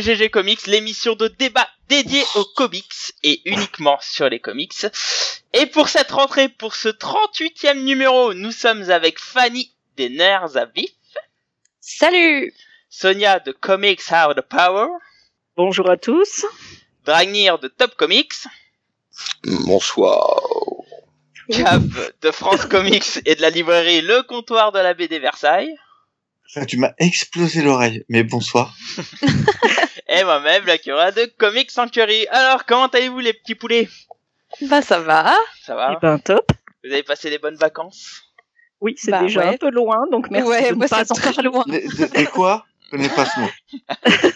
GG 0.00 0.30
Comics, 0.30 0.66
l'émission 0.66 1.14
de 1.14 1.28
débat 1.28 1.68
dédiée 1.88 2.24
aux 2.34 2.44
comics 2.44 3.12
et 3.22 3.40
uniquement 3.44 3.98
sur 4.00 4.28
les 4.28 4.40
comics. 4.40 4.86
Et 5.52 5.66
pour 5.66 5.88
cette 5.88 6.10
rentrée, 6.10 6.48
pour 6.48 6.74
ce 6.74 6.88
38e 6.88 7.82
numéro, 7.82 8.34
nous 8.34 8.52
sommes 8.52 8.90
avec 8.90 9.18
Fanny 9.18 9.72
des 9.96 10.08
Nerfs 10.08 10.56
à 10.56 10.66
vif, 10.66 10.90
Salut 11.80 12.54
Sonia 12.90 13.40
de 13.40 13.52
Comics 13.52 14.02
Hard 14.10 14.40
Power, 14.42 14.88
Bonjour 15.56 15.90
à 15.90 15.96
tous. 15.96 16.44
Dragnir 17.04 17.58
de 17.58 17.68
Top 17.68 17.94
Comics, 17.96 18.44
Bonsoir. 19.44 20.40
Cab 21.50 21.90
de 22.20 22.30
France 22.30 22.66
Comics 22.66 23.20
et 23.24 23.34
de 23.34 23.40
la 23.40 23.50
librairie 23.50 24.02
Le 24.02 24.22
Comptoir 24.22 24.70
de 24.70 24.78
la 24.78 24.92
BD 24.94 25.18
Versailles, 25.18 25.74
Enfin, 26.50 26.64
tu 26.64 26.78
m'as 26.78 26.92
explosé 26.98 27.62
l'oreille, 27.62 28.04
mais 28.08 28.22
bonsoir. 28.24 28.74
et 30.08 30.24
moi-même, 30.24 30.64
la 30.66 30.78
Cura 30.78 31.12
de 31.12 31.26
Comics 31.38 31.70
Sanctuary. 31.70 32.26
Alors, 32.28 32.64
comment 32.64 32.86
allez-vous 32.86 33.18
les 33.20 33.34
petits 33.34 33.54
poulets? 33.54 33.88
Bah 34.62 34.80
ça 34.80 34.98
va. 35.00 35.36
Ça 35.62 35.74
Eh 35.74 35.76
va 35.76 35.98
ben 36.00 36.18
top. 36.18 36.50
Vous 36.82 36.90
avez 36.92 37.02
passé 37.02 37.28
des 37.28 37.38
bonnes 37.38 37.56
vacances? 37.56 38.22
Oui, 38.80 38.94
c'est 38.96 39.10
Bah, 39.10 39.20
déjà 39.20 39.40
ouais. 39.40 39.54
un 39.54 39.56
peu 39.58 39.70
loin, 39.70 40.06
donc 40.10 40.30
merci 40.30 40.48
ouais, 40.48 40.62
de 40.68 40.74
ne 40.74 40.74
moi 40.78 40.88
pas 40.88 41.04
c'est 41.04 41.12
encore 41.12 41.42
loin. 41.42 41.64
De, 41.66 41.72
de- 41.72 42.22
de 42.24 42.30
quoi? 42.30 42.64
Je 42.84 42.90
connais 42.90 43.08
pas 43.10 43.26
ce 43.26 43.40
mot. 43.40 43.48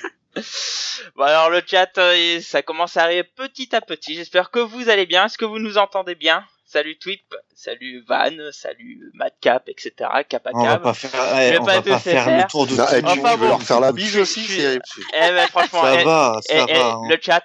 Bon 1.17 1.25
alors 1.25 1.51
le 1.51 1.63
chat, 1.67 1.91
euh, 1.99 2.41
ça 2.41 2.63
commence 2.63 2.97
à 2.97 3.03
arriver 3.05 3.23
petit 3.25 3.75
à 3.77 3.81
petit. 3.83 4.15
J'espère 4.15 4.51
que 4.51 4.61
vous 4.61 4.89
allez 4.89 5.05
bien. 5.05 5.27
Est-ce 5.27 5.37
que 5.37 5.45
vous 5.45 5.59
nous 5.59 5.77
entendez 5.77 6.15
bien? 6.15 6.43
Salut 6.73 6.97
Twip, 6.99 7.35
salut 7.55 8.03
Van, 8.09 8.31
salut 8.51 9.11
Madcap, 9.13 9.69
etc. 9.69 9.93
Kappa 10.27 10.53
On 10.55 10.65
va 10.65 10.79
pas 10.79 10.95
faire, 10.95 11.11
Je 11.13 11.35
ouais, 11.35 11.51
vais 11.51 11.59
on 11.59 11.65
pas 11.67 11.81
va 11.81 11.83
pas 11.83 11.99
faire 11.99 12.35
le 12.39 12.49
tour 12.51 12.67
de 12.67 12.71
tout. 12.71 12.77
tu 12.77 12.81
Enfin, 12.81 13.37
veux 13.37 13.37
bon. 13.37 13.49
leur 13.49 13.63
faire 13.63 13.81
la 13.81 13.93
bise 13.93 14.17
aussi, 14.17 14.43
c'est... 14.47 14.77
Eh 15.13 15.19
ben 15.33 15.47
franchement, 15.49 15.83
Ça 15.83 16.01
eh, 16.01 16.05
va, 16.05 16.41
eh, 16.49 16.59
ça 16.59 16.67
eh, 16.67 16.73
va. 16.73 16.87
hein. 16.93 17.01
le 17.11 17.19
chat. 17.21 17.45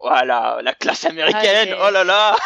Voilà, 0.00 0.60
la 0.62 0.74
classe 0.74 1.06
américaine. 1.06 1.68
Allez. 1.70 1.76
Oh 1.82 1.90
là 1.90 2.04
là. 2.04 2.36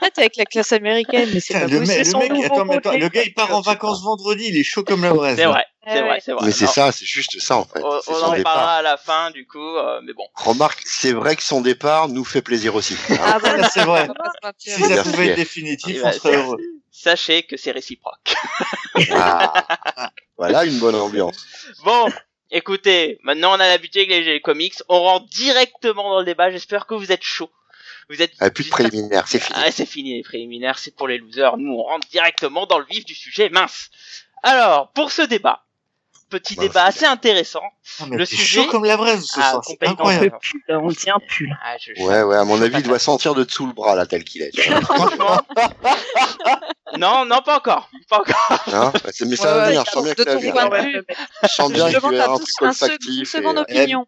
Arrête 0.00 0.18
avec 0.18 0.36
la 0.36 0.44
classe 0.44 0.72
américaine, 0.72 1.28
mais 1.34 1.40
c'est 1.40 1.54
pas 1.54 1.66
le, 1.66 1.80
possible. 1.80 2.18
mec, 2.18 2.28
le 2.28 2.34
mec, 2.34 2.44
attends, 2.44 2.64
mais 2.64 2.76
attends, 2.76 2.92
le 2.96 3.08
gars 3.08 3.22
il 3.24 3.34
part 3.34 3.52
en 3.56 3.60
vacances 3.60 4.02
vendredi, 4.04 4.46
il 4.48 4.56
est 4.56 4.62
chaud 4.64 4.84
comme 4.84 5.02
la 5.02 5.12
braise. 5.12 5.34
C'est 5.36 5.42
là. 5.44 5.50
vrai, 5.50 5.64
c'est 5.90 5.98
Eh 5.98 6.02
vrai, 6.02 6.20
c'est 6.24 6.32
vrai. 6.32 6.46
Mais 6.46 6.52
c'est 6.52 6.66
ça, 6.66 6.92
c'est 6.92 7.04
juste 7.06 7.40
ça 7.40 7.56
en 7.56 7.64
fait. 7.64 7.80
On, 7.82 7.86
en 8.22 8.42
parlera 8.42 8.76
à 8.76 8.82
la 8.82 8.96
fin 8.96 9.30
du 9.30 9.46
coup, 9.46 9.58
euh, 9.76 10.00
mais 10.04 10.12
bon. 10.12 10.26
Remarque, 10.34 10.82
c'est 10.84 11.12
vrai 11.12 11.36
que 11.36 11.42
son 11.42 11.60
départ 11.60 12.08
nous 12.08 12.24
fait 12.24 12.42
plaisir 12.42 12.74
aussi. 12.74 12.96
hein. 13.10 13.16
Ah 13.20 13.38
bah, 13.38 13.68
c'est 13.72 13.84
vrai. 13.84 14.08
Si 14.58 14.70
ça 14.70 15.02
pouvait 15.02 15.28
être 15.28 15.36
définitif, 15.36 15.96
Il 15.96 16.00
on 16.00 16.04
va- 16.04 16.12
serait 16.12 16.36
heureux. 16.36 16.58
Sachez 16.90 17.42
que 17.44 17.56
c'est 17.56 17.70
réciproque. 17.70 18.34
Ah. 19.12 20.10
voilà 20.36 20.64
une 20.64 20.78
bonne 20.78 20.94
ambiance. 20.96 21.36
Bon, 21.84 22.08
écoutez, 22.50 23.18
maintenant 23.22 23.50
on 23.52 23.60
a 23.60 23.68
l'habitude 23.68 24.10
avec 24.10 24.24
les 24.24 24.40
comics, 24.40 24.74
on 24.88 25.00
rentre 25.00 25.26
directement 25.28 26.10
dans 26.10 26.18
le 26.20 26.24
débat. 26.24 26.50
J'espère 26.50 26.86
que 26.86 26.94
vous 26.94 27.12
êtes 27.12 27.22
chaud. 27.22 27.50
Vous 28.10 28.22
êtes 28.22 28.32
Ah, 28.40 28.50
plus 28.50 28.64
de 28.64 28.70
préliminaires, 28.70 29.28
c'est 29.28 29.38
fini. 29.38 29.58
Ah, 29.62 29.70
c'est 29.70 29.84
fini 29.86 30.14
les 30.16 30.22
préliminaires, 30.22 30.78
c'est 30.78 30.96
pour 30.96 31.08
les 31.08 31.18
losers. 31.18 31.58
Nous, 31.58 31.72
on 31.74 31.82
rentre 31.82 32.08
directement 32.08 32.64
dans 32.66 32.78
le 32.78 32.86
vif 32.86 33.04
du 33.04 33.14
sujet. 33.14 33.50
Mince. 33.50 33.90
Alors, 34.42 34.90
pour 34.92 35.12
ce 35.12 35.20
débat, 35.22 35.64
petit 36.28 36.56
Mince. 36.56 36.66
débat 36.68 36.84
assez 36.84 37.06
intéressant. 37.06 37.62
Ah, 38.00 38.04
mais 38.08 38.16
Le 38.18 38.24
sujet- 38.24 38.62
chaud 38.62 38.66
comme 38.70 38.84
la 38.84 38.96
braise 38.96 39.24
ce 39.24 39.40
Ah, 39.40 39.50
soir, 39.52 39.62
complètement. 39.64 39.96
On 39.98 40.08
incroyable. 40.08 40.30
peut 40.30 40.38
plus, 40.40 40.64
là, 40.68 40.78
on 40.82 40.88
tient 40.90 41.18
plus. 41.26 41.50
Ah, 41.64 41.76
je- 41.80 41.92
je- 41.96 42.02
Ouais, 42.02 42.22
ouais, 42.22 42.36
à 42.36 42.44
mon 42.44 42.60
avis, 42.60 42.76
il 42.78 42.82
doit 42.82 42.98
sentir 42.98 43.34
de 43.34 43.44
dessous 43.44 43.66
le 43.66 43.72
bras 43.72 43.94
là, 43.94 44.06
tel 44.06 44.24
qu'il 44.24 44.42
est. 44.42 44.50
tu 44.50 44.70
non, 46.98 47.24
non, 47.26 47.40
pas 47.44 47.56
encore. 47.58 47.90
Pas 48.08 48.20
encore. 48.20 48.34
Hein 48.72 48.92
Bah, 48.94 49.00
mais 49.26 49.36
ça 49.36 49.54
va 49.54 49.60
ouais, 49.62 49.66
venir, 49.68 49.84
je 49.86 49.90
sens 49.90 50.04
bien 50.04 50.14
que 50.14 50.22
ça 50.24 50.36
ouais. 50.36 51.02
Je 51.42 51.48
sens 51.48 51.72
bien 51.72 51.86
Je 51.88 51.92
qu'il 51.92 52.00
demande 52.00 52.14
y 52.14 52.18
a 52.18 52.24
à 52.24 52.30
un 52.30 52.34
truc 52.36 52.48
olfactif. 52.62 53.28
seconde 53.30 53.58
opinion. 53.58 54.06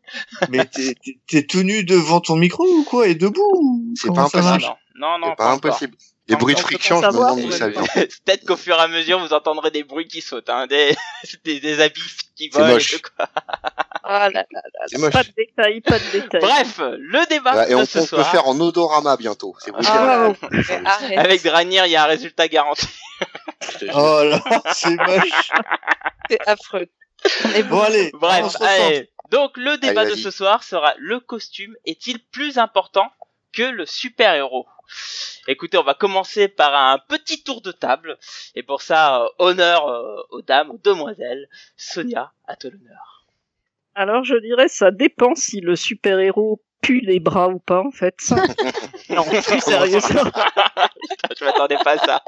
Mais 0.48 0.64
t'es- 0.64 0.94
t'es- 1.02 1.18
t'es 1.26 1.42
tout 1.46 1.62
nu 1.62 1.84
devant 1.84 2.20
ton 2.20 2.36
micro 2.36 2.64
ou 2.64 2.84
quoi 2.84 3.08
Et 3.08 3.14
debout 3.14 3.50
ou 3.54 3.94
C'est 3.96 4.12
pas 4.14 4.22
impossible. 4.22 4.64
Non, 4.96 5.18
non, 5.18 5.20
non, 5.20 5.26
C'est 5.30 5.36
pas 5.36 5.52
impossible. 5.52 5.96
Des 6.30 6.36
Pas 6.36 6.40
bruits 6.40 6.54
de 6.54 6.60
friction, 6.60 7.00
je 7.02 7.06
me 7.08 7.12
demande 7.12 7.40
d'où 7.42 7.50
ça 7.50 7.68
vient. 7.68 7.82
Peut-être 7.94 8.44
qu'au 8.46 8.56
fur 8.56 8.76
et 8.76 8.80
à 8.80 8.86
mesure, 8.88 9.18
vous 9.18 9.32
entendrez 9.32 9.70
des 9.72 9.82
bruits 9.82 10.06
qui 10.06 10.20
sautent, 10.20 10.48
hein, 10.48 10.66
des, 10.68 10.96
des, 11.44 11.58
des 11.60 11.80
habits 11.80 12.00
qui 12.36 12.48
volent. 12.48 12.68
et 12.68 12.72
moche. 12.74 12.92
tout, 13.02 13.10
quoi. 13.16 13.26
Ah 14.04 14.30
là 14.30 14.44
là. 14.50 14.60
C'est 14.86 14.98
moche. 14.98 15.12
Pas 15.12 15.24
de 15.24 15.32
détails, 15.36 15.80
pas 15.80 15.98
de 15.98 16.10
détails. 16.12 16.40
Bref, 16.40 16.78
le 16.80 17.28
débat 17.28 17.54
Ouais, 17.56 17.66
et 17.66 17.74
de 17.74 17.76
on 17.76 17.84
ce 17.84 17.98
le 17.98 18.04
soir. 18.06 18.30
faire 18.30 18.46
en 18.48 18.58
odorama 18.60 19.16
bientôt. 19.16 19.54
C'est 19.58 19.70
vous 19.72 19.78
Ah, 19.86 20.28
ouais. 20.28 21.16
Avec 21.16 21.42
Dranier, 21.44 21.82
il 21.86 21.90
y 21.90 21.96
a 21.96 22.04
un 22.04 22.06
résultat 22.06 22.46
garanti. 22.48 22.86
Oh 23.94 24.22
là, 24.24 24.40
c'est 24.72 24.96
moche. 24.96 25.50
C'est 26.30 26.40
affreux. 26.48 26.86
On 27.44 27.50
est 27.50 27.62
Bon 27.64 27.76
bon. 27.76 27.82
allez, 27.82 28.10
on 28.14 28.18
Bref, 28.18 28.56
allez. 28.60 29.10
Donc 29.30 29.56
le 29.56 29.76
débat 29.78 30.02
Allez, 30.02 30.12
de 30.12 30.16
ce 30.16 30.30
soir 30.30 30.62
sera 30.64 30.94
le 30.98 31.20
costume 31.20 31.74
est-il 31.84 32.18
plus 32.18 32.58
important 32.58 33.10
que 33.52 33.62
le 33.62 33.84
super-héros? 33.86 34.66
Écoutez, 35.48 35.78
on 35.78 35.82
va 35.82 35.94
commencer 35.94 36.48
par 36.48 36.74
un 36.74 36.98
petit 36.98 37.42
tour 37.42 37.60
de 37.62 37.72
table. 37.72 38.18
Et 38.54 38.62
pour 38.62 38.82
ça, 38.82 39.22
euh, 39.22 39.28
honneur 39.38 39.88
euh, 39.88 40.22
aux 40.30 40.42
dames, 40.42 40.70
aux 40.70 40.78
demoiselles. 40.78 41.48
Sonia, 41.76 42.32
à 42.46 42.56
toi 42.56 42.70
l'honneur. 42.70 43.26
Alors 43.94 44.24
je 44.24 44.36
dirais 44.36 44.68
ça 44.68 44.90
dépend 44.90 45.34
si 45.34 45.60
le 45.60 45.74
super-héros 45.76 46.62
pue 46.80 47.00
les 47.00 47.20
bras 47.20 47.48
ou 47.48 47.58
pas 47.58 47.80
en 47.80 47.90
fait. 47.90 48.16
non, 49.10 49.24
plus 49.24 49.60
sérieusement. 49.60 50.24
Putain, 50.24 51.34
Je 51.38 51.44
m'attendais 51.44 51.76
pas 51.82 51.92
à 51.92 51.98
ça. 51.98 52.22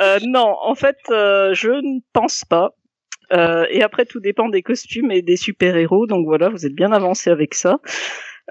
Euh, 0.00 0.18
non, 0.22 0.56
en 0.60 0.74
fait, 0.74 0.98
euh, 1.10 1.54
je 1.54 1.70
ne 1.70 2.00
pense 2.12 2.44
pas. 2.44 2.74
Euh, 3.32 3.66
et 3.70 3.82
après, 3.82 4.04
tout 4.04 4.20
dépend 4.20 4.48
des 4.48 4.62
costumes 4.62 5.10
et 5.10 5.22
des 5.22 5.36
super-héros. 5.36 6.06
Donc 6.06 6.26
voilà, 6.26 6.48
vous 6.48 6.66
êtes 6.66 6.74
bien 6.74 6.92
avancé 6.92 7.30
avec 7.30 7.54
ça. 7.54 7.78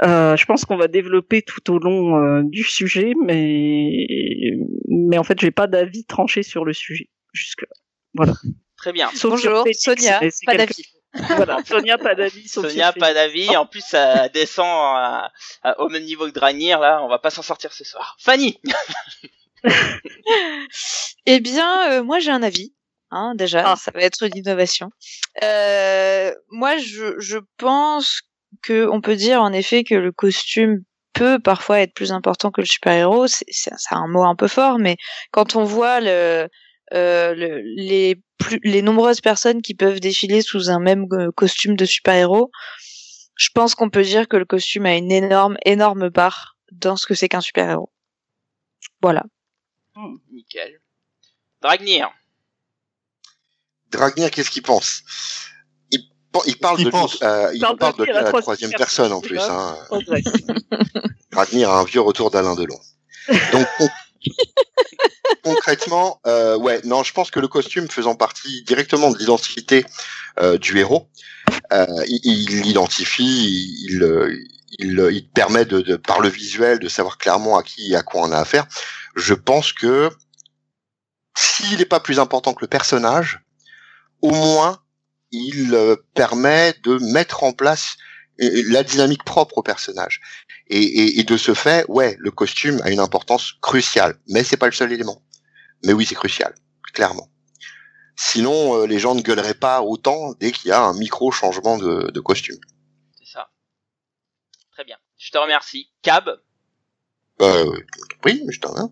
Euh, 0.01 0.35
je 0.35 0.45
pense 0.45 0.65
qu'on 0.65 0.75
va 0.77 0.87
développer 0.87 1.43
tout 1.43 1.71
au 1.71 1.77
long 1.77 2.17
euh, 2.17 2.41
du 2.43 2.63
sujet, 2.63 3.13
mais 3.23 4.07
mais 4.87 5.17
en 5.19 5.23
fait, 5.23 5.39
j'ai 5.39 5.51
pas 5.51 5.67
d'avis 5.67 6.05
tranché 6.05 6.41
sur 6.41 6.65
le 6.65 6.73
sujet 6.73 7.09
jusque. 7.31 7.65
Très 8.77 8.91
bien. 8.91 9.09
Sauf 9.13 9.31
Bonjour, 9.31 9.63
Félix, 9.63 9.83
Sonia, 9.83 10.19
pas 10.19 10.55
quelque- 10.55 10.57
d'avis. 10.57 10.85
Voilà, 11.35 11.57
Sonia, 11.63 11.97
pas 11.99 12.15
d'avis. 12.15 12.47
Sonia, 12.47 12.91
pas 12.91 13.13
d'avis. 13.13 13.55
En 13.55 13.67
plus, 13.67 13.81
ça 13.87 14.29
descend 14.29 14.65
à- 14.67 15.31
à- 15.61 15.79
au 15.79 15.87
même 15.89 16.03
niveau 16.03 16.25
que 16.25 16.31
Dranier. 16.31 16.71
Là, 16.71 17.03
on 17.03 17.07
va 17.07 17.19
pas 17.19 17.29
s'en 17.29 17.43
sortir 17.43 17.71
ce 17.71 17.83
soir. 17.83 18.17
Fanny 18.19 18.59
Eh 21.25 21.39
bien, 21.39 21.91
euh, 21.91 22.03
moi 22.03 22.19
j'ai 22.19 22.31
un 22.31 22.43
avis. 22.43 22.73
Hein, 23.11 23.33
déjà, 23.35 23.63
Ah. 23.73 23.75
ça 23.75 23.91
va 23.91 24.01
être 24.01 24.23
une 24.23 24.35
innovation. 24.35 24.89
Euh, 25.43 26.33
moi, 26.49 26.77
je, 26.77 27.19
je 27.19 27.37
pense 27.57 28.21
que 28.63 28.88
on 28.90 29.01
peut 29.01 29.16
dire 29.16 29.41
en 29.41 29.53
effet 29.53 29.84
que 29.84 29.96
le 29.96 30.12
costume 30.12 30.84
peut 31.13 31.38
parfois 31.40 31.81
être 31.81 31.94
plus 31.94 32.12
important 32.12 32.50
que 32.51 32.62
le 32.62 32.66
super-héros. 32.68 33.28
C'est 33.28 33.46
c'est- 33.50 33.74
c'est 33.78 33.94
un 33.96 34.07
mot 34.07 34.24
un 34.24 34.35
peu 34.35 34.47
fort, 34.47 34.79
mais 34.79 34.97
quand 35.31 35.56
on 35.56 35.63
voit 35.63 36.00
le, 36.01 36.47
euh, 36.94 37.35
le- 37.35 37.62
les, 37.78 38.16
plus, 38.40 38.59
les 38.63 38.81
nombreuses 38.81 39.22
personnes 39.22 39.62
qui 39.62 39.75
peuvent 39.75 40.00
défiler 40.00 40.41
sous 40.41 40.69
un 40.72 40.79
même 40.79 41.06
euh, 41.13 41.31
costume 41.35 41.75
de 41.75 41.85
super-héros, 41.85 42.50
je 43.35 43.50
pense 43.53 43.75
qu'on 43.75 43.90
peut 43.90 44.03
dire 44.03 44.28
que 44.28 44.38
le 44.38 44.46
costume 44.46 44.85
a 44.85 44.96
une 44.96 45.12
énorme, 45.12 45.57
énorme 45.66 46.09
part 46.12 46.57
dans 46.72 46.96
ce 46.96 47.05
que 47.05 47.14
c'est 47.16 47.29
qu'un 47.29 47.41
super-héros. 47.41 47.91
Voilà. 49.02 49.23
Nickel. 50.32 50.79
Dragnir 51.61 52.11
Dragnir, 53.91 54.32
qu'est-ce 54.32 54.49
qu'il 54.49 54.64
pense? 54.64 55.03
Il, 56.46 56.58
parle 56.58 56.84
de 56.84 56.90
pense 56.90 57.18
euh, 57.22 57.52
il 57.53 57.62
parle 57.78 57.96
de 57.97 58.06
de 58.06 58.12
la 58.12 58.24
la 58.24 58.41
troisième 58.41 58.72
personne 58.72 59.12
en 59.12 59.22
plus. 59.22 59.40
Hein. 59.40 59.78
Dragnir 61.32 61.70
a 61.70 61.80
un 61.80 61.84
vieux 61.84 62.02
retour 62.02 62.32
d'Alain 62.32 62.56
Delon. 62.56 62.80
Donc 63.52 63.68
con- 63.78 63.90
concrètement, 65.44 66.20
euh, 66.26 66.58
ouais, 66.58 66.82
non, 66.84 67.03
je 67.03 67.14
pense 67.14 67.32
que 67.32 67.40
le 67.40 67.47
costume 67.47 67.88
faisant 67.90 68.16
partie 68.16 68.64
directement 68.64 69.12
de 69.12 69.18
l'identité 69.18 69.85
euh, 70.40 70.58
du 70.58 70.78
héros, 70.78 71.09
euh, 71.72 71.85
il, 72.08 72.20
il 72.24 72.62
l'identifie, 72.62 73.24
il, 73.24 74.03
il, 74.80 74.88
il, 74.88 75.09
il 75.12 75.30
permet 75.30 75.66
de, 75.66 75.82
de, 75.82 75.96
par 75.96 76.20
le 76.22 76.30
visuel, 76.30 76.80
de 76.80 76.88
savoir 76.88 77.18
clairement 77.18 77.58
à 77.58 77.64
qui 77.64 77.94
et 77.94 77.96
à 77.96 78.03
quoi 78.03 78.22
on 78.22 78.32
a 78.32 78.38
affaire. 78.38 78.66
Je 79.16 79.34
pense 79.34 79.74
que 79.74 80.09
s'il 81.38 81.78
n'est 81.80 81.85
pas 81.85 82.00
plus 82.00 82.20
important 82.20 82.53
que 82.53 82.62
le 82.62 82.68
personnage, 82.68 83.41
au 84.22 84.32
moins 84.32 84.80
il 85.34 85.74
euh, 85.74 85.96
permet 86.14 86.74
de 86.84 86.97
mettre 87.12 87.44
en 87.44 87.52
place 87.52 87.97
la 88.38 88.84
dynamique 88.84 89.24
propre 89.24 89.58
au 89.58 89.64
personnage. 89.64 90.22
Et, 90.68 90.78
et, 90.78 91.20
et 91.20 91.24
de 91.24 91.38
ce 91.38 91.53
fait, 91.53 91.85
ouais, 91.88 92.16
le 92.20 92.32
costume 92.32 92.82
a 92.84 92.90
une 92.90 93.00
importance 93.00 93.53
cruciale, 93.62 94.18
mais 94.28 94.44
c'est 94.44 94.58
pas 94.58 94.66
le 94.66 94.72
seul 94.72 94.91
élément. 94.91 95.22
Mais 95.84 95.94
oui, 95.94 96.06
c'est 96.06 96.16
crucial, 96.16 96.56
clairement. 96.94 97.30
Sinon, 98.16 98.76
euh, 98.76 98.85
les 98.85 99.00
gens 99.00 99.16
ne 99.16 99.22
gueuleraient 99.22 99.53
pas 99.53 99.82
autant 99.82 100.34
dès 100.40 100.52
qu'il 100.52 100.70
y 100.70 100.72
a 100.72 100.82
un 100.82 100.94
micro 100.97 101.32
changement 101.32 101.78
de, 101.78 102.12
de 102.12 102.20
costume. 102.20 102.59
C'est 103.18 103.32
ça. 103.34 103.50
Très 104.72 104.84
bien. 104.84 104.97
Je 105.18 105.32
te 105.32 105.38
remercie. 105.38 105.91
Cab? 106.02 106.30
Euh, 107.41 107.72
oui, 108.24 108.44
je 108.50 108.59
t'en 108.59 108.76
ai. 108.76 108.90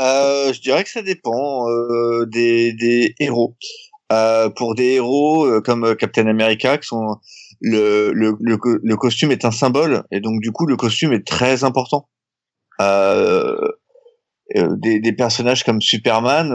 Euh, 0.00 0.52
je 0.52 0.60
dirais 0.60 0.84
que 0.84 0.90
ça 0.90 1.02
dépend 1.02 1.68
euh, 1.68 2.24
des, 2.26 2.72
des 2.72 3.14
héros. 3.18 3.56
Euh, 4.10 4.48
pour 4.48 4.74
des 4.74 4.94
héros 4.94 5.44
euh, 5.44 5.60
comme 5.60 5.84
euh, 5.84 5.94
Captain 5.94 6.26
America 6.28 6.78
qui 6.78 6.86
sont 6.86 7.18
le, 7.60 8.10
le, 8.14 8.38
le, 8.40 8.56
le 8.82 8.96
costume 8.96 9.32
est 9.32 9.44
un 9.44 9.50
symbole 9.50 10.04
et 10.10 10.20
donc 10.20 10.40
du 10.40 10.50
coup 10.50 10.64
le 10.64 10.76
costume 10.76 11.12
est 11.12 11.26
très 11.26 11.62
important. 11.62 12.08
Des, 14.50 14.98
des 14.98 15.12
personnages 15.12 15.62
comme 15.62 15.82
Superman 15.82 16.54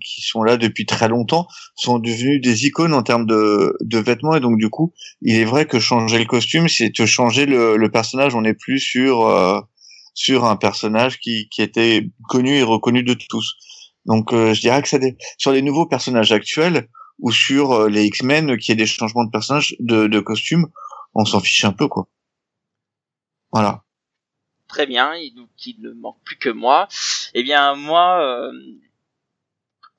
qui 0.00 0.20
sont 0.20 0.44
là 0.44 0.56
depuis 0.56 0.86
très 0.86 1.08
longtemps 1.08 1.48
sont 1.74 1.98
devenus 1.98 2.40
des 2.40 2.66
icônes 2.66 2.94
en 2.94 3.02
termes 3.02 3.26
de, 3.26 3.76
de 3.80 3.98
vêtements 3.98 4.36
et 4.36 4.40
donc 4.40 4.58
du 4.58 4.70
coup 4.70 4.92
il 5.22 5.34
est 5.34 5.44
vrai 5.44 5.66
que 5.66 5.80
changer 5.80 6.20
le 6.20 6.26
costume 6.26 6.68
c'est 6.68 6.94
changer 7.04 7.46
le, 7.46 7.76
le 7.76 7.90
personnage 7.90 8.36
on 8.36 8.42
n'est 8.42 8.54
plus 8.54 8.78
sur 8.78 9.66
sur 10.14 10.44
un 10.44 10.54
personnage 10.54 11.18
qui, 11.18 11.48
qui 11.50 11.62
était 11.62 12.06
connu 12.28 12.58
et 12.58 12.62
reconnu 12.62 13.02
de 13.02 13.14
tous 13.14 13.56
donc 14.06 14.32
euh, 14.32 14.54
je 14.54 14.60
dirais 14.60 14.82
que 14.82 14.88
ça 14.88 14.98
dé- 14.98 15.16
sur 15.38 15.52
les 15.52 15.62
nouveaux 15.62 15.86
personnages 15.86 16.32
actuels 16.32 16.88
ou 17.18 17.30
sur 17.30 17.72
euh, 17.72 17.88
les 17.88 18.04
X-Men 18.04 18.58
qui 18.58 18.72
ait 18.72 18.76
des 18.76 18.86
changements 18.86 19.24
de 19.24 19.30
personnages 19.30 19.76
de, 19.80 20.06
de 20.06 20.20
costumes 20.20 20.66
on 21.14 21.24
s'en 21.24 21.40
fiche 21.40 21.64
un 21.64 21.72
peu 21.72 21.88
quoi. 21.88 22.08
Voilà. 23.52 23.82
Très 24.68 24.86
bien, 24.86 25.14
il, 25.14 25.34
donc 25.34 25.50
il 25.66 25.80
ne 25.80 25.92
manque 25.92 26.22
plus 26.24 26.36
que 26.38 26.48
moi. 26.48 26.88
Eh 27.34 27.42
bien, 27.42 27.74
moi, 27.74 28.22
euh, 28.22 28.52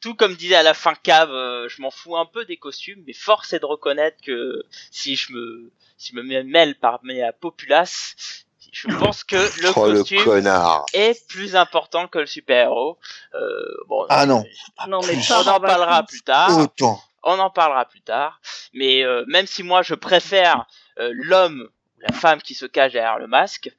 tout 0.02 0.16
comme 0.16 0.36
disait 0.36 0.56
à 0.56 0.64
la 0.64 0.74
fin 0.74 0.96
Cave, 0.96 1.32
euh, 1.32 1.70
je 1.70 1.82
m'en 1.82 1.92
fous 1.92 2.18
un 2.18 2.26
peu 2.26 2.46
des 2.46 2.58
costumes, 2.58 3.04
mais 3.06 3.14
force 3.14 3.54
est 3.54 3.60
de 3.60 3.66
reconnaître 3.66 4.18
que 4.24 4.64
si 4.90 5.16
je 5.16 5.32
me, 5.32 5.72
si 5.98 6.14
je 6.14 6.20
me 6.20 6.44
mêle 6.44 6.76
parmi 6.80 7.20
la 7.20 7.32
populace, 7.32 8.46
je 8.74 8.88
pense 8.88 9.24
que 9.24 9.36
le 9.36 9.72
oh 9.76 9.88
le 9.88 10.00
costume 10.00 10.24
connard. 10.24 10.86
est 10.94 11.28
plus 11.28 11.56
important 11.56 12.08
que 12.08 12.18
le 12.18 12.26
super-héros. 12.26 12.98
Euh, 13.36 13.40
bon, 13.88 14.06
Ah 14.10 14.26
non. 14.26 14.44
Non, 14.88 15.00
mais 15.02 15.14
plus. 15.14 15.32
on 15.32 15.48
en 15.48 15.60
parlera 15.60 16.04
plus 16.04 16.22
tard. 16.24 16.58
autant 16.58 17.00
On 17.22 17.38
en 17.40 17.52
parlera 17.52 17.86
plus 17.86 18.02
tard. 18.02 18.42
Mais 18.74 19.04
euh, 19.04 19.24
même 19.28 19.46
si 19.46 19.62
moi 19.62 19.84
je 19.84 19.94
préfère 19.94 20.66
euh, 21.00 21.12
l'homme 21.14 21.70
la 22.08 22.14
femme 22.14 22.42
qui 22.42 22.54
se 22.54 22.66
cache 22.66 22.94
derrière 22.94 23.20
le 23.20 23.28
masque, 23.28 23.72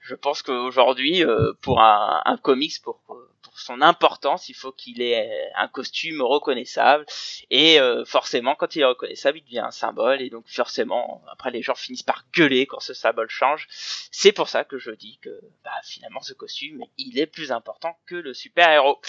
je 0.00 0.14
pense 0.14 0.42
qu'aujourd'hui, 0.42 1.24
euh, 1.24 1.52
pour 1.60 1.80
un, 1.80 2.22
un 2.24 2.36
comics, 2.36 2.80
pour, 2.82 3.00
pour 3.06 3.58
son 3.58 3.80
importance, 3.80 4.48
il 4.48 4.54
faut 4.54 4.72
qu'il 4.72 5.02
ait 5.02 5.50
un 5.54 5.68
costume 5.68 6.20
reconnaissable. 6.22 7.06
Et 7.50 7.80
euh, 7.80 8.04
forcément, 8.04 8.54
quand 8.54 8.76
il 8.76 8.82
est 8.82 8.86
reconnaissable, 8.86 9.38
il 9.38 9.44
devient 9.44 9.60
un 9.60 9.70
symbole. 9.70 10.20
Et 10.20 10.30
donc 10.30 10.44
forcément, 10.46 11.22
après 11.30 11.50
les 11.50 11.62
gens 11.62 11.74
finissent 11.74 12.02
par 12.02 12.24
gueuler 12.32 12.66
quand 12.66 12.80
ce 12.80 12.94
symbole 12.94 13.30
change. 13.30 13.66
C'est 13.70 14.32
pour 14.32 14.48
ça 14.48 14.64
que 14.64 14.78
je 14.78 14.90
dis 14.90 15.18
que 15.22 15.40
bah, 15.64 15.70
finalement 15.84 16.22
ce 16.22 16.34
costume, 16.34 16.84
il 16.98 17.18
est 17.18 17.26
plus 17.26 17.52
important 17.52 17.98
que 18.06 18.14
le 18.14 18.34
super-héros. 18.34 19.00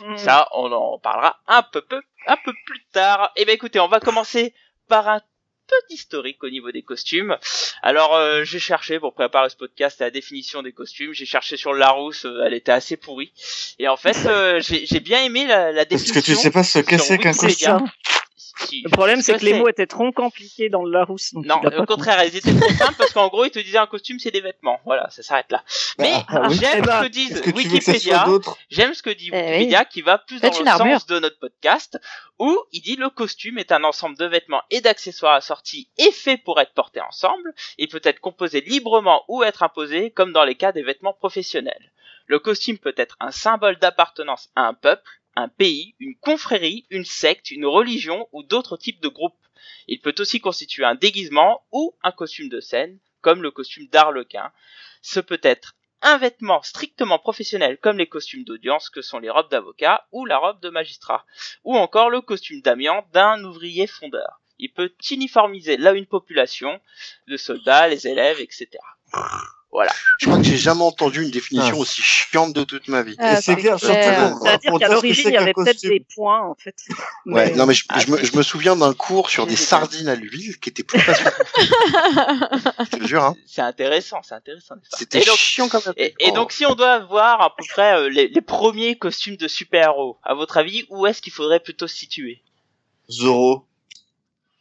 Mm. 0.00 0.16
Ça, 0.16 0.48
on 0.52 0.70
en 0.72 0.98
parlera 0.98 1.40
un 1.46 1.62
peu, 1.62 1.82
peu, 1.82 2.00
un 2.26 2.36
peu 2.44 2.52
plus 2.66 2.84
tard. 2.92 3.32
Eh 3.36 3.44
bien, 3.44 3.54
écoutez, 3.54 3.80
on 3.80 3.88
va 3.88 4.00
commencer 4.00 4.54
par 4.88 5.08
un 5.08 5.20
peu 5.68 5.76
d'historique 5.90 6.42
au 6.42 6.50
niveau 6.50 6.72
des 6.72 6.82
costumes. 6.82 7.36
Alors, 7.82 8.14
euh, 8.14 8.44
j'ai 8.44 8.58
cherché 8.58 8.98
pour 8.98 9.14
préparer 9.14 9.50
ce 9.50 9.56
podcast 9.56 10.00
la 10.00 10.10
définition 10.10 10.62
des 10.62 10.72
costumes. 10.72 11.12
J'ai 11.12 11.26
cherché 11.26 11.56
sur 11.56 11.74
Larousse, 11.74 12.24
euh, 12.24 12.42
elle 12.44 12.54
était 12.54 12.72
assez 12.72 12.96
pourrie. 12.96 13.32
Et 13.78 13.88
en 13.88 13.96
fait, 13.96 14.16
euh, 14.26 14.60
j'ai 14.60 15.00
bien 15.00 15.22
aimé 15.22 15.46
la, 15.46 15.72
la 15.72 15.82
Est-ce 15.82 15.88
définition. 15.88 16.20
que 16.20 16.26
tu 16.26 16.34
sais 16.34 16.50
pas 16.50 16.64
ce 16.64 16.78
que 16.80 16.98
c'est 16.98 17.18
qu'un 17.18 17.32
costume 17.32 17.86
Le 18.84 18.90
problème, 18.90 19.20
c'est 19.22 19.38
que 19.38 19.44
les 19.44 19.54
mots 19.54 19.68
étaient 19.68 19.86
trop 19.86 20.10
compliqués 20.12 20.68
dans 20.68 20.82
le 20.84 20.90
Larousse. 20.90 21.32
Donc 21.34 21.46
Non, 21.46 21.60
au 21.78 21.86
contraire, 21.86 22.22
ils 22.24 22.36
étaient 22.36 22.54
trop 22.54 22.70
simples 22.70 22.94
parce 22.98 23.12
qu'en 23.12 23.28
gros, 23.28 23.44
ils 23.44 23.50
te 23.50 23.58
disaient 23.58 23.78
un 23.78 23.86
costume, 23.86 24.18
c'est 24.18 24.30
des 24.30 24.40
vêtements. 24.40 24.80
Voilà, 24.84 25.08
ça 25.10 25.22
s'arrête 25.22 25.50
là. 25.50 25.62
Mais 25.98 26.12
Ah, 26.28 26.48
oui. 26.48 26.56
j'aime 26.60 26.78
Eh 26.78 26.86
ben, 26.86 26.98
ce 27.02 27.06
que 27.06 27.08
disent 27.12 27.40
que 27.40 27.50
Wikipédia. 27.50 28.26
J'aime 28.70 28.94
ce 28.94 29.02
que 29.02 29.10
dit 29.10 29.30
Eh 29.32 29.36
oui. 29.36 29.42
Wikipédia 29.50 29.84
qui 29.84 30.02
va 30.02 30.18
plus 30.18 30.40
dans 30.40 30.48
le 30.50 30.66
armure. 30.68 30.94
sens 31.00 31.06
de 31.06 31.18
notre 31.20 31.38
podcast 31.38 31.98
où 32.38 32.56
il 32.72 32.80
dit 32.82 32.96
le 32.96 33.10
costume 33.10 33.58
est 33.58 33.72
un 33.72 33.84
ensemble 33.84 34.16
de 34.16 34.26
vêtements 34.26 34.62
et 34.70 34.80
d'accessoires 34.80 35.34
assortis 35.34 35.88
et 35.98 36.10
fait 36.12 36.36
pour 36.36 36.60
être 36.60 36.72
porté 36.72 37.00
ensemble. 37.00 37.52
Il 37.78 37.88
peut 37.88 38.00
être 38.04 38.20
composé 38.20 38.60
librement 38.60 39.24
ou 39.28 39.42
être 39.42 39.62
imposé 39.62 40.10
comme 40.10 40.32
dans 40.32 40.44
les 40.44 40.54
cas 40.54 40.72
des 40.72 40.82
vêtements 40.82 41.12
professionnels. 41.12 41.92
Le 42.26 42.38
costume 42.38 42.78
peut 42.78 42.94
être 42.96 43.16
un 43.20 43.30
symbole 43.30 43.78
d'appartenance 43.78 44.50
à 44.54 44.62
un 44.62 44.74
peuple, 44.74 45.08
un 45.38 45.46
pays, 45.46 45.94
une 46.00 46.16
confrérie, 46.16 46.84
une 46.90 47.04
secte, 47.04 47.52
une 47.52 47.64
religion 47.64 48.28
ou 48.32 48.42
d'autres 48.42 48.76
types 48.76 49.00
de 49.00 49.08
groupes. 49.08 49.38
Il 49.86 50.00
peut 50.00 50.14
aussi 50.18 50.40
constituer 50.40 50.84
un 50.84 50.96
déguisement 50.96 51.62
ou 51.70 51.94
un 52.02 52.10
costume 52.10 52.48
de 52.48 52.58
scène, 52.58 52.98
comme 53.20 53.40
le 53.40 53.52
costume 53.52 53.86
d'Arlequin. 53.86 54.50
Ce 55.00 55.20
peut 55.20 55.40
être 55.44 55.76
un 56.02 56.18
vêtement 56.18 56.60
strictement 56.62 57.20
professionnel 57.20 57.78
comme 57.78 57.98
les 57.98 58.08
costumes 58.08 58.42
d'audience 58.42 58.90
que 58.90 59.00
sont 59.00 59.20
les 59.20 59.30
robes 59.30 59.50
d'avocat 59.50 60.08
ou 60.10 60.26
la 60.26 60.38
robe 60.38 60.60
de 60.60 60.70
magistrat, 60.70 61.24
ou 61.62 61.76
encore 61.76 62.10
le 62.10 62.20
costume 62.20 62.60
d'amiante 62.60 63.06
d'un 63.12 63.42
ouvrier 63.44 63.86
fondeur. 63.86 64.40
Il 64.58 64.72
peut 64.72 64.92
uniformiser 65.08 65.76
là 65.76 65.92
une 65.92 66.06
population 66.06 66.80
de 67.28 67.36
soldats, 67.36 67.86
les 67.86 68.08
élèves, 68.08 68.40
etc. 68.40 68.68
Je 70.18 70.26
crois 70.26 70.38
que 70.38 70.44
j'ai 70.44 70.56
jamais 70.56 70.82
entendu 70.82 71.22
une 71.22 71.30
définition 71.30 71.76
Ah. 71.78 71.80
aussi 71.82 72.00
chiante 72.02 72.52
de 72.52 72.64
toute 72.64 72.88
ma 72.88 73.02
vie. 73.02 73.14
Ah, 73.18 73.40
c'est 73.40 73.54
clair, 73.54 73.78
c'est 73.78 73.86
surtout 73.86 74.38
C'est-à-dire 74.42 74.78
qu'à 74.78 74.88
l'origine, 74.88 75.28
il 75.28 75.34
y 75.34 75.36
avait 75.36 75.52
peut-être 75.52 75.80
des 75.82 76.04
points, 76.14 76.40
en 76.42 76.54
fait. 76.54 76.74
Ouais, 77.26 77.54
non 77.54 77.66
mais 77.66 77.74
je, 77.74 77.84
Ah, 77.90 78.00
je, 78.00 78.10
me, 78.10 78.16
c'est- 78.16 78.24
je 78.26 78.36
me 78.36 78.42
souviens 78.42 78.74
d'un 78.76 78.94
cours 78.94 79.28
sur 79.30 79.46
des 79.46 79.56
sardines 79.56 80.08
à 80.08 80.14
l'huile 80.16 80.58
qui 80.58 80.70
était 80.70 80.82
plus 80.82 80.98
passionnant. 81.04 81.30
je 82.90 82.96
te 82.96 83.06
jure, 83.06 83.22
hein. 83.24 83.36
C'est 83.46 83.60
intéressant, 83.62 84.18
c'est 84.22 84.34
intéressant. 84.34 84.74
C'était 84.96 85.20
chiant 85.22 85.68
quand 85.68 85.84
même. 85.84 85.94
et, 85.96 86.14
et 86.18 86.32
donc 86.32 86.50
si 86.52 86.64
on 86.66 86.74
doit 86.74 87.00
voir 87.00 87.40
à 87.42 87.54
peu 87.54 87.64
près 87.68 87.94
euh, 87.94 88.08
les, 88.08 88.28
les 88.28 88.40
premiers 88.40 88.96
costumes 88.96 89.36
de 89.36 89.46
super-héros, 89.48 90.18
à 90.24 90.34
votre 90.34 90.56
avis, 90.56 90.86
où 90.90 91.06
est-ce 91.06 91.20
qu'il 91.22 91.32
faudrait 91.32 91.60
plutôt 91.60 91.86
se 91.86 91.96
situer? 91.96 92.42
Zoro. 93.10 93.64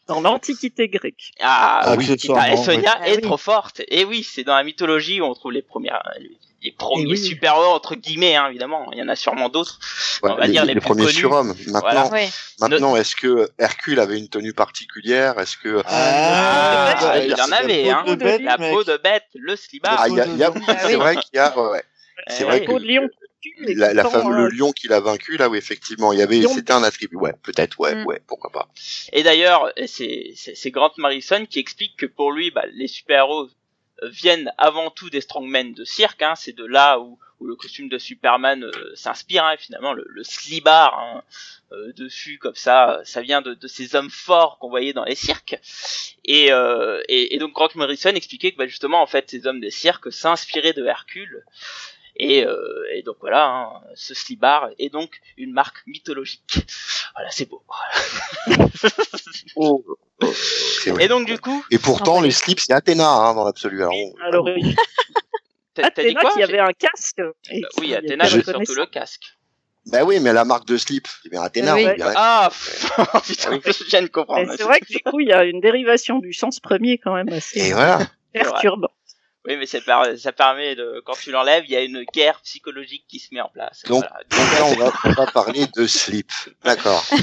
Dans 0.07 0.21
l'Antiquité 0.21 0.87
grecque. 0.87 1.31
Ah, 1.41 1.81
Ah, 1.83 1.95
oui, 1.97 2.09
et 2.11 2.17
Sonia 2.17 2.41
oui. 2.51 2.53
est 3.09 3.11
Ah 3.13 3.15
oui. 3.15 3.21
trop 3.21 3.37
forte. 3.37 3.81
Et 3.89 4.05
oui, 4.05 4.23
c'est 4.23 4.43
dans 4.43 4.55
la 4.55 4.63
mythologie 4.63 5.19
où 5.21 5.25
on 5.25 5.33
trouve 5.33 5.51
les 5.51 5.61
premières, 5.61 6.01
les 6.63 6.71
premiers 6.71 7.05
oui. 7.11 7.17
super-héros 7.17 7.73
entre 7.73 7.95
guillemets, 7.95 8.35
hein, 8.35 8.47
évidemment. 8.49 8.89
Il 8.93 8.99
y 8.99 9.01
en 9.01 9.09
a 9.09 9.15
sûrement 9.15 9.49
d'autres. 9.49 9.79
Ouais, 10.23 10.31
on 10.31 10.35
va 10.35 10.45
les, 10.45 10.53
dire 10.53 10.63
les 10.65 10.73
les 10.75 10.79
plus 10.79 10.87
premiers 10.89 11.11
surhommes. 11.11 11.53
Maintenant, 11.67 11.79
Voilà. 12.09 12.09
Maintenant, 12.59 12.95
est-ce 12.95 13.15
que 13.15 13.49
Hercule 13.59 13.99
avait 13.99 14.17
une 14.17 14.29
tenue 14.29 14.53
particulière? 14.53 15.37
Est-ce 15.39 15.57
que 15.57 15.83
Ah, 15.85 16.95
Ah, 16.99 17.19
il 17.19 17.33
en 17.39 17.51
avait, 17.51 17.89
hein. 17.89 17.97
La 17.97 18.03
peau 18.05 18.15
de 18.15 18.23
bête, 18.23 18.41
La 18.41 18.57
mec. 18.57 18.73
peau 18.73 18.83
de 18.83 18.97
bête, 18.97 19.23
le 19.35 19.55
slibard. 19.55 19.97
ah, 19.99 20.05
Ah 20.09 20.73
c'est 20.87 20.95
vrai 20.95 21.15
qu'il 21.15 21.35
y 21.35 21.39
a, 21.39 21.57
ouais, 21.57 21.69
ouais. 21.71 21.83
Eh 22.29 22.33
c'est 22.33 22.43
vrai 22.45 22.65
que- 22.65 22.71
de 22.71 22.85
lion. 22.85 23.07
Et 23.67 23.73
la, 23.75 23.93
la 23.93 24.03
femme, 24.03 24.31
euh, 24.33 24.47
le 24.49 24.49
lion 24.49 24.71
qu'il 24.71 24.93
a 24.93 24.99
vaincu, 24.99 25.37
là 25.37 25.49
où 25.49 25.55
effectivement 25.55 26.13
il 26.13 26.19
y 26.19 26.21
avait, 26.21 26.41
c'était 26.47 26.73
un 26.73 26.83
attribut. 26.83 27.15
Ouais, 27.17 27.33
peut-être, 27.43 27.79
ouais, 27.79 27.95
Mm. 27.95 28.05
ouais, 28.05 28.21
pourquoi 28.27 28.51
pas. 28.51 28.69
Et 29.13 29.23
d'ailleurs, 29.23 29.71
c'est 29.87 30.33
c'est- 30.35 30.55
c'est 30.55 30.71
Grant 30.71 30.91
Morrison 30.97 31.45
qui 31.45 31.59
explique 31.59 31.95
que 31.97 32.05
pour 32.05 32.31
lui, 32.31 32.51
bah, 32.51 32.65
les 32.73 32.87
super-héros 32.87 33.49
viennent 34.03 34.51
avant 34.57 34.91
tout 34.91 35.09
des 35.09 35.21
strongmen 35.21 35.73
de 35.73 35.83
cirque. 35.83 36.21
Hein, 36.21 36.35
c'est 36.35 36.55
de 36.55 36.65
là 36.65 36.99
où, 36.99 37.17
où 37.39 37.45
le 37.47 37.55
costume 37.55 37.89
de 37.89 37.97
Superman 37.97 38.63
euh, 38.63 38.71
s'inspire. 38.95 39.43
Hein, 39.43 39.53
et 39.53 39.57
finalement, 39.57 39.93
le, 39.93 40.05
le 40.07 40.23
slibard 40.23 40.99
hein, 40.99 41.23
euh, 41.71 41.93
dessus 41.93 42.37
comme 42.37 42.55
ça, 42.55 43.01
ça 43.05 43.21
vient 43.21 43.41
de, 43.41 43.53
de 43.55 43.67
ces 43.67 43.95
hommes 43.95 44.11
forts 44.11 44.57
qu'on 44.59 44.69
voyait 44.69 44.93
dans 44.93 45.03
les 45.05 45.15
cirques. 45.15 45.59
Et, 46.25 46.51
euh, 46.51 47.01
et, 47.07 47.33
et 47.35 47.39
donc 47.39 47.53
Grant 47.53 47.69
Morrison 47.75 48.09
expliquait 48.11 48.51
que 48.51 48.57
bah, 48.57 48.67
justement, 48.67 49.01
en 49.01 49.07
fait, 49.07 49.29
ces 49.31 49.47
hommes 49.47 49.61
de 49.61 49.69
cirque 49.69 50.11
s'inspiraient 50.13 50.73
de 50.73 50.85
Hercule. 50.85 51.43
Et, 52.19 52.43
euh, 52.45 52.83
et 52.93 53.03
donc 53.03 53.17
voilà, 53.21 53.45
hein, 53.47 53.81
ce 53.95 54.13
slibard 54.13 54.69
est 54.79 54.89
donc 54.89 55.21
une 55.37 55.51
marque 55.53 55.85
mythologique. 55.87 56.65
Voilà, 57.15 57.29
c'est 57.31 57.47
beau. 57.47 57.61
C'est 60.81 60.91
vrai. 60.91 61.05
Et 61.05 61.07
donc 61.07 61.27
du 61.27 61.37
coup, 61.39 61.63
Et 61.71 61.77
pourtant, 61.77 62.15
Ah, 62.17 62.21
bah, 62.21 62.25
les 62.25 62.31
slips, 62.31 62.59
c'est 62.59 62.73
Athéna, 62.73 63.07
hein, 63.07 63.33
dans 63.35 63.43
l'absolu. 63.45 63.81
Alors, 63.81 63.93
on- 63.95 64.13
À 64.23 64.29
l'origine. 64.31 64.75
t'as 65.73 65.83
t'as 65.91 66.01
dit 66.03 66.09
Athéna 66.09 66.21
quoi 66.21 66.31
qui 66.33 66.43
avait 66.43 66.59
un 66.59 66.73
casque. 66.73 67.19
et 67.19 67.21
Euh, 67.63 67.67
qui 67.73 67.79
Oui, 67.81 67.95
Athéna, 67.95 68.25
c'est 68.27 68.43
surtout 68.43 68.73
le 68.73 68.85
casque. 68.87 69.23
Bah 69.87 70.03
oui, 70.03 70.19
mais 70.19 70.33
la 70.33 70.43
marque 70.43 70.65
de 70.67 70.75
slip, 70.75 71.07
c'est 71.23 71.29
bien 71.29 71.41
Athéna, 71.41 71.75
Oui. 71.75 71.83
dirait. 71.95 72.13
Ah, 72.15 72.49
pff, 72.51 72.91
putain, 73.25 73.59
je 73.63 73.83
viens 73.85 74.01
de 74.01 74.07
comprendre. 74.07 74.47
Mais 74.49 74.57
c'est 74.57 74.63
vrai 74.63 74.79
que 74.81 74.87
du 74.91 74.99
coup, 74.99 75.19
il 75.21 75.27
y 75.29 75.33
a 75.33 75.45
une 75.45 75.61
dérivation 75.61 76.19
du 76.19 76.33
sens 76.33 76.59
premier 76.59 76.97
quand 76.97 77.13
même 77.13 77.29
assez 77.29 77.59
Et 77.69 77.73
voilà. 77.73 77.99
perturbant. 78.33 78.89
Oui, 79.47 79.55
mais 79.57 79.65
ça, 79.65 79.79
ça 80.17 80.31
permet 80.33 80.75
de, 80.75 81.01
quand 81.05 81.13
tu 81.13 81.31
l'enlèves, 81.31 81.63
il 81.67 81.71
y 81.71 81.75
a 81.77 81.81
une 81.81 82.03
guerre 82.13 82.41
psychologique 82.41 83.05
qui 83.07 83.17
se 83.19 83.33
met 83.33 83.39
en 83.41 83.47
place. 83.47 83.83
Donc- 83.87 84.03
Voilà. 84.03 84.19
Donc 84.29 84.51
là, 84.59 84.65
on 84.65 84.75
va, 84.75 84.93
on 85.05 85.11
va 85.25 85.31
parler 85.31 85.65
de 85.75 85.87
slip. 85.87 86.29
D'accord. 86.63 87.03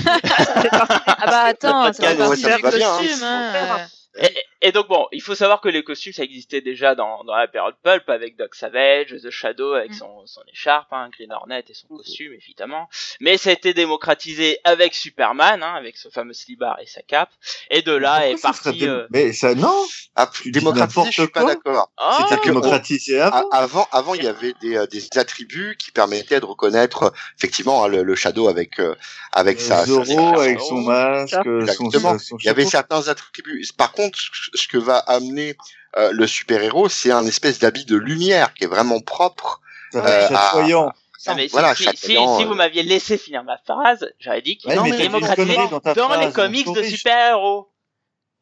Ah 1.16 1.26
bah 1.26 1.40
attends, 1.44 1.92
ça 1.92 2.14
va 2.14 2.34
bien, 2.34 2.54
hein. 2.54 2.58
costume. 2.60 3.22
hein. 3.22 3.86
Et, 4.18 4.34
et 4.66 4.72
donc 4.72 4.88
bon, 4.88 5.06
il 5.12 5.22
faut 5.22 5.34
savoir 5.34 5.60
que 5.60 5.68
les 5.68 5.84
costumes, 5.84 6.12
ça 6.12 6.22
existait 6.24 6.60
déjà 6.60 6.94
dans, 6.94 7.22
dans 7.24 7.36
la 7.36 7.46
période 7.46 7.74
pulp 7.82 8.08
avec 8.08 8.36
Doc 8.36 8.54
Savage, 8.54 9.14
The 9.22 9.30
Shadow 9.30 9.74
avec 9.74 9.90
Mm. 9.92 9.94
son, 9.94 10.26
son 10.26 10.40
écharpe, 10.52 10.92
hein, 10.92 11.08
Green 11.16 11.32
Hornet 11.32 11.64
et 11.68 11.74
son 11.74 11.86
costume 11.88 12.32
évidemment. 12.32 12.88
Mais 13.20 13.36
ça 13.36 13.50
a 13.50 13.52
été 13.52 13.74
démocratisé 13.74 14.58
avec 14.64 14.94
Superman, 14.94 15.62
hein, 15.62 15.74
avec 15.76 15.96
ce 15.96 16.08
fameux 16.08 16.32
slibard 16.32 16.78
et 16.80 16.86
sa 16.86 17.02
cape. 17.02 17.30
Et 17.70 17.82
de 17.82 17.92
là 17.92 18.26
est 18.28 18.32
Pourquoi 18.32 18.52
serait 18.54 18.62
parti. 18.64 18.78
dé- 18.80 18.88
euh, 18.88 19.06
Mais 19.10 19.32
ça, 19.32 19.54
non. 19.54 19.74
Ah, 20.16 20.30
démocratisé, 20.46 21.06
je 21.10 21.22
suis 21.22 21.28
pas 21.30 21.44
d'accord. 21.44 21.90
oh, 22.00 22.10
C'est-à-dire 22.18 22.40
que- 22.40 22.48
Démocratisé 22.48 23.20
avant. 23.20 23.48
Avant, 23.50 23.88
avant, 23.92 24.14
il 24.14 24.24
y 24.24 24.28
avait 24.28 24.54
des, 24.60 24.76
euh, 24.76 24.86
des 24.86 25.06
attributs 25.18 25.76
qui 25.78 25.90
permettaient 25.90 26.40
de 26.40 26.44
reconnaître 26.44 27.02
euh, 27.04 27.10
effectivement 27.36 27.84
hein, 27.84 27.88
le, 27.88 28.02
le 28.02 28.14
Shadow 28.14 28.48
avec 28.48 28.78
euh, 28.80 28.94
avec 29.32 29.60
sa, 29.60 29.78
sa- 29.80 29.86
Zoro 29.86 30.04
sa- 30.36 30.40
avec 30.42 30.60
son 30.60 30.80
masque, 30.80 31.34
son, 31.44 31.60
Exactement. 31.60 32.18
son 32.18 32.36
Il 32.38 32.46
y 32.46 32.48
avait 32.48 32.64
certains 32.64 33.08
attributs. 33.08 33.64
Par 33.76 33.92
contre, 33.92 34.18
ce 34.54 34.68
que 34.68 34.78
va 34.78 34.98
amener 34.98 35.56
euh, 35.96 36.10
le 36.12 36.26
super-héros, 36.26 36.88
c'est 36.88 37.10
un 37.12 37.26
espèce 37.26 37.58
d'habit 37.58 37.84
de 37.84 37.96
lumière 37.96 38.54
qui 38.54 38.64
est 38.64 38.68
vraiment 38.68 39.00
propre. 39.00 39.60
Euh, 39.94 40.00
à- 40.00 40.28
chatoyant. 40.28 40.92
Non, 41.26 41.34
mais 41.36 41.46
voilà, 41.46 41.74
si, 41.74 41.84
si, 41.94 41.96
si 42.08 42.16
euh, 42.18 42.44
vous 42.44 42.54
m'aviez 42.54 42.82
laissé 42.82 43.16
finir 43.16 43.44
ma 43.44 43.56
phrase, 43.56 44.06
j'aurais 44.20 44.42
dit 44.42 44.58
qu'il 44.58 44.70
Ouais, 44.78 44.90
est 44.90 44.96
démocratisé 44.98 45.56
dans 45.56 45.68
dans 45.78 45.80
les 45.80 45.94
phrase, 45.94 46.32
comics 46.34 46.70
de 46.72 46.82
super-héros. 46.82 47.70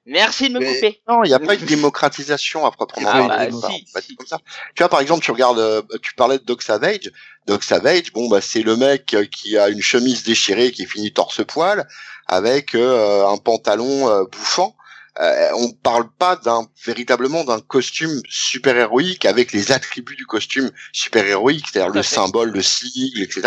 Merci 0.04 0.48
de 0.48 0.54
me 0.54 0.58
Mais- 0.58 0.74
couper. 0.74 1.00
Non, 1.08 1.22
il 1.22 1.28
n'y 1.28 1.34
a 1.34 1.38
pas 1.38 1.54
une 1.54 1.64
démocratisation 1.64 2.66
à 2.66 2.72
proprement 2.72 3.08
Ah, 3.12 3.28
parler. 3.28 3.50
bah, 3.52 3.68
si, 4.00 4.02
si. 4.08 4.16
comme 4.16 4.26
ça. 4.26 4.38
Tu 4.74 4.82
vois, 4.82 4.88
par 4.88 4.98
exemple, 4.98 5.22
tu 5.24 5.30
regardes, 5.30 5.60
euh, 5.60 5.80
tu 6.02 6.14
parlais 6.14 6.38
de 6.38 6.44
Doc 6.44 6.62
Savage. 6.62 7.12
Doc 7.46 7.62
Savage, 7.62 8.12
bon, 8.12 8.28
bah, 8.28 8.40
c'est 8.40 8.62
le 8.62 8.74
mec 8.76 9.14
euh, 9.14 9.26
qui 9.26 9.56
a 9.56 9.68
une 9.68 9.80
chemise 9.82 10.24
déchirée 10.24 10.72
qui 10.72 10.86
finit 10.86 11.12
torse-poil 11.12 11.86
avec 12.26 12.74
euh, 12.74 13.28
un 13.28 13.36
pantalon 13.36 14.08
euh, 14.08 14.24
bouffant. 14.24 14.74
Euh, 15.20 15.50
on 15.56 15.70
parle 15.72 16.08
pas 16.18 16.36
d'un 16.36 16.66
véritablement 16.86 17.44
d'un 17.44 17.60
costume 17.60 18.20
super 18.30 18.76
héroïque 18.76 19.26
avec 19.26 19.52
les 19.52 19.70
attributs 19.70 20.16
du 20.16 20.24
costume 20.24 20.70
super 20.92 21.26
héroïque, 21.26 21.66
c'est-à-dire 21.70 21.90
le 21.92 22.02
fait. 22.02 22.14
symbole, 22.14 22.50
le 22.50 22.62
sigle, 22.62 23.22
etc. 23.22 23.42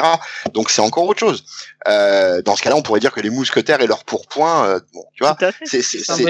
Donc 0.53 0.69
c'est 0.69 0.81
encore 0.81 1.05
autre 1.07 1.19
chose. 1.19 1.43
Euh, 1.87 2.41
dans 2.43 2.55
ce 2.55 2.61
cas-là, 2.61 2.75
on 2.75 2.83
pourrait 2.83 2.99
dire 2.99 3.11
que 3.11 3.19
les 3.21 3.31
mousquetaires 3.31 3.81
et 3.81 3.87
leur 3.87 4.03
pourpoint, 4.03 4.67
euh, 4.67 4.79
bon, 4.93 5.03
tu 5.15 5.23
vois, 5.23 5.35
c'est 5.65 5.81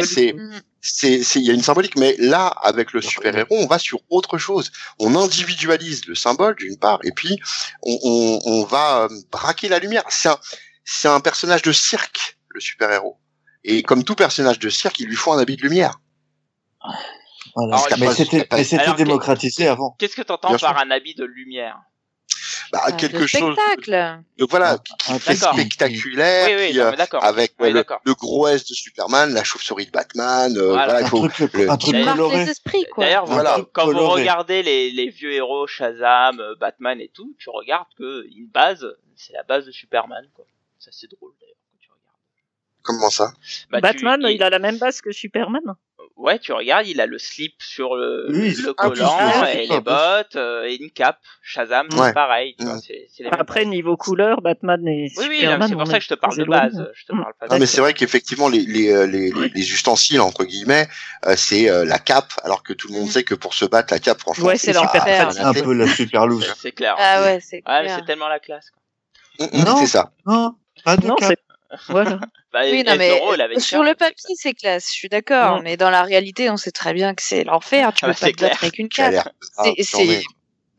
c'est 0.06 0.34
Mhm. 0.34 0.62
c'est 0.82 1.24
c'est- 1.24 1.40
il 1.40 1.46
y 1.46 1.50
a 1.52 1.54
une 1.54 1.64
symbolique 1.64 1.98
mais 1.98 2.16
là 2.20 2.46
avec 2.48 2.94
le 2.94 3.02
super 3.02 3.36
héros 3.36 3.58
on 3.60 3.66
va 3.66 3.80
sur 3.80 4.00
autre 4.10 4.38
chose 4.38 4.72
on 5.00 5.16
individualise 5.16 6.06
le 6.06 6.14
symbole 6.16 6.56
d'une 6.56 6.78
part 6.78 7.00
et 7.04 7.12
puis 7.12 7.40
on, 7.82 7.98
on, 8.04 8.40
on 8.46 8.64
va 8.66 9.02
euh, 9.06 9.10
braquer 9.32 9.68
la 9.68 9.80
lumière 9.80 10.04
c'est 10.10 10.30
un 10.30 10.38
c'est 10.84 11.08
un 11.08 11.20
personnage 11.22 11.64
de 11.64 11.72
cirque 11.72 12.38
le 12.50 12.60
super 12.62 12.92
héros 12.92 13.18
et 13.68 13.84
comme 13.84 14.04
tout 14.04 14.16
personnage 14.16 14.60
de 14.60 14.70
cirque 14.70 15.00
il 15.00 15.08
lui 15.08 15.16
faut 15.16 15.32
un 15.34 15.40
habit 15.40 15.58
de 15.58 15.62
lumière 15.64 16.00
Voilà. 17.56 17.78
Alors, 17.78 17.88
mais 18.00 18.14
c'était, 18.14 18.48
démocratisé 18.96 19.68
avant. 19.68 19.96
Qu'est-ce 20.00 20.16
que 20.16 20.22
t'entends 20.22 20.50
Bien 20.50 20.58
par 20.60 20.78
sûr. 20.78 20.86
un 20.88 20.92
habit 20.92 21.16
de 21.16 21.26
lumière? 21.26 21.80
Bah, 22.72 22.82
Ah, 22.84 22.92
quelque 22.92 23.18
le 23.18 23.28
chose 23.28 23.54
spectacle. 23.56 24.20
donc 24.38 24.50
voilà 24.50 24.72
Un- 24.74 24.78
qui, 24.80 25.12
un 25.12 25.20
fait 25.20 25.36
spectaculaire 25.36 26.48
Oui, 26.50 26.56
oui, 26.66 26.72
qui, 26.72 26.78
non, 26.80 26.86
euh, 26.86 27.20
avec 27.22 27.54
Oui, 27.60 27.70
euh, 27.70 27.84
le, 28.04 28.14
gros 28.16 28.48
S 28.48 28.66
de 28.66 28.74
Superman 28.74 29.32
la 29.34 29.44
chauve-souris 29.44 29.86
de 29.86 29.92
Batman 29.92 30.58
euh, 30.58 30.70
Voilà. 30.70 30.86
voilà, 30.86 31.02
il 31.02 31.06
Un 31.06 31.08
faut 31.08 31.28
truc, 31.28 31.54
le- 31.54 31.70
un 31.70 31.78
truc 31.78 31.96
coloré. 32.04 32.46
D'ailleurs, 32.98 33.26
Voilà. 33.26 33.58
quand 33.72 33.86
vous 33.92 34.08
regardez 34.10 34.64
les, 34.64 34.92
les 34.92 35.10
vieux 35.10 35.32
héros, 35.32 35.68
Shazam, 35.68 36.40
euh, 36.40 36.56
Batman 36.60 37.00
et 37.00 37.10
tout, 37.14 37.36
tu 37.40 37.50
regardes 37.52 37.88
que 37.98 38.26
une 38.36 38.48
base, 38.48 38.86
c'est 39.16 39.34
la 39.34 39.44
base 39.44 39.66
de 39.68 39.72
Superman. 39.72 40.28
Quoi. 40.34 40.46
Ça 40.80 40.90
c'est 40.92 41.10
drôle 41.10 41.34
d'ailleurs 41.40 41.54
tu. 41.54 41.55
Comment 42.86 43.10
ça? 43.10 43.34
Bah, 43.72 43.80
tu- 43.80 43.82
Batman, 43.82 44.20
il- 44.24 44.36
il 44.36 44.44
a 44.44 44.50
la 44.50 44.60
même 44.60 44.78
base 44.78 45.02
que 45.02 45.12
Superman. 45.12 45.62
Ouais, 46.18 46.40
tu 46.40 46.54
regardes, 46.54 46.88
il 46.88 47.02
a 47.02 47.08
le 47.08 47.20
slip 47.20 47.56
sur 47.62 47.96
le, 47.96 48.28
Oui, 48.30 48.54
le 48.56 48.70
un 48.78 48.90
plus 48.90 49.02
collant 49.02 49.46
et 49.48 49.68
les 49.68 49.82
bottes 49.82 50.38
euh, 50.38 50.64
et 50.64 50.76
une 50.82 50.90
cape. 50.90 51.20
Shazam, 51.42 51.88
Ouais. 51.92 52.08
c'est 52.08 52.14
pareil. 52.14 52.56
Tu 52.58 52.64
Mm. 52.66 52.70
vois, 53.28 53.38
Après, 53.38 53.66
niveau 53.66 53.98
couleur, 53.98 54.42
Batman 54.42 54.80
et 54.88 55.12
Oui, 55.18 55.26
oui, 55.30 55.40
Superman. 55.42 55.68
c'est 55.68 55.74
pour 55.74 55.82
on 55.82 55.86
ça 55.86 55.98
que 55.98 56.04
je 56.06 56.08
te 56.10 56.14
parle 56.14 56.38
de 56.38 56.46
base. 56.46 56.90
Je 56.94 57.06
te 57.06 57.14
Mm. 57.14 57.22
parle 57.22 57.34
pas 57.38 57.48
de 57.48 57.54
Non, 57.54 57.60
mais 57.60 57.66
c'est 57.66 57.82
vrai 57.82 57.94
qu'effectivement 57.94 58.48
les, 58.48 58.62
les, 58.62 58.92
euh, 58.94 59.06
les, 59.08 59.30
les- 59.30 59.50
les 59.50 59.72
ustensiles 59.74 60.22
entre 60.22 60.46
guillemets, 60.46 60.88
euh, 61.26 61.34
c'est 61.36 61.70
euh, 61.70 61.84
la 61.84 62.00
cape, 62.00 62.32
alors 62.44 62.64
que 62.64 62.72
tout 62.72 62.88
le 62.88 62.94
monde 62.94 63.10
sait 63.10 63.24
que 63.24 63.36
pour 63.36 63.54
se 63.54 63.66
battre 63.66 63.94
la 63.94 64.00
cape, 64.00 64.22
franchement, 64.22 64.46
Ouais, 64.48 64.58
c'est 64.58 64.74
un 64.78 65.54
peu 65.54 65.74
la 65.74 65.88
super 65.88 66.28
loose. 66.28 66.50
C'est 66.58 66.72
clair. 66.72 66.96
Ah 66.98 67.24
ouais, 67.24 67.40
c'est 67.42 67.58
Ouais, 67.58 67.62
mais 67.68 67.84
clair. 67.84 67.98
c'est 68.00 68.06
tellement 68.06 68.30
la 68.30 68.40
classe. 68.40 68.70
Quoi. 68.72 69.48
Mm, 69.48 69.58
mm, 69.60 69.66
Non. 69.66 69.78
C'est 69.78 69.88
ça. 69.88 70.12
Non, 70.26 70.56
pas 70.86 70.96
de 70.96 71.06
Non, 71.08 71.16
cap. 71.16 71.34
Voilà. 71.90 72.20
Bah, 72.54 72.62
Oui, 72.72 72.84
non, 72.86 72.96
mais 72.98 73.60
sur 73.60 73.84
le 73.84 73.96
papier, 73.96 74.34
c'est 74.38 74.54
classe, 74.54 74.86
je 74.88 74.94
suis 74.94 75.10
d'accord, 75.10 75.62
mais 75.62 75.76
dans 75.76 75.90
la 75.90 76.04
réalité, 76.04 76.50
on 76.50 76.56
sait 76.56 76.72
très 76.72 76.94
bien 76.94 77.14
que 77.14 77.22
c'est 77.22 77.44
l'enfer, 77.44 77.92
tu 77.94 78.06
Ah 78.06 78.08
peux 78.08 78.14
pas 78.14 78.28
c'est 78.28 78.32
te 78.32 78.42
battre 78.42 78.64
avec 78.64 78.80
une 78.80 78.88
grave, 78.88 79.12
C'est- 79.84 80.24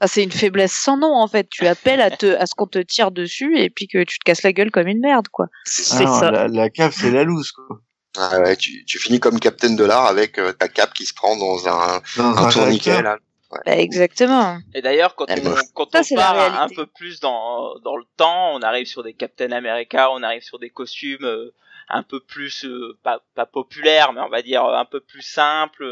Ah, 0.00 0.06
c'est 0.08 0.22
une 0.22 0.32
faiblesse 0.32 0.72
sans 0.72 0.96
nom, 0.98 1.14
en 1.14 1.26
fait. 1.26 1.48
Tu 1.50 1.66
appelles 1.66 2.00
à, 2.02 2.10
te, 2.10 2.36
à 2.36 2.44
ce 2.46 2.54
qu'on 2.54 2.66
te 2.66 2.78
tire 2.78 3.10
dessus 3.10 3.58
et 3.58 3.70
puis 3.70 3.88
que 3.88 4.04
tu 4.04 4.18
te 4.18 4.24
casses 4.24 4.42
la 4.42 4.52
gueule 4.52 4.70
comme 4.70 4.86
une 4.88 5.00
merde, 5.00 5.28
quoi. 5.28 5.46
C'est 5.64 5.84
Ah 6.04 6.20
ça. 6.20 6.30
La, 6.30 6.48
la 6.48 6.70
cave, 6.70 6.94
c'est 6.94 7.10
la 7.10 7.24
loose, 7.24 7.50
quoi. 7.52 7.80
Ah 8.18 8.40
ouais, 8.40 8.56
tu, 8.56 8.84
tu 8.86 8.98
finis 8.98 9.20
comme 9.20 9.38
Captain 9.40 9.74
Dollar 9.74 10.06
avec 10.06 10.38
euh, 10.38 10.52
ta 10.52 10.68
cape 10.68 10.94
qui 10.94 11.04
se 11.04 11.12
prend 11.14 11.36
dans 11.36 11.68
un, 11.68 12.00
Dans 12.16 12.36
un 12.38 12.46
un 12.46 12.48
tourniquet. 12.50 13.02
Bah, 13.50 13.76
exactement. 13.76 14.58
Et 14.74 14.82
d'ailleurs, 14.82 15.14
quand 15.14 15.26
Ah, 15.28 15.34
on, 15.40 15.44
bah, 15.44 15.60
quand 15.74 15.90
ça, 15.92 16.02
on 16.10 16.16
part 16.16 16.60
un 16.62 16.68
peu 16.68 16.86
plus 16.86 17.20
dans, 17.20 17.78
dans 17.80 17.96
le 17.96 18.04
temps, 18.16 18.54
on 18.54 18.60
arrive 18.62 18.86
sur 18.86 19.02
des 19.02 19.14
Captain 19.14 19.52
America, 19.52 20.10
on 20.10 20.22
arrive 20.22 20.42
sur 20.42 20.58
des 20.58 20.70
costumes 20.70 21.24
euh, 21.24 21.54
un 21.88 22.02
peu 22.02 22.18
plus, 22.18 22.64
euh, 22.64 22.98
pas, 23.04 23.22
pas 23.34 23.46
populaires, 23.46 24.12
mais 24.12 24.20
on 24.20 24.28
va 24.28 24.42
dire 24.42 24.64
euh, 24.64 24.76
un 24.76 24.84
peu 24.84 25.00
plus 25.00 25.22
simples, 25.22 25.84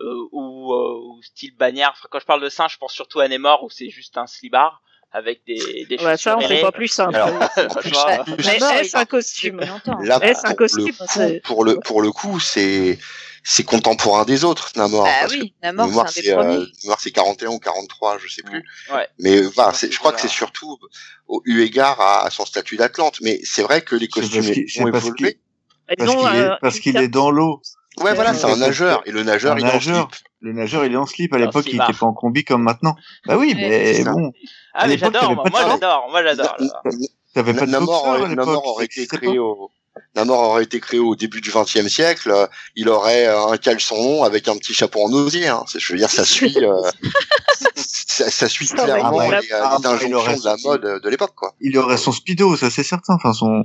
euh, 0.00 0.28
ou, 0.32 0.72
euh, 0.74 1.00
ou 1.02 1.22
style 1.22 1.56
bagnard. 1.56 1.92
Enfin, 1.92 2.08
quand 2.10 2.20
je 2.20 2.26
parle 2.26 2.42
de 2.42 2.50
ça, 2.50 2.68
je 2.68 2.76
pense 2.76 2.92
surtout 2.92 3.20
à 3.20 3.28
Nemor, 3.28 3.64
où 3.64 3.70
c'est 3.70 3.88
juste 3.88 4.18
un 4.18 4.26
slibard 4.26 4.82
avec 5.12 5.40
des, 5.46 5.86
des 5.88 5.96
Ouais, 6.04 6.16
ça, 6.16 6.36
on 6.36 6.40
fait 6.40 6.60
pas 6.60 6.72
plus 6.72 6.88
simple. 6.88 7.12
Bah, 7.12 7.50
Mais 7.56 8.58
D'abord, 8.58 8.72
est-ce 8.72 8.96
un 8.96 9.04
costume. 9.04 9.60
Là, 9.60 10.20
un 10.44 10.48
pour, 10.50 10.56
costume 10.56 10.86
le 10.86 11.06
C'est- 11.08 11.40
coup, 11.40 11.46
pour 11.46 11.64
le 11.64 11.80
pour 11.80 12.02
le 12.02 12.12
coup, 12.12 12.38
c'est 12.40 12.98
c'est 13.44 13.64
contemporain 13.64 14.24
des 14.26 14.44
autres, 14.44 14.72
Namor. 14.76 15.04
Bah 15.04 15.10
parce 15.20 15.32
que 15.34 15.40
oui, 15.40 15.54
Namor, 15.62 15.86
Mémoire, 15.86 16.08
c'est 16.10 16.28
euh, 16.30 16.34
premiers. 16.36 16.66
mémoire, 16.82 17.00
c'est 17.00 17.10
41 17.12 17.48
ou 17.50 17.58
43, 17.58 18.18
je 18.18 18.28
sais 18.28 18.42
plus. 18.42 18.62
Ouais. 18.92 19.08
Mais 19.18 19.40
voilà, 19.40 19.72
que 19.72 19.90
je 19.90 19.98
crois 19.98 20.12
que 20.12 20.20
c'est 20.20 20.28
surtout 20.28 20.76
au 21.28 21.40
eu 21.46 21.62
égard 21.62 21.98
à, 22.00 22.26
à 22.26 22.30
son 22.30 22.44
statut 22.44 22.76
d'Atlante. 22.76 23.20
Mais 23.22 23.40
c'est 23.44 23.62
vrai 23.62 23.80
que 23.80 23.96
les 23.96 24.08
costumes 24.08 24.40
ont 24.80 24.90
parce 24.90 25.04
évolué. 25.06 25.38
Parce 25.96 26.14
qu'il 26.14 26.26
est, 26.36 26.48
une 26.62 26.80
qu'il 26.82 26.92
cape- 26.94 27.02
est 27.04 27.08
dans 27.08 27.30
l'eau. 27.30 27.62
Ouais, 28.02 28.14
voilà, 28.14 28.34
c'est 28.34 28.46
un 28.50 28.56
nageur. 28.56 29.02
Et 29.06 29.10
le 29.10 29.22
nageur, 29.22 29.54
Un 29.54 29.58
il 29.58 29.64
est 29.66 29.70
en 29.70 29.72
nageur. 29.74 30.08
slip. 30.10 30.22
Le 30.40 30.52
nageur, 30.52 30.84
il 30.84 30.92
est 30.92 30.96
en 30.96 31.06
slip. 31.06 31.32
À 31.34 31.38
l'époque, 31.38 31.66
il 31.66 31.74
était 31.74 31.98
pas 31.98 32.06
en 32.06 32.12
combi 32.12 32.44
comme 32.44 32.62
maintenant. 32.62 32.94
Bah 33.26 33.36
oui, 33.36 33.54
mais 33.56 34.02
bon, 34.04 34.32
ah, 34.74 34.80
à 34.82 34.86
mais 34.86 34.96
l'époque, 34.96 35.14
j'adore, 35.14 35.34
moi, 35.34 35.60
j'adore, 35.68 36.08
moi 36.10 36.22
j'adore. 36.22 36.56
T'avais 37.34 37.54
pas 37.54 37.66
de 37.66 37.70
Namor, 37.70 38.06
aurait, 38.66 38.84
été 38.86 39.06
créé 39.06 39.38
au 39.38 39.70
Namor 40.14 40.40
aurait 40.40 40.64
été 40.64 40.80
créé 40.80 40.98
au 41.00 41.14
début 41.16 41.40
du 41.40 41.50
XXe 41.50 41.88
siècle. 41.88 42.48
Il 42.76 42.88
aurait 42.88 43.26
euh, 43.26 43.48
un 43.48 43.56
caleçon 43.58 43.96
long 43.96 44.24
avec 44.24 44.48
un 44.48 44.56
petit 44.56 44.72
chapeau 44.72 45.04
en 45.04 45.12
osier. 45.12 45.48
Hein. 45.48 45.64
C'est- 45.66 45.78
Je 45.80 45.92
veux 45.92 45.98
dire, 45.98 46.10
ça 46.10 46.24
suit, 46.24 46.56
euh, 46.58 46.72
ça, 47.74 48.30
ça 48.30 48.48
suit 48.48 48.66
va, 48.66 48.84
clairement 48.84 49.30
les, 49.30 49.36
euh, 49.52 49.60
ah, 49.62 49.76
injonctions 49.84 50.36
de 50.38 50.44
la 50.44 50.56
mode 50.64 51.02
de 51.02 51.08
l'époque, 51.08 51.34
quoi. 51.34 51.54
Il 51.60 51.76
aurait 51.78 51.96
son 51.96 52.12
speedo, 52.12 52.56
ça 52.56 52.70
c'est 52.70 52.82
certain. 52.84 53.14
Enfin, 53.14 53.32
son, 53.32 53.62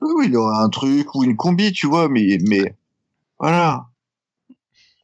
oui, 0.00 0.10
oui, 0.16 0.26
il 0.28 0.36
aurait 0.36 0.58
un 0.62 0.68
truc 0.68 1.14
ou 1.14 1.24
une 1.24 1.36
combi, 1.36 1.72
tu 1.72 1.86
vois, 1.86 2.08
mais, 2.08 2.38
mais, 2.46 2.74
voilà. 3.38 3.82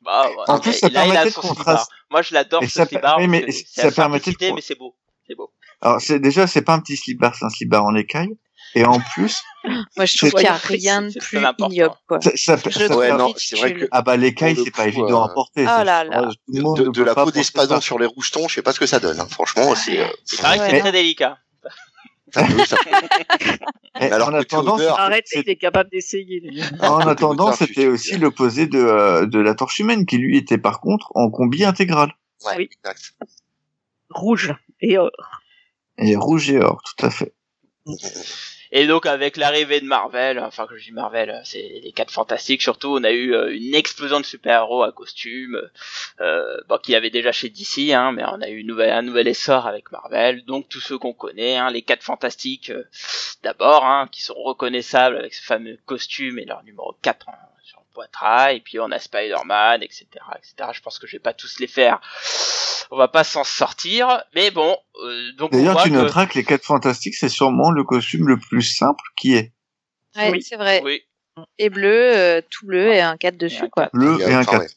Bah, 0.03 0.29
ouais, 0.29 0.35
En 0.49 0.59
plus, 0.61 0.73
ça 0.75 0.89
là, 0.91 1.07
il 1.07 1.11
a 1.13 1.15
permettait 1.15 1.31
son 1.31 1.41
de 1.41 1.47
slibard. 1.47 1.65
contraste- 1.65 1.91
Moi, 2.11 2.23
je 2.23 2.35
l'adore 2.35 2.63
ce 2.63 2.69
ça 2.69 2.87
slibard. 2.87 3.19
mais 3.21 3.51
ça 3.51 3.91
permettait 3.91 4.33
de 4.33 4.53
mais 4.55 4.61
c'est 4.61 4.75
beau. 4.79 4.95
C'est 5.27 5.35
beau. 5.35 5.51
Alors, 5.81 6.01
c'est, 6.01 6.19
déjà, 6.19 6.47
c'est 6.47 6.61
pas 6.63 6.75
un 6.75 6.81
petit 6.81 6.97
slibard, 6.97 7.35
c'est 7.35 7.45
un 7.47 7.49
slibard 7.51 7.85
en 7.85 7.95
écaille. 7.95 8.29
Et 8.77 8.85
en 8.85 8.99
plus, 9.01 9.41
Moi, 9.97 10.05
je 10.05 10.17
trouve 10.19 10.31
C'est- 10.31 10.37
qu'il 10.37 10.41
n'y 10.41 10.47
a 10.47 10.57
rien 10.57 11.03
de 11.03 11.19
plus 11.19 11.39
ignoble, 11.39 11.95
quoi. 12.09 12.19
ça, 12.21 12.33
ça, 12.59 12.97
Ouais, 12.97 13.13
non, 13.13 13.33
c'est 13.37 13.57
vrai 13.57 13.73
que 13.75 13.87
ah 13.93 14.03
bah, 14.03 14.17
l'écaille, 14.17 14.57
c'est 14.63 14.71
pas 14.73 14.87
évident 14.89 15.23
euh, 15.23 15.27
à 15.27 15.29
porter. 15.31 15.65
Ah 15.67 15.85
là 15.85 16.05
là. 16.05 16.29
De, 16.49 16.91
de- 16.91 17.03
la 17.03 17.15
peau 17.15 17.31
d'espadon 17.31 17.81
sur 17.81 17.99
les 17.99 18.07
rougetons, 18.07 18.49
je 18.49 18.57
sais 18.57 18.63
pas 18.63 18.73
ce 18.73 18.81
que 18.81 18.87
ça 18.87 18.99
donne. 19.01 19.21
hein. 19.21 19.27
Franchement, 19.31 19.75
c'est. 19.75 20.01
euh, 20.01 20.07
c'est 20.25 20.37
très 20.39 20.93
délicat. 20.93 21.39
Ça 22.35 22.77
alors 23.95 24.29
en 24.29 24.35
attendant, 24.35 24.77
Arrête, 24.79 25.27
capable 25.57 25.91
d'essayer. 25.91 26.43
en 26.81 26.99
c'était 27.53 27.87
aussi 27.87 28.17
l'opposé 28.19 28.67
de, 28.67 28.79
euh, 28.79 29.27
de 29.27 29.39
la 29.39 29.55
torche 29.55 29.79
humaine, 29.79 30.05
qui 30.07 30.19
lui 30.19 30.37
était 30.37 30.59
par 30.59 30.81
contre 30.81 31.13
en 31.15 31.31
combi 31.31 31.65
intégral. 31.65 32.13
Ouais, 32.45 32.55
Oui. 32.59 32.69
exact. 32.73 33.15
Rouge 34.11 34.55
et 34.81 34.99
or. 34.99 35.11
Et 35.99 36.17
rouge 36.17 36.51
et 36.51 36.59
or, 36.59 36.83
tout 36.85 37.07
à 37.07 37.11
fait. 37.11 37.35
Et 38.77 38.89
donc 38.89 39.07
avec 39.07 39.37
l'arrivée 39.37 39.81
de 39.81 39.87
Marvel, 39.87 40.41
enfin 40.41 40.67
que 40.67 40.77
je 40.77 40.87
dis 40.87 40.91
Marvel, 40.91 41.41
c'est 41.45 41.81
les 41.85 41.93
quatre 41.93 42.11
fantastiques 42.11 42.61
surtout, 42.61 42.97
on 42.99 43.05
a 43.05 43.13
eu 43.13 43.33
euh, 43.33 43.55
une 43.55 43.73
explosion 43.73 44.19
de 44.19 44.27
super-héros 44.27 44.83
à 44.83 44.91
costume, 44.91 45.71
euh, 46.21 46.57
bon 46.69 46.79
qu'il 46.79 46.97
avait 46.97 47.11
déjà 47.11 47.31
chez 47.31 47.49
DC, 47.49 47.93
hein, 47.93 48.11
mais 48.11 48.25
on 48.25 48.41
a 48.41 48.49
eu 48.49 48.69
un 48.83 49.03
nouvel 49.03 49.29
essor 49.29 49.69
avec 49.69 49.93
Marvel, 49.93 50.45
donc 50.45 50.69
tous 50.69 50.81
ceux 50.81 50.99
qu'on 50.99 51.13
connaît, 51.13 51.57
hein, 51.57 51.71
les 51.71 51.83
quatre 51.83 52.03
fantastiques 52.03 52.71
euh, 52.71 52.83
d'abord, 53.45 53.85
hein, 53.85 54.09
qui 54.11 54.23
sont 54.23 54.35
reconnaissables 54.35 55.19
avec 55.19 55.35
ce 55.35 55.45
fameux 55.45 55.79
costume 55.87 56.41
et 56.41 56.45
leur 56.45 56.65
numéro 56.65 56.97
4 57.01 57.29
hein, 57.29 57.33
poitrail, 57.95 58.57
et 58.59 58.61
puis 58.61 58.79
on 58.81 58.91
a 58.91 58.99
Spider-Man, 58.99 59.83
etc., 59.83 60.07
etc. 60.37 60.71
Je 60.73 60.81
pense 60.81 60.99
que 60.99 61.07
je 61.07 61.13
vais 61.13 61.21
pas 61.21 61.33
tous 61.33 61.59
les 61.61 61.67
faire, 61.67 62.01
on 62.91 62.97
va 62.99 63.09
pas 63.09 63.25
s'en 63.25 63.45
sortir, 63.45 64.23
mais 64.35 64.51
bon, 64.51 64.77
euh, 65.03 65.33
donc 65.39 65.53
on 65.53 65.57
D'ailleurs, 65.57 65.83
tu 65.83 65.91
noteras 65.91 66.27
que 66.27 66.35
les 66.35 66.45
quatre 66.45 66.65
fantastiques, 66.65 67.15
c'est 67.15 67.29
sûrement 67.29 67.71
le 67.71 67.85
costume 67.85 68.29
le 68.29 68.39
plus 68.39 68.63
simple 68.63 69.03
qui 69.17 69.35
est. 69.35 69.53
Ouais, 70.17 70.31
Oui. 70.31 70.43
c'est 70.43 70.57
vrai. 70.57 70.83
Oui, 70.85 71.03
Et 71.59 71.71
bleu, 71.71 72.17
euh, 72.17 72.41
tout 72.51 72.67
bleu 72.67 72.93
et 72.93 73.01
un 73.01 73.17
4 73.17 73.37
dessus, 73.37 73.65
un 73.65 73.69
quoi. 73.69 73.89
Bleu 73.93 74.21
et 74.21 74.33
un 74.33 74.41
enfin, 74.43 74.59
4. 74.59 74.73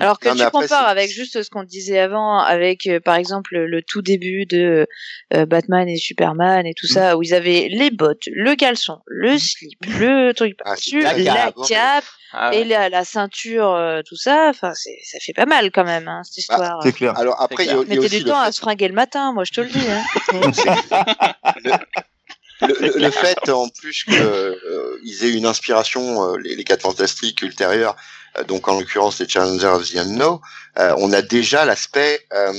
Alors 0.00 0.18
que 0.18 0.28
Non, 0.28 0.34
tu 0.36 0.42
après, 0.42 0.62
compares 0.62 0.88
avec 0.88 1.10
juste 1.10 1.42
ce 1.42 1.50
qu'on 1.50 1.62
disait 1.62 1.98
avant, 1.98 2.38
avec 2.40 2.86
euh, 2.86 3.00
par 3.00 3.16
exemple 3.16 3.56
le, 3.56 3.82
tout 3.82 4.02
début 4.02 4.46
de 4.46 4.86
euh, 5.34 5.46
Batman 5.46 5.88
et 5.88 5.96
Superman 5.96 6.66
et 6.66 6.74
tout 6.74 6.86
Mm. 6.86 6.94
ça, 6.94 7.16
où 7.16 7.22
ils 7.22 7.34
avaient 7.34 7.68
les 7.70 7.90
bottes, 7.90 8.24
le 8.32 8.54
caleçon, 8.54 9.00
le 9.06 9.38
slip, 9.38 9.78
le 9.86 10.32
truc 10.32 10.56
Ah, 10.60 10.64
par-dessus, 10.64 11.00
la 11.00 11.16
la 11.18 11.34
cape, 11.34 11.54
cape 11.68 12.04
Ah, 12.32 12.50
et 12.54 12.64
la, 12.64 12.88
la 12.88 13.04
ceinture, 13.04 13.72
euh, 13.74 14.02
tout 14.06 14.16
ça. 14.16 14.48
Enfin, 14.50 14.72
ça 14.74 15.18
fait 15.20 15.32
pas 15.32 15.46
mal 15.46 15.70
quand 15.70 15.84
même 15.84 16.08
hein, 16.08 16.22
cette 16.24 16.46
Bah, 16.48 16.54
histoire. 16.56 16.82
C'est 16.82 16.92
clair. 16.92 17.16
Alors 17.18 17.40
après, 17.40 17.64
il 17.64 17.68
y 17.68 17.70
a, 17.70 17.74
y 17.74 17.76
a 17.76 17.80
Mettez 17.80 17.98
aussi 17.98 18.08
du 18.18 18.24
le 18.24 18.30
temps 18.30 18.40
à 18.40 18.52
se 18.52 18.60
fringuer 18.60 18.88
le 18.88 18.94
matin, 18.94 19.32
moi 19.32 19.44
je 19.44 19.52
te 19.52 19.60
le 19.62 19.68
dis. 19.68 19.86
Hein. 19.88 20.04
le, 21.64 21.70
le- 22.60 22.98
le 22.98 23.10
fait 23.22 23.48
en 23.50 23.68
plus 23.68 24.04
que 24.04 24.12
euh, 24.14 24.98
ils 25.04 25.24
aient 25.24 25.32
une 25.32 25.46
inspiration 25.46 26.24
euh, 26.24 26.36
les, 26.42 26.56
les 26.56 26.64
quatre 26.64 26.82
fantastiques 26.82 27.42
ultérieurs 27.42 27.96
euh, 28.38 28.44
donc 28.44 28.68
en 28.68 28.78
l'occurrence 28.78 29.20
les 29.20 29.28
Challengers 29.28 29.66
of 29.66 29.88
the 29.90 29.96
Unknown 29.96 30.38
euh, 30.78 30.94
on 30.98 31.12
a 31.12 31.22
déjà 31.22 31.64
l'aspect 31.64 32.20
euh, 32.32 32.52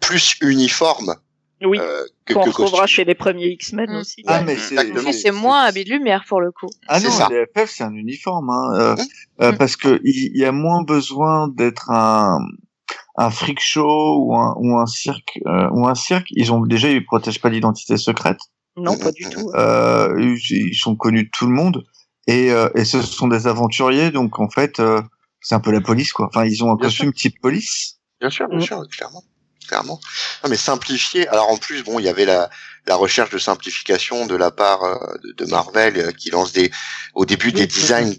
plus 0.00 0.36
uniforme 0.42 1.14
Oui, 1.62 1.78
euh, 1.78 2.04
que, 2.26 2.34
qu'on 2.34 2.40
que 2.42 2.48
retrouvera 2.48 2.82
costume. 2.82 2.96
chez 2.96 3.04
les 3.04 3.14
premiers 3.14 3.48
X-Men 3.48 3.90
Mm. 3.90 3.96
aussi. 3.96 4.22
Ah, 4.26 4.38
Ouais, 4.38 4.44
mais 4.44 4.56
c'est 4.56 5.12
c'est 5.12 5.30
moins 5.30 5.62
habit 5.64 5.84
de 5.84 5.90
lumière 5.90 6.24
pour 6.28 6.40
le 6.42 6.50
coup. 6.52 6.68
Ah 6.88 7.00
non, 7.00 7.10
ça. 7.10 7.28
les 7.30 7.46
FF 7.46 7.70
c'est 7.70 7.84
un 7.84 7.94
uniforme, 7.94 8.50
hein, 8.50 8.96
euh, 9.40 9.52
Mmh. 9.52 9.56
parce 9.56 9.76
que 9.76 10.00
il 10.04 10.30
il 10.34 10.38
y, 10.40 10.44
a 10.44 10.52
moins 10.52 10.82
besoin 10.82 11.48
d'être 11.48 11.90
un 11.90 12.38
un 13.16 13.30
freak 13.30 13.60
show 13.60 14.16
ou 14.24 14.34
un 14.36 14.54
ou 14.58 14.78
un 14.78 14.86
cirque 14.86 15.38
euh, 15.46 15.68
ou 15.72 15.86
un 15.88 15.94
cirque. 15.94 16.26
Ils 16.30 16.52
ont 16.52 16.60
déjà 16.66 16.88
ils 16.90 17.04
protègent 17.04 17.40
pas 17.40 17.48
l'identité 17.48 17.96
secrète. 17.96 18.38
Non, 18.76 18.96
pas 18.98 19.12
du 19.12 19.28
tout. 19.28 19.50
Euh, 19.54 20.14
ils, 20.50 20.74
sont 20.74 20.96
connus 20.96 21.24
de 21.24 21.30
tout 21.30 21.46
le 21.46 21.52
monde 21.52 21.84
et 22.26 22.50
euh, 22.50 22.68
et 22.74 22.84
ce 22.84 23.02
sont 23.02 23.28
des 23.28 23.46
aventuriers 23.46 24.10
donc 24.10 24.40
en 24.40 24.48
fait 24.48 24.80
euh, 24.80 25.00
c'est 25.40 25.54
un 25.54 25.60
peu 25.60 25.70
la 25.70 25.80
police 25.80 26.12
quoi. 26.12 26.26
Enfin 26.26 26.44
ils 26.44 26.64
ont 26.64 26.72
un 26.72 26.76
Bien 26.76 26.86
costume 26.88 27.12
type 27.12 27.40
police. 27.40 27.98
Bien 28.20 28.30
sûr, 28.30 28.48
bien 28.48 28.58
Mm. 28.58 28.62
sûr, 28.62 28.88
clairement. 28.88 29.22
Clairement. 29.68 29.98
Non, 30.42 30.50
mais 30.50 30.56
simplifier. 30.56 31.26
Alors 31.28 31.48
en 31.50 31.56
plus, 31.56 31.82
bon, 31.84 31.98
il 31.98 32.04
y 32.04 32.08
avait 32.08 32.26
la, 32.26 32.50
la 32.86 32.96
recherche 32.96 33.30
de 33.30 33.38
simplification 33.38 34.26
de 34.26 34.36
la 34.36 34.50
part 34.50 34.82
euh, 34.82 34.96
de, 35.24 35.44
de 35.44 35.50
Marvel 35.50 35.96
euh, 35.96 36.12
qui 36.12 36.28
lance 36.30 36.52
des, 36.52 36.70
au 37.14 37.24
début 37.24 37.50
des 37.52 37.66
designs 37.66 38.12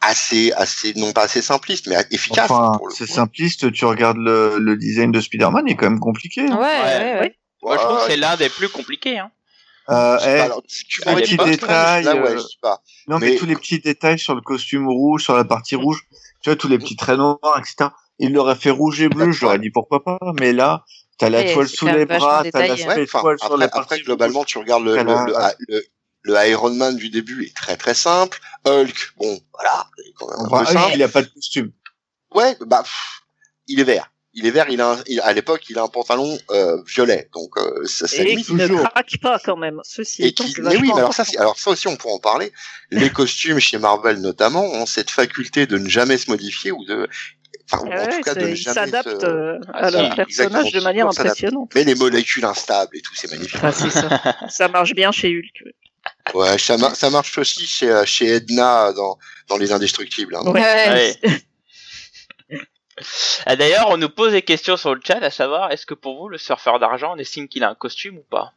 assez, 0.00 0.50
assez, 0.52 0.92
non 0.96 1.12
pas 1.12 1.22
assez 1.24 1.40
simplistes, 1.42 1.86
mais 1.86 1.96
efficaces. 2.10 2.50
Enfin 2.50 2.78
c'est 2.92 3.06
simpliste. 3.06 3.70
Tu 3.72 3.84
regardes 3.84 4.16
le, 4.18 4.58
le 4.58 4.76
design 4.76 5.12
de 5.12 5.20
Spider-Man 5.20 5.64
il 5.68 5.72
est 5.72 5.76
quand 5.76 5.88
même 5.88 6.00
compliqué. 6.00 6.42
Ouais, 6.42 6.48
hein. 6.50 6.58
ouais, 6.58 7.20
ouais. 7.20 7.36
Moi, 7.62 7.76
je 7.76 7.82
trouve 7.82 7.96
que 7.98 8.02
Ouais, 8.02 8.10
c'est 8.10 8.16
l'un 8.16 8.36
des 8.36 8.48
plus 8.48 8.68
compliqués. 8.68 9.18
Hein. 9.20 9.30
Euh, 9.90 10.18
je 10.18 10.24
sais 10.24 10.36
pas, 10.38 10.44
alors, 10.44 10.62
tu 10.66 11.02
à 11.04 11.10
m'aurais 11.10 11.22
dit 11.22 11.30
l'époque, 11.32 11.46
Doctor 11.50 11.68
Strange, 11.68 12.02
détail, 12.04 12.16
là, 12.16 12.22
ouais, 12.22 12.32
je 12.36 12.38
sais 12.42 12.56
pas. 12.60 12.82
Non, 13.08 13.18
mais, 13.18 13.30
Mais- 13.30 13.36
tous 13.36 13.46
les 13.46 13.56
petits 13.56 13.80
détails 13.80 14.18
sur 14.18 14.34
le 14.34 14.40
costume 14.40 14.86
rouge, 14.88 15.22
sur 15.24 15.34
la 15.36 15.44
partie 15.44 15.74
rouge, 15.76 16.02
tu 16.42 16.50
vois, 16.50 16.56
tous 16.56 16.68
les 16.68 16.78
petits 16.78 16.96
traits 16.96 17.18
noirs, 17.18 17.38
etc. 17.58 17.90
Il 18.18 18.32
l'aurait 18.32 18.54
fait 18.56 18.70
rouge 18.70 19.00
et 19.02 19.08
bleu, 19.08 19.32
j'aurais 19.32 19.58
dit 19.58 19.70
pourquoi 19.70 20.04
pas, 20.04 20.18
mais 20.38 20.52
là, 20.52 20.84
t'as 21.18 21.28
la 21.30 21.38
Ouais, 21.40 21.52
toile 21.52 21.68
sous 21.68 21.86
les 21.86 22.06
bras, 22.06 22.44
t'as 22.52 22.66
l'aspect 22.66 22.86
Ouais, 22.86 23.02
enfin, 23.02 23.18
étoile 23.18 23.38
sur 23.38 23.46
après, 23.46 23.58
la 23.58 23.64
après, 23.66 23.80
partie 23.88 24.02
globalement, 24.04 24.44
tu 24.44 24.58
regardes 24.58 24.84
le, 24.84 24.96
le, 24.96 25.02
la- 25.32 25.54
le, 25.68 25.76
le, 25.76 25.84
le 26.24 26.48
Iron 26.48 26.70
Man 26.74 26.96
du 26.96 27.10
début 27.10 27.44
est 27.44 27.54
très 27.56 27.76
très 27.76 27.94
simple. 27.94 28.38
Hulk, 28.64 29.14
bon, 29.16 29.40
voilà, 29.52 29.86
il 29.98 30.08
est 30.10 30.12
quand 30.14 30.28
même 30.30 30.46
un 30.46 30.48
peu 30.48 30.54
Hulk, 30.56 30.68
simple. 30.68 30.92
il 30.94 31.02
a 31.02 31.08
pas 31.08 31.22
de 31.22 31.28
costume. 31.28 31.72
Ouais, 32.34 32.56
bah, 32.66 32.82
pff, 32.82 33.22
il 33.66 33.80
est 33.80 33.84
vert. 33.84 34.12
Il 34.34 34.46
est 34.46 34.50
vert, 34.50 34.66
il 34.70 34.80
a 34.80 34.92
un- 34.92 35.02
il- 35.06 35.20
à 35.20 35.32
l'époque, 35.34 35.68
il 35.68 35.78
a 35.78 35.82
un 35.82 35.88
pantalon 35.88 36.38
euh, 36.50 36.82
violet, 36.86 37.28
donc 37.34 37.50
euh, 37.58 37.84
ça, 37.86 38.08
ça 38.08 38.22
Et 38.22 38.24
limite. 38.30 38.46
qui 38.46 38.54
ne 38.54 38.66
toujours. 38.66 38.88
craque 38.88 39.18
pas 39.20 39.38
quand 39.44 39.56
même. 39.56 39.80
Ceci 39.84 40.22
Et 40.22 40.32
qui, 40.32 40.50
c'est 40.52 40.62
mais 40.62 40.76
oui, 40.76 40.90
mais 40.94 41.00
alors 41.00 41.12
ça, 41.12 41.24
alors 41.38 41.58
ça 41.58 41.70
aussi, 41.70 41.86
on 41.88 41.96
pourra 41.96 42.14
en 42.14 42.18
parler. 42.18 42.50
Les 42.90 43.10
costumes 43.12 43.58
chez 43.60 43.78
Marvel 43.78 44.20
notamment 44.20 44.64
ont 44.64 44.86
cette 44.86 45.10
faculté 45.10 45.66
de 45.66 45.76
ne 45.76 45.88
jamais 45.88 46.16
se 46.16 46.30
modifier 46.30 46.72
ou 46.72 46.82
de, 46.86 47.06
enfin, 47.70 47.84
en 47.84 48.06
tout 48.08 48.20
cas 48.22 48.34
de 48.34 48.54
jamais 48.54 48.74
s'adaptent 48.74 49.20
se- 49.20 49.26
euh, 49.26 49.58
à 49.74 49.90
leur 49.90 50.14
personnage 50.14 50.72
de 50.72 50.80
manière 50.80 51.08
toujours 51.08 51.26
impressionnante. 51.26 51.70
Mais 51.74 51.84
les 51.84 51.94
molécules 51.94 52.44
instables 52.46 52.96
et 52.96 53.02
tout, 53.02 53.14
c'est 53.14 53.30
magnifique. 53.30 53.60
Ah, 53.62 53.70
c'est 53.72 53.90
ça. 53.90 54.08
ça 54.48 54.68
marche 54.68 54.94
bien 54.94 55.12
chez 55.12 55.28
Hulk. 55.28 55.74
Ouais, 56.34 56.58
ça, 56.58 56.78
mar- 56.78 56.96
ça 56.96 57.10
marche 57.10 57.36
aussi 57.38 57.66
chez, 57.66 57.90
euh, 57.90 58.04
chez 58.06 58.26
Edna 58.28 58.92
dans, 58.94 59.18
dans 59.48 59.56
Les 59.58 59.72
Indestructibles. 59.72 60.34
Hein. 60.36 60.42
Ouais. 60.50 60.60
Ouais. 60.62 61.16
Ah, 63.46 63.56
D'ailleurs, 63.56 63.88
on 63.88 63.96
nous 63.96 64.08
pose 64.08 64.32
des 64.32 64.42
questions 64.42 64.76
sur 64.76 64.94
le 64.94 65.00
chat, 65.04 65.18
à 65.22 65.30
savoir, 65.30 65.70
est-ce 65.72 65.86
que 65.86 65.94
pour 65.94 66.18
vous, 66.18 66.28
le 66.28 66.38
surfeur 66.38 66.78
d'argent, 66.78 67.14
on 67.14 67.18
estime 67.18 67.48
qu'il 67.48 67.64
a 67.64 67.70
un 67.70 67.74
costume 67.74 68.18
ou 68.18 68.24
pas? 68.28 68.52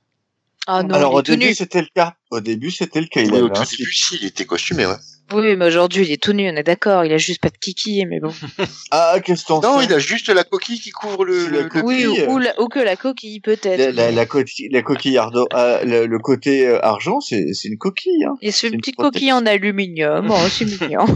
Ah 0.68 0.82
non, 0.84 0.96
Alors 0.96 1.14
au 1.14 1.22
début 1.22 1.54
c'était 1.54 1.82
le 1.82 1.88
cas. 1.94 2.16
Au 2.36 2.40
début 2.42 2.72
c'était 2.72 3.00
le 3.02 3.08
cas. 3.08 3.22
Il 3.22 3.32
Oui, 3.32 3.40
au 3.42 3.50
tout 3.50 3.62
un 3.62 3.66
début, 3.66 3.92
si, 3.94 4.18
il 4.22 4.26
était 4.28 4.46
costumé, 4.46 4.86
ouais. 4.86 4.96
Oui, 5.34 5.56
mais 5.56 5.66
aujourd'hui 5.66 6.06
il 6.06 6.12
est 6.12 6.22
tout 6.22 6.34
nu, 6.34 6.48
on 6.52 6.56
est 6.56 6.62
d'accord. 6.62 7.04
Il 7.04 7.12
a 7.12 7.18
juste 7.18 7.42
pas 7.42 7.50
de 7.50 7.58
kiki, 7.58 8.06
mais 8.06 8.20
bon. 8.20 8.32
Ah 8.92 9.16
qu'est-ce 9.24 9.42
que 9.42 9.48
t'en 9.48 9.60
Non, 9.62 9.80
sais 9.80 9.86
il 9.86 9.94
a 9.94 9.98
juste 9.98 10.30
la 10.30 10.44
coquille 10.44 10.80
qui 10.80 10.92
couvre 10.92 11.26
le, 11.26 11.48
le. 11.48 11.68
Oui, 11.84 12.06
ou, 12.06 12.34
ou, 12.34 12.38
la- 12.38 12.60
ou 12.62 12.68
que 12.68 12.78
la 12.80 12.96
coquille 12.96 13.40
peut-être. 13.40 13.80
la, 13.80 13.92
la, 13.92 14.12
la 14.12 14.26
coquille, 14.28 14.70
la 14.70 14.84
coquille 14.84 15.18
ardo, 15.18 15.48
ah, 15.52 15.80
le, 15.84 16.06
le 16.06 16.20
côté 16.20 16.68
euh, 16.68 16.80
argent, 16.86 17.22
c'est 17.22 17.44
une 17.64 17.78
coquille. 17.80 18.24
Hein. 18.26 18.36
Et 18.44 18.52
c'est 18.52 18.68
une 18.68 18.76
une 18.76 18.82
petite 18.82 18.98
protection. 18.98 19.20
coquille 19.20 19.34
en 19.34 19.46
aluminium, 19.48 20.28
oh, 20.30 20.36
c'est 20.50 20.66
mignon. 20.66 21.08
Ça 21.08 21.14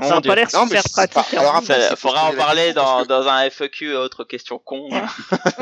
Mon 0.00 0.08
n'a 0.10 0.20
pas 0.20 0.34
l'air 0.36 0.48
super 0.50 0.82
pratique. 0.84 1.14
pas- 1.14 1.20
hein. 1.32 1.38
alors 1.38 1.56
après, 1.56 1.80
Ça, 1.80 1.88
c'est 1.90 1.96
faudra 1.98 2.28
en 2.30 2.34
parler 2.34 2.66
question, 2.66 2.82
dans, 2.82 3.04
dans 3.04 3.26
un 3.26 3.50
FAQ 3.50 3.90
et 3.92 3.96
autres 3.96 4.22
questions 4.24 4.60
cons. 4.64 4.88
hein. 4.92 5.06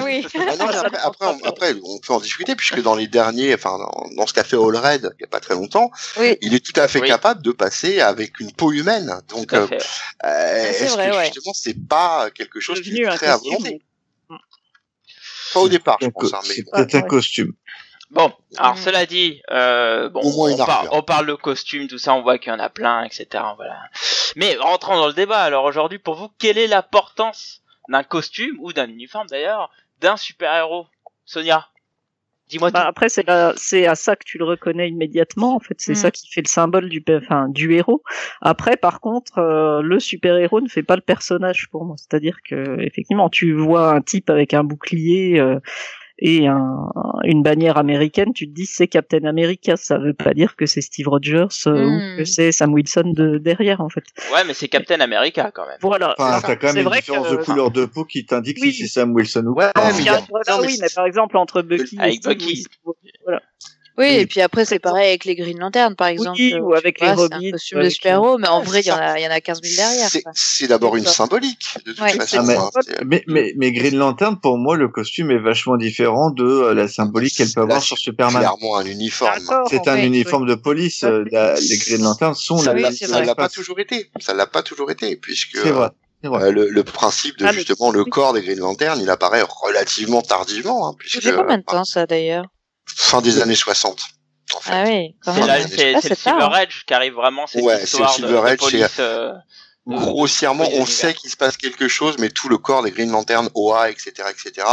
oui. 0.04 0.26
Ah 0.34 0.52
Ça 0.56 0.64
après, 0.82 0.98
après, 1.02 1.26
on, 1.26 1.48
après, 1.48 1.74
on 1.82 1.98
peut 2.06 2.12
en 2.12 2.20
discuter 2.20 2.54
puisque 2.54 2.82
dans 2.82 2.94
les 2.94 3.06
derniers, 3.06 3.54
enfin, 3.54 3.78
dans, 3.78 4.08
dans 4.14 4.26
ce 4.26 4.34
qu'a 4.34 4.44
fait 4.44 4.55
All 4.56 4.76
Red 4.76 5.10
il 5.18 5.22
y 5.22 5.24
a 5.24 5.28
pas 5.28 5.40
très 5.40 5.54
longtemps, 5.54 5.90
Oui. 6.18 6.36
il 6.42 6.54
est 6.54 6.64
tout 6.64 6.78
à 6.80 6.88
fait 6.88 7.00
Oui. 7.00 7.08
capable 7.08 7.42
de 7.42 7.52
passer 7.52 8.00
avec 8.00 8.40
une 8.40 8.52
peau 8.52 8.72
humaine. 8.72 9.10
Donc, 9.28 9.52
euh, 9.52 9.66
euh, 9.70 9.78
c'est 10.72 10.84
est-ce 10.84 10.94
que 10.96 11.16
ouais. 11.16 11.24
justement, 11.26 11.52
c'est 11.54 11.88
pas 11.88 12.30
quelque 12.30 12.60
chose 12.60 12.80
qui 12.80 13.00
est 13.00 13.04
très 13.06 13.26
à 13.28 13.34
costume. 13.38 13.52
volonté? 13.58 13.82
Pas 15.54 15.60
au 15.60 15.68
départ, 15.68 15.98
je 16.02 16.08
pense. 16.08 16.32
Hein, 16.34 16.40
mais 16.48 16.54
C'est 16.54 16.70
peut-être 16.70 16.94
un 16.96 17.02
costume. 17.02 17.52
Bon, 18.10 18.32
alors 18.56 18.74
Mm. 18.74 18.78
cela 18.78 19.06
dit, 19.06 19.42
euh, 19.50 20.08
bon, 20.08 20.20
on, 20.22 20.56
par- 20.56 20.70
armure. 20.70 20.92
on 20.94 21.02
parle 21.02 21.26
de 21.26 21.34
costumes, 21.34 21.88
tout 21.88 21.98
ça, 21.98 22.14
on 22.14 22.22
voit 22.22 22.38
qu'il 22.38 22.52
y 22.52 22.54
en 22.54 22.58
a 22.60 22.68
plein, 22.70 23.02
etc. 23.04 23.26
Voilà. 23.56 23.78
Mais 24.36 24.54
rentrons 24.56 24.96
dans 24.96 25.08
le 25.08 25.12
débat. 25.12 25.40
Alors 25.40 25.64
aujourd'hui, 25.64 25.98
pour 25.98 26.14
vous, 26.14 26.28
quelle 26.38 26.56
est 26.58 26.68
l'importance 26.68 27.62
d'un 27.88 28.04
costume 28.04 28.56
ou 28.60 28.72
d'un 28.72 28.88
uniforme 28.88 29.26
d'ailleurs 29.28 29.70
d'un 30.00 30.16
super-héros? 30.16 30.86
Sonia, 31.24 31.66
dis-moi 32.48 32.70
Bah, 32.70 32.86
après, 32.86 33.08
c'est 33.08 33.24
c'est 33.56 33.86
à 33.86 33.94
ça 33.94 34.16
que 34.16 34.24
tu 34.24 34.38
le 34.38 34.44
reconnais 34.44 34.88
immédiatement. 34.88 35.56
En 35.56 35.60
fait, 35.60 35.74
c'est 35.78 35.92
Mm. 35.92 35.94
ça 35.96 36.10
qui 36.10 36.28
fait 36.30 36.42
le 36.42 36.48
symbole 36.48 36.88
du, 36.88 37.02
enfin, 37.10 37.48
du 37.48 37.72
héros. 37.74 38.02
Après, 38.40 38.76
par 38.76 39.00
contre, 39.00 39.38
euh, 39.38 39.82
le 39.82 39.98
super-héros 40.00 40.60
ne 40.60 40.68
fait 40.68 40.82
pas 40.82 40.96
le 40.96 41.02
personnage 41.02 41.68
pour 41.70 41.84
moi. 41.84 41.96
C'est-à-dire 41.98 42.38
que, 42.48 42.80
effectivement, 42.80 43.28
tu 43.28 43.52
vois 43.52 43.92
un 43.94 44.00
type 44.02 44.30
avec 44.30 44.54
un 44.54 44.64
bouclier 44.64 45.40
euh, 45.40 45.58
et 46.18 46.46
un, 46.46 46.90
une 47.24 47.42
bannière 47.42 47.76
américaine, 47.76 48.32
tu 48.32 48.48
te 48.48 48.52
dis 48.54 48.64
c'est 48.66 48.86
Captain 48.88 49.24
America. 49.24 49.76
Ça 49.76 49.98
veut 49.98 50.14
pas 50.14 50.32
dire 50.32 50.56
que 50.56 50.64
c'est 50.66 50.80
Steve 50.80 51.08
Rogers 51.08 51.46
euh, 51.66 51.86
Mm. 51.86 52.14
ou 52.14 52.16
que 52.18 52.24
c'est 52.24 52.52
Sam 52.52 52.72
Wilson 52.72 53.12
de 53.14 53.38
derrière, 53.38 53.80
en 53.80 53.88
fait. 53.88 54.04
Ouais, 54.32 54.42
mais 54.46 54.54
c'est 54.54 54.68
Captain 54.68 55.00
America 55.00 55.50
quand 55.52 55.66
même. 55.66 55.76
Voilà. 55.82 56.14
Enfin, 56.18 56.38
C'est 56.40 56.46
t'as 56.46 56.56
quand 56.56 56.72
même 56.72 56.86
une 56.86 56.92
différence 56.92 57.28
que- 57.28 57.32
de 57.36 57.42
couleur 57.44 57.70
de 57.70 57.84
peau 57.84 58.04
qui 58.04 58.24
t'indique 58.24 58.58
Oui. 58.62 58.72
si 58.72 58.82
c'est 58.88 59.00
Sam 59.00 59.12
Wilson 59.14 59.44
ou 59.46 59.54
Ouais, 59.54 59.70
pas. 59.74 59.92
mais 59.92 59.98
il 59.98 60.04
y 60.04 60.08
a- 60.08 60.14
a- 60.16 60.26
voilà, 60.30 60.44
non, 60.48 60.60
mais 60.62 60.68
oui, 60.68 60.78
mais 60.80 60.88
par 60.94 61.04
exemple 61.06 61.36
entre 61.36 61.62
Bucky 61.62 61.98
Avec 61.98 62.14
et 62.14 62.16
Steve, 62.16 62.32
Bucky. 62.32 62.64
voilà. 63.24 63.42
Oui, 63.98 64.06
et 64.14 64.26
puis 64.26 64.40
après, 64.42 64.64
c'est 64.64 64.78
pareil 64.78 65.08
avec 65.08 65.24
les 65.24 65.34
Green 65.34 65.58
Lanterns, 65.58 65.94
par 65.96 66.08
exemple. 66.08 66.38
Oui, 66.38 66.52
euh, 66.52 66.60
ou 66.60 66.74
avec 66.74 67.00
les 67.00 67.06
vois, 67.06 67.16
c'est 67.16 67.34
Robins, 67.34 67.48
un 67.48 67.50
costume 67.52 67.78
ou 67.78 67.82
de 67.82 67.88
super-héros, 67.88 68.38
mais 68.38 68.48
en 68.48 68.60
vrai, 68.62 68.80
il 68.80 68.82
c'est 68.84 68.88
y, 68.90 68.92
en 68.92 68.96
a- 68.98 69.18
il 69.18 69.22
y 69.24 69.26
en 69.26 69.30
a 69.30 69.40
15 69.40 69.60
000 69.62 69.74
derrière. 69.76 70.08
C'est-. 70.10 70.22
C'est 70.34 70.66
d'abord 70.66 70.96
une 70.96 71.04
C'est 71.04 71.10
ça. 71.10 71.14
symbolique, 71.16 71.66
de 71.84 71.92
toute 71.92 72.00
Ouais, 72.02 72.12
façon. 72.12 72.36
Ah, 72.40 72.42
mais- 72.42 72.82
c'est- 72.82 73.04
Mais, 73.06 73.24
mais, 73.26 73.52
mais 73.56 73.72
Green 73.72 73.96
Lantern, 73.96 74.38
pour 74.38 74.58
moi, 74.58 74.76
le 74.76 74.88
costume 74.88 75.30
est 75.30 75.38
vachement 75.38 75.76
différent 75.76 76.30
de 76.30 76.44
euh, 76.44 76.74
la 76.74 76.88
symbolique 76.88 77.36
qu'elle 77.36 77.50
peut 77.52 77.62
avoir 77.62 77.80
c'est 77.80 77.86
sur 77.86 77.98
Superman. 77.98 78.42
clairement 78.42 78.76
un 78.76 78.84
uniforme. 78.84 79.32
C'est 79.70 79.88
un 79.88 79.96
uniforme 80.02 80.46
de 80.46 80.54
police. 80.54 81.02
euh, 81.04 81.24
la- 81.32 81.54
les 81.58 81.78
Green 81.78 82.02
Lanterns 82.02 82.34
sont 82.34 82.58
Ça 82.58 82.74
la 82.74 82.92
c'est 82.92 83.06
ça 83.06 83.22
l'a 83.22 83.34
pas 83.34 83.48
toujours 83.48 83.80
été. 83.80 84.10
Ça 84.20 84.34
l'a 84.34 84.46
pas 84.46 84.62
toujours 84.62 84.90
été, 84.90 85.16
puisque 85.16 85.56
C'est 85.56 85.70
vrai. 85.70 85.88
C'est 86.22 86.28
vrai. 86.28 86.44
euh, 86.44 86.50
le, 86.50 86.68
le 86.70 86.82
principe 86.84 87.38
de 87.38 87.46
Ah, 87.46 87.52
justement 87.52 87.90
le 87.90 88.04
corps 88.04 88.32
des 88.32 88.42
Green 88.42 88.58
Lanterns, 88.58 88.98
il 89.00 89.08
apparaît 89.10 89.42
relativement 89.46 90.22
tardivement, 90.22 90.88
hein, 90.88 90.94
puisque 90.98 91.34
combien 91.34 91.58
de 91.58 91.62
temps, 91.62 91.84
ça, 91.84 92.06
d'ailleurs? 92.06 92.46
Fin 92.86 93.20
des 93.22 93.40
années 93.40 93.54
60. 93.54 94.00
En 94.54 94.60
fait. 94.60 94.70
Ah 94.72 94.84
oui, 94.86 95.14
C'est 95.22 95.94
Ah, 95.94 96.00
le 96.08 96.14
Silver 96.14 96.48
Edge 96.62 96.84
qui 96.86 96.94
arrive 96.94 97.14
vraiment, 97.14 97.46
cette 97.46 97.62
Ouais, 97.64 97.82
histoire 97.82 98.12
le 98.18 98.22
de, 98.22 98.26
Silver 98.28 98.42
de 98.42 98.46
Edge, 98.54 98.60
c'est- 98.62 98.70
police. 98.78 98.96
euh, 99.00 99.32
Grossièrement, 99.88 100.68
on 100.74 100.84
sait 100.86 101.14
qu'il 101.14 101.30
se 101.30 101.36
passe 101.36 101.56
quelque 101.56 101.86
chose, 101.86 102.16
mais 102.18 102.28
tout 102.28 102.48
le 102.48 102.58
corps 102.58 102.82
des 102.82 102.90
Green 102.90 103.10
Lanterns, 103.10 103.48
OA, 103.54 103.90
etc., 103.90 104.12
etc. 104.30 104.66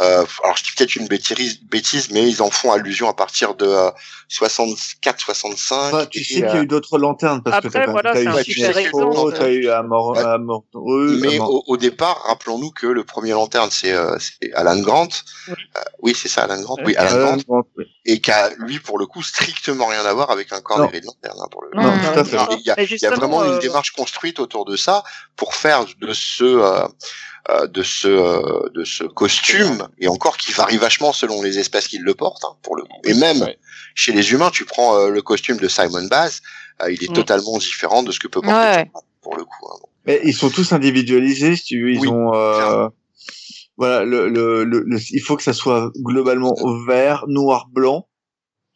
Euh, 0.00 0.24
alors 0.42 0.56
je 0.56 0.64
dis 0.64 0.72
peut-être 0.76 0.96
une 0.96 1.06
bêtise, 1.06 1.60
bêtise, 1.62 2.10
mais 2.10 2.28
ils 2.28 2.42
en 2.42 2.50
font 2.50 2.72
allusion 2.72 3.08
à 3.08 3.14
partir 3.14 3.54
de 3.54 3.64
euh, 3.64 3.90
64, 4.28 5.20
65. 5.20 5.76
Enfin, 5.76 6.06
tu 6.06 6.18
et, 6.18 6.24
sais 6.24 6.34
qu'il 6.34 6.38
y 6.40 6.44
euh, 6.44 6.52
a 6.52 6.62
eu 6.62 6.66
d'autres 6.66 6.98
lanternes 6.98 7.42
parce 7.44 7.60
que 7.60 7.66
Après, 7.68 7.78
t'as 7.78 7.86
quand 7.86 7.92
voilà, 7.92 8.12
t'as 8.12 8.18
un 8.32 8.40
eu 8.40 8.44
super 8.44 8.72
t'as 9.38 9.50
eu 9.50 9.68
Amor, 9.68 10.10
Ouais. 10.10 10.18
Amoreux, 10.24 11.18
mais 11.20 11.36
Amor- 11.36 11.50
au, 11.50 11.62
au 11.68 11.76
départ, 11.76 12.22
rappelons-nous 12.26 12.72
que 12.72 12.88
le 12.88 13.04
premier 13.04 13.30
lanterne, 13.30 13.68
c'est 13.70 13.92
euh, 13.92 14.16
c'est 14.18 14.52
Alan 14.54 14.80
Grant. 14.80 15.08
Oui. 15.46 15.54
Euh, 15.76 15.80
oui, 16.02 16.16
c'est 16.20 16.28
ça, 16.28 16.42
Alan 16.42 16.60
Grant. 16.60 16.76
Oui, 16.84 16.96
Alan 16.96 17.10
Alan 17.10 17.26
Grant. 17.26 17.36
Grant, 17.46 17.66
oui. 17.76 17.84
et 18.04 18.20
qui 18.20 18.32
a 18.32 18.50
lui 18.58 18.80
pour 18.80 18.98
le 18.98 19.06
coup 19.06 19.22
strictement 19.22 19.86
rien 19.86 20.04
à 20.04 20.12
voir 20.12 20.32
avec 20.32 20.52
un 20.52 20.60
corps 20.60 20.78
Non. 20.80 20.86
des 20.86 21.00
Green 21.00 21.04
Lantern, 21.04 21.38
hein, 21.40 21.48
pour 21.52 21.62
le 21.62 21.70
Non, 21.80 21.92
tout 22.12 22.18
à 22.18 22.24
fait. 22.24 22.36
il 22.58 22.62
y 22.62 23.00
y 23.00 23.06
a 23.06 23.10
vraiment 23.10 23.42
euh, 23.42 23.54
une 23.54 23.58
démarche 23.60 23.92
construite 23.92 24.40
autour 24.40 24.64
de 24.64 24.76
ça 24.76 25.04
pour 25.36 25.54
faire 25.54 25.84
de 26.00 26.12
ce 26.12 26.44
euh, 27.50 27.66
de 27.66 27.82
ce 27.82 28.08
euh, 28.08 28.68
de 28.74 28.84
ce 28.84 29.04
costume 29.04 29.88
et 29.98 30.08
encore 30.08 30.36
qui 30.36 30.52
varie 30.52 30.78
vachement 30.78 31.12
selon 31.12 31.42
les 31.42 31.58
espèces 31.58 31.88
qui 31.88 31.98
le 31.98 32.14
portent 32.14 32.44
hein, 32.44 32.56
pour 32.62 32.76
le 32.76 32.82
coup. 32.84 33.00
Et 33.04 33.14
même 33.14 33.40
Ouais. 33.42 33.58
chez 33.94 34.12
les 34.12 34.32
humains, 34.32 34.50
tu 34.50 34.64
prends 34.64 34.96
euh, 34.96 35.10
le 35.10 35.20
costume 35.22 35.58
de 35.58 35.68
Simon 35.68 36.06
Baz, 36.06 36.40
euh, 36.82 36.90
il 36.90 37.02
est 37.04 37.10
Mm. 37.10 37.14
totalement 37.14 37.58
différent 37.58 38.02
de 38.02 38.12
ce 38.12 38.18
que 38.20 38.28
peut 38.28 38.40
porter 38.40 38.56
Ouais. 38.78 38.90
Pour 39.22 39.36
le 39.36 39.44
coup. 39.44 39.66
hein. 39.72 39.78
Mais 40.06 40.20
ils 40.24 40.34
sont 40.34 40.50
tous 40.50 40.72
individualisés, 40.72 41.56
si 41.56 41.64
tu 41.64 41.82
veux. 41.82 41.92
Ils 41.92 41.98
Oui, 42.00 42.08
ont, 42.08 42.34
euh, 42.34 42.88
voilà, 43.76 44.04
le, 44.04 44.28
le, 44.28 44.64
le, 44.64 44.80
le- 44.86 45.00
il 45.10 45.20
faut 45.20 45.36
que 45.36 45.42
ça 45.42 45.52
soit 45.54 45.90
globalement 45.98 46.54
vert, 46.86 47.24
noir, 47.28 47.68
blanc. 47.70 48.06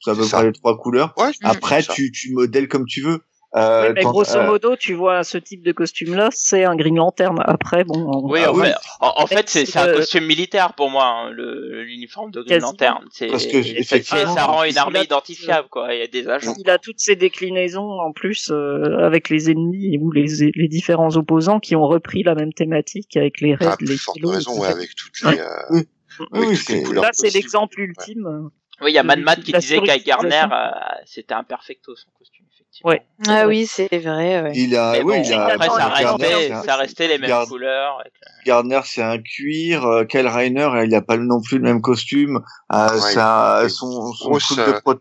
Ça. 0.00 0.14
près 0.14 0.44
les 0.46 0.52
trois 0.52 0.78
couleurs. 0.78 1.12
Ouais, 1.18 1.32
Après, 1.42 1.82
tu, 1.82 2.12
tu 2.12 2.32
modèles 2.32 2.68
comme 2.68 2.86
tu 2.86 3.02
veux. 3.02 3.20
Euh, 3.56 3.86
Oui, 3.88 3.92
mais 3.94 4.02
grosso 4.02 4.36
euh, 4.36 4.46
modo, 4.46 4.76
tu 4.76 4.92
vois 4.92 5.24
ce 5.24 5.38
type 5.38 5.62
de 5.62 5.72
costume-là, 5.72 6.28
c'est 6.32 6.64
un 6.64 6.76
Green 6.76 6.96
Lantern. 6.96 7.40
Après, 7.46 7.82
bon. 7.84 7.94
on- 7.98 8.30
Oui, 8.30 8.40
Ah 8.44 8.52
en, 8.52 8.54
oui. 8.54 8.66
fait, 8.66 8.74
en, 9.00 9.12
en 9.22 9.26
fait, 9.26 9.48
c'est 9.48 9.64
c'est 9.64 9.78
un 9.78 9.90
costume 9.94 10.26
militaire 10.26 10.74
pour 10.74 10.90
moi, 10.90 11.06
hein, 11.06 11.30
le 11.30 11.82
l'uniforme 11.82 12.30
de 12.30 12.42
Green. 12.42 12.60
Lantern. 12.60 13.06
C'est 13.10 13.28
Parce 13.28 13.46
que, 13.46 13.62
ça, 13.62 13.70
effectivement, 13.70 14.34
ça 14.34 14.44
rend 14.44 14.64
une 14.64 14.76
armée 14.76 15.00
identifiable, 15.02 15.68
quoi. 15.70 15.94
Il 15.94 16.00
y 16.00 16.02
a 16.02 16.06
des 16.06 16.28
agents. 16.28 16.52
Il 16.58 16.68
a 16.68 16.76
toutes 16.78 17.00
ces 17.00 17.16
déclinaisons 17.16 17.88
en 18.00 18.12
plus 18.12 18.50
euh, 18.50 18.98
avec 18.98 19.30
les 19.30 19.50
ennemis 19.50 19.96
ou 19.98 20.10
les, 20.12 20.26
les 20.54 20.68
différents 20.68 21.16
opposants 21.16 21.58
qui 21.58 21.74
ont 21.74 21.86
repris 21.86 22.22
la 22.24 22.34
même 22.34 22.52
thématique 22.52 23.16
avec 23.16 23.40
les 23.40 23.54
raids, 23.54 23.66
Ah, 23.70 23.76
les 23.80 23.96
kilos, 23.96 24.34
raison, 24.34 24.60
ouais, 24.60 24.68
avec 24.68 24.90
toutes 24.94 25.22
les, 25.22 25.38
euh, 25.40 25.44
Oui. 25.70 25.80
avec 26.34 26.48
oui, 26.50 26.58
toutes 26.58 26.68
les 26.68 26.82
couleurs 26.82 27.04
Là, 27.04 27.10
c'est 27.14 27.32
l'exemple 27.32 27.80
ultime. 27.80 28.50
Oui, 28.82 28.92
il 28.92 28.94
y 28.94 28.98
a 28.98 29.02
Mad 29.02 29.42
qui 29.42 29.52
disait 29.52 29.80
qu'avec 29.80 30.04
Garner, 30.04 30.44
euh, 30.52 30.68
c'était 31.06 31.34
un 31.34 31.42
perfecto 31.42 31.96
son 31.96 32.10
costume, 32.16 32.37
effectivement. 32.84 32.90
Ouais. 32.90 33.02
Ah 33.28 33.46
oui, 33.46 33.66
c'est 33.66 33.88
vrai. 33.98 34.42
Ouais. 34.42 34.52
Il 34.54 34.76
a, 34.76 34.92
Mais 34.92 35.02
oui, 35.02 35.16
bon, 35.18 35.22
il 35.24 35.32
a, 35.32 35.44
après, 35.46 35.68
ça 35.68 35.78
Gardner, 35.78 36.26
restait, 36.26 36.48
Gardner, 36.48 36.66
ça 36.66 36.76
restait 36.76 37.08
les 37.08 37.18
mêmes 37.18 37.46
couleurs. 37.46 37.98
avec 38.00 38.12
le- 38.14 38.44
Gardner, 38.46 38.80
c'est 38.84 39.02
un 39.02 39.18
cuir. 39.18 39.84
euh, 39.86 40.04
Kyle 40.04 40.26
Reiner, 40.28 40.68
il 40.84 40.94
a 40.94 41.02
pas 41.02 41.16
non 41.16 41.40
plus 41.40 41.58
le 41.58 41.64
même 41.64 41.80
costume. 41.80 42.40
Euh, 42.72 42.88
Ouais, 42.92 42.98
ça, 42.98 43.56
a 43.56 43.68
son, 43.68 44.12
son 44.12 44.30
truc 44.32 44.58
euh, 44.58 44.72
de 44.74 44.80
pro- 44.80 44.94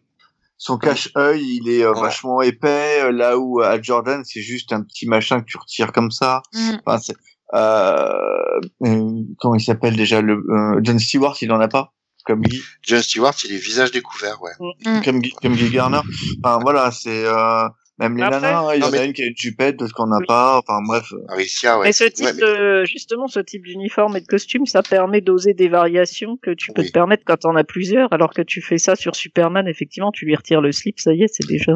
son 0.57 0.77
cache-œil, 0.77 1.43
il 1.61 1.69
est 1.69 1.83
euh, 1.83 1.93
Ouais. 1.93 2.01
vachement 2.01 2.41
épais. 2.41 3.01
euh, 3.03 3.11
Là 3.11 3.37
où 3.37 3.61
à 3.61 3.79
Jordan, 3.81 4.23
c'est 4.25 4.41
juste 4.41 4.73
un 4.73 4.81
petit 4.81 5.07
machin 5.07 5.39
que 5.41 5.45
tu 5.45 5.57
retires 5.57 5.91
comme 5.91 6.09
ça. 6.11 6.41
Mm. 6.53 6.71
Enfin, 6.85 6.97
c'est, 6.99 7.15
euh, 7.53 8.59
euh, 8.85 9.11
comment 9.39 9.55
il 9.55 9.61
s'appelle 9.61 9.95
déjà 9.95 10.19
le 10.21 10.33
euh, 10.49 10.79
John 10.83 10.99
Stewart, 10.99 11.35
il 11.41 11.51
en 11.51 11.59
a 11.59 11.67
pas 11.67 11.93
comme 12.27 12.41
Guy, 12.41 12.61
John 12.83 13.01
Stewart, 13.01 13.33
il 13.45 13.53
est 13.55 13.57
visage 13.57 13.91
découvert, 13.91 14.41
ouais. 14.41 14.51
Mm. 14.85 15.01
comme 15.03 15.19
Guy, 15.21 15.31
comme 15.41 15.55
Guy 15.55 15.69
Garner. 15.71 16.01
Enfin 16.43 16.59
voilà, 16.61 16.91
c'est 16.91 17.25
euh, 17.25 17.67
même 17.99 18.15
les 18.17 18.23
Après- 18.23 18.41
nanas, 18.41 18.75
il 18.75 18.81
y 18.81 18.83
en 18.83 18.91
mais- 18.91 18.99
a 18.99 19.05
une 19.05 19.13
qui 19.13 19.23
a 19.23 19.25
une 19.25 19.35
jupette, 19.35 19.77
d'autres 19.77 19.95
qui 19.95 20.01
en 20.01 20.11
a 20.11 20.19
Oui. 20.19 20.25
pas. 20.27 20.59
Enfin 20.59 20.79
bref. 20.85 21.11
Aricia, 21.29 21.79
ouais. 21.79 21.85
mais 21.87 21.91
ce 21.93 22.03
type 22.03 22.25
Ouais, 22.25 22.33
mais- 22.33 22.41
de, 22.41 22.85
justement, 22.85 23.27
ce 23.27 23.39
type 23.39 23.63
d'uniforme 23.65 24.15
et 24.17 24.21
de 24.21 24.27
costume, 24.27 24.65
ça 24.67 24.83
permet 24.83 25.21
d'oser 25.21 25.53
des 25.55 25.67
variations 25.69 26.37
que 26.37 26.51
tu 26.51 26.71
peux 26.73 26.81
Oui. 26.83 26.87
te 26.89 26.91
permettre 26.93 27.23
quand 27.25 27.37
t'en 27.37 27.55
as 27.55 27.63
plusieurs, 27.63 28.11
alors 28.13 28.33
que 28.33 28.41
tu 28.43 28.61
fais 28.61 28.77
ça 28.77 28.95
sur 28.95 29.15
Superman, 29.15 29.67
effectivement, 29.67 30.11
tu 30.11 30.25
lui 30.25 30.35
retires 30.35 30.61
le 30.61 30.71
slip, 30.71 30.99
ça 30.99 31.13
y 31.13 31.23
est, 31.23 31.27
c'est 31.33 31.47
déjà. 31.47 31.73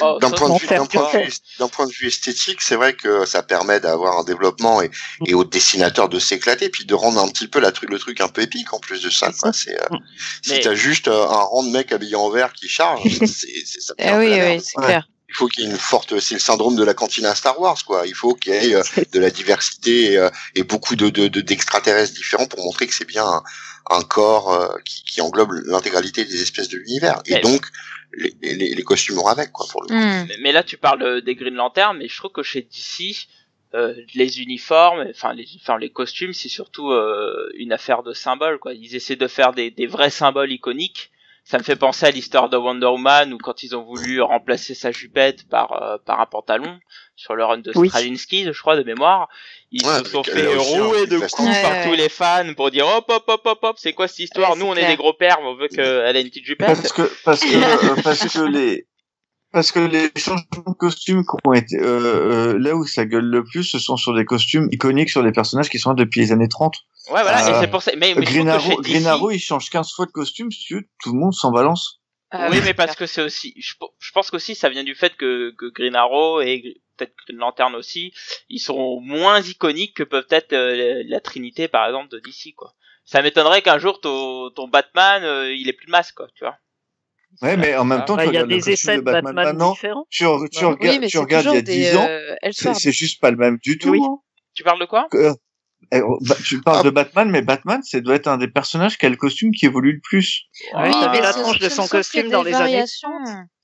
Bah, 0.00 0.14
Oh, 0.16 0.18
d'un 0.20 0.30
point, 0.30 0.48
point, 0.48 1.68
point 1.68 1.86
de 1.86 1.92
vue 1.92 2.08
esthétique, 2.08 2.60
c'est 2.60 2.76
vrai 2.76 2.94
que 2.94 3.24
ça 3.26 3.42
permet 3.42 3.80
d'avoir 3.80 4.18
un 4.18 4.24
développement 4.24 4.82
et, 4.82 4.90
et 5.26 5.34
aux 5.34 5.44
dessinateurs 5.44 6.08
de 6.08 6.18
s'éclater, 6.18 6.68
puis 6.68 6.84
de 6.84 6.94
rendre 6.94 7.20
un 7.20 7.28
petit 7.28 7.48
peu 7.48 7.60
la 7.60 7.72
truc, 7.72 7.90
le 7.90 7.98
truc 7.98 8.20
un 8.20 8.28
peu 8.28 8.42
épique 8.42 8.72
en 8.72 8.78
plus 8.78 9.02
de 9.02 9.10
ça. 9.10 9.30
Quoi. 9.38 9.52
C'est, 9.52 9.80
euh, 9.80 9.96
si 10.42 10.52
Mais- 10.52 10.60
t'as 10.60 10.74
juste 10.74 11.08
euh, 11.08 11.24
un 11.24 11.42
rang 11.42 11.62
de 11.62 11.70
mec 11.70 11.92
habillé 11.92 12.16
en 12.16 12.30
vert 12.30 12.52
qui 12.52 12.68
charge, 12.68 13.02
c'est, 13.20 13.26
c'est 13.66 13.80
ça. 13.80 13.94
Eh 13.98 14.12
oui, 14.12 14.28
oui, 14.40 14.60
c'est 14.62 14.78
Ouais. 14.78 14.84
clair. 14.86 15.08
Il 15.28 15.34
faut 15.36 15.48
qu'il 15.48 15.64
y 15.64 15.66
ait 15.66 15.70
une 15.70 15.76
forte, 15.78 16.20
c'est 16.20 16.34
le 16.34 16.40
syndrome 16.40 16.76
de 16.76 16.84
la 16.84 16.94
cantine 16.94 17.26
à 17.26 17.34
Star 17.34 17.58
Wars, 17.60 17.76
quoi. 17.84 18.06
Il 18.06 18.14
faut 18.14 18.34
qu'il 18.34 18.52
y 18.54 18.56
ait 18.70 18.74
euh, 18.76 18.82
de 19.12 19.18
la 19.18 19.30
diversité 19.30 20.12
et, 20.12 20.16
euh, 20.16 20.30
et 20.54 20.62
beaucoup 20.62 20.94
de, 20.94 21.08
de, 21.08 21.26
de- 21.26 21.40
d'extraterrestres 21.40 22.14
différents 22.14 22.46
pour 22.46 22.62
montrer 22.64 22.86
que 22.86 22.94
c'est 22.94 23.04
bien 23.04 23.24
un, 23.26 23.42
un 23.90 24.02
corps 24.02 24.52
euh, 24.52 24.76
qui, 24.84 25.04
qui 25.04 25.20
englobe 25.20 25.52
l'intégralité 25.66 26.24
des 26.24 26.42
espèces 26.42 26.68
de 26.68 26.78
l'univers. 26.78 27.22
Et 27.26 27.34
Mais- 27.34 27.40
donc, 27.40 27.66
les, 28.16 28.32
les, 28.42 28.74
les 28.74 28.82
costumes 28.82 29.16
vont 29.16 29.26
avec, 29.26 29.52
quoi, 29.52 29.66
pour 29.70 29.82
le 29.82 29.88
coup. 29.88 29.94
Mm. 29.94 30.26
Mais, 30.28 30.36
mais 30.40 30.52
là, 30.52 30.62
tu 30.62 30.76
parles 30.76 31.02
euh, 31.02 31.20
des 31.20 31.34
Green 31.34 31.54
Lantern, 31.54 31.96
mais 31.98 32.08
je 32.08 32.16
trouve 32.16 32.32
que 32.32 32.42
chez 32.42 32.62
DC, 32.62 33.26
euh, 33.74 33.94
les 34.14 34.40
uniformes, 34.40 35.04
enfin 35.10 35.34
les, 35.34 35.48
enfin 35.60 35.78
les 35.78 35.90
costumes, 35.90 36.32
c'est 36.32 36.48
surtout 36.48 36.92
euh, 36.92 37.50
une 37.56 37.72
affaire 37.72 38.02
de 38.02 38.12
symboles. 38.12 38.58
Quoi. 38.58 38.74
Ils 38.74 38.94
essaient 38.94 39.16
de 39.16 39.26
faire 39.26 39.52
des, 39.52 39.70
des 39.70 39.86
vrais 39.86 40.10
symboles 40.10 40.52
iconiques. 40.52 41.10
Ça 41.46 41.58
me 41.58 41.62
fait 41.62 41.76
penser 41.76 42.06
à 42.06 42.10
l'histoire 42.10 42.48
de 42.48 42.56
Wonder 42.56 42.86
Woman, 42.86 43.32
où 43.34 43.38
quand 43.38 43.62
ils 43.62 43.76
ont 43.76 43.84
voulu 43.84 44.22
remplacer 44.22 44.74
sa 44.74 44.90
jupette 44.92 45.46
par 45.48 45.68
par, 45.68 45.98
par 46.06 46.20
un 46.20 46.26
pantalon 46.26 46.78
sur 47.16 47.34
le 47.34 47.44
run 47.44 47.58
de 47.58 47.70
Oui. 47.76 47.88
Straczynski, 47.88 48.44
je 48.50 48.58
crois, 48.58 48.76
de 48.76 48.82
mémoire. 48.82 49.28
Ils 49.70 49.84
Ouais, 49.86 49.98
se 49.98 50.04
sont 50.06 50.22
fait 50.24 50.42
euh, 50.42 50.56
rouer 50.58 51.06
de 51.06 51.18
coups 51.18 51.40
Ouais, 51.48 51.62
par 51.62 51.72
ouais. 51.72 51.84
tous 51.88 51.94
les 51.94 52.08
fans 52.08 52.54
pour 52.56 52.70
dire 52.70 52.86
hop 52.86 53.04
hop 53.08 53.24
hop 53.28 53.42
hop 53.44 53.58
hop, 53.62 53.76
c'est 53.78 53.92
quoi 53.92 54.08
cette 54.08 54.20
histoire? 54.20 54.52
Ouais, 54.52 54.58
Nous 54.58 54.64
on 54.66 54.74
est 54.74 54.86
des 54.86 54.96
gros 54.96 55.12
pères, 55.12 55.36
mais 55.42 55.48
on 55.48 55.56
veut 55.56 55.68
qu'elle 55.68 56.16
ait 56.16 56.22
une 56.22 56.28
petite 56.28 56.46
jupette. 56.46 56.66
Parce 56.68 56.92
que 56.92 57.02
parce 57.24 57.40
que 57.40 57.46
euh, 57.98 58.02
parce 58.02 58.26
que 58.26 58.42
les 58.46 58.86
parce 59.52 59.70
que 59.70 59.80
les 59.80 60.10
changements 60.16 60.64
de 60.66 60.74
costumes 60.76 61.22
qui 61.22 61.36
ont 61.48 61.52
été 61.52 61.76
euh, 61.78 62.54
euh, 62.54 62.58
là 62.58 62.74
où 62.74 62.86
ça 62.86 63.04
gueule 63.04 63.26
le 63.26 63.44
plus, 63.44 63.62
ce 63.64 63.78
sont 63.78 63.96
sur 63.96 64.12
des 64.14 64.24
costumes 64.24 64.68
iconiques 64.72 65.10
sur 65.10 65.22
des 65.22 65.30
personnages 65.30 65.68
qui 65.68 65.78
sont 65.78 65.90
là 65.90 65.96
depuis 65.96 66.20
les 66.22 66.32
années 66.32 66.48
30. 66.48 66.74
Ouais 67.10 67.22
voilà, 67.22 67.48
et 67.48 67.52
Euh, 67.52 67.60
c'est 67.60 67.68
pour 67.70 67.82
ça. 67.82 67.92
Mais, 67.96 68.14
mais 68.14 68.24
je 68.26 68.32
Green 68.32 68.48
Arrow, 68.48 68.80
Green 68.80 69.02
DC, 69.02 69.06
Arrow, 69.06 69.30
il 69.30 69.38
change 69.38 69.68
15 69.70 69.92
fois 69.92 70.06
de 70.06 70.10
costume, 70.10 70.50
si 70.50 70.60
tu 70.64 70.74
veux, 70.76 70.88
tout 71.02 71.12
le 71.12 71.18
monde 71.18 71.34
s'en 71.34 71.50
balance. 71.52 72.00
Ah 72.30 72.48
oui, 72.50 72.58
mais 72.64 72.74
parce 72.74 72.96
que 72.96 73.06
c'est 73.06 73.22
aussi, 73.22 73.54
je, 73.58 73.74
je 74.00 74.10
pense 74.12 74.30
qu'aussi 74.30 74.54
ça 74.56 74.68
vient 74.68 74.82
du 74.82 74.94
fait 74.96 75.14
que, 75.16 75.54
que 75.56 75.66
Green 75.66 75.94
Arrow 75.94 76.40
et 76.40 76.80
peut-être 76.96 77.14
Green 77.26 77.38
Lantern 77.38 77.74
aussi, 77.76 78.12
ils 78.48 78.58
sont 78.58 79.00
moins 79.00 79.40
iconiques 79.40 79.94
que 79.98 80.02
peut-être 80.02 80.52
euh, 80.52 81.02
la 81.06 81.20
Trinité 81.20 81.68
par 81.68 81.86
exemple 81.86 82.08
de 82.08 82.18
DC 82.18 82.54
quoi. 82.56 82.74
Ça 83.04 83.22
m'étonnerait 83.22 83.62
qu'un 83.62 83.78
jour 83.78 84.00
ton, 84.00 84.50
ton 84.50 84.66
Batman 84.66 85.22
euh, 85.22 85.54
il 85.54 85.68
ait 85.68 85.72
plus 85.74 85.86
de 85.86 85.92
masque 85.92 86.14
quoi, 86.16 86.26
tu 86.34 86.44
vois. 86.44 86.56
Ouais, 87.42 87.56
mais 87.56 87.76
en 87.76 87.84
même 87.84 88.04
temps, 88.04 88.16
Bah, 88.16 88.22
tu 88.24 88.30
Il 88.30 88.34
y 88.34 88.36
a 88.38 88.40
regardes 88.42 88.50
le 88.50 88.56
des 88.56 88.62
costume 88.62 88.72
essais 88.72 88.96
de 88.96 89.02
Batman, 89.02 89.24
Batman 89.24 89.44
maintenant, 89.52 89.72
différents. 89.72 90.06
tu, 90.10 90.24
Oui, 90.24 90.32
regardes, 90.32 91.02
tu 91.02 91.08
c'est 91.10 91.18
regardes 91.18 91.46
il 91.46 91.54
y 91.54 91.56
a 91.56 91.62
des 91.62 91.76
10 91.76 91.96
ans, 91.96 92.06
euh, 92.08 92.74
c'est 92.74 92.92
juste 92.92 93.20
pas 93.20 93.30
le 93.30 93.36
même 93.36 93.58
du 93.62 93.76
tout. 93.78 93.90
Oui. 93.90 94.00
hein. 94.02 94.18
Tu 94.54 94.62
parles 94.62 94.80
de 94.80 94.86
quoi? 94.86 95.08
Que- 95.10 95.34
bah, 95.92 96.36
tu 96.44 96.60
parles 96.60 96.78
Ah. 96.80 96.82
de 96.84 96.90
Batman, 96.90 97.30
mais 97.30 97.42
Batman, 97.42 97.80
c'est 97.84 98.00
doit 98.00 98.14
être 98.14 98.28
un 98.28 98.38
des 98.38 98.48
personnages 98.48 98.98
qui 98.98 99.06
a 99.06 99.08
le 99.08 99.16
costume 99.16 99.50
qui 99.52 99.66
évolue 99.66 99.92
le 99.94 100.00
plus. 100.02 100.42
Oui, 100.74 100.80
Ah, 100.84 100.90
t'avais 101.04 101.20
la 101.20 101.32
ce- 101.32 101.38
tronche 101.40 101.58
de 101.58 101.68
ce 101.68 101.76
son 101.76 101.86
costume 101.86 102.30
dans 102.30 102.42
les 102.42 102.54
années 102.54 102.64
variations. 102.72 103.08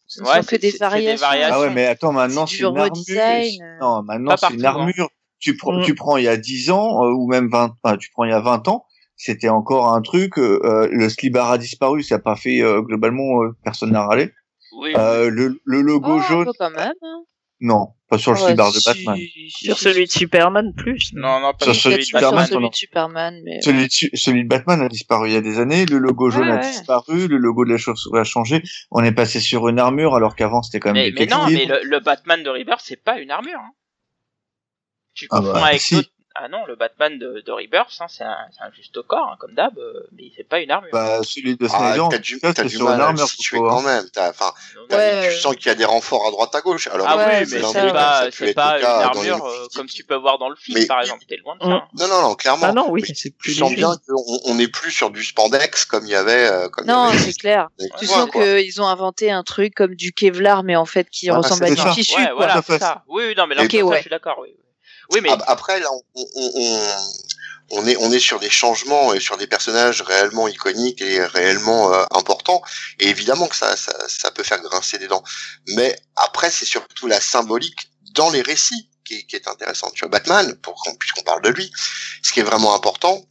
Ce 0.06 0.20
ne 0.22 0.26
Ouais, 0.26 0.42
que 0.44 0.56
des 0.56 0.70
variations. 0.72 1.26
Ah 1.52 1.60
ouais, 1.60 1.70
mais 1.70 1.86
attends, 1.86 2.12
maintenant 2.12 2.46
c'est 2.46 2.58
une 2.58 2.66
armure. 2.66 2.84
redesign. 2.84 3.78
Non, 3.80 4.02
maintenant 4.02 4.30
Pas 4.32 4.48
c'est 4.48 4.54
une 4.54 4.66
hein. 4.66 4.70
armure. 4.70 5.08
Tu 5.38 5.56
prends, 5.56 5.72
Mm. 5.78 5.82
tu 5.84 5.94
prends 5.94 6.16
il 6.16 6.24
y 6.24 6.28
a 6.28 6.36
10 6.36 6.70
ans 6.70 7.02
euh, 7.04 7.12
ou 7.12 7.28
même 7.28 7.48
20, 7.48 7.74
enfin, 7.82 7.96
tu 7.96 8.10
prends 8.10 8.24
il 8.24 8.30
y 8.30 8.34
a 8.34 8.40
20 8.40 8.66
ans, 8.68 8.84
c'était 9.16 9.48
encore 9.48 9.94
un 9.94 10.02
truc. 10.02 10.36
euh, 10.38 10.60
euh, 10.64 10.88
le 10.90 11.08
slibard 11.08 11.50
a 11.52 11.58
disparu, 11.58 12.02
ça 12.02 12.16
n'a 12.16 12.22
pas 12.22 12.36
fait 12.36 12.60
euh, 12.60 12.82
globalement 12.82 13.42
euh, 13.42 13.56
personne 13.64 13.92
n'a 13.92 14.04
râlé. 14.04 14.32
Oui. 14.78 14.92
Euh, 14.96 15.30
le, 15.30 15.60
le 15.64 15.80
logo 15.80 16.10
Oh, 16.16 16.18
un 16.18 16.22
jaune, 16.22 16.44
peu 16.44 16.52
quand 16.58 16.70
même. 16.70 16.92
Non, 17.60 17.88
pas 18.08 18.18
sur 18.18 18.32
le 18.32 18.38
Ouais, 18.40 18.46
slibard 18.46 18.72
de 18.72 18.80
Batman. 18.84 19.18
Sur 19.50 19.78
celui 19.78 20.06
de 20.06 20.10
Superman, 20.10 20.72
plus. 20.76 21.10
Non 21.14 21.40
non 21.40 21.52
pas 21.52 21.66
Sur 21.66 21.74
celui 21.74 22.04
celui 22.04 22.06
de 22.06 22.12
Batman. 22.12 22.46
sur 22.46 22.54
celui 22.54 22.70
de 22.70 22.74
Superman, 22.74 23.40
mais 23.44 23.60
Celui 23.62 23.84
de, 23.86 24.16
celui 24.16 24.42
de 24.44 24.48
Batman 24.48 24.80
a 24.82 24.88
disparu 24.88 25.28
il 25.28 25.32
y 25.34 25.36
a 25.36 25.40
des 25.40 25.58
années, 25.58 25.84
le 25.86 25.98
logo 25.98 26.30
jaune 26.30 26.48
Ouais, 26.48 26.52
a 26.52 26.60
ouais. 26.60 26.70
disparu, 26.70 27.28
le 27.28 27.36
logo 27.36 27.64
de 27.64 27.70
la 27.72 27.76
chauve-souris 27.78 28.20
a 28.20 28.24
changé. 28.24 28.62
On 28.90 29.04
est 29.04 29.12
passé 29.12 29.40
sur 29.40 29.68
une 29.68 29.78
armure 29.78 30.14
alors 30.14 30.34
qu'avant 30.36 30.62
c'était 30.62 30.80
quand 30.80 30.92
même 30.92 31.02
Mais, 31.02 31.10
des 31.12 31.26
mais 31.26 31.26
non, 31.26 31.46
mais 31.50 31.66
le, 31.66 31.80
le 31.84 32.00
Batman 32.00 32.42
de 32.42 32.50
Rebirth 32.50 32.82
c'est 32.84 33.02
pas 33.02 33.18
une 33.18 33.30
armure. 33.30 33.58
Hein. 33.58 33.72
Tu 35.14 35.26
Ah 35.30 35.38
confonds 35.40 35.52
bah, 35.52 35.66
avec 35.66 35.80
si. 35.80 36.10
Ah 36.36 36.46
non, 36.48 36.64
le 36.66 36.76
Batman 36.76 37.18
de, 37.18 37.42
de 37.44 37.50
Rebirth, 37.52 37.96
hein, 37.98 38.06
c'est 38.08 38.22
un, 38.22 38.36
un 38.60 38.70
juste 38.72 39.02
corps, 39.02 39.30
hein, 39.32 39.36
comme 39.40 39.52
d'hab, 39.54 39.76
euh, 39.78 40.06
mais 40.12 40.30
c'est 40.36 40.48
pas 40.48 40.60
une 40.60 40.70
armure. 40.70 40.90
Bah, 40.92 41.20
celui 41.24 41.56
de 41.56 41.66
Ah, 41.66 41.92
Snyder, 41.94 42.04
t'as 42.08 42.18
du, 42.18 42.38
c'est 42.40 42.64
du 42.66 42.78
mal 42.78 42.86
une 42.86 42.92
à 42.94 42.96
le 42.96 43.02
armure, 43.02 43.26
pas, 43.26 43.58
quand 43.58 43.82
même. 43.82 44.04
T'as- 44.12 44.32
Ouais, 44.90 45.28
tu 45.28 45.40
sens 45.40 45.56
qu'il 45.56 45.66
y 45.66 45.70
a 45.70 45.74
des 45.74 45.84
renforts 45.84 46.28
à 46.28 46.30
droite 46.30 46.54
à 46.54 46.60
gauche. 46.60 46.86
Alors, 46.86 47.06
Ah 47.10 47.16
Ouais, 47.16 47.40
oui, 47.42 47.48
mais 47.50 47.60
ça, 47.60 47.68
c'est 47.72 47.92
pas, 47.92 48.30
c'est 48.30 48.54
pas 48.54 48.78
une 48.78 48.84
armure 48.84 49.44
euh, 49.44 49.66
comme 49.74 49.86
tu 49.88 50.04
peux 50.04 50.14
voir 50.14 50.38
dans 50.38 50.48
le 50.48 50.54
film, 50.54 50.78
Mais- 50.78 50.86
par 50.86 51.00
exemple. 51.00 51.24
T'es 51.28 51.36
loin 51.36 51.56
de 51.56 51.62
ça. 51.62 51.68
Mm. 51.68 51.72
hein. 51.72 51.88
Non, 51.98 52.08
non, 52.08 52.22
non, 52.22 52.34
clairement. 52.36 52.66
Ah 52.66 52.72
non, 52.72 52.90
oui, 52.90 53.02
c'est 53.06 53.14
tu 53.14 53.30
plus 53.32 53.54
sens 53.54 53.70
léger. 53.70 53.82
bien 53.82 53.96
qu'on 54.08 54.22
on 54.44 54.54
n'est 54.54 54.68
plus 54.68 54.92
sur 54.92 55.10
du 55.10 55.24
spandex 55.24 55.84
comme 55.84 56.04
il 56.06 56.10
y 56.10 56.14
avait. 56.14 56.46
euh, 56.48 56.68
non, 56.86 57.10
c'est 57.12 57.32
clair. 57.36 57.68
Tu 57.98 58.06
sens 58.06 58.30
qu'ils 58.30 58.80
ont 58.80 58.86
inventé 58.86 59.32
un 59.32 59.42
truc 59.42 59.74
comme 59.74 59.96
du 59.96 60.12
Kevlar, 60.12 60.62
mais 60.62 60.76
en 60.76 60.86
fait 60.86 61.10
qui 61.10 61.28
ressemble 61.30 61.64
à 61.64 61.70
du 61.70 61.76
tissu. 61.94 62.16
Ouais, 62.16 62.26
quoi. 62.26 62.34
voilà, 62.36 62.62
ça. 62.62 63.02
Oui, 63.08 63.24
oui, 63.26 63.34
non, 63.36 63.46
mais 63.48 63.56
là, 63.56 63.64
je 63.64 64.00
suis 64.00 64.10
d'accord, 64.10 64.38
oui. 64.40 64.54
Oui, 65.10 65.20
mais 65.22 65.30
Après, 65.46 65.80
là, 65.80 65.88
on, 65.92 66.26
on, 66.34 66.80
on, 67.70 67.86
est, 67.86 67.96
on 67.96 68.12
est 68.12 68.20
sur 68.20 68.38
des 68.38 68.50
changements 68.50 69.12
et 69.12 69.20
sur 69.20 69.36
des 69.36 69.46
personnages 69.46 70.02
réellement 70.02 70.48
iconiques 70.48 71.00
et 71.00 71.24
réellement 71.24 71.92
euh, 71.92 72.04
importants. 72.12 72.62
Et 72.98 73.08
évidemment 73.08 73.46
que 73.46 73.56
ça, 73.56 73.76
ça, 73.76 73.92
ça 74.08 74.30
peut 74.30 74.42
faire 74.42 74.60
grincer 74.60 74.98
des 74.98 75.08
dents. 75.08 75.24
Mais 75.68 75.96
après, 76.16 76.50
c'est 76.50 76.64
surtout 76.64 77.06
la 77.06 77.20
symbolique 77.20 77.90
dans 78.14 78.30
les 78.30 78.42
récits 78.42 78.90
qui, 79.04 79.26
qui 79.26 79.36
est 79.36 79.48
intéressante. 79.48 79.92
Tu 79.94 80.00
vois, 80.00 80.10
Batman, 80.10 80.54
pour 80.62 80.74
qu'on, 80.82 80.94
puisqu'on 80.94 81.22
parle 81.22 81.42
de 81.42 81.50
lui, 81.50 81.72
ce 82.22 82.32
qui 82.32 82.40
est 82.40 82.44
vraiment 82.44 82.74
important, 82.74 83.24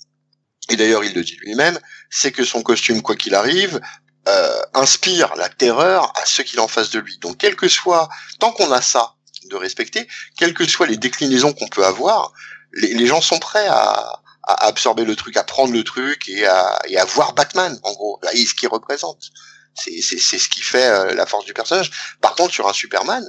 et 0.70 0.76
d'ailleurs 0.76 1.04
il 1.04 1.14
le 1.14 1.24
dit 1.24 1.38
lui-même, 1.42 1.80
c'est 2.10 2.32
que 2.32 2.44
son 2.44 2.62
costume, 2.62 3.02
quoi 3.02 3.16
qu'il 3.16 3.36
arrive, 3.36 3.82
euh, 4.28 4.62
inspire 4.74 5.34
la 5.36 5.50
terreur 5.50 6.12
à 6.16 6.26
ceux 6.26 6.44
qu'il 6.44 6.60
a 6.60 6.64
en 6.64 6.68
face 6.68 6.90
de 6.92 7.00
lui. 7.00 7.18
Donc, 7.20 7.38
quel 7.38 7.56
que 7.56 7.68
soit, 7.68 8.10
tant 8.40 8.52
qu'on 8.52 8.72
a 8.72 8.82
ça 8.82 9.16
de 9.46 9.56
respecter, 9.56 10.08
quelles 10.38 10.54
que 10.54 10.68
soient 10.68 10.88
les 10.88 10.98
déclinaisons 10.98 11.54
qu'on 11.54 11.68
peut 11.68 11.86
avoir, 11.86 12.34
les, 12.74 12.94
les, 12.94 13.08
gens 13.08 13.22
sont 13.22 13.40
prêts 13.40 13.68
à, 13.68 14.22
à, 14.44 14.68
absorber 14.68 15.06
le 15.06 15.16
truc, 15.16 15.38
à 15.38 15.44
prendre 15.44 15.74
le 15.74 15.84
truc 15.84 16.30
et 16.30 16.46
à, 16.46 16.80
et 16.88 16.98
à 16.98 17.06
voir 17.06 17.34
Batman, 17.34 17.80
en 17.84 17.94
gros, 17.94 18.20
et 18.34 18.46
ce 18.46 18.54
qu'il 18.54 18.70
représente. 18.70 19.30
C'est 19.76 20.02
ce 20.02 20.50
qui 20.50 20.62
fait 20.62 20.88
euh, 20.88 21.14
la 21.14 21.26
force 21.26 21.46
du 21.46 21.54
personnage. 21.54 21.92
Par 22.20 22.36
contre, 22.36 22.54
sur 22.54 22.68
un 22.68 22.74
Superman, 22.74 23.24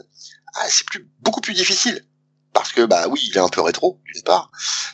ah, 0.54 0.66
c'est 0.68 0.84
plus 0.86 1.08
beaucoup 1.20 1.40
plus 1.40 1.54
difficile. 1.54 2.04
Parce 2.52 2.72
que 2.72 2.82
bah 2.82 3.06
oui, 3.08 3.20
il 3.30 3.36
est 3.36 3.40
un 3.40 3.48
peu 3.48 3.60
rétro 3.60 4.00
d'une 4.12 4.22
part, 4.22 4.50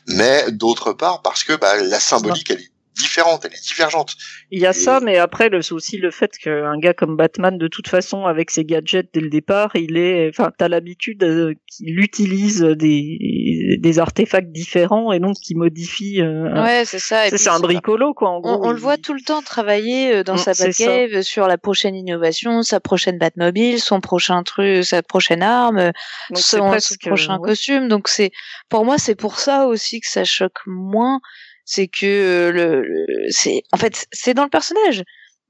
mais 0.06 0.52
d'autre 0.52 0.92
part 0.92 1.22
parce 1.22 1.42
que 1.42 1.54
bah 1.54 1.76
la 1.76 1.98
symbolique 1.98 2.50
elle 2.50 2.60
est 2.60 2.72
différente, 2.96 3.44
elle 3.44 3.54
est 3.54 3.66
divergente. 3.66 4.14
Il 4.50 4.60
y 4.60 4.66
a 4.66 4.72
ça, 4.72 5.00
mais 5.00 5.18
après 5.18 5.48
le 5.48 5.60
aussi 5.72 5.96
le 5.96 6.10
fait 6.10 6.38
qu'un 6.38 6.78
gars 6.78 6.94
comme 6.94 7.16
Batman, 7.16 7.58
de 7.58 7.66
toute 7.66 7.88
façon, 7.88 8.26
avec 8.26 8.50
ses 8.50 8.64
gadgets 8.64 9.08
dès 9.12 9.20
le 9.20 9.30
départ, 9.30 9.74
il 9.74 9.96
est, 9.96 10.28
enfin, 10.28 10.52
t'as 10.56 10.68
l'habitude 10.68 11.24
euh, 11.24 11.54
qu'il 11.66 11.98
utilise 11.98 12.62
des 12.62 13.78
des 13.80 13.98
artefacts 13.98 14.52
différents 14.52 15.12
et 15.12 15.18
donc 15.18 15.36
qui 15.36 15.56
modifie. 15.56 16.20
Euh, 16.20 16.62
ouais, 16.62 16.84
c'est 16.84 17.00
ça. 17.00 17.28
C'est 17.28 17.48
un 17.48 17.58
bricolo 17.58 18.14
quoi. 18.14 18.30
En 18.30 18.40
gros, 18.40 18.64
on, 18.64 18.70
le 18.70 18.78
voit 18.78 18.96
tout 18.96 19.14
le 19.14 19.20
temps 19.20 19.42
travailler 19.42 20.14
euh, 20.14 20.22
dans 20.22 20.36
Mm, 20.36 20.38
sa 20.38 20.54
c'est 20.54 20.66
Batcave 20.66 21.22
sur 21.22 21.46
la 21.46 21.58
prochaine 21.58 21.94
innovation, 21.94 22.62
sa 22.62 22.80
prochaine 22.80 23.18
Batmobile, 23.18 23.80
son 23.80 24.00
prochain 24.00 24.42
truc, 24.42 24.84
sa 24.84 25.02
prochaine 25.02 25.42
arme, 25.42 25.92
donc 26.30 26.38
c'est 26.38 26.58
son, 26.58 26.70
prochain 27.08 27.38
ouais. 27.38 27.48
costume. 27.48 27.88
Donc 27.88 28.08
c'est, 28.08 28.30
pour 28.68 28.84
moi, 28.84 28.98
c'est 28.98 29.14
pour 29.14 29.38
ça 29.38 29.66
aussi 29.66 30.00
que 30.00 30.08
ça 30.08 30.24
choque 30.24 30.60
moins. 30.66 31.20
C'est 31.66 31.88
que 31.88 32.06
euh, 32.06 32.52
le, 32.52 32.82
le- 32.82 33.06
c'est, 33.30 33.62
en 33.72 33.76
fait, 33.76 34.06
c'est 34.12 34.34
dans 34.34 34.44
le 34.44 34.50
personnage. 34.50 35.04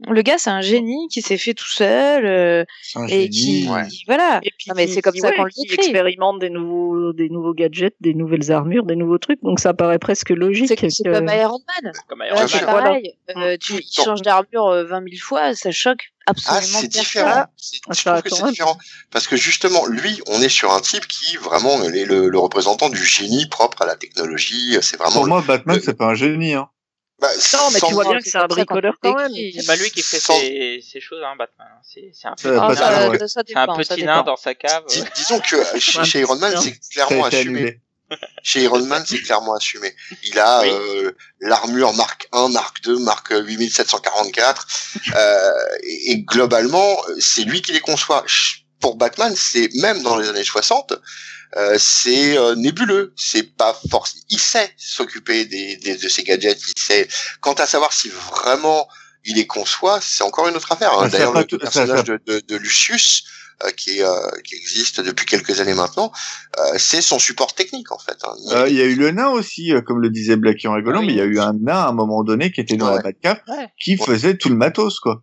Le 0.07 0.21
gars, 0.21 0.37
c'est 0.37 0.51
un 0.51 0.61
génie 0.61 1.09
qui 1.09 1.23
s'est 1.23 1.39
fait 1.39 1.55
tout 1.55 1.65
seul 1.69 2.27
euh, 2.27 2.65
C'est 2.83 3.01
et 3.25 3.31
qui, 3.31 3.67
ouais. 3.67 3.85
voilà. 4.07 4.41
Et 4.43 4.51
puis 4.59 4.67
Non, 4.69 4.75
mais 4.77 4.87
c'est 4.89 5.01
comme 5.01 5.17
ça 5.17 5.29
ouais, 5.29 5.37
qu'on 5.37 5.45
le 5.45 5.51
qui 5.51 5.63
décrit. 5.63 5.77
expérimente 5.87 6.39
des 6.39 6.51
nouveaux, 6.51 7.15
des 7.15 7.31
nouveaux 7.31 7.55
gadgets, 7.55 7.95
des 8.03 8.13
nouvelles 8.13 8.53
armures, 8.53 8.85
des 8.85 8.95
nouveaux 8.95 9.17
trucs. 9.17 9.43
Donc 9.43 9.59
ça 9.59 9.73
paraît 9.73 9.99
presque 9.99 10.29
logique. 10.31 10.69
C'est 10.69 10.91
c'est 10.91 11.03
que- 11.05 11.13
comme 11.15 11.29
Iron 11.29 11.61
Man. 11.83 11.93
Comme 12.09 12.23
Iron 12.29 12.47
c'est 12.47 12.61
pareil. 12.67 13.13
Euh, 13.37 13.57
tu 13.59 13.81
changes 13.91 14.21
d'armure 14.21 14.67
euh, 14.67 14.85
20 14.85 14.99
000 15.09 15.17
fois, 15.23 15.55
ça 15.55 15.71
choque 15.71 16.13
Ah, 16.27 16.33
absolument 16.33 16.61
c'est 16.81 16.93
personne. 16.93 17.01
différent. 17.01 17.45
C'est- 17.57 17.79
Ah, 17.89 17.93
Je 17.95 18.05
trouve 18.05 18.23
que 18.23 18.29
c'est 18.35 18.51
différent 18.51 18.79
parce 19.11 19.27
que 19.27 19.37
justement, 19.37 19.87
lui, 19.87 20.21
on 20.27 20.43
est 20.43 20.51
sur 20.51 20.73
un 20.75 20.81
type 20.81 21.07
qui 21.09 21.39
vraiment 21.39 21.83
est 21.85 22.05
le, 22.05 22.29
le 22.29 22.39
représentant 22.39 22.91
du 22.91 23.03
génie 23.03 23.47
propre 23.49 23.81
à 23.81 23.87
la 23.87 23.97
technologie. 23.97 24.77
C'est 24.83 24.99
vraiment. 24.99 25.15
Pour 25.15 25.27
moi, 25.27 25.43
Batman, 25.47 25.77
le- 25.77 25.83
c'est 25.83 25.97
pas 25.97 26.07
un 26.09 26.15
génie. 26.15 26.53
Hein. 26.53 26.69
Bah, 27.18 27.29
Non, 27.55 27.70
mais 27.72 27.81
tu 27.81 27.94
vois 27.94 28.05
bien 28.05 28.18
que 28.18 28.24
c'est 28.24 28.31
c'est 28.33 28.38
un 28.38 28.46
bricoleur 28.46 28.92
le 29.02 29.11
quand 29.11 29.16
même. 29.16 29.33
C'est 29.33 29.66
pas 29.66 29.76
lui 29.76 29.90
qui 29.90 30.02
fait 30.02 30.20
Sans- 30.20 30.38
ces, 30.38 30.81
ces 30.87 31.00
choses, 31.00 31.22
hein, 31.24 31.35
Batman. 31.38 31.68
C'est 31.83 32.11
c'est 32.12 32.29
un 32.29 32.35
petit 32.35 32.46
Ah, 32.48 32.68
pas 32.68 32.74
nain, 32.74 33.11
un 33.72 33.76
petit 33.76 34.05
nain 34.05 34.22
dans 34.22 34.37
sa 34.37 34.55
cave. 34.55 34.85
Dis- 34.88 35.02
disons 35.14 35.40
que 35.40 35.57
chez, 35.79 36.05
chez 36.05 36.20
Iron 36.20 36.37
Man, 36.37 36.55
c'est 36.62 36.79
clairement 36.90 37.24
assumé. 37.24 37.81
Chez 38.42 38.62
Iron 38.62 38.85
Man, 38.85 39.02
c'est 39.07 39.20
clairement 39.22 39.55
assumé. 39.55 39.94
Il 40.24 40.38
a 40.38 40.61
Oui. 40.62 40.68
euh, 40.70 41.12
l'armure 41.40 41.92
Mark 41.94 42.29
1, 42.33 42.50
Mark 42.50 42.83
2, 42.83 42.98
Mark 42.98 43.31
8744, 43.31 44.66
euh, 45.16 45.50
et, 45.83 46.12
et 46.12 46.18
globalement, 46.22 46.96
c'est 47.18 47.42
lui 47.42 47.62
qui 47.62 47.72
les 47.72 47.81
conçoit. 47.81 48.24
Pour 48.79 48.96
Batman, 48.96 49.35
c'est 49.35 49.70
même 49.76 50.02
dans 50.02 50.18
les 50.18 50.29
années 50.29 50.44
60, 50.44 50.92
euh, 51.57 51.77
c'est 51.79 52.37
euh, 52.37 52.55
nébuleux. 52.55 53.13
C'est 53.17 53.55
pas 53.57 53.79
forcément. 53.91 54.23
Il 54.31 54.41
sait 54.41 54.71
s'occuper 54.77 55.45
des, 55.45 55.77
des- 55.77 55.97
de 55.97 56.09
ses 56.09 56.23
gadgets. 56.25 56.61
Il 56.77 56.81
sait. 56.83 57.09
Quant 57.41 57.55
à 57.55 57.67
savoir 57.67 57.93
si 57.93 58.09
vraiment 58.31 58.89
il 59.25 59.37
les 59.37 59.47
conçoit, 59.47 60.01
c'est 60.01 60.23
encore 60.23 60.49
une 60.49 60.57
autre 60.57 60.71
affaire. 60.73 60.93
hein. 60.99 61.09
D'ailleurs, 61.09 61.33
le 61.35 61.45
tout- 61.45 61.59
personnage 61.59 62.05
de, 62.05 62.21
de, 62.27 62.41
de 62.47 62.57
Lucius, 62.57 63.25
euh, 63.65 63.71
qui, 63.71 64.03
euh, 64.03 64.11
qui 64.45 64.55
existe 64.55 65.01
depuis 65.01 65.25
quelques 65.25 65.61
années 65.61 65.73
maintenant, 65.75 66.13
euh, 66.59 66.75
c'est 66.79 67.01
son 67.01 67.19
support 67.19 67.55
technique 67.55 67.91
en 67.91 67.99
fait. 67.99 68.19
hein. 68.25 68.35
Euh, 68.53 68.69
Il 68.69 68.75
y 68.77 68.81
a 68.83 68.85
eu 68.85 68.95
le 68.95 69.11
nain 69.13 69.29
aussi, 69.29 69.73
euh, 69.73 69.81
comme 69.81 70.01
le 70.03 70.11
disait 70.11 70.37
Blacky 70.37 70.69
en 70.69 70.75
rigolant, 70.75 70.99
Ah 70.99 71.01
oui. 71.01 71.07
mais 71.07 71.13
il 71.15 71.17
y 71.19 71.23
a 71.23 71.25
eu 71.25 71.41
un 71.41 71.55
nain 71.55 71.75
à 71.77 71.89
un 71.89 71.93
moment 71.93 72.23
donné 72.23 72.53
qui 72.53 72.61
était 72.61 72.77
dans 72.77 72.89
Ouais. 72.91 72.97
la 72.97 73.03
Batcave 73.03 73.41
Ouais. 73.49 73.69
qui 73.83 73.97
faisait 73.97 74.37
tout 74.37 74.49
le 74.51 74.57
matos, 74.57 75.01
quoi. 75.01 75.23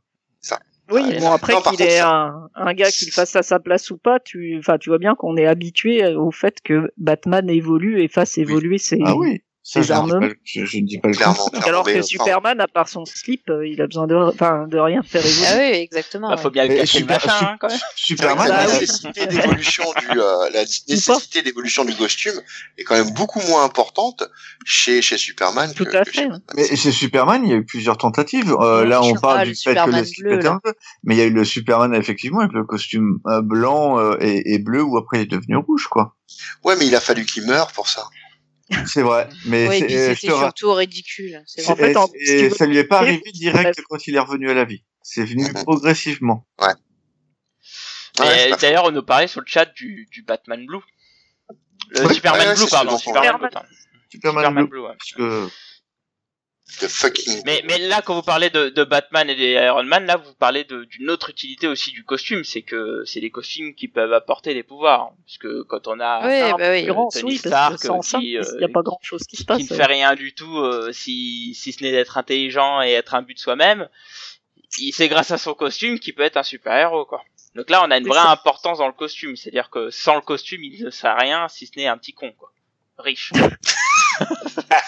Oui, 0.92 1.02
bon 1.20 1.32
après 1.32 1.54
qu'il 1.62 1.90
ça- 1.90 2.10
un, 2.10 2.50
un 2.56 2.74
gars 2.74 2.92
qui 2.92 3.06
le 3.06 3.12
fasse 3.12 3.36
à 3.36 3.42
sa 3.44 3.60
place 3.60 3.90
ou 3.90 3.98
pas, 3.98 4.20
tu, 4.20 4.58
enfin, 4.60 4.78
tu 4.78 4.90
vois 4.90 4.98
bien 5.00 5.16
qu'on 5.16 5.38
est 5.38 5.46
habitué 5.46 6.06
au 6.16 6.32
fait 6.32 6.62
que 6.62 6.92
Batman 6.98 7.50
évolue 7.50 8.02
et 8.02 8.08
fasse 8.08 8.38
évoluer 8.38 8.78
ses. 8.78 9.00
Ah 9.04 9.16
oui. 9.16 9.42
Ça, 9.66 9.80
Les 9.80 9.86
je, 9.86 9.94
ne 9.94 9.98
dis 10.06 10.12
armes. 10.12 10.20
pas, 10.20 10.36
je, 10.44 10.66
je 10.66 10.78
ne 10.78 10.86
dis 10.86 10.98
pas 11.00 11.08
le 11.08 11.14
Clairement. 11.14 11.36
contraire. 11.36 11.68
Alors 11.68 11.84
que 11.86 11.92
enfin, 11.92 12.02
Superman, 12.02 12.60
à 12.60 12.68
part 12.68 12.90
son 12.90 13.06
slip, 13.06 13.50
euh, 13.50 13.66
il 13.66 13.82
a 13.82 13.88
besoin 13.88 14.08
de, 14.08 14.16
enfin, 14.16 14.68
de 14.68 14.78
rien 14.78 15.02
faire 15.04 15.26
évoluer. 15.26 15.46
Ah 15.48 15.56
oui, 15.58 15.78
exactement. 15.78 16.30
Bah, 16.30 16.36
faut 16.36 16.50
ouais. 16.50 16.52
bien 16.52 16.64
Et 16.66 16.80
cacher 16.80 17.00
le 17.00 17.04
super- 17.06 17.26
machin, 17.26 17.46
hein, 17.54 17.56
quand 17.62 17.70
même. 17.70 17.80
Superman, 17.96 18.48
Bah 18.50 18.66
la 18.68 18.80
nécessité 18.80 19.26
d'évolution 19.26 19.86
du 20.02 20.20
euh, 20.20 20.50
la 20.54 20.60
nécessité 20.64 21.42
d'évolution 21.44 21.86
du 21.86 21.96
costume 21.96 22.34
est 22.78 22.84
quand 22.84 22.96
même 22.96 23.12
beaucoup 23.14 23.40
moins 23.48 23.64
importante 23.64 24.24
chez 24.66 25.02
chez 25.02 25.18
Superman 25.18 25.74
Tout 25.74 25.86
que, 25.86 25.96
à 25.96 26.04
que 26.04 26.12
fait. 26.12 26.28
Mais 26.56 26.76
chez 26.76 26.92
Superman, 26.92 27.42
il 27.46 27.50
y 27.50 27.54
a 27.54 27.58
eu 27.58 27.66
plusieurs 27.66 27.98
tentatives. 27.98 28.54
Euh, 28.60 28.84
là, 28.86 29.02
on 29.02 29.14
parle 29.14 29.36
parle 29.36 29.48
du 29.48 29.56
fait 29.56 29.74
que 29.74 29.80
Superman 29.80 30.00
le 30.02 30.06
slip 30.06 30.26
bleu, 30.26 30.36
était 30.40 30.48
un 30.50 30.60
peu, 30.62 30.74
mais 31.06 31.16
il 31.16 31.20
y 31.20 31.22
a 31.22 31.26
eu 31.26 31.32
le 31.32 31.46
Superman 31.46 31.94
effectivement 31.96 32.40
avec 32.42 32.52
le 32.52 32.66
costume 32.66 33.20
euh, 33.28 33.42
blanc 33.42 33.98
euh, 33.98 34.18
et, 34.20 34.56
et 34.56 34.60
bleu, 34.60 34.84
où 34.84 34.98
après 34.98 35.20
il 35.20 35.22
est 35.22 35.26
devenu 35.28 35.56
rouge, 35.56 35.88
quoi. 35.88 36.18
Ouais, 36.66 36.76
mais 36.78 36.86
il 36.86 36.96
a 36.98 37.00
fallu 37.00 37.26
qu'il 37.26 37.46
meure 37.46 37.72
pour 37.72 37.88
ça. 37.88 38.04
C'est 38.88 39.02
vrai, 39.02 39.28
mais 39.46 39.68
Ouais, 39.68 39.80
c'est- 39.80 40.30
euh, 40.30 40.34
ra- 40.36 40.42
surtout 40.46 40.74
ridicule. 40.74 41.42
C'est 41.46 41.68
En 41.68 41.74
vrai. 41.76 41.90
fait, 41.90 41.98
en- 41.98 42.10
et 42.16 42.50
si 42.50 42.56
ça 42.56 42.66
lui 42.66 42.78
est 42.78 42.84
pas 42.84 43.00
arrivé 43.00 43.32
direct 43.34 43.76
Bref. 43.76 43.86
quand 43.90 44.08
il 44.08 44.16
est 44.16 44.20
revenu 44.20 44.50
à 44.50 44.54
la 44.54 44.66
vie. 44.66 44.84
C'est 45.02 45.26
venu 45.26 45.52
progressivement. 45.54 46.46
Ouais, 48.20 48.56
D'ailleurs, 48.62 48.86
on 48.86 48.92
nous 48.92 49.04
parlait 49.04 49.28
sur 49.28 49.42
le 49.42 49.48
chat 49.48 49.66
du, 49.74 50.08
du 50.12 50.22
Batman 50.24 50.66
Blue. 50.66 50.78
Le 51.90 52.06
Ouais. 52.06 52.14
Superman 52.14 52.56
Blue, 52.56 52.68
pardon. 52.70 52.98
Superman. 52.98 53.38
Blue. 53.40 53.48
Superman, 54.10 54.44
Superman 54.44 54.54
Blue, 54.66 54.68
Blue, 54.70 54.80
ouais. 54.82 54.96
parce 54.98 55.12
que 55.14 55.50
de 56.82 56.88
fucking. 56.88 57.42
Mais, 57.46 57.62
mais 57.68 57.78
là, 57.78 58.02
quand 58.02 58.16
vous 58.16 58.22
parlez 58.24 58.50
de, 58.50 58.70
de 58.70 58.84
Batman 58.84 59.30
et 59.30 59.36
des 59.36 59.52
Iron 59.52 59.84
Man, 59.84 60.06
là, 60.06 60.18
vous 60.18 60.34
parlez 60.34 60.64
de- 60.64 60.86
d'une 60.86 61.10
autre 61.10 61.30
utilité 61.30 61.68
aussi 61.68 61.92
du 61.92 62.04
costume, 62.04 62.44
c'est 62.44 62.62
que 62.62 63.04
c'est 63.06 63.20
les 63.20 63.30
costumes 63.30 63.76
qui 63.76 63.88
peuvent 63.88 64.14
apporter 64.14 64.54
des 64.54 64.64
pouvoirs. 64.64 65.12
Parce 65.26 65.38
que 65.38 65.62
quand 65.64 65.88
on 65.88 66.00
a 66.00 66.26
Oui, 66.28 66.52
En 66.54 66.58
bah 66.58 66.72
oui. 66.72 66.86
Tony 67.12 67.24
oui, 67.34 67.38
Stark, 67.38 67.78
ça, 67.80 68.18
qui, 68.20 68.32
il 68.32 68.38
euh, 68.38 68.58
n'y 68.60 68.64
a 68.66 68.70
pas 68.70 68.82
grand 68.82 69.00
chose 69.04 69.24
qui 69.24 69.36
se 69.38 69.44
passe. 69.46 69.58
qui 69.66 69.72
ne 69.72 69.76
fait 69.78 69.86
rien 69.86 70.16
du 70.16 70.34
tout, 70.34 70.58
euh, 70.58 70.92
si, 70.94 71.54
si 71.54 71.74
ce 71.74 71.84
n'est 71.84 71.92
d'être 71.92 72.18
intelligent 72.18 72.82
et 72.82 72.92
être 72.94 73.14
un 73.14 73.22
but 73.22 73.36
de 73.36 73.40
soi-même, 73.40 73.88
c'est 74.70 75.08
grâce 75.10 75.30
à 75.32 75.38
son 75.38 75.54
costume 75.54 76.00
qu'il 76.00 76.16
peut 76.16 76.24
être 76.24 76.38
un 76.38 76.44
super-héros, 76.44 77.06
quoi. 77.06 77.24
Donc 77.56 77.70
là, 77.70 77.84
on 77.86 77.92
a 77.92 77.98
une 78.00 78.08
vraie 78.08 78.18
ça. 78.24 78.32
importance 78.32 78.80
dans 78.80 78.88
le 78.88 78.94
costume, 78.94 79.36
c'est-à-dire 79.36 79.70
que 79.70 79.92
sans 79.92 80.16
le 80.16 80.22
costume, 80.22 80.64
il 80.64 80.84
ne 80.86 80.90
sert 80.90 81.12
à 81.12 81.18
rien 81.20 81.48
si 81.50 81.68
ce 81.68 81.74
n'est 81.78 81.86
un 81.88 81.98
petit 82.00 82.14
con, 82.14 82.32
quoi. 82.32 82.52
Riche. 82.98 83.32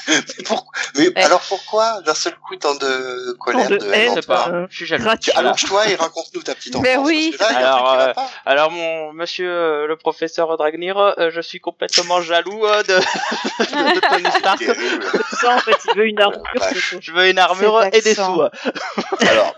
Mais, 0.07 0.43
pour- 0.45 0.71
mais 0.97 1.07
Ouais. 1.09 1.23
alors 1.23 1.41
pourquoi 1.41 2.01
d'un 2.01 2.13
seul 2.13 2.35
coup 2.38 2.55
tant 2.55 2.75
de 2.75 3.33
colère, 3.39 3.67
Tant 3.67 3.73
de 3.73 3.77
de 3.79 3.91
haine, 3.93 4.21
pas, 4.21 4.49
euh, 4.49 4.67
je 4.69 4.75
suis 4.77 4.85
jaloux. 4.85 5.09
Allonge-toi 5.35 5.89
et 5.89 5.95
raconte-nous 5.95 6.43
ta 6.43 6.53
petite 6.55 6.75
enfance. 6.75 6.83
Mais 6.88 6.97
oui. 6.97 7.35
là, 7.39 7.47
Alors, 7.47 8.13
pas. 8.13 8.29
Alors 8.45 8.71
mon 8.71 9.11
monsieur 9.13 9.49
euh, 9.49 9.88
le 9.88 9.97
professeur 9.97 10.55
Dragnir, 10.57 10.97
euh, 10.97 11.29
je 11.33 11.41
suis 11.41 11.59
complètement 11.59 12.21
jaloux 12.21 12.65
euh, 12.65 12.83
de, 12.83 12.93
de 13.59 13.99
Tony 14.09 14.31
Stark. 14.39 14.63
Ça, 15.41 15.55
en 15.55 15.59
fait, 15.59 15.77
il 15.91 15.97
veut 15.97 16.07
une 16.07 16.21
armure. 16.21 16.41
Ouais. 16.61 16.73
tout. 16.73 16.97
Je 17.01 17.11
veux 17.11 17.27
une 17.29 17.39
armure 17.39 17.83
et 17.91 18.01
des 18.01 18.15
sous. 18.15 18.41
Alors, 19.21 19.55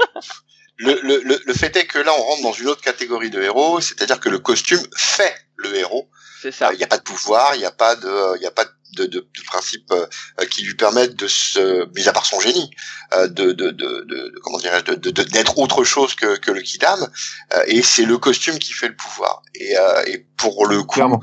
le, 0.77 0.99
le, 1.01 1.21
le, 1.23 1.41
le 1.45 1.53
fait 1.53 1.75
est 1.75 1.85
que 1.85 1.99
là, 1.99 2.11
on 2.17 2.21
rentre 2.21 2.43
dans 2.43 2.53
une 2.53 2.67
autre 2.67 2.81
catégorie 2.81 3.29
de 3.29 3.41
héros, 3.41 3.81
c'est-à-dire 3.81 4.19
que 4.19 4.29
le 4.29 4.39
costume 4.39 4.81
fait 4.95 5.35
le 5.57 5.75
héros. 5.75 6.09
C'est 6.41 6.51
ça. 6.51 6.71
Il 6.71 6.77
n'y 6.77 6.83
a 6.83 6.87
pas 6.87 6.97
de 6.97 7.03
pouvoir, 7.03 7.55
il 7.55 7.59
n'y 7.59 7.65
a 7.65 7.71
pas 7.71 7.95
de, 7.95 8.37
il 8.37 8.43
y 8.43 8.45
a 8.45 8.51
pas 8.51 8.63
de, 8.65 8.69
de, 9.05 9.19
de 9.19 9.43
principe 9.45 9.91
euh, 9.91 10.05
qui 10.49 10.63
lui 10.63 10.75
permettent 10.75 11.15
de 11.15 11.27
se, 11.27 11.85
mis 11.95 12.07
à 12.07 12.13
part 12.13 12.25
son 12.25 12.39
génie, 12.39 12.69
euh, 13.13 13.27
de, 13.27 13.51
de, 13.51 13.71
de, 13.71 13.71
de, 13.71 14.03
de- 14.05 14.39
comment 14.43 14.57
dirais-je, 14.59 14.85
de, 14.91 14.95
de, 14.95 15.11
de- 15.11 15.23
d'être 15.23 15.57
autre 15.57 15.83
chose 15.83 16.15
que, 16.15 16.37
que 16.37 16.51
le 16.51 16.61
Kidam. 16.61 17.07
Euh, 17.53 17.63
et 17.67 17.81
c'est 17.83 18.05
le 18.05 18.17
costume 18.17 18.59
qui 18.59 18.73
fait 18.73 18.87
le 18.89 18.95
pouvoir. 18.95 19.41
Et, 19.55 19.77
euh, 19.77 20.03
et 20.07 20.25
pour 20.37 20.65
le 20.67 20.83
coup, 20.83 20.95
clairement. 20.95 21.21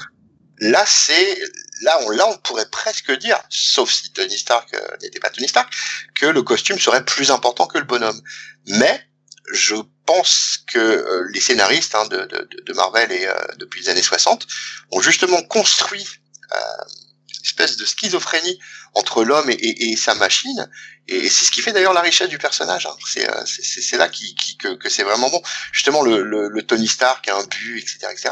là 0.58 0.84
c'est 0.86 1.38
là 1.82 1.98
on 2.02 2.10
là 2.10 2.26
on 2.28 2.36
pourrait 2.38 2.68
presque 2.70 3.10
dire 3.18 3.38
sauf 3.50 3.90
si 3.92 4.12
Tony 4.12 4.38
Stark 4.38 4.72
euh, 4.74 4.96
n'était 5.02 5.18
pas 5.18 5.30
Tony 5.30 5.48
Stark 5.48 5.72
que 6.14 6.26
le 6.26 6.42
costume 6.42 6.78
serait 6.78 7.04
plus 7.04 7.30
important 7.32 7.66
que 7.66 7.78
le 7.78 7.84
bonhomme 7.84 8.20
mais 8.68 9.02
je 9.52 9.74
pense 10.06 10.58
que 10.72 10.78
euh, 10.78 11.28
les 11.34 11.40
scénaristes 11.40 11.94
hein, 11.96 12.06
de, 12.06 12.18
de, 12.26 12.48
de 12.64 12.72
Marvel 12.72 13.10
et 13.12 13.26
euh, 13.26 13.34
depuis 13.58 13.82
les 13.82 13.88
années 13.90 14.02
60 14.02 14.46
ont 14.92 15.00
justement 15.00 15.42
construit 15.42 16.06
euh, 16.52 16.56
espèce 17.44 17.76
de 17.76 17.84
schizophrénie 17.84 18.58
entre 18.94 19.24
l'homme 19.24 19.50
et, 19.50 19.54
et, 19.54 19.90
et 19.92 19.96
sa 19.96 20.14
machine. 20.14 20.68
Et 21.06 21.28
c'est 21.28 21.44
ce 21.44 21.50
qui 21.50 21.60
fait 21.60 21.72
d'ailleurs 21.72 21.92
la 21.92 22.00
richesse 22.00 22.30
du 22.30 22.38
personnage. 22.38 22.86
Hein. 22.86 22.96
C'est 23.06 23.28
euh, 23.28 23.42
c'est 23.44 23.98
là 23.98 24.08
qui, 24.08 24.34
qui 24.36 24.56
que, 24.56 24.74
que 24.74 24.88
c'est 24.88 25.02
vraiment 25.02 25.28
bon. 25.28 25.42
Justement, 25.72 26.00
le, 26.02 26.22
le, 26.22 26.48
le 26.48 26.62
Tony 26.62 26.88
Stark 26.88 27.28
a 27.28 27.36
un 27.36 27.44
but, 27.44 27.78
etc., 27.78 27.98
etc. 28.10 28.30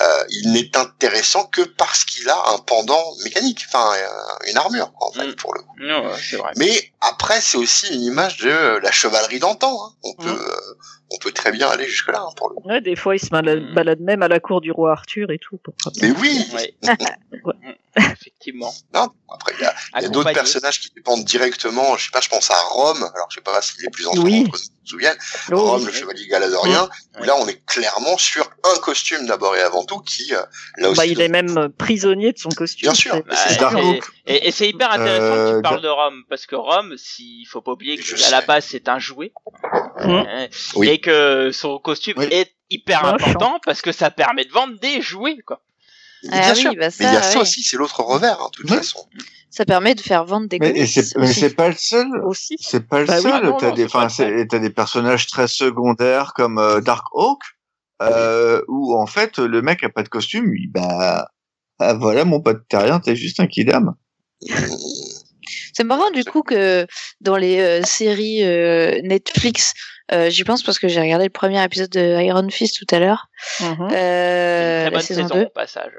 Euh, 0.00 0.24
il 0.30 0.52
n'est 0.52 0.76
intéressant 0.76 1.46
que 1.46 1.62
parce 1.62 2.04
qu'il 2.04 2.28
a 2.28 2.40
un 2.50 2.58
pendant 2.58 3.02
mécanique, 3.24 3.64
enfin 3.66 3.92
euh, 3.96 4.48
une 4.50 4.56
armure, 4.56 4.92
quoi, 4.92 5.08
en 5.08 5.12
fait, 5.12 5.26
Mm. 5.26 5.34
pour 5.34 5.52
le 5.54 5.62
coup. 5.62 5.74
Non, 5.80 6.02
vrai. 6.02 6.52
Mais 6.56 6.92
après, 7.00 7.40
c'est 7.40 7.56
aussi 7.58 7.92
une 7.92 8.02
image 8.02 8.36
de 8.38 8.78
la 8.80 8.92
chevalerie 8.92 9.40
d'antan. 9.40 9.76
Hein. 9.84 9.94
On 10.04 10.14
peut 10.14 10.30
Mm. 10.30 10.46
euh, 10.48 10.74
on 11.14 11.18
peut 11.18 11.32
très 11.32 11.52
bien 11.52 11.68
aller 11.68 11.86
jusque 11.86 12.08
là 12.08 12.20
hein, 12.20 12.32
pour 12.36 12.48
le 12.50 12.54
coup. 12.56 12.68
Ouais, 12.68 12.80
des 12.80 12.96
fois, 12.96 13.14
il 13.16 13.18
se 13.20 13.28
balade, 13.28 13.60
Mm. 13.62 13.74
balade 13.74 14.00
même 14.00 14.22
à 14.22 14.28
la 14.28 14.40
cour 14.40 14.60
du 14.60 14.70
roi 14.70 14.92
Arthur 14.92 15.30
et 15.30 15.38
tout. 15.38 15.60
Mais 16.00 16.10
oui. 16.12 16.46
Ouais. 16.54 16.74
Ouais. 17.44 17.54
Mm, 17.96 18.00
Effectivement. 18.12 18.72
Non, 18.94 19.08
après 19.32 19.52
il 19.58 19.62
y 19.62 19.66
a, 19.66 19.74
il 19.98 20.02
y 20.02 20.06
a 20.06 20.08
d'autres 20.08 20.32
personnages 20.32 20.80
qui 20.80 20.90
dépendent 20.94 21.24
directement. 21.24 21.96
Je 21.96 22.04
sais 22.06 22.10
pas, 22.10 22.20
je 22.20 22.28
pense 22.28 22.50
à 22.50 22.54
Rome. 22.70 23.02
Alors 23.14 23.26
je 23.30 23.34
sais 23.36 23.40
pas 23.42 23.60
si 23.60 23.74
les 23.82 23.90
plus 23.90 24.06
Oui. 24.06 24.44
d'entre 24.44 24.58
nous 24.58 24.81
se 24.84 24.90
souviennent. 24.90 25.16
Oh, 25.50 25.56
Rome, 25.58 25.80
oui. 25.80 25.86
le 25.86 25.92
chevalier 25.92 26.26
galadorien. 26.26 26.88
Là, 27.20 27.36
on 27.38 27.46
est 27.48 27.64
clairement 27.66 28.16
sur 28.18 28.48
un 28.74 28.78
costume 28.80 29.26
d'abord 29.26 29.54
et 29.56 29.60
avant 29.62 29.84
tout 29.84 30.00
qui, 30.00 30.34
euh, 30.34 30.42
là 30.78 30.90
aussi, 30.90 30.98
Bah, 30.98 31.06
il 31.06 31.20
est 31.20 31.28
même 31.28 31.56
euh, 31.58 31.68
prisonnier 31.68 32.32
de 32.32 32.38
son 32.38 32.50
costume. 32.50 32.86
Bien 32.88 32.94
sûr. 32.94 33.14
c'est- 33.14 33.58
Bah, 33.60 33.70
c'est 33.74 33.84
et. 33.84 34.00
Et, 34.26 34.48
et 34.48 34.50
c'est 34.52 34.68
hyper 34.68 34.90
intéressant 34.92 35.34
que 35.34 35.38
Euh, 35.40 35.56
tu 35.56 35.62
parles 35.62 35.74
Dar- 35.76 35.80
de 35.82 35.88
Rome, 35.88 36.22
parce 36.28 36.46
que 36.46 36.54
Rome, 36.56 36.94
s'il 36.96 37.46
faut 37.48 37.60
pas 37.60 37.72
oublier 37.72 37.96
que 37.98 38.24
à 38.26 38.30
la 38.30 38.40
base 38.40 38.66
c'est 38.68 38.88
un 38.88 38.98
jouet, 38.98 39.32
Mm. 39.98 40.10
euh, 40.10 40.46
Oui. 40.76 40.88
et 40.88 40.98
que 41.00 41.50
son 41.52 41.78
costume 41.78 42.14
Oui. 42.18 42.26
est 42.30 42.54
hyper 42.70 43.04
important 43.04 43.58
parce 43.64 43.82
que 43.82 43.92
ça 43.92 44.10
permet 44.10 44.44
de 44.44 44.50
vendre 44.52 44.78
des 44.80 45.00
jouets, 45.02 45.38
quoi. 45.46 45.60
Mais 46.24 46.30
Ah 46.32 46.40
bien 46.40 46.54
oui, 46.54 46.60
sûr. 46.60 46.72
bah 46.76 46.88
Mais 47.00 47.06
il 47.06 47.12
y 47.12 47.16
a 47.16 47.22
ça, 47.22 47.32
ça 47.32 47.40
aussi, 47.40 47.62
c'est 47.62 47.76
l'autre 47.76 48.00
revers, 48.02 48.40
hein, 48.40 48.48
de 48.52 48.56
toute 48.56 48.70
Ouais. 48.70 48.76
façon. 48.78 49.06
Ça 49.50 49.64
permet 49.66 49.94
de 49.94 50.00
faire 50.00 50.24
vendre 50.24 50.48
des 50.48 50.58
Mais, 50.58 50.72
comics 50.72 50.98
mais 51.16 51.26
c'est 51.26 51.54
pas 51.54 51.68
le 51.68 51.74
seul. 51.76 52.06
Aussi. 52.24 52.56
C'est 52.58 52.88
pas 52.88 53.00
le 53.00 53.06
Bah 53.06 53.20
seul. 53.20 53.54
T'as 53.58 53.72
des, 53.72 53.84
enfin, 53.84 54.06
t'as 54.06 54.58
des 54.58 54.70
personnages 54.70 55.26
très 55.26 55.46
secondaires 55.46 56.32
comme 56.34 56.58
euh, 56.58 56.80
Dark 56.80 57.06
Hawk, 57.12 57.42
euh, 58.02 58.62
où 58.68 58.96
en 58.96 59.06
fait 59.06 59.38
le 59.38 59.60
mec 59.60 59.84
a 59.84 59.90
pas 59.90 60.02
de 60.02 60.08
costume. 60.08 60.54
Il, 60.56 60.70
bah, 60.72 61.28
ah, 61.78 61.94
voilà 61.94 62.24
mon 62.24 62.40
pote 62.40 62.66
terrien, 62.68 62.98
t'es 62.98 63.14
juste 63.14 63.40
un 63.40 63.46
kidam. 63.46 63.94
C'est 65.74 65.84
marrant 65.84 66.10
du 66.10 66.24
coup 66.24 66.42
que 66.42 66.86
dans 67.20 67.36
les 67.36 67.58
euh, 67.60 67.82
séries 67.82 68.42
euh, 68.44 69.00
Netflix, 69.02 69.74
euh, 70.12 70.30
j'y 70.30 70.44
pense 70.44 70.62
parce 70.62 70.78
que 70.78 70.88
j'ai 70.88 71.00
regardé 71.00 71.24
le 71.24 71.30
premier 71.30 71.62
épisode 71.64 71.90
de 71.90 72.20
Iron 72.22 72.48
Fist 72.50 72.76
tout 72.78 72.94
à 72.94 72.98
l'heure, 72.98 73.28
Mhm. 73.60 73.66
euh, 73.82 73.86
Très 73.86 74.84
la 74.84 74.90
bonne 74.90 75.00
saison 75.00 75.22
saison 75.22 75.34
2. 75.36 75.42
au 75.46 75.48
passage. 75.50 75.92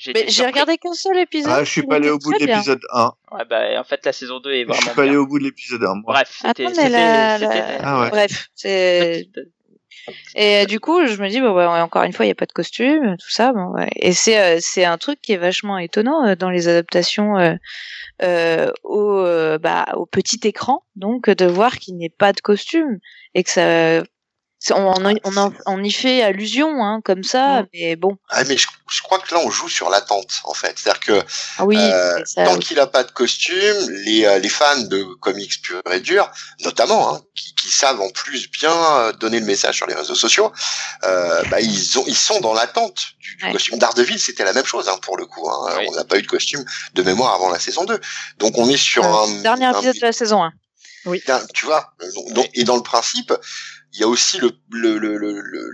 J'ai 0.00 0.46
regardé 0.46 0.78
qu'un 0.78 0.92
seul 0.92 1.18
épisode. 1.18 1.52
Ah, 1.54 1.64
je 1.64 1.70
suis 1.70 1.80
il 1.82 1.88
pas 1.88 1.96
allé 1.96 2.08
au 2.08 2.18
bout 2.18 2.32
de 2.32 2.38
l'épisode 2.46 2.80
1. 2.92 3.10
Ouais, 3.32 3.44
bah, 3.50 3.80
en 3.80 3.84
fait, 3.84 4.06
la 4.06 4.12
saison 4.12 4.38
2 4.38 4.52
est 4.52 4.60
Je 4.62 4.66
vraiment 4.68 4.80
suis 4.82 4.90
pas 4.94 5.02
allé 5.02 5.16
au 5.16 5.26
bout 5.26 5.38
de 5.40 5.44
l'épisode 5.44 5.82
1. 5.82 5.86
Moi. 5.96 6.02
Bref, 6.06 6.38
c'était, 6.40 6.64
la- 6.88 7.38
la- 7.38 7.78
Ah 7.82 8.00
ouais. 8.02 8.10
Bref, 8.10 8.48
c'est 8.54 9.28
et 10.34 10.62
euh, 10.62 10.64
du 10.64 10.80
coup 10.80 11.04
je 11.06 11.20
me 11.20 11.28
dis 11.28 11.38
bon 11.38 11.54
ouais, 11.54 11.66
encore 11.66 12.02
une 12.04 12.14
fois 12.14 12.24
il 12.24 12.28
y 12.28 12.32
a 12.32 12.34
pas 12.34 12.46
de 12.46 12.52
costume 12.52 13.16
tout 13.18 13.28
ça 13.30 13.52
bon 13.52 13.72
ouais. 13.74 13.90
et 13.96 14.14
c'est 14.14 14.40
euh, 14.40 14.58
c'est 14.58 14.86
un 14.86 14.96
truc 14.96 15.20
qui 15.20 15.32
est 15.32 15.36
vachement 15.36 15.76
étonnant 15.76 16.26
euh, 16.26 16.34
dans 16.34 16.48
les 16.48 16.66
adaptations 16.66 17.36
euh, 17.36 17.54
euh, 18.22 18.70
au 18.84 19.18
euh, 19.18 19.58
bah 19.58 19.84
au 19.96 20.06
petit 20.06 20.40
écran 20.44 20.82
donc 20.96 21.28
de 21.28 21.44
voir 21.44 21.76
qu'il 21.76 21.94
n'y 21.96 22.06
ait 22.06 22.14
pas 22.16 22.32
de 22.32 22.40
costume 22.40 22.98
et 23.34 23.42
que 23.44 23.50
ça 23.50 24.02
on, 24.74 24.88
en- 24.88 25.14
on, 25.22 25.36
en- 25.36 25.52
on 25.66 25.84
y 25.84 25.92
fait 25.92 26.20
allusion 26.20 26.82
hein, 26.84 27.00
comme 27.04 27.22
ça 27.22 27.62
Mm. 27.62 27.66
mais 27.72 27.94
bon 27.96 28.16
Ah, 28.28 28.42
mais 28.42 28.56
je, 28.56 28.66
je 28.90 29.02
crois 29.02 29.20
que 29.20 29.32
là, 29.32 29.40
on 29.44 29.50
joue 29.50 29.68
sur 29.68 29.88
l'attente, 29.88 30.40
en 30.42 30.52
fait. 30.52 30.76
C'est-à-dire 30.76 30.98
que 31.00 31.22
ah 31.58 31.64
oui 31.64 31.76
Euh, 31.78 32.24
ça, 32.24 32.44
tant 32.44 32.54
oui. 32.54 32.58
qu'il 32.58 32.80
a 32.80 32.88
pas 32.88 33.04
de 33.04 33.10
costume, 33.12 33.88
les, 34.04 34.24
euh, 34.24 34.38
les 34.40 34.48
fans 34.48 34.80
de 34.82 35.04
comics 35.20 35.62
pur 35.62 35.80
et 35.92 36.00
dur, 36.00 36.28
notamment, 36.64 37.14
hein, 37.14 37.20
qui, 37.36 37.54
qui 37.54 37.68
savent 37.70 38.00
en 38.00 38.10
plus 38.10 38.50
bien 38.50 38.72
euh, 38.74 39.12
donner 39.12 39.38
le 39.38 39.46
message 39.46 39.76
sur 39.76 39.86
les 39.86 39.94
réseaux 39.94 40.16
sociaux, 40.16 40.50
euh, 41.04 41.42
bah, 41.50 41.60
ils, 41.60 41.96
ont, 42.00 42.04
ils 42.08 42.16
sont 42.16 42.40
dans 42.40 42.52
l'attente 42.52 43.12
du, 43.20 43.36
du 43.36 43.44
Ouais. 43.44 43.52
costume. 43.52 43.78
Daredevil, 43.78 44.18
c'était 44.18 44.44
la 44.44 44.52
même 44.54 44.66
chose 44.66 44.88
hein, 44.88 44.98
pour 45.02 45.16
le 45.16 45.26
coup. 45.26 45.48
Hein. 45.48 45.72
Oui. 45.78 45.86
On 45.88 45.94
n'a 45.94 46.04
pas 46.04 46.18
eu 46.18 46.22
de 46.22 46.26
costume 46.26 46.64
de 46.94 47.02
mémoire 47.04 47.32
avant 47.34 47.48
la 47.50 47.60
saison 47.60 47.84
2. 47.84 48.00
Donc 48.38 48.58
on 48.58 48.68
est 48.68 48.76
sur 48.76 49.04
Euh, 49.04 49.24
un... 49.24 49.42
dernier 49.42 49.66
un- 49.66 49.74
épisode 49.74 49.94
de 49.94 50.00
la 50.06 50.12
saison 50.12 50.42
1 50.42 50.52
Tu 51.54 51.64
vois. 51.66 51.94
Donc- 52.30 52.50
et 52.54 52.64
dans 52.64 52.76
le 52.76 52.82
principe, 52.82 53.32
il 53.92 54.00
y 54.00 54.04
a 54.04 54.08
aussi 54.08 54.38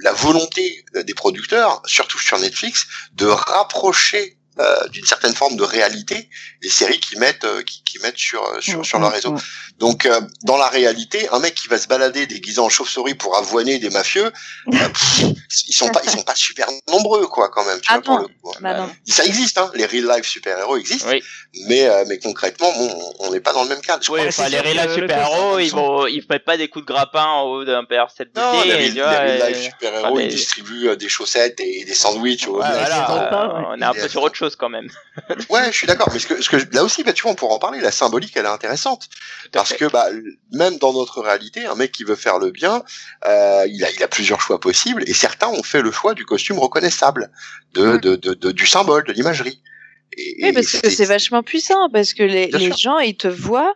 la 0.02 0.12
volonté 0.12 0.84
euh, 0.96 1.02
des 1.02 1.14
producteurs, 1.14 1.82
surtout 1.86 2.18
sur 2.18 2.38
Netflix, 2.38 2.86
de 3.14 3.26
rapprocher 3.26 4.38
euh, 4.60 4.88
d'une 4.88 5.04
certaine 5.04 5.34
forme 5.34 5.56
de 5.56 5.64
réalité 5.64 6.28
les 6.62 6.68
séries 6.70 7.00
qui 7.00 7.16
mettent 7.18 7.44
euh, 7.44 7.62
qui, 7.62 7.82
qui 7.84 7.98
mettent 8.00 8.18
sur 8.18 8.42
euh, 8.44 8.60
sur, 8.60 8.78
Mm, 8.80 8.84
sur 8.84 8.98
leur 9.00 9.10
mm, 9.10 9.14
réseau. 9.14 9.32
mm. 9.32 9.40
Donc 9.78 10.06
euh, 10.06 10.20
dans 10.44 10.56
la 10.56 10.68
réalité, 10.68 11.28
un 11.30 11.40
mec 11.40 11.54
qui 11.54 11.66
va 11.68 11.78
se 11.78 11.88
balader 11.88 12.26
déguisé 12.26 12.60
en 12.60 12.68
chauve-souris 12.68 13.14
pour 13.14 13.36
avoiner 13.36 13.78
des 13.78 13.90
mafieux, 13.90 14.26
euh, 14.26 14.30
pff, 14.70 15.24
ils 15.68 15.72
sont 15.74 15.88
pas 15.88 16.00
ils 16.04 16.10
sont 16.10 16.22
pas 16.22 16.34
super 16.36 16.68
nombreux 16.88 17.26
quoi 17.26 17.48
quand 17.48 17.64
même. 17.64 17.80
Tu 17.80 17.88
Ah 17.90 17.94
vois, 17.94 18.02
pour 18.04 18.14
non. 18.16 18.22
le 18.22 18.28
coup. 18.28 18.52
hein. 18.56 18.58
bah 18.60 18.88
Ça 19.06 19.24
existe, 19.24 19.58
hein, 19.58 19.70
les 19.74 19.86
real 19.86 20.06
life 20.16 20.26
super-héros 20.26 20.76
existent, 20.76 21.08
Oui, 21.08 21.22
mais 21.66 21.86
euh, 21.88 22.04
mais 22.08 22.18
concrètement, 22.18 22.70
bon, 22.72 23.12
on 23.20 23.32
n'est 23.32 23.40
pas 23.40 23.52
dans 23.52 23.64
le 23.64 23.68
même 23.70 23.80
cadre. 23.80 24.04
Oui 24.10 24.20
enfin, 24.28 24.48
les 24.48 24.58
que 24.58 24.62
le 24.68 24.94
super-héros, 24.94 25.54
costume, 25.56 25.60
ils 25.60 25.72
vont, 25.72 26.06
ils 26.06 26.24
mettent 26.30 26.44
pas 26.44 26.56
des 26.56 26.68
coups 26.68 26.84
de 26.86 26.92
grappin 26.92 27.24
en 27.24 27.42
haut 27.44 27.64
d'un 27.64 27.82
PR7 27.82 28.28
Non, 28.36 28.62
les, 28.64 28.74
real- 28.74 28.92
les 28.94 29.02
real 29.02 29.28
et- 29.28 29.48
life 29.54 29.62
super-héros, 29.64 30.06
enfin, 30.06 30.18
les- 30.20 30.24
ils 30.26 30.34
distribuent 30.36 30.96
des 30.96 31.08
chaussettes 31.08 31.58
et 31.60 31.84
des 31.84 31.94
sandwichs 31.94 32.46
Ouais, 32.46 32.58
voilà, 32.58 33.32
euh, 33.32 33.62
on 33.76 33.80
est 33.80 33.84
un 33.84 33.92
peu 33.92 34.08
sur 34.08 34.22
autre 34.22 34.36
chose 34.36 34.43
quand 34.56 34.68
même. 34.68 34.88
Ouais, 35.50 35.66
je 35.72 35.76
suis 35.76 35.86
d'accord. 35.86 36.08
Mais 36.12 36.18
ce 36.18 36.26
que, 36.26 36.40
ce 36.42 36.48
que, 36.50 36.56
là 36.74 36.84
aussi, 36.84 37.02
bah, 37.04 37.12
tu 37.12 37.22
vois, 37.22 37.32
on 37.32 37.34
pourra 37.34 37.54
en 37.54 37.58
parler. 37.58 37.80
La 37.80 37.90
symbolique, 37.90 38.32
elle 38.36 38.44
est 38.44 38.48
intéressante. 38.48 39.08
Parce 39.52 39.70
fait. 39.70 39.76
que, 39.78 39.84
bah, 39.86 40.06
même 40.52 40.78
dans 40.78 40.92
notre 40.92 41.20
réalité, 41.20 41.64
un 41.66 41.74
mec 41.74 41.92
qui 41.92 42.04
veut 42.04 42.14
faire 42.16 42.38
le 42.38 42.50
bien, 42.50 42.82
euh, 43.26 43.64
il 43.68 43.84
a, 43.84 43.90
il 43.90 44.02
a 44.02 44.08
plusieurs 44.08 44.40
choix 44.40 44.60
possibles. 44.60 45.02
Et 45.06 45.14
certains 45.14 45.48
ont 45.48 45.62
fait 45.62 45.82
le 45.82 45.90
choix 45.92 46.14
du 46.14 46.24
costume 46.24 46.58
reconnaissable, 46.58 47.30
de, 47.74 47.84
Mm. 47.94 47.98
de, 48.00 48.16
de, 48.16 48.34
de- 48.34 48.52
du 48.52 48.66
symbole, 48.66 49.04
de 49.04 49.12
l'imagerie. 49.12 49.62
Oui, 50.42 50.52
parce 50.52 50.70
que 50.80 50.90
c'est 50.90 51.06
vachement 51.06 51.42
puissant, 51.42 51.88
parce 51.92 52.14
que 52.14 52.22
les, 52.22 52.50
gens, 52.76 52.98
ils 52.98 53.16
te 53.16 53.26
voient 53.28 53.74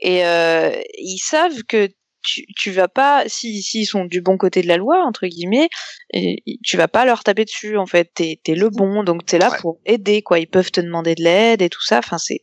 et 0.00 0.26
euh, 0.26 0.70
ils 0.98 1.18
savent 1.18 1.62
que 1.68 1.88
tu, 2.26 2.44
tu 2.56 2.70
vas 2.72 2.88
pas, 2.88 3.24
si 3.26 3.62
s'ils 3.62 3.86
sont 3.86 4.04
du 4.04 4.20
bon 4.20 4.36
côté 4.36 4.62
de 4.62 4.68
la 4.68 4.76
loi, 4.76 5.02
entre 5.06 5.26
guillemets, 5.26 5.68
et, 6.12 6.42
tu 6.64 6.76
vas 6.76 6.88
pas 6.88 7.04
leur 7.04 7.24
taper 7.24 7.44
dessus, 7.44 7.76
en 7.76 7.86
fait. 7.86 8.10
T'es 8.14 8.40
es 8.46 8.54
le 8.54 8.68
bon, 8.70 9.04
donc 9.04 9.24
t'es 9.24 9.38
là 9.38 9.50
Ouais. 9.50 9.58
pour 9.60 9.80
aider, 9.86 10.22
quoi. 10.22 10.38
Ils 10.38 10.48
peuvent 10.48 10.70
te 10.70 10.80
demander 10.80 11.14
de 11.14 11.22
l'aide 11.22 11.62
et 11.62 11.68
tout 11.68 11.84
ça. 11.84 11.98
Enfin, 11.98 12.18
c'est 12.18 12.40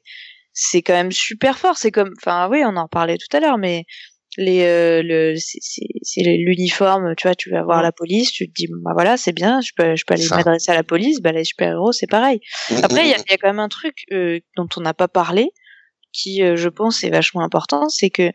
c'est 0.54 0.82
quand 0.82 0.94
même 0.94 1.12
super 1.12 1.58
fort. 1.58 1.78
C'est 1.78 1.92
comme, 1.92 2.14
enfin, 2.18 2.48
oui, 2.50 2.62
on 2.66 2.76
en 2.78 2.88
parlait 2.88 3.18
tout 3.18 3.36
à 3.36 3.40
l'heure, 3.40 3.58
mais 3.58 3.86
les 4.38 4.64
euh, 4.64 5.02
le 5.04 5.36
c'est 5.38 6.22
l'uniforme 6.24 7.14
tu 7.16 7.28
vois 7.28 7.36
tu 7.36 7.52
vas 7.52 7.62
voir 7.62 7.78
Ouais. 7.78 7.84
la 7.84 7.92
police 7.92 8.32
tu 8.32 8.48
te 8.48 8.52
dis 8.52 8.68
bah 8.84 8.90
voilà 8.96 9.16
c'est 9.16 9.32
bien 9.32 9.62
je 9.62 9.74
peux 9.78 9.96
je 9.96 10.06
peux 10.08 10.16
aller 10.16 10.28
m'adresser 10.28 10.72
à 10.72 10.74
la 10.74 10.82
police 10.84 11.22
bah 11.22 11.32
les 11.32 11.44
super 11.44 11.70
héros 11.70 11.92
c'est 11.92 12.10
pareil 12.10 12.40
après, 12.82 13.06
il 13.06 13.10
y 13.10 13.14
a, 13.14 13.18
il 13.18 13.32
y 13.32 13.34
a 13.34 13.38
quand 13.38 13.48
même 13.50 13.60
un 13.60 13.70
truc 13.70 14.06
euh, 14.12 14.40
dont 14.58 14.68
on 14.78 14.82
n'a 14.82 14.94
pas 14.94 15.08
parlé, 15.08 15.52
qui, 16.12 16.44
euh, 16.44 16.56
je 16.56 16.70
pense, 16.70 17.04
est 17.04 17.10
vachement 17.10 17.42
important, 17.42 17.90
c'est 17.90 18.10
que 18.10 18.32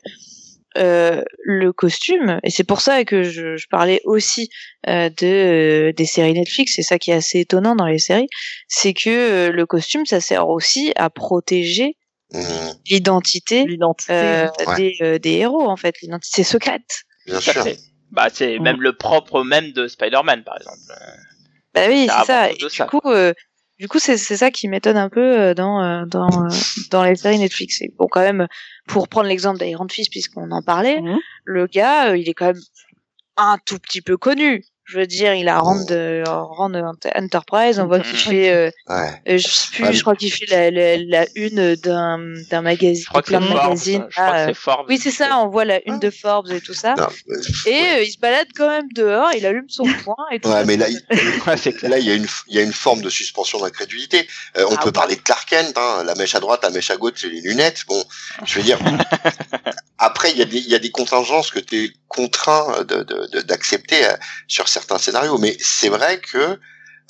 euh, 0.76 1.22
le 1.44 1.72
costume, 1.72 2.38
et 2.42 2.50
c'est 2.50 2.64
pour 2.64 2.81
ça 2.81 3.04
que 3.04 3.22
je, 3.22 3.57
je 3.57 3.66
parlais 3.68 4.00
aussi 4.04 4.50
euh, 4.87 5.09
de 5.09 5.26
euh, 5.26 5.92
des 5.92 6.04
séries 6.04 6.35
Netflix, 6.35 6.74
c'est 6.76 6.83
ça 6.83 6.98
qui 6.98 7.11
est 7.11 7.14
assez 7.14 7.40
étonnant 7.40 7.74
dans 7.74 7.87
les 7.87 7.98
séries, 7.98 8.28
c'est 8.68 8.92
que 8.92 9.09
euh, 9.09 9.50
le 9.50 9.66
costume, 9.66 10.04
ça 10.07 10.20
sert 10.20 10.48
aussi 10.48 10.92
à 10.96 11.11
protéger 11.11 11.96
Mhm, 12.31 12.74
l'identité 12.90 13.66
euh, 14.11 14.48
Ouais. 14.66 14.76
des, 14.76 14.96
euh, 15.00 15.18
des 15.18 15.33
héros, 15.37 15.66
en 15.66 15.76
fait, 15.76 15.94
l'identité 16.02 16.44
secrète. 16.44 17.04
bien 17.26 17.40
sûr. 17.40 17.64
Bah, 18.11 18.28
c'est 18.31 18.59
même 18.59 18.83
le 18.83 18.92
propre 18.94 19.42
même 19.44 19.72
de 19.72 19.88
Spider-Man, 19.88 20.44
par 20.44 20.59
exemple. 20.59 20.76
Bah 21.74 21.87
oui, 21.88 22.07
c'est 22.11 22.26
ça. 22.26 22.50
Et 22.50 22.57
du 22.57 22.68
ça, 22.68 22.85
coup, 22.87 23.00
euh, 23.07 23.33
du 23.79 23.88
coup, 23.88 23.99
c'est 23.99 24.17
ça 24.17 24.51
qui 24.51 24.69
m'étonne 24.69 24.97
un 24.97 25.09
peu 25.09 25.21
euh, 25.41 25.55
dans 25.55 25.83
euh, 25.83 26.05
dans 26.07 26.47
euh, 26.47 26.49
dans 26.91 27.05
les 27.05 27.17
séries 27.17 27.38
Netflix. 27.38 27.81
Et 27.83 27.93
bon, 27.97 28.07
quand 28.11 28.21
même, 28.21 28.47
pour 28.87 29.09
prendre 29.09 29.29
l'exemple 29.29 29.59
d'Iron 29.59 29.87
Fist, 29.88 30.11
puisqu'on 30.11 30.51
en 30.51 30.62
parlait, 30.62 31.01
Mhm. 31.01 31.19
le 31.45 31.67
gars, 31.67 32.17
il 32.17 32.29
est 32.29 32.35
quand 32.35 32.47
même 32.47 32.62
un 33.37 33.57
tout 33.64 33.79
petit 33.79 34.01
peu 34.01 34.17
connu. 34.17 34.64
Je 34.88 34.98
veux 34.98 35.07
dire, 35.07 35.35
il 35.35 35.48
a 35.48 35.59
rang 35.59 35.85
de 35.85 36.22
rang 36.27 36.70
de 36.70 36.81
Enterprise. 37.14 37.79
On 37.79 37.87
voit 37.87 38.01
qu'il 38.01 38.16
fait, 38.16 38.51
euh, 38.51 38.70
Ouais. 38.89 39.11
euh, 39.28 39.36
je 39.39 39.47
sais 39.47 39.68
plus, 39.72 39.84
Ouais. 39.84 39.93
je 39.93 40.01
crois 40.01 40.16
qu'il 40.16 40.32
fait 40.32 40.47
la, 40.47 40.70
la, 40.70 40.97
la 40.97 41.26
une 41.34 41.74
d'un 41.76 42.18
d'un 42.51 42.62
magazine, 42.62 43.03
Je 43.05 43.09
crois 43.09 43.20
que 43.22 43.26
plein 43.28 43.41
c'est 43.41 43.45
de 43.49 43.51
Forbes. 43.53 43.64
magazines. 43.68 44.07
Je 44.09 44.14
crois 44.14 44.30
Ah, 44.34 44.47
que 44.47 44.55
Forbes. 44.55 44.86
oui, 44.89 44.99
c'est 44.99 45.11
ça. 45.11 45.39
On 45.41 45.49
voit 45.49 45.66
la 45.66 45.80
une 45.86 45.99
de 45.99 46.09
Forbes 46.11 46.51
et 46.51 46.61
tout 46.62 46.72
ça. 46.72 46.95
Non, 46.95 47.07
euh, 47.30 47.36
Et 47.66 47.70
ouais. 47.70 47.99
euh, 47.99 48.03
il 48.03 48.11
se 48.11 48.18
balade 48.18 48.47
quand 48.57 48.68
même 48.68 48.89
dehors. 48.95 49.28
Il 49.36 49.45
allume 49.45 49.68
son 49.68 49.84
poing 50.05 50.16
et 50.32 50.41
tout. 50.41 50.49
Ouais, 50.49 50.55
ça. 50.61 50.64
mais 50.64 50.76
là, 50.78 50.89
il-. 50.89 51.03
Là, 51.89 51.99
il 51.99 52.07
y 52.07 52.11
a 52.11 52.14
une, 52.14 52.26
il 52.49 52.55
y 52.57 52.59
a 52.59 52.62
une 52.62 52.72
forme 52.72 53.03
de 53.03 53.11
suspension 53.11 53.61
d'incrédulité. 53.61 54.26
Euh, 54.57 54.64
on 54.70 54.74
Ah 54.76 54.82
peut 54.82 54.93
parler 54.93 55.16
de 55.16 55.20
Clark 55.20 55.49
Kent, 55.49 55.74
hein, 55.76 56.03
la 56.05 56.14
mèche 56.14 56.34
à 56.34 56.41
droite, 56.41 56.61
la 56.62 56.70
mèche 56.70 56.91
à 56.91 56.97
gauche, 56.97 57.12
c'est 57.16 57.28
les 57.28 57.41
lunettes. 57.41 57.84
Bon, 57.89 58.03
je 58.45 58.55
veux 58.59 58.62
dire. 58.64 58.78
après, 59.99 60.30
il 60.30 60.39
y 60.39 60.43
a 60.43 60.45
des, 60.45 60.59
il 60.59 60.68
y 60.68 60.74
a 60.74 60.78
des 60.78 60.91
contingences 60.91 61.51
que 61.51 61.59
tu 61.59 61.84
es 61.84 61.91
contraint 62.09 62.82
de, 62.84 63.03
de, 63.03 63.28
de- 63.32 63.41
d'accepter 63.43 64.05
euh, 64.05 64.12
sur 64.47 64.68
certains 64.79 64.99
scénarios. 64.99 65.39
Mais 65.39 65.57
c'est 65.61 65.89
vrai 65.89 66.20
que, 66.20 66.59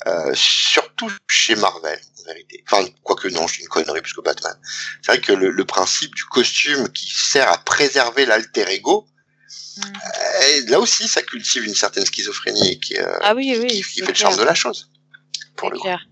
euh, 0.07 0.31
surtout 0.35 1.11
chez 1.29 1.55
Marvel, 1.55 1.99
en 2.21 2.25
vérité. 2.25 2.63
Enfin, 2.69 2.85
quoique 3.03 3.27
non, 3.29 3.47
je 3.47 3.55
dis 3.57 3.61
une 3.61 3.67
connerie 3.69 4.01
plus 4.01 4.13
que 4.13 4.21
Batman. 4.21 4.55
C'est 5.01 5.11
vrai 5.13 5.21
que 5.21 5.33
le, 5.33 5.49
le 5.51 5.65
principe 5.65 6.13
du 6.15 6.23
costume 6.25 6.89
qui 6.89 7.09
sert 7.13 7.49
à 7.51 7.57
préserver 7.59 8.25
l'alter 8.25 8.65
ego, 8.71 9.07
Mm. 9.77 9.81
euh, 9.81 10.61
là 10.71 10.79
aussi, 10.79 11.07
ça 11.07 11.21
cultive 11.21 11.63
une 11.65 11.73
certaine 11.73 12.05
schizophrénie 12.05 12.79
qui, 12.81 12.97
euh, 12.97 13.17
Ah 13.21 13.33
oui, 13.33 13.55
oui, 13.59 13.67
qui, 13.67 13.81
fait 13.83 14.01
le 14.01 14.05
clair. 14.07 14.15
charme 14.17 14.37
de 14.37 14.43
la 14.43 14.53
chose. 14.53 14.89
Pour 15.55 15.71
le 15.71 15.77
coup. 15.77 15.83
clair. 15.83 16.05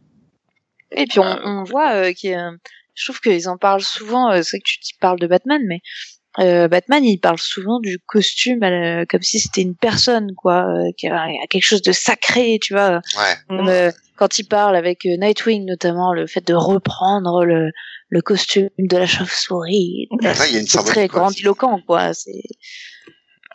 Et 0.92 1.06
puis 1.06 1.20
on, 1.20 1.24
on 1.44 1.64
voit 1.66 1.92
euh, 1.96 2.14
qu'il 2.14 2.30
y 2.32 2.34
a- 2.34 2.52
je 2.96 3.04
trouve 3.06 3.20
qu'ils 3.20 3.50
en 3.50 3.58
parlent 3.58 3.84
souvent. 3.84 4.32
c'est 4.42 4.52
vrai 4.58 4.60
que 4.60 4.70
tu 4.70 4.96
parles 5.02 5.20
de 5.20 5.28
Batman, 5.28 5.62
mais 5.68 5.82
euh, 6.40 6.68
Batman, 6.68 7.04
il 7.04 7.18
parle 7.20 7.40
souvent 7.40 7.80
du 7.80 7.98
costume 8.06 8.64
euh, 8.64 9.06
comme 9.10 9.22
si 9.22 9.40
c'était 9.40 9.62
une 9.62 9.76
personne, 9.76 10.34
quoi, 10.36 10.66
euh, 10.68 10.92
qui 10.98 11.08
a, 11.08 11.24
a 11.24 11.48
quelque 11.50 11.64
chose 11.66 11.82
de 11.82 11.92
sacré, 11.92 12.60
tu 12.62 12.74
vois. 12.74 13.02
Ouais. 13.18 13.36
Comme, 13.50 13.68
euh, 13.70 13.92
quand 14.16 14.38
il 14.40 14.46
parle 14.46 14.76
avec 14.76 15.06
Nightwing, 15.06 15.66
notamment, 15.66 16.14
le 16.14 16.28
fait 16.28 16.46
de 16.46 16.54
reprendre 16.54 17.44
le, 17.46 17.72
le 18.10 18.22
costume 18.22 18.70
de 18.80 18.98
la 18.98 19.06
chauve-souris, 19.08 20.08
Ouais, 20.12 20.60
une 20.60 20.68
c'est 20.68 20.84
très 20.84 21.08
grandiloquent, 21.08 21.80
quoi. 21.86 22.14
C'est 22.14 22.32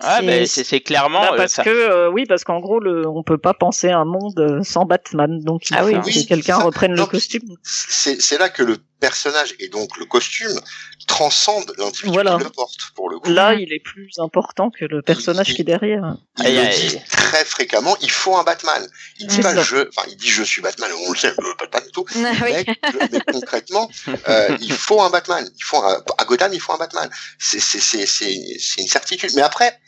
Ah, 0.05 0.19
c'est- 0.21 0.27
ben 0.27 0.47
c'est 0.47 0.81
clairement. 0.81 1.21
Bah, 1.21 1.31
euh, 1.35 1.37
parce 1.37 1.53
ça- 1.53 1.63
que 1.65 1.71
euh, 1.71 2.11
oui, 2.11 2.25
parce 2.27 2.43
qu'en 2.43 2.59
gros, 2.61 2.81
le, 2.81 3.07
on 3.09 3.23
peut 3.23 3.39
pas 3.39 3.55
penser 3.55 3.89
à 3.89 3.99
un 3.99 4.05
monde 4.05 4.61
sans 4.65 4.85
Batman, 4.85 5.39
donc 5.45 5.71
il 5.71 5.77
Ah 5.77 5.85
oui, 5.85 5.95
faut 5.95 6.01
oui, 6.07 6.23
que 6.25 6.29
quelqu'un 6.29 6.57
reprenne 6.57 6.93
le 6.95 7.07
costume. 7.07 7.43
C'est 7.63 8.39
là 8.39 8.49
que 8.49 8.63
le 8.65 8.79
personnage 9.01 9.55
et 9.61 9.69
donc 9.69 9.97
le 9.99 10.05
costume 10.07 10.59
transcende 11.07 11.73
l'individu 11.79 12.13
Voilà. 12.13 12.37
qui 12.39 12.45
le 12.45 12.51
porte, 12.51 12.91
pour 12.95 13.11
le 13.11 13.19
coup. 13.19 13.31
Là, 13.31 13.55
il 13.55 13.73
est 13.73 13.81
plus 13.83 14.11
important 14.19 14.71
que 14.71 14.85
le 14.85 15.03
personnage 15.03 15.51
Il- 15.51 15.55
qui 15.57 15.61
est 15.63 15.65
derrière. 15.65 16.17
Il 16.39 16.47
Aïe, 16.47 16.55
le 16.55 16.61
aïe. 16.61 16.89
dit 16.89 16.99
très 17.11 17.45
fréquemment, 17.45 17.97
il 18.01 18.11
faut 18.11 18.37
un 18.37 18.43
Batman. 18.45 18.87
Il 19.19 19.27
dit 19.27 19.41
pas 19.41 19.55
ça. 19.55 19.63
je, 19.63 19.89
enfin 19.89 20.07
il 20.11 20.17
dit 20.17 20.29
je 20.29 20.43
suis 20.43 20.63
Batman, 20.63 20.91
on 21.07 21.13
le 21.13 21.17
sait, 21.19 21.29
euh, 21.39 21.55
Batman 21.59 21.83
et 21.87 21.91
tout. 21.91 22.05
Ah 22.17 22.33
oui. 22.45 22.65
Mais, 22.67 23.09
mais 23.13 23.21
concrètement, 23.33 23.91
euh, 24.29 24.57
il 24.61 24.73
faut 24.73 25.01
un 25.03 25.11
Batman. 25.11 25.49
Il 25.57 25.65
faut 25.65 25.79
un- 25.83 26.03
à 26.19 26.25
Gotham, 26.25 26.53
il 26.53 26.61
faut 26.61 26.73
un 26.73 26.79
Batman. 26.79 27.09
C'est 27.39 27.61
c'est 27.61 27.81
c'est 27.81 28.07
c'est 28.07 28.57
c'est 28.59 28.81
une 28.81 28.89
certitude. 28.89 29.31
Mais 29.35 29.43
après, 29.43 29.79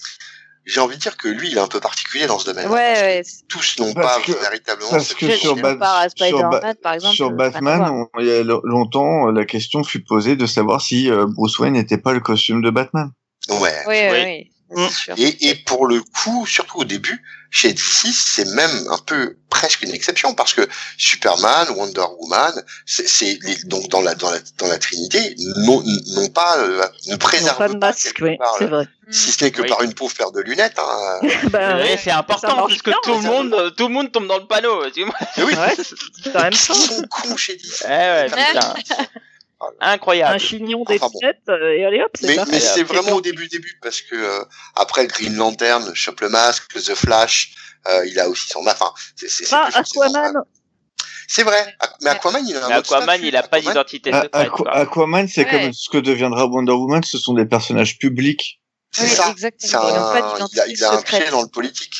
j'ai 0.66 0.80
envie 0.80 0.96
de 0.96 1.00
dire 1.00 1.16
que 1.16 1.28
lui, 1.28 1.50
il 1.50 1.56
est 1.56 1.60
un 1.60 1.66
peu 1.68 1.80
particulier 1.80 2.26
dans 2.26 2.38
ce 2.38 2.46
domaine. 2.46 2.68
Ouais, 2.68 2.74
ouais. 2.76 3.22
Tous 3.48 3.76
n'ont 3.78 3.92
pas 3.92 4.18
que- 4.20 4.32
véritablement. 4.32 4.90
parce 4.90 5.14
que 5.14 5.30
sur 5.36 5.56
Ba- 5.56 5.76
par 5.76 6.02
exemple. 6.94 7.14
Sur 7.14 7.30
Batman, 7.32 7.82
on- 7.90 8.20
il 8.20 8.26
y 8.26 8.30
a 8.32 8.42
lo- 8.42 8.62
longtemps, 8.64 9.26
la 9.30 9.44
question 9.44 9.84
fut 9.84 10.02
posée 10.02 10.36
de 10.36 10.46
savoir 10.46 10.80
si 10.80 11.10
euh, 11.10 11.26
Bruce 11.28 11.58
Wayne 11.58 11.74
n'était 11.74 11.98
pas 11.98 12.12
le 12.12 12.20
costume 12.20 12.62
de 12.62 12.70
Batman. 12.70 13.10
Ouais. 13.48 13.72
Oui, 13.86 13.96
oui, 14.10 14.50
Oui. 15.16 15.36
et 15.42 15.54
pour 15.54 15.86
le 15.86 16.00
coup, 16.00 16.46
surtout 16.46 16.78
au 16.78 16.84
début, 16.84 17.22
chez 17.54 17.72
DC, 17.72 18.08
c'est 18.12 18.48
même 18.48 18.88
un 18.90 18.98
peu 18.98 19.36
presque 19.48 19.82
une 19.82 19.92
exception 19.92 20.34
parce 20.34 20.54
que 20.54 20.68
Superman, 20.98 21.68
Wonder 21.76 22.04
Woman, 22.18 22.52
c'est 22.84 23.38
donc 23.66 23.88
dans 23.90 24.00
la 24.00 24.16
dans 24.16 24.28
la 24.28 24.38
dans 24.58 24.66
la 24.66 24.76
Trinité, 24.76 25.36
n'ont 25.58 25.80
n'ont 26.16 26.28
pas 26.30 26.58
euh, 26.58 26.84
ne 27.06 27.14
préservent 27.14 27.56
pas 27.56 27.68
de 27.68 27.76
masque, 27.78 28.18
oui, 28.22 28.36
c'est 28.58 28.64
euh, 28.64 28.68
vrai. 28.68 28.88
si 29.08 29.30
ce 29.30 29.44
n'est 29.44 29.52
que 29.52 29.62
Oui. 29.62 29.68
par 29.68 29.82
une 29.82 29.94
pauvre 29.94 30.12
paire 30.16 30.32
de 30.32 30.40
lunettes. 30.40 30.78
Hein. 30.78 31.20
Ben, 31.50 31.76
Ouais, 31.76 31.96
c'est 32.02 32.10
important 32.10 32.66
puisque 32.66 32.86
bien, 32.86 32.96
tout 33.04 33.14
le 33.14 33.20
monde, 33.22 33.54
euh, 33.54 33.70
tout 33.70 33.86
le 33.86 33.94
monde 33.94 34.10
tombe 34.10 34.26
dans 34.26 34.38
le 34.38 34.46
panneau. 34.48 34.84
Excuse-moi. 34.84 35.14
Mais 35.36 35.44
oui, 35.44 35.54
Ouais, 35.54 35.76
c'est 35.76 36.32
quand 36.32 36.42
même 36.42 36.52
ils 36.52 36.58
sont 36.58 37.02
cons 37.08 37.36
chez 37.36 37.54
DC. 37.54 37.84
Eh 37.84 37.88
ouais, 37.88 38.26
putain. 38.26 38.74
Incroyable. 39.80 40.34
Un 40.34 40.38
chignon 40.38 40.82
Enfin 40.82 40.92
des 40.94 40.98
bon. 40.98 41.10
lunettes, 41.20 41.38
euh, 41.48 41.72
et 41.76 41.84
allez 41.84 42.02
hop, 42.02 42.10
c'est 42.18 42.26
Mais, 42.28 42.34
ça. 42.36 42.44
mais 42.50 42.60
c'est 42.60 42.82
vraiment 42.84 43.12
au 43.12 43.20
début 43.20 43.48
début 43.48 43.78
parce 43.82 44.00
que 44.00 44.14
euh, 44.16 44.44
après 44.76 45.06
Green 45.06 45.34
Lantern, 45.36 45.94
chope 45.94 46.20
le 46.20 46.28
masque, 46.28 46.72
The 46.74 46.94
Flash, 46.94 47.54
euh, 47.88 48.06
il 48.06 48.18
a 48.20 48.28
aussi 48.28 48.48
son 48.48 48.60
enfin 48.66 48.92
c'est 49.16 49.28
c'est 49.28 49.44
c'est 49.44 49.54
Ah, 49.54 49.68
Aquaman, 49.74 50.32
vrai. 50.32 50.42
C'est 51.26 51.42
vrai. 51.42 51.74
Aqu- 51.80 51.96
Mais 52.02 52.10
Aquaman, 52.10 52.46
il 52.46 52.56
a 52.56 52.64
un 52.64 52.68
Mais 52.68 52.74
Aquaman, 52.74 53.02
statut. 53.16 53.26
il 53.28 53.36
a 53.36 53.42
pas 53.42 53.56
Aquaman, 53.56 53.72
d'identité 53.72 54.10
Ah. 54.12 54.26
Aqu-. 54.32 54.68
Aquaman, 54.68 55.26
c'est 55.28 55.44
Ouais. 55.44 55.50
comme 55.50 55.72
ce 55.72 55.88
que 55.88 55.98
deviendra 55.98 56.46
Wonder 56.46 56.72
Woman, 56.72 57.02
ce 57.02 57.18
sont 57.18 57.34
des 57.34 57.46
personnages 57.46 57.98
publics. 57.98 58.60
C'est 58.92 59.04
Oui, 59.04 59.08
ça. 59.10 59.30
Exactement. 59.30 59.82
Ils 59.88 59.94
n'ont 59.94 59.94
pas 59.94 60.18
un, 60.44 60.48
il 60.52 60.60
a, 60.60 60.66
d'identité 60.66 60.72
il 60.72 60.84
a 60.84 60.92
un 60.92 61.02
pied 61.02 61.30
dans 61.30 61.42
le 61.42 61.48
politique. 61.48 61.94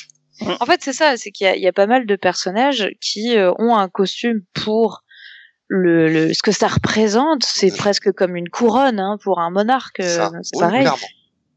En 0.60 0.66
fait, 0.66 0.80
c'est 0.82 0.92
ça, 0.92 1.16
c'est 1.16 1.30
qu'il 1.30 1.46
y, 1.46 1.48
a- 1.50 1.56
il 1.56 1.62
y 1.62 1.68
a 1.68 1.72
pas 1.72 1.86
mal 1.86 2.06
de 2.06 2.16
personnages 2.16 2.88
qui 3.00 3.36
euh, 3.36 3.52
ont 3.58 3.76
un 3.76 3.88
costume 3.88 4.40
pour 4.52 5.03
le, 5.68 6.08
le 6.08 6.34
ce 6.34 6.42
que 6.42 6.52
ça 6.52 6.68
représente. 6.68 7.44
C'est 7.44 7.74
presque 7.76 8.12
comme 8.12 8.36
une 8.36 8.48
couronne 8.48 8.98
hein, 9.00 9.16
pour 9.22 9.38
un 9.40 9.50
monarque. 9.50 10.02
Ça. 10.02 10.26
euh, 10.26 10.38
C'est 10.42 10.56
Oui, 10.56 10.60
pareil. 10.60 10.88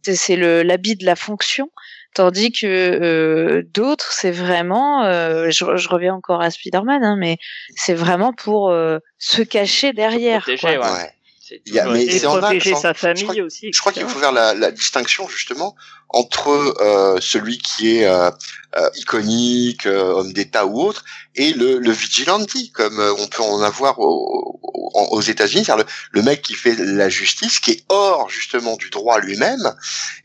C'est- 0.03 0.15
C'est 0.15 0.35
le 0.37 0.63
l'habit 0.63 0.95
de 0.95 1.05
la 1.05 1.15
fonction. 1.15 1.69
Tandis 2.13 2.51
que 2.51 2.65
euh, 2.65 3.63
d'autres, 3.73 4.11
c'est 4.11 4.31
vraiment, 4.31 5.03
euh, 5.03 5.49
je, 5.49 5.75
je 5.75 5.89
reviens 5.89 6.15
encore 6.15 6.41
à 6.41 6.49
Spider-Man, 6.49 7.03
hein, 7.03 7.15
mais 7.19 7.37
c'est 7.75 7.93
vraiment 7.93 8.33
pour 8.33 8.69
euh, 8.71 8.99
se 9.19 9.41
cacher 9.43 9.91
derrière. 9.93 10.41
protéger, 10.41 10.77
quoi. 10.77 10.93
ouais. 10.93 11.11
C'est 11.47 11.61
Il 11.65 11.73
y 11.73 11.79
a- 11.79 11.83
toujours 11.83 11.93
mais 11.97 12.03
été- 12.03 12.15
Et 12.17 12.19
protéger 12.21 12.71
vague, 12.71 12.81
sa 12.81 12.93
je 12.93 12.97
crois- 12.97 13.15
famille 13.25 13.41
aussi. 13.41 13.69
Je 13.71 13.79
crois 13.79 13.91
qu'il 13.93 14.03
faut 14.03 14.19
faire 14.19 14.31
la, 14.33 14.53
la 14.53 14.71
distinction 14.71 15.27
justement 15.29 15.75
entre 16.09 16.49
euh, 16.81 17.17
celui 17.21 17.57
qui 17.59 17.97
est 17.97 18.05
euh, 18.05 18.29
euh, 18.77 18.89
iconique, 18.95 19.85
euh, 19.85 20.11
homme 20.13 20.33
d'État 20.33 20.65
ou 20.65 20.81
autre, 20.81 21.03
et 21.35 21.53
le, 21.53 21.77
le 21.77 21.91
vigilante, 21.91 22.49
comme 22.73 22.99
euh, 22.99 23.13
on 23.19 23.27
peut 23.27 23.43
en 23.43 23.61
avoir 23.61 23.99
au- 23.99 24.59
au- 24.63 25.07
aux 25.11 25.21
États-Unis, 25.21 25.63
c'est-à-dire 25.65 25.85
le, 26.11 26.19
le 26.19 26.25
mec 26.25 26.41
qui 26.41 26.53
fait 26.53 26.75
la 26.77 27.07
justice, 27.09 27.59
qui 27.59 27.71
est 27.71 27.83
hors 27.89 28.29
justement 28.29 28.75
du 28.77 28.89
droit 28.89 29.19
lui-même 29.19 29.73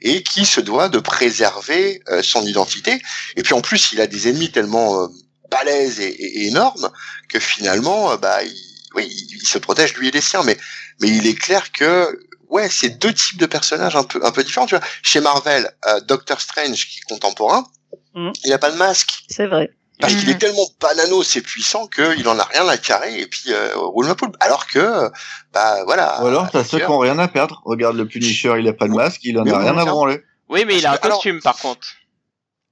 et 0.00 0.22
qui 0.22 0.44
se 0.44 0.60
doit 0.60 0.88
de 0.88 0.98
préserver 0.98 2.02
euh, 2.08 2.22
son 2.22 2.44
identité. 2.46 3.00
Et 3.36 3.42
puis 3.42 3.54
en 3.54 3.60
plus, 3.60 3.92
il 3.92 4.00
a 4.00 4.06
des 4.06 4.28
ennemis 4.28 4.50
tellement 4.50 5.02
euh, 5.02 5.06
balèzes 5.50 6.00
et, 6.00 6.08
et- 6.08 6.46
énormes 6.46 6.90
que 7.28 7.38
finalement, 7.38 8.16
bah, 8.16 8.42
il, 8.44 8.71
oui, 8.94 9.06
il, 9.30 9.46
se 9.46 9.58
protège 9.58 9.94
lui 9.94 10.08
et 10.08 10.10
les 10.10 10.20
siens. 10.20 10.42
Mais 10.44 10.56
mais 11.00 11.08
il 11.08 11.26
est 11.26 11.34
clair 11.34 11.72
que 11.72 12.18
ouais, 12.48 12.68
c'est 12.68 12.90
deux 12.98 13.12
types 13.12 13.38
de 13.38 13.46
personnages 13.46 13.96
un 13.96 14.04
peu 14.04 14.20
un 14.24 14.30
peu 14.30 14.42
différents. 14.44 14.66
Tu 14.66 14.76
vois, 14.76 14.84
chez 15.02 15.20
Marvel, 15.20 15.70
euh, 15.86 16.00
Doctor 16.00 16.40
Strange 16.40 16.86
qui 16.88 16.98
est 16.98 17.08
contemporain, 17.08 17.66
Mhm. 18.14 18.32
il 18.44 18.52
a 18.52 18.58
pas 18.58 18.70
de 18.70 18.76
masque 18.76 19.24
C'est 19.28 19.46
vrai. 19.46 19.70
parce 20.00 20.14
qu'il 20.14 20.24
Mhm. 20.28 20.34
est 20.34 20.38
tellement 20.38 20.66
bananos 20.80 21.36
et 21.36 21.40
puissant 21.42 21.86
qu'il 21.86 22.26
en 22.28 22.38
a 22.38 22.44
rien 22.44 22.66
à 22.68 22.76
carrer 22.76 23.20
et 23.20 23.26
puis 23.26 23.44
euh, 23.52 23.70
roule 23.76 24.06
ma 24.06 24.14
poule. 24.14 24.32
Alors 24.40 24.66
que 24.66 25.10
bah 25.52 25.84
voilà. 25.84 26.22
Ou 26.22 26.26
alors, 26.26 26.50
t'as 26.50 26.64
ceux 26.64 26.76
ailleurs- 26.76 26.88
qui 26.88 26.92
ont 26.94 26.98
rien 26.98 27.18
à 27.18 27.28
perdre. 27.28 27.62
Regarde 27.64 27.96
le 27.96 28.06
Punisher, 28.06 28.54
il 28.58 28.68
a 28.68 28.72
pas 28.72 28.86
de 28.88 28.92
masque, 28.94 29.20
il 29.24 29.38
en 29.38 29.44
Mais 29.44 29.52
a 29.52 29.58
rien 29.58 29.76
à 29.78 29.84
branler. 29.84 30.20
Oui, 30.48 30.64
mais 30.66 30.76
il 30.78 30.86
a 30.86 30.90
un 30.92 30.94
alors- 30.96 31.16
costume 31.18 31.40
par 31.40 31.56
contre. 31.56 31.86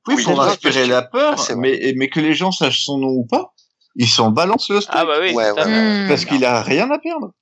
Oui, 0.09 0.15
Oui, 0.17 0.25
pour 0.25 0.33
il 0.33 0.41
a 0.41 0.43
un 0.43 0.47
inspirer 0.49 0.73
costume. 0.75 0.91
la 0.91 1.03
peur, 1.03 1.35
Ah, 1.39 1.43
c'est 1.43 1.55
mais, 1.57 1.93
mais 1.97 2.09
que 2.09 2.21
les 2.21 2.33
gens 2.35 2.53
sachent 2.53 2.85
son 2.85 2.97
nom 2.99 3.09
ou 3.09 3.25
pas, 3.27 3.53
ils 3.97 4.09
s'en 4.09 4.31
balancent 4.31 4.71
le 4.71 4.81
steak. 4.81 4.95
Ah 4.97 5.05
bah 5.05 5.19
oui, 5.21 5.33
Ouais, 5.33 5.51
tout 5.53 5.59
à 5.59 5.65
ouais, 5.67 5.71
fait. 5.73 6.05
Hmm. 6.05 6.09
Parce 6.09 6.25
qu'il 6.25 6.45
a 6.45 6.63
rien 6.63 6.91
à 6.91 6.99
perdre. 6.99 7.33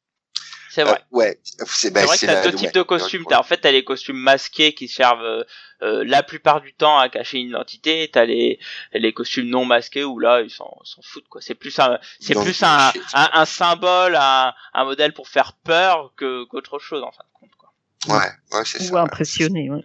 c'est 0.71 0.83
Euh, 0.83 0.85
vrai. 0.85 1.01
ouais, 1.13 1.41
c'est 1.67 1.91
bah, 1.93 2.01
C'est 2.01 2.07
vrai 2.07 2.15
que 2.15 2.21
c'est 2.21 2.27
t'as 2.27 2.43
deux 2.43 2.51
ouais, 2.51 2.55
types 2.57 2.75
de 2.75 2.83
costumes. 2.83 3.25
T'as 3.29 3.39
en 3.39 3.43
fait 3.43 3.59
t'as 3.59 3.71
les 3.73 3.85
costumes 3.85 4.17
masqués 4.19 4.75
qui 4.75 4.87
servent 4.89 5.23
euh, 5.25 5.45
euh, 5.83 6.05
la 6.07 6.23
plupart 6.23 6.61
du 6.61 6.73
temps 6.75 6.99
à 6.99 7.09
cacher 7.09 7.39
une 7.39 7.49
identité. 7.49 8.09
T'as 8.13 8.25
les 8.25 8.59
les 8.93 9.13
costumes 9.13 9.49
non 9.49 9.65
masqués 9.65 10.05
où 10.05 10.19
là 10.19 10.41
ils 10.43 10.51
s'en 10.51 10.73
s'en 10.85 11.03
foutent 11.03 11.29
quoi. 11.29 11.41
C'est 11.41 11.55
plus 11.55 11.79
un 11.79 11.99
c'est 12.21 12.35
plus 12.35 12.63
un, 12.63 12.93
un 13.15 13.31
un 13.33 13.45
symbole, 13.45 14.17
un 14.17 14.55
un 14.75 14.85
modèle 14.85 15.13
pour 15.13 15.29
faire 15.29 15.53
peur 15.65 16.13
que 16.17 16.45
qu'autre 16.45 16.79
chose 16.79 17.03
en 17.03 17.11
fin 17.13 17.25
de 17.25 17.39
compte 17.39 17.51
quoi. 17.59 17.73
Ouais, 18.17 18.27
ouais, 18.59 18.65
c'est 18.65 18.81
Ou 18.83 18.95
ça. 18.95 19.03
impressionné, 19.03 19.71
ouais. 19.71 19.83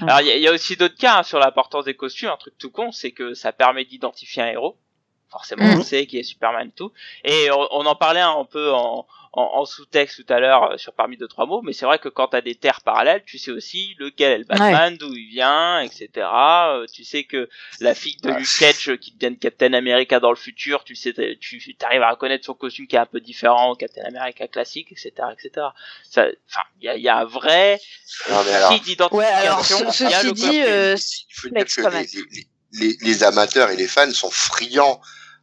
Alors 0.00 0.20
il 0.20 0.26
y 0.26 0.30
a, 0.30 0.36
il 0.36 0.42
y 0.42 0.48
a 0.48 0.52
aussi 0.52 0.76
d'autres 0.76 0.96
cas 0.96 1.18
hein, 1.18 1.22
sur 1.22 1.38
l'importance 1.38 1.84
des 1.84 1.94
costumes. 1.94 2.30
Un 2.30 2.36
truc 2.36 2.54
tout 2.58 2.70
con, 2.70 2.90
c'est 2.92 3.10
que 3.12 3.34
ça 3.34 3.52
permet 3.52 3.84
d'identifier 3.84 4.42
un 4.42 4.46
héros. 4.46 4.78
Forcément, 5.30 5.64
Mhm. 5.64 5.78
on 5.80 5.82
sait 5.82 6.06
qui 6.06 6.18
est 6.18 6.22
Superman 6.22 6.68
et 6.68 6.72
tout. 6.76 6.92
Et 7.24 7.50
on, 7.50 7.66
on 7.72 7.86
en 7.86 7.96
parlait 7.96 8.20
un 8.20 8.44
peu 8.44 8.70
en, 8.72 9.04
en, 9.32 9.42
en 9.42 9.64
sous-texte 9.64 10.24
tout 10.24 10.32
à 10.32 10.38
l'heure 10.38 10.70
euh, 10.70 10.76
sur 10.76 10.92
parmi 10.92 11.16
deux 11.16 11.26
trois 11.26 11.44
mots, 11.44 11.60
mais 11.62 11.72
c'est 11.72 11.86
vrai 11.86 11.98
que 11.98 12.08
quand 12.08 12.28
t'as 12.28 12.40
des 12.40 12.54
terres 12.54 12.82
parallèles, 12.82 13.24
tu 13.26 13.36
sais 13.36 13.50
aussi 13.50 13.96
lequel 13.98 14.30
est 14.32 14.38
le 14.38 14.44
Batman, 14.44 14.96
d'où 14.96 15.12
il 15.12 15.26
vient, 15.30 15.80
etc. 15.80 16.08
Euh, 16.16 16.86
tu 16.92 17.02
sais 17.02 17.24
que 17.24 17.48
la 17.80 17.96
fille 17.96 18.16
de 18.22 18.30
Ah. 18.30 18.38
Luke 18.38 18.48
Cage 18.60 18.96
qui 19.00 19.10
devient 19.16 19.36
Captain 19.36 19.72
America 19.72 20.20
dans 20.20 20.30
le 20.30 20.36
futur, 20.36 20.84
tu 20.84 20.94
sais, 20.94 21.12
tu 21.40 21.76
arrives 21.82 22.02
à 22.02 22.10
reconnaître 22.10 22.44
son 22.44 22.54
costume 22.54 22.86
qui 22.86 22.94
est 22.94 23.00
un 23.00 23.06
peu 23.06 23.18
différent 23.18 23.72
au 23.72 23.74
Captain 23.74 24.04
America 24.04 24.46
classique, 24.46 24.92
etc., 24.92 25.10
etc. 25.32 25.66
Ça, 26.08 26.26
enfin, 26.48 26.62
il 26.80 26.84
y 26.84 26.88
a, 26.88 26.96
y 26.96 27.08
a 27.08 27.16
un 27.16 27.24
vrai 27.24 27.80
Non, 28.30 28.36
mais 28.46 28.52
alors- 28.52 28.70
d'identification. 28.78 29.16
Ouais, 29.16 29.24
alors 29.26 29.64
ce- 29.64 29.74
il 30.04 30.10
y 30.10 30.14
a 30.14 30.20
ceci 30.20 30.32
dit, 30.32 30.62
euh, 30.62 30.94
il 30.96 31.34
faut 31.34 31.48
dire 31.48 31.64
que 31.64 31.82
quand 31.82 31.90
les, 31.90 32.06
les, 32.36 32.46
les, 32.80 32.96
les 33.00 33.24
amateurs 33.24 33.70
et 33.70 33.76
les 33.76 33.88
fans 33.88 34.12
sont 34.12 34.30
friands 34.30 35.00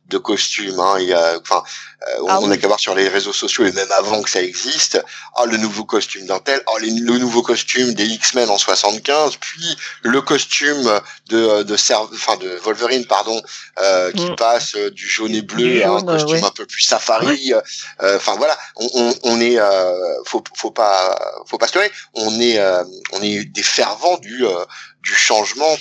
de 0.07 0.17
costumes. 0.17 0.77
Hein. 0.79 0.97
Il 0.99 1.07
y 1.07 1.13
a, 1.13 1.39
enfin, 1.39 1.63
euh, 2.09 2.23
on 2.23 2.27
Ah 2.27 2.39
on 2.41 2.47
oui. 2.49 2.53
a 2.53 2.57
qu'à 2.57 2.67
voir 2.67 2.79
sur 2.81 2.95
les 2.95 3.07
réseaux 3.07 3.31
sociaux 3.31 3.63
et 3.65 3.71
même 3.71 3.91
avant 3.93 4.21
que 4.21 4.29
ça 4.29 4.41
existe. 4.41 5.01
Ah, 5.37 5.45
le 5.45 5.55
nouveau 5.55 5.85
costume 5.85 6.25
d'un 6.25 6.39
tel. 6.39 6.61
Ah, 6.67 6.71
les- 6.81 6.89
le 6.99 7.17
nouveau 7.17 7.41
costume 7.43 7.93
des 7.93 8.05
X-Men 8.05 8.49
en 8.49 8.57
75. 8.57 9.37
Puis 9.39 9.77
le 10.01 10.19
costume 10.21 10.83
de 11.29 11.63
de, 11.63 11.75
enfin, 12.13 12.35
de 12.37 12.49
Wolverine, 12.63 13.05
pardon, 13.05 13.41
euh, 13.79 14.11
qui 14.11 14.25
Mm. 14.31 14.35
passe 14.35 14.75
euh, 14.75 14.89
du 14.91 15.07
jaune 15.07 15.33
et 15.33 15.43
bleu 15.43 15.63
Du 15.75 15.83
à 15.83 15.91
un 15.91 16.01
costume 16.01 16.31
ouais. 16.39 16.43
un 16.43 16.49
peu 16.51 16.65
plus 16.65 16.81
safari. 16.81 17.53
Euh, 17.53 18.17
Enfin 18.17 18.35
voilà, 18.35 18.57
on, 18.75 18.89
on, 18.95 19.15
on 19.23 19.39
est, 19.39 19.59
euh, 19.59 19.93
faut, 20.25 20.43
faut 20.57 20.71
pas, 20.71 21.17
faut 21.47 21.57
pas 21.59 21.67
se 21.67 21.75
leurrer. 21.75 21.91
On 22.15 22.37
est, 22.41 22.57
euh, 22.59 22.83
on 23.13 23.21
est 23.21 23.45
des 23.45 23.63
fervents 23.63 24.17
du 24.17 24.45
euh, 24.45 24.65
du 25.03 25.13
changement 25.15 25.77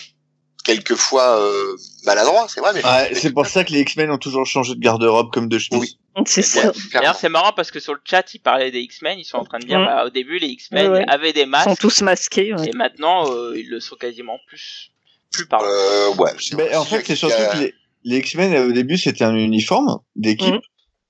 quelquefois 0.63 1.41
euh, 1.41 1.77
maladroit, 2.05 2.47
c'est 2.49 2.61
vrai, 2.61 2.73
mais 2.75 2.85
Ouais, 2.85 3.15
c'est 3.15 3.33
pour 3.33 3.47
ça 3.47 3.65
que 3.65 3.73
les 3.73 3.81
X-Men 3.81 4.11
ont 4.11 4.19
toujours 4.19 4.47
changé 4.47 4.75
de 4.75 4.81
garde-robe 4.81 5.31
comme 5.33 5.49
de 5.49 5.59
chemise. 5.59 5.81
Oui. 5.81 5.97
C'est 6.27 6.43
ça. 6.43 6.73
D'ailleurs, 6.93 7.15
c'est 7.15 7.29
marrant 7.29 7.53
parce 7.55 7.71
que 7.71 7.79
sur 7.79 7.95
le 7.95 8.01
chat, 8.05 8.35
ils 8.35 8.41
parlaient 8.41 8.73
des 8.73 8.81
X-Men, 8.81 9.19
ils 9.19 9.25
sont 9.25 9.39
en 9.39 9.45
train 9.45 9.61
de 9.61 9.65
dire, 9.67 9.79
bah, 9.79 10.05
au 10.05 10.11
début, 10.11 10.39
les 10.39 10.49
X-Men 10.49 10.89
Ouais, 10.91 10.99
ouais. 10.99 11.05
avaient 11.09 11.33
des 11.33 11.43
Ils 11.43 11.47
masques, 11.47 11.69
sont 11.71 11.77
tous 11.77 12.03
masqués. 12.03 12.53
ouais. 12.53 12.69
et 12.69 12.73
maintenant, 12.73 13.33
euh, 13.33 13.57
ils 13.57 13.69
le 13.71 13.79
sont 13.79 13.95
quasiment 13.95 14.39
plus, 14.49 14.91
plus 15.33 15.47
par 15.47 15.63
Euh, 15.63 16.13
ouais. 16.19 16.33
c'est 16.41 16.57
Mais 16.57 16.75
en 16.75 16.85
fait, 16.85 17.05
c'est 17.07 17.15
surtout 17.15 17.37
que 17.53 17.59
les, 17.59 17.75
les 18.05 18.19
X-Men, 18.19 18.69
au 18.69 18.73
début, 18.73 18.99
c'était 18.99 19.25
un 19.25 19.37
uniforme 19.37 20.01
d'équipe. 20.17 20.53
Mhm. 20.55 20.61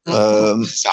Euh, 0.08 0.56
C'est 0.64 0.88
ça. 0.88 0.90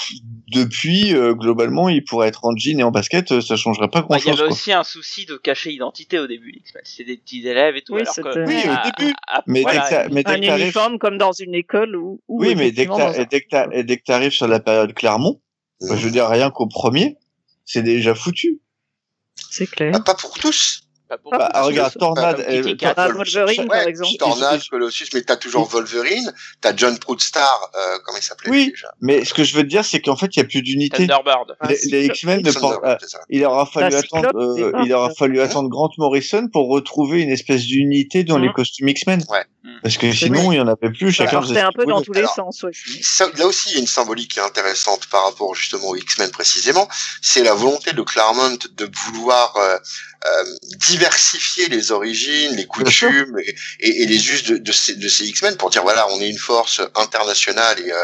depuis, 0.52 1.16
euh, 1.16 1.34
globalement, 1.34 1.88
il 1.88 2.04
pourrait 2.04 2.28
être 2.28 2.44
en 2.46 2.56
jean 2.58 2.80
et 2.80 2.84
en 2.84 2.92
basket, 2.92 3.32
euh, 3.32 3.42
ça 3.42 3.56
changerait 3.56 3.88
pas 3.88 4.02
Bah, 4.02 4.18
il 4.18 4.20
y 4.20 4.24
grand-chose. 4.26 4.40
avait 4.42 4.48
quoi. 4.50 4.54
aussi 4.56 4.74
un 4.74 4.84
souci 4.84 5.26
de 5.26 5.38
cacher 5.38 5.70
l'identité 5.72 6.20
au 6.20 6.28
début. 6.28 6.62
C'était 6.84 7.12
des 7.14 7.18
petits 7.18 7.48
élèves 7.48 7.78
et 7.78 7.82
tout. 7.84 7.94
Oui, 7.94 8.02
alors 8.02 8.14
c'était- 8.14 8.30
que, 8.34 8.40
Oui, 8.46 8.56
au 8.58 9.00
début. 9.00 9.14
à- 9.28 9.38
à- 9.38 9.44
Mais 9.48 9.62
voilà, 9.62 9.80
dès 9.80 9.86
que 9.86 9.90
t'as- 9.90 10.10
mais 10.10 10.24
dès 10.24 10.32
Un 10.32 10.40
que 10.42 10.46
t'arrives- 10.46 10.64
uniforme 10.66 11.00
comme 11.00 11.18
dans 11.18 11.32
une 11.32 11.56
école 11.56 11.96
Oui, 12.28 12.56
mais 12.56 12.72
dès 12.72 12.86
que 12.86 12.92
que 13.96 14.04
t'arrives 14.06 14.32
sur 14.32 14.48
la 14.48 14.60
période 14.60 14.94
Clermont, 14.94 15.42
bah, 15.82 15.96
je 15.96 16.04
veux 16.06 16.12
dire, 16.12 16.28
rien 16.28 16.52
qu'au 16.52 16.68
premier, 16.68 17.16
c'est 17.66 17.84
déjà 17.84 18.14
foutu. 18.14 18.60
C'est 19.50 19.68
clair. 19.68 19.94
Ah, 19.96 20.00
pas 20.02 20.16
pour 20.16 20.38
tous. 20.38 20.82
Pas 21.08 21.18
pour- 21.18 21.32
Bah, 21.32 21.50
Ah, 21.54 21.64
regarde, 21.64 21.94
Tornade, 21.98 22.36
comme 22.38 22.46
elle- 22.48 22.64
Kitty 22.64 22.78
Tor- 22.78 22.94
Cat. 22.96 23.02
Ah, 23.02 23.10
Wolverine, 23.10 23.68
par 23.68 23.78
Ouais, 23.78 23.90
exemple. 23.90 24.18
Tornade, 24.20 24.62
Colossus, 24.70 25.08
mais 25.14 25.22
t'as 25.22 25.36
toujours 25.38 25.68
Wolverine, 25.68 26.34
t'as 26.62 26.76
John 26.76 26.98
Proudstar, 27.00 27.72
euh, 27.76 27.98
comment 28.06 28.18
il 28.18 28.24
s'appelait 28.24 28.50
Oui. 28.52 28.70
déjà 28.72 28.88
mais 29.02 29.24
ce 29.26 29.34
que 29.34 29.44
je 29.44 29.56
veux 29.56 29.64
te 29.64 29.68
dire, 29.68 29.86
c'est 29.86 30.02
qu'en 30.02 30.16
fait, 30.16 30.36
il 30.36 30.40
y 30.40 30.42
a 30.42 30.46
plus 30.46 30.62
d'unité. 30.62 30.98
Thunderbird. 30.98 31.56
Ah, 31.60 31.68
Les, 31.70 31.76
ça- 31.78 31.98
X-Men 31.98 32.42
ne 32.42 32.52
portent, 32.52 32.84
euh, 32.84 32.98
il 33.30 33.44
aura 33.46 33.66
fallu 33.66 33.92
Bah, 33.92 34.00
attendre, 34.00 34.30
euh, 34.36 34.72
il 34.86 34.94
aura 34.94 35.10
fallu 35.18 35.40
attendre 35.42 35.70
Grant 35.70 35.90
Morrison 35.98 36.48
pour 36.52 36.70
retrouver 36.70 37.22
une 37.22 37.30
espèce 37.32 37.64
d'unité 37.66 38.24
dans 38.24 38.38
les 38.38 38.48
Mhm. 38.48 38.54
costumes 38.54 38.88
X-Men. 38.90 39.24
Ouais. 39.30 39.46
Parce 39.84 39.98
que 39.98 40.12
sinon, 40.14 40.52
il 40.52 40.58
y 40.58 40.62
en 40.62 40.68
avait 40.68 40.92
plus, 40.92 41.12
chacun 41.12 41.42
faisait 41.42 41.60
un 41.60 41.72
peu 41.72 41.86
dans 41.86 42.02
tous 42.02 42.14
les 42.14 42.20
Alors, 42.22 42.34
sens, 42.34 42.64
ouais. 42.64 42.72
Là 43.38 43.46
aussi, 43.46 43.70
il 43.70 43.74
y 43.74 43.78
a 43.78 43.80
une 43.82 43.88
symbolique 43.88 44.32
qui 44.32 44.40
est 44.40 44.44
intéressante 44.44 45.08
par 45.08 45.24
rapport 45.26 45.54
justement 45.56 45.88
aux 45.90 45.96
X-Men 45.96 46.32
précisément. 46.32 46.88
C'est 47.22 47.44
la 47.44 47.54
volonté 47.54 47.94
de 47.94 48.02
Claremont 48.02 48.58
de 48.76 48.90
vouloir 49.06 49.56
euh, 49.58 49.76
euh, 49.76 49.78
diversifier 50.88 51.68
les 51.70 51.92
origines, 51.92 52.56
les 52.56 52.66
coutumes 52.66 53.38
et, 53.44 53.56
et- 53.80 54.04
et 54.04 54.06
les 54.06 54.30
us 54.30 54.44
de, 54.44 54.58
de 54.58 54.72
ces, 54.72 54.96
de 54.96 55.08
ces 55.08 55.26
X-Men 55.28 55.58
pour 55.58 55.70
dire 55.70 55.84
voilà, 55.84 56.08
on 56.12 56.20
est 56.22 56.30
une 56.30 56.38
force 56.38 56.82
internationale 56.96 57.80
et, 57.80 57.92
euh, 57.92 57.98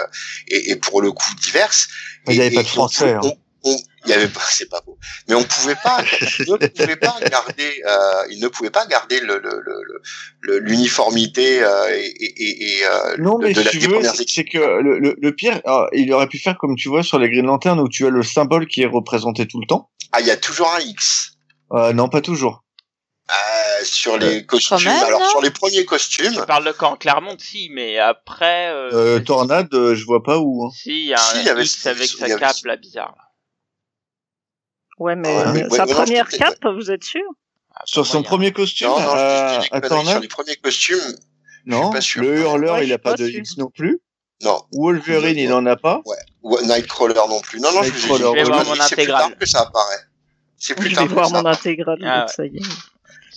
et, 0.47 0.71
et 0.71 0.75
pour 0.75 1.01
le 1.01 1.11
coup 1.11 1.33
diverse. 1.41 1.87
Il 2.27 2.33
n'y 2.35 2.41
avait 2.41 2.55
pas 2.55 2.63
de 2.63 2.67
français. 2.67 3.15
on- 3.21 3.27
hein. 3.27 3.31
on- 3.63 3.77
il 4.05 4.09
y 4.09 4.13
avait 4.13 4.27
pas, 4.27 4.41
c'est 4.49 4.69
pas 4.69 4.81
beau, 4.85 4.97
mais 5.29 5.35
on 5.35 5.43
pouvait 5.45 5.77
pas, 5.81 6.03
il 6.39 6.45
ne 6.51 6.67
pouvait 6.67 6.97
pas 6.97 7.15
garder, 7.31 7.81
euh, 7.87 8.23
il 8.29 8.41
ne 8.41 8.49
pouvait 8.49 8.69
pas 8.69 8.85
garder 8.85 9.21
le 9.21 9.39
le- 9.39 9.61
le- 9.65 10.01
le- 10.41 10.59
l'uniformité 10.59 11.63
euh, 11.63 11.89
et, 11.97 12.07
et, 12.07 12.43
et, 12.43 12.79
et, 12.79 12.85
euh, 12.85 13.15
Non, 13.19 13.39
de, 13.39 13.45
mais 13.47 13.53
de 13.53 13.61
la, 13.61 13.71
des 13.71 13.79
tu 13.79 13.87
veux, 13.87 14.01
c'est 14.27 14.43
que 14.43 14.57
le, 14.57 15.31
pire, 15.31 15.61
il 15.93 16.11
aurait 16.11 16.27
pu 16.27 16.37
faire 16.37 16.57
comme 16.57 16.75
tu 16.75 16.89
vois 16.89 17.01
sur 17.03 17.17
les 17.17 17.29
Green 17.29 17.45
Lantern 17.45 17.79
où 17.79 17.87
tu 17.87 18.05
as 18.05 18.09
le 18.09 18.23
symbole 18.23 18.67
qui 18.67 18.81
est 18.81 18.87
représenté 18.87 19.47
tout 19.47 19.61
le 19.61 19.67
temps. 19.67 19.89
Ah, 20.11 20.19
il 20.19 20.27
y 20.27 20.31
a 20.31 20.37
toujours 20.37 20.69
un 20.75 20.81
X. 20.81 21.32
Euh, 21.71 21.93
non, 21.93 22.09
pas 22.09 22.21
toujours. 22.21 22.63
Euh, 23.31 23.83
sur 23.85 24.17
les 24.17 24.45
costumes. 24.45 24.77
même, 24.85 25.03
Alors 25.03 25.21
non 25.21 25.29
sur 25.29 25.41
les 25.41 25.49
premiers 25.49 25.85
costumes, 25.85 26.33
Tu 26.33 26.45
parles 26.45 26.65
de 26.65 26.71
quand? 26.73 26.97
Claremont, 26.97 27.37
si, 27.39 27.69
mais 27.71 27.97
après. 27.97 28.69
Euh, 28.69 28.89
Euh, 28.91 29.19
Tornade, 29.21 29.73
euh, 29.73 29.95
je 29.95 30.05
vois 30.05 30.21
pas 30.23 30.39
où. 30.39 30.65
hein. 30.65 30.69
Si, 30.75 30.89
il 31.03 31.07
y 31.07 31.13
a 31.13 31.17
Si, 31.17 31.37
un 31.37 31.41
y 31.43 31.49
avait- 31.49 31.63
X 31.63 31.85
avec 31.87 32.07
sa 32.09 32.25
avait- 32.25 32.35
cape, 32.37 32.57
là, 32.65 32.75
bizarre. 32.75 33.15
Ouais, 34.99 35.15
mais 35.15 35.27
Ouais, 35.29 35.43
euh, 35.47 35.51
mais- 35.53 35.63
ouais, 35.63 35.69
sa 35.77 35.85
ouais, 35.85 35.89
non, 35.91 35.95
première 35.95 36.29
je- 36.29 36.37
cape, 36.37 36.65
vous 36.75 36.91
êtes 36.91 37.03
sûr? 37.03 37.21
Ah, 37.75 37.81
Sur 37.85 38.05
son 38.05 38.21
premier 38.21 38.51
costume, 38.51 38.87
non, 38.89 38.99
non, 38.99 39.11
je- 39.11 39.15
je, 39.15 39.17
à, 39.17 39.57
à 39.57 39.59
conneries. 39.61 39.71
sur 39.81 39.89
Tornade, 39.89 40.21
les 40.21 40.27
premiers 40.27 40.55
costumes, 40.57 41.17
non. 41.65 41.89
pas 41.89 42.01
sûr. 42.01 42.21
Le 42.21 42.37
hurleur, 42.39 42.75
Ouais, 42.75 42.85
il 42.85 42.93
a 42.93 42.99
pas 42.99 43.11
pas 43.11 43.17
de. 43.17 43.27
X 43.27 43.57
non 43.57 43.71
plus. 43.71 43.99
non. 44.43 44.61
Wolverine, 44.73 45.37
il 45.39 45.51
en 45.53 45.65
a 45.65 45.75
pas. 45.75 46.01
Ou 46.43 46.59
Nightcrawler 46.61 47.15
non 47.29 47.41
plus. 47.41 47.59
Non, 47.59 47.71
non, 47.71 47.81
je 47.83 47.89
vais 47.91 48.43
voir 48.43 48.63
c'est 48.63 48.69
mon 48.69 48.79
intégrale. 48.79 49.37
que 49.37 49.45
ça 49.47 49.61
apparaît. 49.61 50.03
C'est 50.65 50.75
plus 50.75 50.91
Je 50.91 50.95
tard 50.95 51.03
vais 51.03 51.09
que 51.09 51.13
voir 51.15 51.27
ça 51.27 51.33
mon 51.33 51.39
apparaît. 51.39 51.55
intégrale, 51.57 51.99
Ah 52.05 52.19
donc 52.21 52.29
ça 52.29 52.45
y 52.45 52.57
est. 52.57 52.61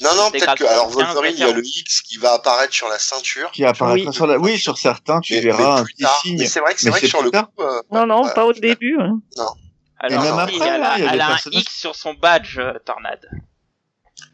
Non, 0.01 0.15
non, 0.15 0.31
peut-être 0.31 0.55
que, 0.55 0.65
alors 0.65 0.93
75 0.93 1.15
Wolverine, 1.15 1.37
il 1.37 1.41
y 1.41 1.43
a 1.43 1.53
le. 1.53 1.63
X 1.65 2.03
qui 2.03 2.19
va 2.19 2.35
apparaître 2.35 2.73
sur 2.73 2.89
la 2.89 2.99
ceinture. 2.99 3.51
Qui 3.51 3.65
apparaîtra 3.65 4.11
Oui. 4.11 4.15
sur 4.15 4.27
la, 4.27 4.39
oui, 4.39 4.59
sur 4.59 4.79
certains, 4.79 5.21
tu 5.21 5.33
mais- 5.35 5.41
verras 5.41 5.59
mais 5.77 5.81
un 5.81 5.85
plus 5.85 5.95
petit 5.95 6.03
tard. 6.05 6.21
signe. 6.23 6.39
Mais 6.39 6.47
c'est 6.47 6.61
vrai 6.61 6.75
que 6.75 6.81
c'est 6.81 6.91
vrai 6.91 7.01
c'est 7.01 7.07
que 7.07 7.11
sur 7.11 7.23
le 7.23 7.31
coup, 7.31 7.47
euh, 7.61 7.83
Non, 7.91 8.07
non, 8.07 8.29
pas 8.35 8.45
au 8.45 8.53
début. 8.53 8.97
hein. 9.01 9.21
Alors, 9.99 10.23
même 10.23 10.49
si, 10.51 10.57
après, 10.57 10.69
elle 10.69 10.75
a, 10.75 10.79
là, 10.79 10.95
il 10.99 11.05
y 11.05 11.09
a 11.09 11.13
elle 11.13 11.19
des 11.19 11.21
a 11.25 11.31
un 11.33 11.39
X 11.51 11.75
sur 11.81 11.95
son 11.97 12.13
badge, 12.15 12.59
euh, 12.59 12.75
Tornade. 12.85 13.29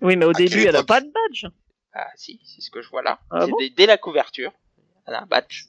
Oui, 0.01 0.17
mais 0.17 0.25
au 0.27 0.31
À 0.31 0.35
début, 0.35 0.65
elle 0.67 0.75
a 0.77 0.83
pas 0.83 1.01
de 1.01 1.07
badge. 1.07 1.47
Ah, 1.95 2.07
si, 2.17 2.41
c'est 2.45 2.61
ce 2.61 2.71
que 2.71 2.83
je 2.83 2.89
vois 2.91 3.03
là. 3.03 3.21
Ah 3.31 3.43
c'est 3.45 3.51
bon 3.51 3.57
dès, 3.61 3.71
dès 3.71 3.87
la 3.87 3.97
couverture. 3.99 4.53
Elle 5.07 5.15
a 5.15 5.23
un 5.23 5.27
badge. 5.27 5.65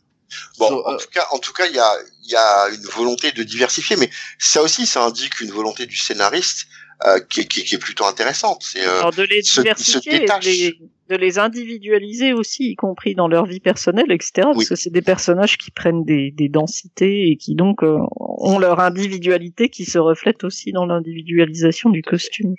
Bon, 0.57 0.69
So, 0.69 0.87
en 0.87 0.93
euh, 0.93 0.97
tout 0.97 1.09
cas, 1.13 1.25
en 1.31 1.37
tout 1.37 1.53
cas, 1.53 1.67
il 1.67 1.75
y 1.75 1.79
a, 1.79 1.93
il 2.23 2.31
y 2.31 2.35
a 2.35 2.69
une 2.69 2.85
volonté 2.87 3.31
de 3.31 3.43
diversifier, 3.43 3.95
mais 3.97 4.09
ça 4.39 4.63
aussi, 4.63 4.87
ça 4.87 5.03
indique 5.03 5.39
une 5.41 5.51
volonté 5.51 5.85
du 5.85 5.95
scénariste 5.95 6.65
euh, 7.05 7.19
qui, 7.29 7.41
est, 7.41 7.45
qui, 7.47 7.63
qui 7.63 7.75
est 7.75 7.79
plutôt 7.79 8.05
intéressante. 8.05 8.61
C'est 8.63 8.85
euh, 8.87 9.09
de 9.11 9.23
les 9.23 9.41
se- 9.43 9.55
se 9.55 9.61
diversifier, 9.61 10.19
détache. 10.19 10.45
les, 10.45 10.79
de 11.09 11.15
les 11.15 11.37
individualiser 11.39 12.33
aussi, 12.33 12.71
y 12.71 12.75
compris 12.75 13.13
dans 13.15 13.27
leur 13.27 13.45
vie 13.45 13.59
personnelle, 13.59 14.11
etc. 14.11 14.31
Parce 14.43 14.57
Oui. 14.57 14.65
que 14.67 14.75
c'est 14.75 14.89
des 14.89 15.01
personnages 15.01 15.57
qui 15.57 15.69
prennent 15.71 16.05
des, 16.05 16.31
des 16.31 16.49
densités 16.49 17.29
et 17.29 17.37
qui 17.37 17.55
donc 17.55 17.83
euh, 17.83 17.97
ont 18.19 18.57
leur 18.59 18.79
individualité 18.79 19.69
qui 19.69 19.85
se 19.85 19.97
reflète 19.99 20.43
aussi 20.43 20.71
dans 20.71 20.85
l'individualisation 20.85 21.89
du 21.89 22.01
costume. 22.01 22.55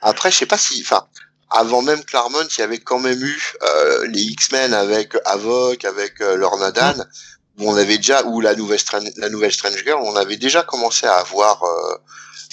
Après, 0.00 0.30
je 0.30 0.36
sais 0.38 0.46
pas 0.46 0.58
si, 0.58 0.80
enfin, 0.82 1.06
avant 1.50 1.82
même 1.82 2.02
Claremont, 2.04 2.46
il 2.56 2.60
y 2.60 2.64
avait 2.64 2.78
quand 2.78 2.98
même 2.98 3.20
eu 3.22 3.52
euh, 3.62 4.06
les 4.08 4.22
X-Men 4.22 4.72
avec 4.74 5.14
Havok, 5.24 5.84
avec 5.84 6.20
euh, 6.20 6.36
Lorna 6.36 6.70
Dan, 6.72 7.04
où 7.58 7.68
on 7.70 7.76
avait 7.76 7.98
déjà, 7.98 8.24
ou 8.26 8.40
la 8.40 8.54
nouvelle 8.54 8.78
Strange, 8.78 9.10
la 9.16 9.28
nouvelle 9.28 9.52
Strange 9.52 9.82
Girl, 9.84 10.00
on 10.02 10.16
avait 10.16 10.36
déjà 10.38 10.62
commencé 10.62 11.06
à 11.06 11.14
avoir. 11.16 11.62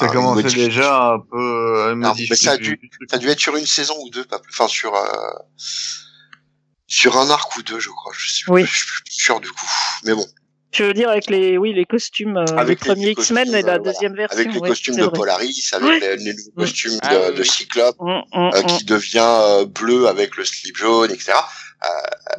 Euh, 0.01 0.07
Ça 0.07 0.13
commençait 0.13 0.43
modif- 0.43 0.55
déjà 0.55 1.11
un 1.13 1.19
peu 1.19 1.83
à 1.83 1.95
Non, 1.95 2.09
modifier 2.09 2.27
mais 2.31 2.35
ça 2.35 2.51
a 2.51 2.57
dû- 2.57 2.77
du 2.77 2.89
truc. 2.89 3.09
Ça 3.09 3.15
a 3.17 3.19
dû 3.19 3.27
être 3.29 3.39
sur 3.39 3.55
une 3.55 3.65
saison 3.65 3.95
ou 4.01 4.09
deux, 4.09 4.23
pas 4.25 4.39
plus. 4.39 4.51
Enfin, 4.53 4.67
sur 4.67 4.95
euh, 4.95 5.07
sur 6.87 7.17
un 7.17 7.29
arc 7.29 7.55
ou 7.57 7.61
deux, 7.63 7.79
je 7.79 7.89
crois. 7.89 8.13
Je 8.17 8.31
suis, 8.31 8.51
Oui. 8.51 8.65
je 8.65 8.75
suis 8.75 8.85
plus 9.03 9.13
sûr 9.13 9.39
du 9.39 9.49
coup. 9.49 9.65
Mais 10.05 10.13
bon, 10.13 10.25
Je 10.71 10.83
veux 10.83 10.93
dire 10.93 11.09
avec 11.09 11.29
les, 11.29 11.57
oui, 11.57 11.73
les 11.73 11.85
costumes, 11.85 12.37
euh, 12.37 12.45
Avec 12.57 12.81
les 12.81 12.89
les 12.89 12.95
premiers 12.95 13.09
X-Men 13.11 13.45
costumes, 13.45 13.55
et 13.55 13.61
la 13.61 13.73
euh, 13.73 13.77
voilà. 13.77 13.91
deuxième 13.93 14.15
version. 14.15 14.39
avec 14.39 14.53
les 14.53 14.59
ouais, 14.59 14.69
costumes 14.69 14.95
de 14.95 15.03
vrai. 15.03 15.11
Polaris, 15.13 15.69
avec 15.73 15.87
Ouais. 15.87 15.99
les, 15.99 16.15
les 16.17 16.33
nouveaux 16.33 16.51
costumes 16.57 16.93
de, 16.93 16.99
Ah, 17.03 17.19
oui, 17.29 17.35
de 17.35 17.41
oui. 17.41 17.47
Cyclope, 17.47 17.97
euh, 18.01 18.61
qui 18.63 18.85
devient 18.85 19.19
euh, 19.27 19.65
bleu 19.65 20.07
avec 20.07 20.35
le 20.37 20.45
slip 20.45 20.77
jaune, 20.77 21.11
etc. 21.11 21.33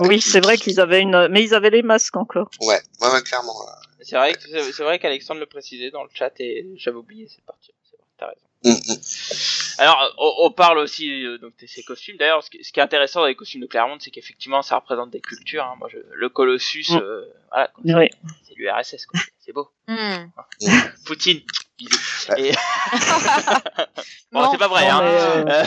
Oui, 0.01 0.21
c'est 0.21 0.41
vrai 0.41 0.57
qu'ils 0.59 0.81
avaient 0.81 1.01
une, 1.01 1.29
mais 1.31 1.43
ils 1.45 1.55
avaient 1.55 1.71
les 1.71 1.83
masques 1.83 2.17
encore. 2.17 2.51
Ouais, 2.61 2.81
ouais, 3.01 3.11
ouais, 3.13 3.23
clairement. 3.23 3.55
C'est 4.03 4.17
vrai 4.17 4.33
que 4.35 4.41
c'est 4.41 4.83
vrai 4.83 4.99
qu'Alexandre 4.99 5.41
le 5.41 5.47
précisait 5.47 5.91
dans 5.91 6.03
le 6.03 6.11
chat 6.13 6.33
et 6.41 6.67
j'avais 6.77 6.97
oublié 6.97 7.29
cette 7.29 7.45
partie. 7.45 7.73
C'est 7.89 7.97
vrai, 7.97 8.07
t'as 8.19 8.27
raison. 8.29 8.47
Mm, 8.63 8.93
mm. 8.93 9.01
Alors, 9.79 10.15
on, 10.19 10.47
on 10.47 10.51
parle 10.53 10.79
aussi 10.79 11.25
euh, 11.25 11.39
donc 11.39 11.57
de 11.59 11.67
ces 11.67 11.83
costumes. 11.83 12.17
D'ailleurs, 12.19 12.43
ce, 12.43 12.51
qui 12.51 12.63
ce 12.63 12.73
qui 12.73 12.81
est 12.81 12.83
intéressant 12.83 13.21
dans 13.21 13.27
les 13.27 13.35
costumes 13.35 13.63
de 13.63 13.67
Claremont, 13.67 13.97
c'est 14.01 14.11
qu'effectivement, 14.11 14.61
ça 14.63 14.77
représente 14.77 15.11
des 15.11 15.21
cultures. 15.21 15.65
hein. 15.65 15.75
Moi, 15.79 15.89
je, 15.91 15.99
le 16.13 16.29
Colossus, 16.29 16.91
Mm. 16.91 16.97
euh, 16.99 17.25
voilà, 17.51 17.71
Oui. 17.85 18.09
c'est 18.47 18.55
l'URSS, 18.57 19.07
quoi. 19.07 19.21
C'est 19.39 19.53
beau. 19.53 19.71
Hmm. 19.89 20.27
Poutine. 21.07 21.41
Et... 22.37 22.53
bon, 24.33 24.43
Non. 24.43 24.51
c'est 24.53 24.59
pas 24.59 24.69
vrai, 24.69 24.87
Non, 24.91 24.97
hein. 24.99 25.45
mais, 25.47 25.53
euh, 25.53 25.65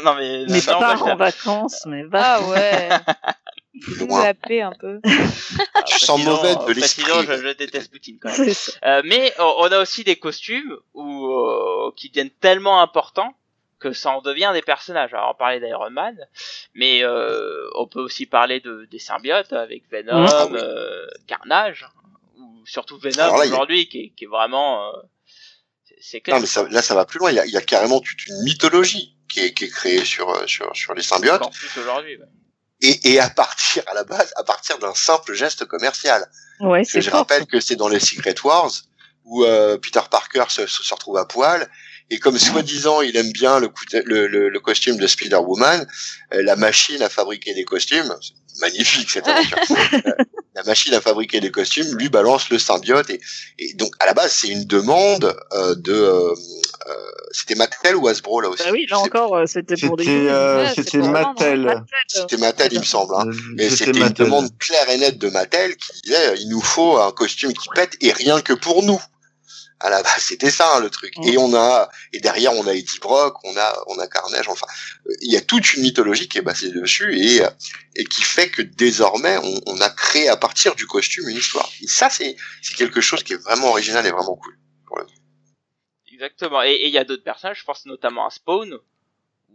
non, 0.02 0.14
mais. 0.14 0.44
mais 0.48 0.58
non, 0.66 0.78
pas 0.80 0.96
en 1.02 1.16
vacances, 1.16 1.84
mais 1.86 2.02
va. 2.04 2.36
Ah 2.36 2.48
ouais. 2.48 2.88
Vous 3.86 4.06
Loin. 4.06 4.22
la 4.24 4.34
paix 4.34 4.62
un 4.62 4.72
peu. 4.72 5.00
bah, 5.04 5.10
Je 5.90 6.04
sens 6.04 6.22
mauvais 6.24 6.54
de 6.54 6.72
l'esprit. 6.72 7.04
Je, 7.26 7.42
je 7.42 7.52
déteste 7.54 7.90
Poutine 7.90 8.18
quand 8.20 8.36
même. 8.36 8.52
Euh, 8.84 9.02
mais 9.04 9.32
on 9.38 9.70
a 9.70 9.80
aussi 9.80 10.02
des 10.04 10.16
costumes 10.16 10.76
où, 10.94 11.26
euh, 11.26 11.92
qui 11.96 12.08
deviennent 12.08 12.30
tellement 12.30 12.80
importants 12.80 13.34
que 13.78 13.92
ça 13.92 14.10
en 14.10 14.22
devient 14.22 14.50
des 14.54 14.62
personnages. 14.62 15.12
Alors 15.12 15.32
on 15.34 15.38
parlait 15.38 15.60
d'Iron 15.60 15.90
Man, 15.90 16.16
mais 16.74 17.04
euh, 17.04 17.68
on 17.74 17.86
peut 17.86 18.00
aussi 18.00 18.24
parler 18.24 18.60
de, 18.60 18.86
des 18.90 18.98
symbiotes 18.98 19.52
avec 19.52 19.84
Venom, 19.90 20.22
Mhm. 20.22 20.28
Ah 20.30 20.46
oui. 20.50 20.58
euh, 20.62 21.06
Carnage, 21.26 21.86
ou 22.38 22.64
surtout 22.66 22.98
Venom 22.98 23.42
il 23.42 23.48
aujourd'hui 23.52 23.88
qui, 23.88 23.98
est- 23.98 24.08
qui 24.16 24.24
est 24.24 24.28
vraiment... 24.28 24.88
euh, 24.88 24.92
c'est- 25.84 25.96
c'est 26.00 26.20
clair. 26.22 26.36
Non, 26.36 26.40
mais 26.40 26.46
ça, 26.46 26.66
là, 26.70 26.80
ça 26.80 26.94
va 26.94 27.04
plus 27.04 27.18
loin. 27.18 27.30
Il 27.30 27.34
y 27.36 27.40
a, 27.40 27.44
il 27.44 27.52
y 27.52 27.56
a 27.58 27.60
carrément 27.62 28.00
toute 28.00 28.26
une 28.26 28.42
mythologie 28.44 29.14
qui 29.28 29.40
est, 29.40 29.52
qui 29.52 29.64
est 29.64 29.68
créée 29.70 30.04
sur, 30.04 30.30
euh, 30.30 30.46
sur, 30.46 30.74
sur 30.74 30.94
les 30.94 31.02
symbiotes. 31.02 31.42
Encore 31.42 31.50
plus 31.50 31.78
aujourd'hui. 31.80 32.16
ouais. 32.16 32.24
Et, 32.82 33.12
et 33.12 33.20
à 33.20 33.30
partir, 33.30 33.82
à 33.86 33.94
la 33.94 34.04
base, 34.04 34.32
à 34.36 34.44
partir 34.44 34.78
d'un 34.78 34.94
simple 34.94 35.32
geste 35.34 35.64
commercial. 35.64 36.28
Ouais, 36.60 36.80
Parce 36.80 36.92
que 36.92 37.00
je 37.00 37.10
fort. 37.10 37.20
rappelle 37.20 37.46
que 37.46 37.60
c'est 37.60 37.76
dans 37.76 37.88
les 37.88 38.00
Secret 38.00 38.34
Wars 38.44 38.70
où 39.24 39.44
euh, 39.44 39.76
Peter 39.78 40.00
Parker 40.10 40.44
se, 40.48 40.66
se, 40.66 40.94
retrouve 40.94 41.16
à 41.16 41.24
poil 41.24 41.68
et 42.10 42.18
comme 42.20 42.38
soi-disant 42.38 43.00
il 43.00 43.16
aime 43.16 43.32
bien 43.32 43.58
le, 43.58 43.70
le, 44.04 44.26
le, 44.28 44.48
le 44.48 44.60
costume 44.60 44.96
de 44.98 45.06
Spider-Woman, 45.06 45.86
euh, 46.34 46.42
la 46.42 46.54
machine 46.54 47.02
à 47.02 47.08
fabriquer 47.08 47.52
des 47.54 47.64
costumes, 47.64 48.14
magnifique 48.60 49.10
cette 49.10 49.26
aventure. 49.28 49.76
La 50.56 50.62
machine 50.64 50.94
à 50.94 51.00
fabriquer 51.00 51.40
des 51.40 51.50
costumes 51.50 51.96
lui 51.96 52.08
balance 52.08 52.50
le 52.50 52.58
symbiote 52.58 53.10
et, 53.10 53.20
et 53.58 53.74
donc 53.74 53.92
à 54.00 54.06
la 54.06 54.14
base 54.14 54.32
c'est 54.32 54.48
une 54.48 54.64
demande 54.64 55.36
euh, 55.52 55.74
de 55.76 55.92
euh, 55.92 56.34
euh, 56.88 56.92
c'était 57.32 57.56
Mattel 57.56 57.96
ou 57.96 58.06
Hasbro 58.08 58.40
là 58.40 58.48
aussi. 58.48 58.62
Bah 58.64 58.70
oui, 58.72 58.86
là 58.88 58.98
encore, 58.98 59.36
euh, 59.36 59.46
c'était 59.46 59.76
pour 59.76 59.96
des. 59.96 60.04
C'était 60.04 60.98
euh, 60.98 61.02
Ouais, 61.02 61.08
Mattel. 61.08 61.60
Mattel. 61.62 61.84
C'était 62.06 62.36
Mattel, 62.36 62.72
il 62.72 62.78
me 62.78 62.84
semble. 62.84 63.14
Hein. 63.16 63.24
Mais 63.56 63.68
c'était 63.70 63.98
une 63.98 64.08
demande 64.10 64.48
claire 64.58 64.88
et 64.90 64.98
nette 64.98 65.18
de 65.18 65.28
Mattel 65.28 65.76
qui 65.76 66.02
disait 66.04 66.36
il 66.38 66.48
nous 66.48 66.60
faut 66.60 66.98
un 66.98 67.10
costume 67.12 67.52
qui 67.52 67.68
pète 67.74 67.96
et 68.00 68.12
rien 68.12 68.40
que 68.40 68.52
pour 68.52 68.82
nous. 68.82 69.00
À 69.78 69.90
la 69.90 70.02
base, 70.02 70.22
c'était 70.22 70.50
ça 70.50 70.74
hein, 70.74 70.80
le 70.80 70.88
truc. 70.88 71.12
Mm. 71.18 71.28
Et 71.28 71.38
on 71.38 71.54
a 71.54 71.90
et 72.12 72.20
derrière 72.20 72.52
on 72.54 72.66
a 72.66 72.72
Eddie 72.74 72.98
Brock, 73.00 73.36
on 73.44 73.56
a 73.56 73.76
on 73.88 73.98
a 73.98 74.06
Carnage. 74.06 74.48
Enfin, 74.48 74.66
euh, 75.06 75.12
il 75.20 75.30
y 75.30 75.36
a 75.36 75.42
toute 75.42 75.74
une 75.74 75.82
mythologie 75.82 76.28
qui 76.28 76.38
est 76.38 76.42
basée 76.42 76.70
dessus 76.70 77.14
et 77.18 77.44
euh, 77.44 77.50
et 77.94 78.04
qui 78.04 78.22
fait 78.22 78.48
que 78.48 78.62
désormais 78.62 79.36
on, 79.38 79.60
on 79.66 79.80
a 79.80 79.90
créé 79.90 80.28
à 80.28 80.36
partir 80.36 80.74
du 80.76 80.86
costume 80.86 81.28
une 81.28 81.36
histoire. 81.36 81.68
Et 81.82 81.86
ça 81.88 82.08
c'est 82.08 82.36
c'est 82.62 82.74
quelque 82.74 83.00
chose 83.02 83.22
qui 83.22 83.34
est 83.34 83.42
vraiment 83.42 83.68
original 83.68 84.06
et 84.06 84.10
vraiment 84.10 84.36
cool. 84.36 84.56
Exactement. 86.10 86.62
Et 86.62 86.80
il 86.86 86.90
y 86.90 86.96
a 86.98 87.04
d'autres 87.04 87.24
personnages, 87.24 87.60
je 87.60 87.64
pense 87.64 87.84
notamment 87.84 88.26
à 88.26 88.30
Spawn. 88.30 88.78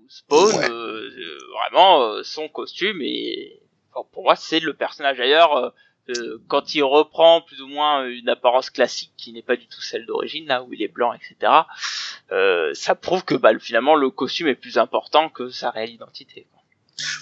Spawn, 0.08 0.56
Ouais. 0.56 0.70
euh, 0.70 1.10
euh, 1.10 1.38
vraiment, 1.58 2.04
euh, 2.04 2.24
son 2.24 2.50
costume 2.50 3.02
et 3.02 3.62
enfin, 3.92 4.08
pour 4.12 4.24
moi 4.24 4.36
c'est 4.36 4.60
le 4.60 4.76
personnage 4.76 5.18
d'ailleurs. 5.18 5.74
Euh, 6.12 6.22
euh, 6.22 6.42
quand 6.48 6.74
il 6.76 6.84
reprend 6.84 7.42
plus 7.42 7.62
ou 7.62 7.68
moins 7.68 8.06
une 8.06 8.30
apparence 8.30 8.70
classique 8.70 9.14
qui 9.18 9.34
n'est 9.34 9.42
pas 9.42 9.56
du 9.56 9.68
tout 9.68 9.82
celle 9.82 10.06
d'origine, 10.06 10.46
là 10.48 10.64
où 10.64 10.74
il 10.74 10.82
est 10.82 10.88
blanc, 10.88 11.14
etc. 11.14 11.52
Euh, 12.32 12.74
ça 12.74 12.96
prouve 12.96 13.24
que 13.24 13.36
bah, 13.36 13.52
finalement 13.60 13.96
le 13.96 14.10
costume 14.10 14.48
est 14.48 14.56
plus 14.56 14.78
important 14.78 15.30
que 15.30 15.50
sa 15.50 15.70
réelle 15.72 15.92
identité. 15.92 16.48
quoi. 16.52 16.62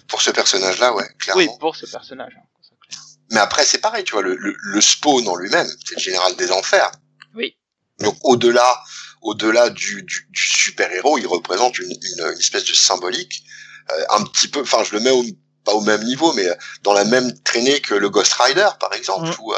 Pour 0.07 0.21
ce 0.21 0.31
personnage-là, 0.31 0.93
ouais, 0.93 1.05
clairement. 1.19 1.41
Oui, 1.41 1.47
pour 1.59 1.75
ce 1.75 1.85
personnage. 1.85 2.33
hein, 2.37 2.43
clair. 2.87 2.99
Mais 3.31 3.39
après, 3.39 3.63
c'est 3.65 3.79
pareil, 3.79 4.03
tu 4.03 4.13
vois, 4.13 4.23
le, 4.23 4.35
le, 4.35 4.55
le 4.57 4.81
spawn 4.81 5.27
en 5.27 5.35
lui-même, 5.35 5.67
c'est 5.85 5.95
le 5.95 6.01
général 6.01 6.35
des 6.35 6.51
enfers. 6.51 6.91
Oui. 7.35 7.55
Donc 7.99 8.17
au-delà, 8.23 8.81
au-delà 9.21 9.69
du, 9.69 10.03
du, 10.03 10.27
du 10.29 10.41
super-héros, 10.41 11.17
il 11.17 11.27
représente 11.27 11.77
une, 11.79 11.91
une, 11.91 12.25
une 12.25 12.39
espèce 12.39 12.65
de 12.65 12.73
symbolique, 12.73 13.43
euh, 13.91 14.05
un 14.11 14.23
petit 14.23 14.47
peu, 14.47 14.61
enfin, 14.61 14.83
je 14.83 14.93
le 14.95 15.01
mets 15.01 15.11
au, 15.11 15.23
pas 15.65 15.73
au 15.73 15.81
même 15.81 16.03
niveau, 16.03 16.31
mais 16.33 16.47
euh, 16.47 16.55
dans 16.83 16.93
la 16.93 17.03
même 17.05 17.31
traînée 17.43 17.79
que 17.81 17.93
le 17.95 18.09
Ghost 18.09 18.33
Rider, 18.33 18.67
par 18.79 18.93
exemple, 18.93 19.27
Mhm. 19.27 19.35
où 19.41 19.53
euh, 19.53 19.57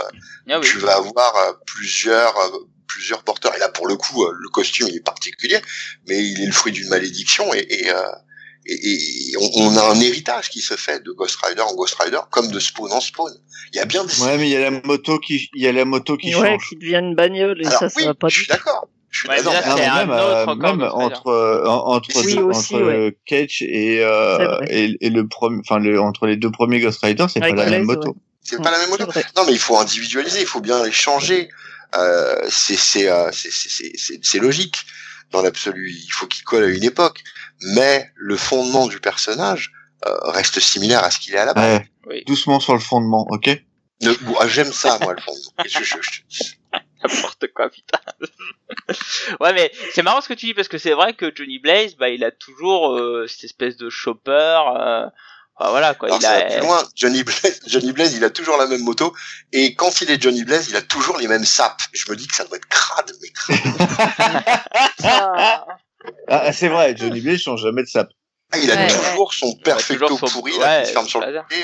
Ah 0.49 0.59
oui. 0.59 0.65
tu 0.67 0.77
vas 0.79 0.95
avoir 0.95 1.35
euh, 1.37 1.53
plusieurs 1.65 2.37
euh, 2.37 2.57
plusieurs 2.87 3.23
porteurs. 3.23 3.55
Et 3.55 3.59
là, 3.59 3.69
pour 3.69 3.87
le 3.87 3.95
coup, 3.95 4.23
euh, 4.25 4.31
le 4.37 4.49
costume 4.49 4.87
il 4.89 4.95
est 4.97 4.99
particulier, 5.05 5.59
mais 6.07 6.17
il 6.23 6.41
est 6.43 6.45
le 6.47 6.51
fruit 6.51 6.73
d'une 6.73 6.89
malédiction 6.89 7.53
et, 7.53 7.59
et, 7.69 7.89
euh, 7.89 8.01
et, 8.65 8.73
et 9.31 9.37
on, 9.39 9.49
on 9.55 9.77
a 9.77 9.83
un 9.91 9.99
héritage 10.01 10.49
qui 10.49 10.59
se 10.61 10.75
fait 10.75 11.01
de 11.01 11.11
Ghost 11.11 11.37
Rider 11.43 11.61
en 11.61 11.73
Ghost 11.75 11.95
Rider, 11.99 12.19
comme 12.31 12.51
de 12.51 12.59
Spawn 12.59 12.91
en 12.91 12.99
Spawn. 12.99 13.31
Il 13.73 13.77
y 13.77 13.79
a 13.79 13.85
bien 13.85 14.03
des 14.03 14.21
Ouais, 14.21 14.37
mais 14.37 14.49
il 14.49 14.51
y 14.53 14.57
a 14.57 14.69
la 14.69 14.81
moto 14.83 15.19
qui, 15.19 15.49
il 15.53 15.63
y 15.63 15.67
a 15.67 15.71
la 15.71 15.85
moto 15.85 16.17
qui 16.17 16.35
ouais, 16.35 16.49
change. 16.49 16.67
qui 16.69 16.75
devient 16.75 16.97
une 17.01 17.15
bagnole 17.15 17.61
et 17.61 17.67
Alors 17.67 17.79
ça, 17.79 17.89
ça 17.89 17.95
oui, 17.97 18.05
va 18.05 18.13
pas 18.13 18.27
je 18.27 18.39
suis 18.39 18.47
d'accord. 18.47 18.87
Je 19.11 19.19
suis 19.19 19.29
Ouais, 19.29 19.35
Ah, 19.45 19.61
c'est 19.75 19.85
un 19.85 19.95
même, 20.05 20.09
autre 20.09 20.47
euh, 20.49 20.55
même 20.55 20.81
entre 20.83 21.27
euh, 21.27 21.65
en- 21.67 21.95
entre 21.95 22.09
Oui, 22.25 22.35
deux- 22.35 22.41
aussi, 22.43 22.75
entre 22.75 22.85
ouais. 22.85 22.93
euh, 22.95 23.11
Cage 23.25 23.61
et, 23.61 23.99
euh, 24.03 24.61
et 24.69 24.95
et 25.01 25.09
le 25.09 25.27
premier 25.27 25.59
enfin 25.59 25.79
le 25.79 25.99
entre 26.01 26.25
les 26.27 26.37
deux 26.37 26.49
premiers 26.51 26.79
Ghost 26.79 27.01
Rider 27.03 27.25
c'est 27.31 27.41
pas 27.41 27.51
la 27.51 27.69
même 27.69 27.83
moto 27.83 28.09
ouais. 28.09 28.15
C'est 28.43 28.59
pas 28.61 28.71
la 28.71 28.79
même 28.79 28.89
moto. 28.89 29.05
Non, 29.37 29.43
mais 29.45 29.51
il 29.51 29.59
faut 29.59 29.77
individualiser, 29.77 30.39
il 30.41 30.47
faut 30.47 30.61
bien 30.61 30.83
les 30.83 30.91
changer. 30.91 31.49
Euh, 31.95 32.35
c'est 32.49 32.75
c'est 32.77 33.07
euh, 33.09 33.29
c'est 33.31 33.51
c'est- 33.51 33.69
c'est 33.69 33.91
c'est- 33.97 34.19
c'est 34.23 34.39
logique 34.39 34.77
dans 35.31 35.41
l'absolu. 35.43 35.91
Il 35.91 36.09
faut 36.11 36.25
qu'il 36.25 36.43
colle 36.43 36.63
à 36.63 36.67
une 36.69 36.83
époque, 36.83 37.21
mais 37.75 38.09
le 38.15 38.37
fondement 38.37 38.87
du 38.87 38.99
personnage 38.99 39.71
euh, 40.07 40.15
reste 40.31 40.59
similaire 40.59 41.03
à 41.03 41.11
ce 41.11 41.19
qu'il 41.19 41.35
est 41.35 41.37
à 41.37 41.45
la 41.45 41.53
base. 41.53 41.65
Ouais, 41.79 41.85
Oui. 42.07 42.23
doucement 42.25 42.59
sur 42.59 42.73
le 42.73 42.79
fondement 42.79 43.27
ok? 43.29 43.49
Ah, 44.39 44.47
J'aime 44.47 44.71
ça, 44.73 44.97
moi, 45.01 45.13
le 45.13 45.21
fondement. 45.21 45.51
Je- 45.63 45.83
je- 45.83 45.97
je- 46.01 46.43
N'importe 47.03 47.47
quoi, 47.53 47.69
putain. 47.69 47.99
ouais, 49.39 49.53
mais 49.53 49.71
c'est 49.93 50.03
marrant 50.03 50.21
ce 50.21 50.27
que 50.29 50.33
tu 50.33 50.45
dis 50.47 50.53
parce 50.53 50.67
que 50.67 50.77
c'est 50.77 50.93
vrai 50.93 51.13
que 51.13 51.31
Johnny 51.35 51.59
Blaze, 51.59 51.95
bah, 51.95 52.09
il 52.09 52.23
a 52.23 52.31
toujours 52.31 52.95
euh, 52.97 53.27
cette 53.27 53.43
espèce 53.45 53.77
de 53.77 53.89
chopper. 53.89 54.31
Euh, 54.31 55.05
enfin, 55.55 55.69
voilà 55.71 55.93
quoi. 55.95 56.07
Alors, 56.09 56.19
il 56.19 56.23
ça 56.23 56.39
va 56.39 56.45
a. 56.45 56.49
plus 56.51 56.59
loin. 56.61 56.83
Johnny 56.95 57.23
Blaze, 57.23 57.59
Johnny 57.67 57.91
Blaze, 57.91 58.13
il 58.15 58.23
a 58.23 58.29
toujours 58.29 58.57
la 58.57 58.67
même 58.67 58.83
moto, 58.83 59.13
et 59.51 59.73
quand 59.75 60.01
il 60.01 60.11
est 60.11 60.21
Johnny 60.21 60.43
Blaze, 60.43 60.69
il 60.69 60.75
a 60.75 60.81
toujours 60.81 61.17
les 61.17 61.27
mêmes 61.27 61.45
sapes. 61.45 61.81
Je 61.93 62.09
me 62.11 62.15
dis 62.15 62.27
que 62.27 62.35
ça 62.35 62.45
doit 62.45 62.57
être 62.57 62.67
crade, 62.67 63.11
mais 63.21 63.29
crade. 63.29 64.57
ah 66.27 66.53
c'est 66.53 66.67
vrai 66.69 66.95
Johnny 66.97 67.21
Blaze 67.21 67.41
change 67.41 67.61
jamais 67.61 67.83
de 67.83 67.87
sap 67.87 68.09
Ah, 68.51 68.57
il 68.57 68.71
a 68.71 68.75
Ouais, 68.75 68.87
toujours 68.87 69.33
son 69.33 69.53
perfecto 69.63 70.07
toujours 70.07 70.29
son- 70.29 70.39
pourri, 70.39 70.53
ouais, 70.53 70.59
là, 70.59 70.81
qui 70.81 70.87
se 70.87 70.93
ferme 70.93 71.07
sur 71.07 71.19
le 71.21 71.41
côté. 71.41 71.63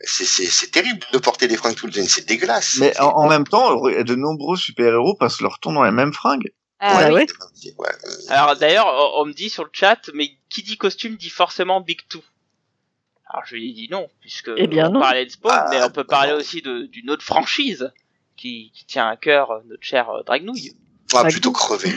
C'est, 0.00 0.24
c'est, 0.24 0.46
c'est 0.46 0.70
terrible 0.70 1.00
de 1.12 1.18
porter 1.18 1.48
des 1.48 1.56
fringues 1.56 1.74
tout 1.74 1.86
le 1.86 1.92
temps, 1.92 2.00
c'est 2.06 2.26
dégueulasse. 2.26 2.76
mais 2.78 2.98
en, 3.00 3.06
en 3.08 3.28
même 3.28 3.46
temps 3.46 3.74
de 3.82 4.14
nombreux 4.14 4.56
super 4.56 4.92
héros 4.92 5.14
passent 5.16 5.40
leur 5.40 5.58
temps 5.58 5.72
dans 5.72 5.82
les 5.82 5.90
mêmes 5.90 6.12
fringues 6.12 6.52
Ah, 6.78 6.98
Ouais, 6.98 7.06
oui. 7.06 7.12
ouais. 7.14 7.26
c'est- 7.54 7.74
ouais, 7.76 7.88
euh, 8.04 8.10
Alors 8.28 8.56
d'ailleurs, 8.56 8.86
on, 8.86 9.22
on 9.22 9.24
me 9.26 9.32
dit 9.32 9.50
sur 9.50 9.64
le 9.64 9.70
chat, 9.72 9.98
mais 10.14 10.30
qui 10.48 10.62
dit 10.62 10.76
costume 10.76 11.16
dit 11.16 11.30
forcément 11.30 11.80
Big 11.80 12.00
Two. 12.08 12.22
Alors 13.30 13.44
je 13.44 13.56
lui 13.56 13.70
ai 13.70 13.72
dit 13.74 13.88
non, 13.90 14.08
puisque 14.20 14.50
Eh 14.56 14.68
bien, 14.68 14.88
on 14.88 14.92
non. 14.92 15.00
parlait 15.00 15.26
de 15.26 15.30
Spawn, 15.30 15.52
Ah, 15.52 15.66
mais 15.70 15.82
on 15.82 15.90
peut 15.90 16.04
parler 16.04 16.32
non. 16.32 16.38
aussi 16.38 16.62
d'une 16.62 17.10
autre 17.10 17.24
franchise 17.24 17.90
qui, 18.36 18.70
qui 18.74 18.84
tient 18.86 19.08
à 19.08 19.16
cœur 19.16 19.62
notre 19.66 19.82
cher 19.82 20.08
euh, 20.10 20.22
Dragnouille. 20.22 20.72
on 21.12 21.16
va 21.16 21.24
Bah, 21.24 21.28
plutôt 21.30 21.50
crever. 21.52 21.92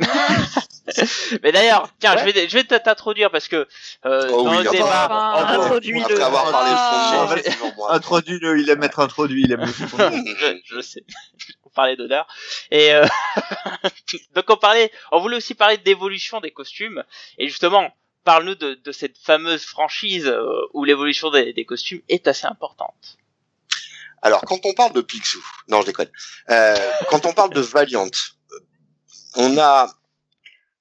Mais 1.42 1.52
d'ailleurs, 1.52 1.88
tiens, 2.00 2.14
Ouais. 2.14 2.20
je 2.20 2.24
vais, 2.32 2.48
je 2.48 2.54
vais 2.56 2.64
t'introduire 2.64 3.30
parce 3.30 3.46
que 3.48 3.68
euh, 4.06 4.28
Oh 4.32 4.42
dans 4.44 4.50
oui, 4.56 4.64
le 4.64 4.70
débat, 4.70 5.04
enfin, 5.06 5.32
en. 5.32 5.60
Après 5.62 6.22
avoir 6.22 6.50
parlé 6.50 6.70
Ah. 6.74 7.10
de 7.12 7.26
fondement, 7.26 7.36
effectivement, 7.36 7.90
introduit-le 7.90 8.58
il 8.60 8.70
aime 8.70 8.82
être 8.82 8.98
introduit 8.98 9.42
il 9.44 9.52
aime 9.52 9.60
le 9.60 9.66
je, 10.40 10.60
je 10.76 10.80
sais. 10.80 11.04
On 11.64 11.70
parlait 11.70 11.94
d'honneur. 11.96 12.26
Et 12.72 12.92
euh, 12.92 13.06
donc 14.34 14.46
on 14.48 14.56
parlait, 14.56 14.90
on 15.12 15.20
voulait 15.20 15.36
aussi 15.36 15.54
parler 15.54 15.78
d'évolution 15.78 16.40
des 16.40 16.50
costumes. 16.50 17.04
Et 17.38 17.46
justement, 17.46 17.92
parle-nous 18.24 18.56
de, 18.56 18.74
de 18.74 18.92
cette 18.92 19.16
fameuse 19.18 19.64
franchise 19.64 20.26
euh, 20.26 20.42
où 20.74 20.84
l'évolution 20.84 21.30
des, 21.30 21.52
des 21.52 21.64
costumes 21.64 22.00
est 22.08 22.26
assez 22.26 22.46
importante. 22.46 23.18
Alors, 24.22 24.42
quand 24.42 24.58
on 24.66 24.74
parle 24.74 24.92
de 24.92 25.00
Picsou, 25.00 25.42
non, 25.68 25.80
je 25.80 25.86
déconne. 25.86 26.10
Euh, 26.50 26.74
quand 27.08 27.24
on 27.24 27.32
parle 27.32 27.54
de 27.54 27.60
Valiant, 27.60 28.10
on 29.36 29.56
a, 29.58 29.92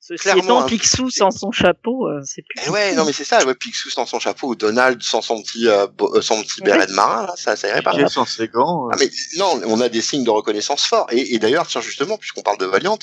Ceci 0.01 0.23
Clairement, 0.23 0.43
étant, 0.43 0.61
un- 0.61 0.65
Picsou 0.65 1.09
sans 1.11 1.29
son 1.29 1.51
chapeau, 1.51 2.07
euh, 2.07 2.21
c'est 2.25 2.41
plus. 2.41 2.59
eh 2.65 2.69
ouais, 2.71 2.95
non, 2.95 3.05
mais 3.05 3.13
c'est 3.13 3.25
ça, 3.25 3.45
ouais, 3.45 3.53
Picsou 3.53 3.89
sans 3.91 4.07
son 4.07 4.17
chapeau 4.17 4.47
ou 4.47 4.55
Donald 4.55 5.03
sans 5.03 5.21
son 5.21 5.43
petit, 5.43 5.67
euh, 5.67 5.85
euh, 6.01 6.21
son 6.21 6.41
petit 6.41 6.61
béret 6.61 6.87
de 6.87 6.93
marin, 6.93 7.27
là, 7.27 7.33
ça, 7.35 7.55
ça 7.55 7.67
irait 7.67 7.83
pas. 7.83 7.91
Sans 8.07 8.25
ses 8.25 8.47
gants 8.47 8.87
euh, 8.87 8.91
Ah, 8.93 8.95
mais 8.97 9.11
non, 9.37 9.61
on 9.67 9.79
a 9.81 9.89
des 9.89 10.01
signes 10.01 10.23
de 10.23 10.29
reconnaissance 10.31 10.83
forts. 10.85 11.05
Et, 11.11 11.35
et 11.35 11.37
d'ailleurs, 11.37 11.67
tiens, 11.67 11.81
justement, 11.81 12.17
puisqu'on 12.17 12.41
parle 12.41 12.57
de 12.57 12.65
Valiant, 12.65 12.97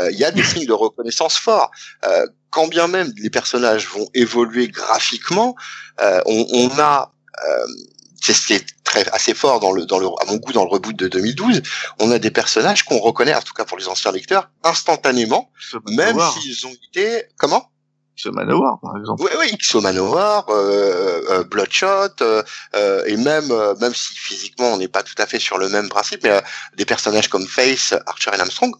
euh, 0.00 0.10
il 0.10 0.18
y 0.18 0.24
a 0.24 0.32
des 0.32 0.42
signes 0.42 0.66
de 0.66 0.72
reconnaissance 0.72 1.38
forts. 1.38 1.70
Euh, 2.04 2.26
quand 2.50 2.66
bien 2.66 2.88
même 2.88 3.10
les 3.16 3.30
personnages 3.30 3.86
vont 3.86 4.08
évoluer 4.12 4.68
graphiquement, 4.68 5.54
euh, 6.02 6.20
on, 6.26 6.46
on 6.52 6.78
a, 6.78 7.12
euh, 7.48 7.66
c'est 8.20 8.34
ce 8.34 8.46
qui 8.46 8.54
est 8.54 8.66
très 8.84 9.08
assez 9.10 9.34
fort 9.34 9.60
dans 9.60 9.72
le, 9.72 9.86
dans 9.86 9.98
le, 9.98 10.06
à 10.06 10.24
mon 10.26 10.36
goût, 10.36 10.52
dans 10.52 10.64
le 10.64 10.70
reboot 10.70 10.96
de 10.96 11.08
2012, 11.08 11.62
on 12.00 12.10
a 12.10 12.18
des 12.18 12.30
personnages 12.30 12.84
qu'on 12.84 12.98
reconnaît, 12.98 13.34
en 13.34 13.42
tout 13.42 13.54
cas 13.54 13.64
pour 13.64 13.78
les 13.78 13.88
anciens 13.88 14.12
lecteurs, 14.12 14.50
instantanément, 14.62 15.50
même 15.88 16.18
s'ils 16.34 16.66
ont 16.66 16.76
été, 16.90 17.24
comment? 17.38 17.70
Manowar 18.28 18.78
par 18.82 18.98
exemple. 18.98 19.22
Oui, 19.22 19.30
oui, 19.38 19.56
Xo 19.56 19.80
Manowar, 19.80 20.44
euh, 20.50 21.22
euh, 21.30 21.44
Bloodshot, 21.44 22.20
euh, 22.20 22.42
euh, 22.74 23.02
et 23.06 23.16
même, 23.16 23.50
euh, 23.50 23.74
même 23.76 23.94
si 23.94 24.14
physiquement 24.14 24.74
on 24.74 24.76
n'est 24.76 24.88
pas 24.88 25.02
tout 25.02 25.14
à 25.16 25.26
fait 25.26 25.38
sur 25.38 25.56
le 25.56 25.70
même 25.70 25.88
principe, 25.88 26.24
mais 26.24 26.30
euh, 26.30 26.40
des 26.76 26.84
personnages 26.84 27.28
comme 27.28 27.46
Face, 27.46 27.94
Archer 28.06 28.30
et 28.36 28.40
Armstrong, 28.40 28.74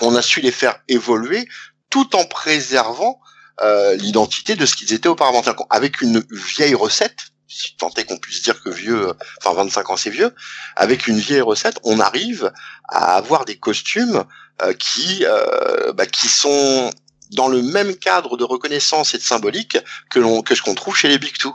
on 0.00 0.14
a 0.16 0.20
su 0.20 0.42
les 0.42 0.52
faire 0.52 0.76
évoluer 0.88 1.48
tout 1.88 2.14
en 2.14 2.24
préservant 2.24 3.20
euh, 3.62 3.94
l'identité 3.94 4.56
de 4.56 4.66
ce 4.66 4.76
qu'ils 4.76 4.92
étaient 4.92 5.08
auparavant, 5.08 5.42
avec 5.70 6.02
une 6.02 6.22
vieille 6.30 6.74
recette, 6.74 7.31
si 7.52 7.76
tant 7.76 7.90
est 7.96 8.04
qu'on 8.04 8.18
puisse 8.18 8.42
dire 8.42 8.62
que 8.62 8.70
vieux, 8.70 9.12
enfin 9.38 9.54
25 9.54 9.90
ans 9.90 9.96
c'est 9.96 10.10
vieux, 10.10 10.34
avec 10.76 11.06
une 11.06 11.18
vieille 11.18 11.42
recette, 11.42 11.78
on 11.84 12.00
arrive 12.00 12.52
à 12.88 13.16
avoir 13.16 13.44
des 13.44 13.56
costumes 13.56 14.24
euh, 14.62 14.72
qui, 14.74 15.24
euh, 15.26 15.92
bah, 15.92 16.06
qui 16.06 16.28
sont 16.28 16.90
dans 17.32 17.48
le 17.48 17.62
même 17.62 17.96
cadre 17.96 18.36
de 18.36 18.44
reconnaissance 18.44 19.14
et 19.14 19.18
de 19.18 19.22
symbolique 19.22 19.78
que 20.10 20.18
l'on 20.18 20.42
que 20.42 20.54
ce 20.54 20.62
qu'on 20.62 20.74
trouve 20.74 20.96
chez 20.96 21.08
les 21.08 21.18
Big 21.18 21.36
Two. 21.38 21.54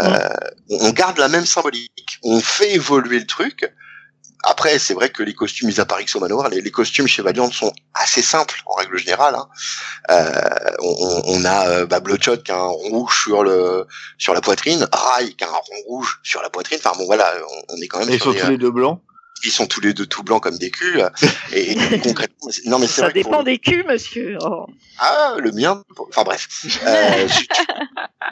Euh, 0.00 0.28
on 0.70 0.90
garde 0.90 1.18
la 1.18 1.28
même 1.28 1.46
symbolique, 1.46 2.18
on 2.22 2.40
fait 2.40 2.74
évoluer 2.74 3.18
le 3.18 3.26
truc. 3.26 3.70
Après, 4.44 4.78
c'est 4.78 4.94
vrai 4.94 5.10
que 5.10 5.22
les 5.22 5.34
costumes, 5.34 5.68
mis 5.68 5.80
à 5.80 5.84
Paris 5.84 6.06
au 6.14 6.20
manoir, 6.20 6.48
les, 6.48 6.60
les 6.60 6.70
costumes 6.70 7.08
chez 7.08 7.22
Valiant 7.22 7.50
sont 7.50 7.72
assez 7.94 8.22
simples 8.22 8.62
en 8.66 8.74
règle 8.74 8.96
générale. 8.96 9.34
Hein. 9.34 9.48
Euh, 10.10 10.70
on, 10.80 11.22
on 11.26 11.44
a 11.44 11.68
euh, 11.68 11.86
bah, 11.86 12.00
Bloodshot 12.00 12.38
qui 12.38 12.52
a 12.52 12.56
un 12.56 12.66
rond 12.66 12.90
rouge 12.90 13.22
sur 13.24 13.42
le 13.42 13.86
sur 14.16 14.34
la 14.34 14.40
poitrine, 14.40 14.86
Rai 14.92 15.32
qui 15.34 15.44
a 15.44 15.48
un 15.48 15.50
rond 15.50 15.82
rouge 15.86 16.20
sur 16.22 16.40
la 16.40 16.50
poitrine. 16.50 16.78
Enfin 16.84 16.96
bon, 16.96 17.06
voilà, 17.06 17.32
on, 17.68 17.74
on 17.74 17.82
est 17.82 17.88
quand 17.88 17.98
même 17.98 18.10
et 18.10 18.14
ils 18.14 18.22
sur 18.22 18.36
tous 18.36 18.50
les 18.50 18.58
deux 18.58 18.70
blancs 18.70 19.00
ils 19.44 19.50
sont 19.52 19.66
tous 19.66 19.80
les 19.80 19.92
deux 19.94 20.06
tout 20.06 20.22
blancs 20.22 20.42
comme 20.42 20.58
des 20.58 20.70
culs. 20.70 21.00
euh, 21.00 21.08
Et, 21.52 21.72
et 21.72 22.00
concrètement, 22.02 22.48
non 22.66 22.78
mais 22.78 22.86
c'est 22.86 22.96
Ça 23.00 23.02
vrai 23.04 23.12
dépend 23.12 23.42
des 23.42 23.58
culs, 23.58 23.84
monsieur. 23.86 24.36
Oh. 24.42 24.66
ah, 24.98 25.36
le 25.38 25.52
mien. 25.52 25.82
Enfin 26.08 26.22
bref. 26.24 26.48
Euh, 26.84 27.28
je- 27.28 27.44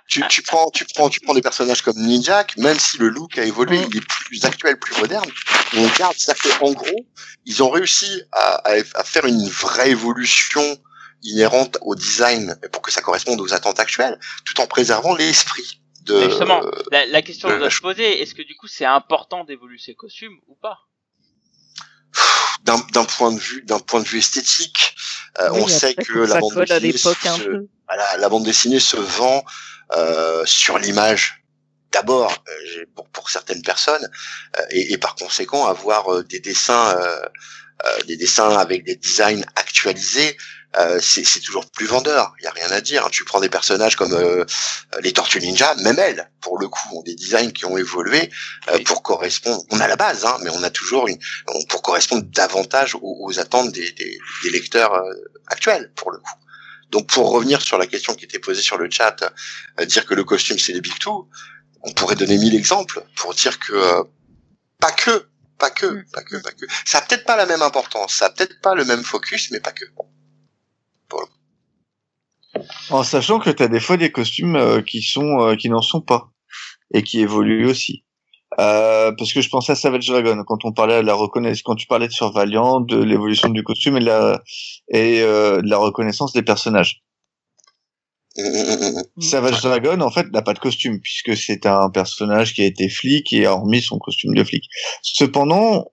tu, 0.08 0.22
tu 0.28 0.42
prends, 0.42 0.70
tu 0.70 0.84
prends, 0.94 1.08
tu 1.08 1.20
prends 1.20 1.34
des 1.34 1.42
personnages 1.42 1.82
comme 1.82 1.96
Ninja, 1.98 2.44
même 2.58 2.78
si 2.78 2.98
le 2.98 3.08
look 3.08 3.38
a 3.38 3.44
évolué, 3.44 3.78
Mm. 3.78 3.88
il 3.90 3.96
est 3.98 4.06
plus 4.06 4.44
actuel, 4.44 4.78
plus 4.78 4.96
moderne. 5.00 5.28
On 5.76 5.86
garde 5.98 6.16
ça 6.16 6.34
fait 6.34 6.52
en 6.64 6.72
gros, 6.72 7.06
ils 7.44 7.62
ont 7.62 7.70
réussi 7.70 8.22
à, 8.32 8.56
à, 8.70 8.74
à 8.94 9.04
faire 9.04 9.26
une 9.26 9.48
vraie 9.48 9.90
évolution 9.90 10.62
inhérente 11.22 11.78
au 11.82 11.94
design 11.94 12.56
pour 12.72 12.82
que 12.82 12.92
ça 12.92 13.00
corresponde 13.00 13.40
aux 13.40 13.52
attentes 13.52 13.80
actuelles, 13.80 14.18
tout 14.44 14.60
en 14.60 14.66
préservant 14.66 15.14
l'esprit 15.14 15.80
de. 16.02 16.14
Mais 16.20 16.28
justement, 16.30 16.62
la, 16.92 17.06
la 17.06 17.22
question 17.22 17.48
euh, 17.48 17.58
doit 17.58 17.70
se 17.70 17.80
poser, 17.80 18.22
est-ce 18.22 18.34
que 18.34 18.42
du 18.42 18.54
coup 18.56 18.68
c'est 18.68 18.84
important 18.84 19.42
d'évoluer 19.44 19.78
ces 19.78 19.94
costumes 19.94 20.36
ou 20.46 20.54
pas? 20.54 20.78
D'un 22.64 22.78
d'un 22.92 23.04
point 23.04 23.32
de 23.32 23.38
vue 23.38 23.62
d'un 23.62 23.78
point 23.78 24.00
de 24.00 24.08
vue 24.08 24.18
esthétique 24.18 24.94
euh, 25.40 25.50
Oui, 25.52 25.60
on 25.62 25.68
sait 25.68 25.94
que 25.94 26.18
la 26.18 26.34
bande 26.40 26.52
dessinée 26.80 26.92
se- 27.36 27.42
voilà, 27.88 28.16
la 28.18 28.28
bande 28.28 28.44
dessinée 28.44 28.80
se 28.80 28.96
vend 28.96 29.44
euh, 29.96 30.42
sur 30.46 30.78
l'image 30.78 31.42
d'abord 31.92 32.32
euh, 32.48 32.84
pour, 32.94 33.08
pour 33.10 33.30
certaines 33.30 33.62
personnes 33.62 34.10
euh, 34.58 34.62
et, 34.70 34.92
et 34.92 34.98
par 34.98 35.14
conséquent 35.14 35.66
avoir 35.66 36.12
euh, 36.12 36.24
des 36.24 36.40
dessins 36.40 36.96
euh, 36.98 37.20
euh, 37.86 37.98
des 38.08 38.16
dessins 38.16 38.56
avec 38.58 38.84
des 38.84 38.96
designs 38.96 39.44
actualisés 39.54 40.36
euh, 40.78 40.98
c'est 41.02 41.24
c'est 41.24 41.40
toujours 41.40 41.64
plus 41.70 41.86
vendeur 41.86 42.34
il 42.40 42.44
y 42.44 42.46
a 42.46 42.50
rien 42.50 42.70
à 42.70 42.80
dire 42.80 43.04
hein. 43.06 43.08
tu 43.10 43.24
prends 43.24 43.40
des 43.40 43.48
personnages 43.48 43.96
comme 43.96 44.12
euh, 44.14 44.44
les 45.02 45.12
Tortues 45.12 45.40
Ninja 45.40 45.74
même 45.76 45.98
elles 45.98 46.30
pour 46.40 46.58
le 46.58 46.68
coup 46.68 46.96
ont 46.96 47.02
des 47.02 47.14
designs 47.14 47.52
qui 47.52 47.64
ont 47.64 47.76
évolué 47.78 48.30
euh, 48.70 48.78
pour 48.84 49.02
correspondre 49.02 49.62
on 49.70 49.80
a 49.80 49.88
la 49.88 49.96
base 49.96 50.24
hein, 50.24 50.36
mais 50.42 50.50
on 50.50 50.62
a 50.62 50.70
toujours 50.70 51.08
une 51.08 51.18
on- 51.48 51.64
pour 51.66 51.82
correspondre 51.82 52.24
davantage 52.24 52.94
aux, 52.94 53.00
aux 53.02 53.38
attentes 53.38 53.72
des, 53.72 53.92
des, 53.92 54.18
des 54.42 54.50
lecteurs 54.50 54.94
euh, 54.94 55.12
actuels 55.48 55.92
pour 55.96 56.10
le 56.10 56.18
coup 56.18 56.34
donc 56.90 57.08
pour 57.08 57.30
revenir 57.30 57.62
sur 57.62 57.78
la 57.78 57.86
question 57.86 58.14
qui 58.14 58.24
était 58.26 58.38
posée 58.38 58.62
sur 58.62 58.78
le 58.78 58.88
chat, 58.88 59.16
euh, 59.80 59.84
dire 59.86 60.06
que 60.06 60.14
le 60.14 60.22
costume 60.22 60.56
c'est 60.58 60.72
les 60.72 60.80
Big 60.80 60.96
Two, 61.00 61.28
on 61.82 61.92
pourrait 61.92 62.14
donner 62.14 62.38
mille 62.38 62.54
exemples 62.54 63.04
pour 63.16 63.34
dire 63.34 63.58
que 63.58 63.72
euh, 63.72 64.04
pas 64.78 64.92
que, 64.92 65.26
pas 65.58 65.70
que, 65.70 65.86
Mm. 65.86 66.04
pas 66.12 66.22
que, 66.22 66.36
pas 66.36 66.52
que. 66.52 66.64
Ça 66.84 66.98
a 66.98 67.00
peut-être 67.02 67.24
pas 67.24 67.34
la 67.36 67.46
même 67.46 67.62
importance, 67.62 68.14
ça 68.14 68.26
a 68.26 68.30
peut-être 68.30 68.60
pas 68.60 68.76
le 68.76 68.84
même 68.84 69.02
focus, 69.02 69.50
mais 69.50 69.58
pas 69.58 69.72
que. 69.72 69.84
En 72.90 73.02
sachant 73.02 73.38
que 73.38 73.50
t'as 73.50 73.68
des 73.68 73.80
fois 73.80 73.96
des 73.96 74.10
costumes 74.10 74.56
euh, 74.56 74.80
qui 74.82 75.02
sont 75.02 75.40
euh, 75.40 75.56
qui 75.56 75.68
n'en 75.68 75.82
sont 75.82 76.00
pas 76.00 76.30
et 76.94 77.02
qui 77.02 77.20
évoluent 77.20 77.66
aussi. 77.66 78.04
Euh, 78.58 79.12
parce 79.18 79.32
que 79.32 79.42
je 79.42 79.50
pensais 79.50 79.72
à 79.72 79.74
Savage 79.74 80.06
Dragon 80.06 80.42
quand 80.46 80.64
on 80.64 80.72
parlait 80.72 81.02
de 81.02 81.06
la 81.06 81.14
reconnaissance, 81.14 81.62
quand 81.62 81.74
tu 81.74 81.86
parlais 81.86 82.06
de 82.06 82.12
Survaliant, 82.12 82.80
de 82.80 82.96
l'évolution 82.96 83.48
du 83.50 83.62
costume 83.62 83.96
et 83.96 84.00
de 84.00 84.06
la 84.06 84.40
et 84.88 85.20
euh, 85.20 85.60
de 85.60 85.68
la 85.68 85.76
reconnaissance 85.76 86.32
des 86.32 86.42
personnages. 86.42 87.02
Mm, 88.38 88.42
mm, 88.42 88.48
mm, 88.48 88.98
mm. 88.98 89.02
Mm. 89.16 89.22
Savage 89.22 89.60
Dragon, 89.62 90.00
en 90.00 90.10
fait, 90.10 90.30
n'a 90.32 90.42
pas 90.42 90.54
de 90.54 90.58
costume 90.58 91.00
puisque 91.00 91.36
c'est 91.36 91.66
un 91.66 91.90
personnage 91.90 92.54
qui 92.54 92.62
a 92.62 92.66
été 92.66 92.88
flic 92.88 93.32
et 93.32 93.46
a 93.46 93.52
remis 93.52 93.82
son 93.82 93.98
costume 93.98 94.34
de 94.34 94.44
flic. 94.44 94.64
Cependant, 95.02 95.86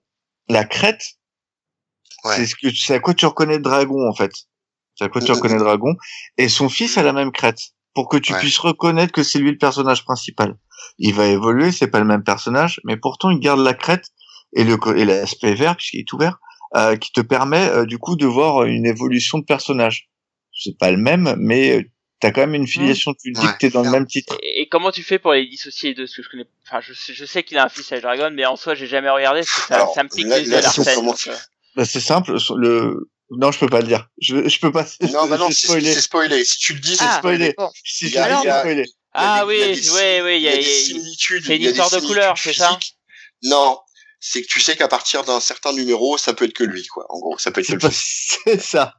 la 0.48 0.64
crête, 0.64 1.02
Ouais. 2.24 2.36
c'est 2.36 2.46
ce 2.46 2.54
que 2.54 2.74
c'est 2.74 2.94
à 2.94 3.00
quoi 3.00 3.12
tu 3.12 3.26
reconnais 3.26 3.58
Dragon 3.58 4.08
en 4.08 4.14
fait. 4.14 4.32
C'est 4.96 5.04
à 5.04 5.08
quoi 5.08 5.20
tu 5.20 5.30
Mhm. 5.30 5.36
reconnais 5.38 5.58
Dragon 5.58 5.94
et 6.38 6.48
son 6.48 6.68
fils 6.68 6.96
a 6.98 7.02
la 7.02 7.12
même 7.12 7.32
crête 7.32 7.58
pour 7.94 8.08
que 8.08 8.16
tu 8.16 8.32
Ouais. 8.32 8.38
puisses 8.38 8.58
reconnaître 8.58 9.12
que 9.12 9.22
c'est 9.22 9.38
lui 9.38 9.50
le 9.50 9.58
personnage 9.58 10.04
principal. 10.04 10.56
Il 10.98 11.14
va 11.14 11.26
évoluer, 11.26 11.72
c'est 11.72 11.88
pas 11.88 11.98
le 12.00 12.04
même 12.04 12.22
personnage, 12.24 12.80
mais 12.84 12.96
pourtant 12.96 13.30
il 13.30 13.38
garde 13.40 13.60
la 13.60 13.74
crête 13.74 14.04
et 14.54 14.64
le 14.64 14.76
et 14.96 15.04
l'aspect 15.04 15.54
vert 15.54 15.76
puisqu'il 15.76 16.00
est 16.00 16.08
tout 16.08 16.18
vert, 16.18 16.38
euh, 16.76 16.96
qui 16.96 17.12
te 17.12 17.20
permet 17.20 17.68
euh, 17.68 17.84
du 17.86 17.98
coup 17.98 18.16
de 18.16 18.26
voir 18.26 18.64
une 18.64 18.86
évolution 18.86 19.38
de 19.38 19.44
personnage. 19.44 20.08
C'est 20.52 20.78
pas 20.78 20.90
le 20.92 20.96
même, 20.98 21.34
mais 21.38 21.78
euh, 21.78 21.82
t'as 22.20 22.30
quand 22.30 22.42
même 22.42 22.54
une 22.54 22.66
filiation. 22.68 23.12
Tu 23.14 23.30
le 23.30 23.34
dis 23.40 23.46
Ouais, 23.46 23.52
que 23.54 23.58
t'es 23.58 23.70
dans 23.70 23.82
le 23.82 23.90
même 23.90 24.06
titre. 24.06 24.36
et, 24.42 24.62
et 24.62 24.68
comment 24.68 24.92
tu 24.92 25.02
fais 25.02 25.18
pour 25.18 25.32
les 25.32 25.46
dissocier 25.46 25.90
les 25.90 25.94
deux 25.96 26.04
Parce 26.04 26.14
que 26.16 26.22
je 26.22 26.28
connais, 26.28 26.46
enfin 26.68 26.80
je 26.80 26.92
sais, 26.92 27.12
je 27.12 27.24
sais 27.24 27.42
qu'il 27.42 27.58
a 27.58 27.64
un 27.64 27.68
fils 27.68 27.90
à 27.90 28.00
Dragon, 28.00 28.30
mais 28.32 28.46
en 28.46 28.54
soi 28.56 28.74
j'ai 28.76 28.86
jamais 28.86 29.10
regardé 29.10 29.40
parce 29.40 29.52
que 29.52 29.66
ça, 29.66 29.74
Alors, 29.74 29.94
ça 29.94 30.04
me 30.04 30.08
pique 30.08 30.26
les 30.26 30.48
yeux 30.48 30.54
euh, 30.56 31.34
Bah, 31.76 31.84
c'est 31.84 32.00
simple. 32.00 32.36
Le 32.56 33.08
non, 33.30 33.50
je 33.52 33.58
peux 33.58 33.68
pas 33.68 33.80
le 33.80 33.86
dire. 33.86 34.06
Je 34.20 34.48
je 34.48 34.60
peux 34.60 34.72
pas. 34.72 34.86
Non, 35.12 35.26
bah 35.26 35.38
non, 35.38 35.48
c'est 35.50 35.66
spoiler. 35.66 35.92
c'est 35.94 36.00
spoilé. 36.00 36.44
Si 36.44 36.58
tu 36.58 36.74
le 36.74 36.80
dis, 36.80 36.96
c'est 36.96 37.04
Ah, 37.06 37.18
spoilé. 37.18 37.54
bon. 37.56 37.70
Si 37.84 38.08
je 38.08 38.14
y 38.14 38.18
a- 38.18 38.28
le 38.28 38.34
dis, 38.36 38.40
c'est 38.42 38.58
spoilé. 38.60 38.84
Ah 39.12 39.46
oui, 39.46 39.54
il 39.56 39.60
y 39.60 39.62
a 39.62 39.74
des- 39.74 39.90
oui, 39.90 40.20
oui, 40.24 40.36
il 40.36 40.42
y 40.42 40.48
a, 40.48 40.56
des 40.56 40.62
similitudes. 40.62 41.44
c'est 41.46 41.56
une 41.56 41.62
il 41.62 41.64
y 41.64 41.68
a 41.68 41.72
des 41.72 41.78
histoire 41.80 42.00
de 42.02 42.06
couleur, 42.06 42.36
similitudes 42.36 42.62
c'est 42.62 42.68
ça. 42.68 42.78
Non, 43.44 43.78
c'est 44.20 44.42
que 44.42 44.46
tu 44.48 44.60
sais 44.60 44.76
qu'à 44.76 44.88
partir 44.88 45.22
d'un 45.24 45.38
certain 45.40 45.72
numéro, 45.72 46.18
ça 46.18 46.32
peut 46.34 46.44
être 46.46 46.52
que 46.54 46.64
lui, 46.64 46.86
quoi. 46.86 47.06
En 47.10 47.18
gros, 47.20 47.38
ça 47.38 47.50
peut 47.50 47.60
être 47.60 47.76
que 47.76 47.88
fils. 47.90 48.38
c'est 48.46 48.60
ça. 48.60 48.94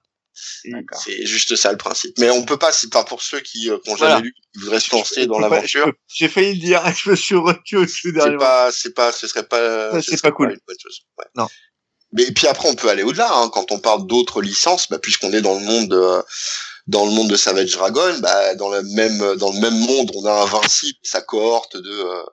D'accord. 0.66 1.02
C'est 1.02 1.26
juste 1.26 1.56
ça 1.56 1.72
le 1.72 1.78
principe. 1.78 2.18
Mais 2.20 2.30
on 2.30 2.44
peut 2.44 2.58
pas, 2.58 2.72
c'est 2.72 2.92
pas 2.92 3.04
pour 3.06 3.22
ceux 3.22 3.40
qui 3.40 3.70
euh, 3.70 3.78
qui 3.84 3.90
ont 3.92 3.96
Voilà. 3.96 4.16
jamais 4.16 4.28
lu, 4.28 4.34
qui 4.54 4.60
voudraient 4.60 4.80
se 4.80 4.94
lancer 4.96 5.28
dans 5.28 5.40
l'aventure. 5.40 5.92
J'ai 6.14 6.28
failli 6.28 6.56
le 6.56 6.60
dire. 6.60 6.84
Je 6.96 7.10
me 7.10 7.16
suis 7.16 7.36
retenu 7.36 7.80
au 7.80 7.86
tout 7.86 7.92
C'est 7.94 8.38
pas, 8.38 8.72
c'est 8.72 8.94
pas, 8.94 9.12
ce 9.12 9.28
serait 9.28 9.48
pas, 9.48 9.92
Ça, 9.92 10.02
ce 10.02 10.12
serait 10.12 10.30
pas 10.30 10.32
cool. 10.32 10.52
une 10.52 10.60
bonne 10.68 10.78
chose. 10.82 11.02
Ouais. 11.18 11.26
Non. 11.36 11.48
Mais 12.14 12.24
et 12.24 12.32
puis 12.32 12.48
après, 12.48 12.70
on 12.70 12.76
peut 12.76 12.90
aller 12.90 13.04
au-delà. 13.04 13.30
Hein, 13.34 13.50
quand 13.54 13.72
on 13.72 13.80
parle 13.80 14.08
d'autres 14.08 14.42
licences, 14.42 14.88
bah, 14.90 15.00
puisqu'on 15.00 15.34
est 15.34 15.42
dans 15.42 15.56
le 15.56 15.66
monde 15.66 15.90
de, 15.90 16.24
dans 16.88 17.06
le 17.06 17.12
monde 17.12 17.30
de 17.30 17.36
Savage 17.36 17.72
Dragon, 17.72 18.18
bah, 18.20 18.56
dans 18.56 18.70
le 18.70 18.82
même, 18.84 19.36
dans 19.36 19.52
le 19.52 19.60
même 19.60 19.78
monde, 19.78 20.12
on 20.16 20.26
a 20.26 20.32
Invincible, 20.44 20.98
sa 21.04 21.22
cohorte 21.22 21.78
de, 21.78 21.90
euh, 21.92 22.24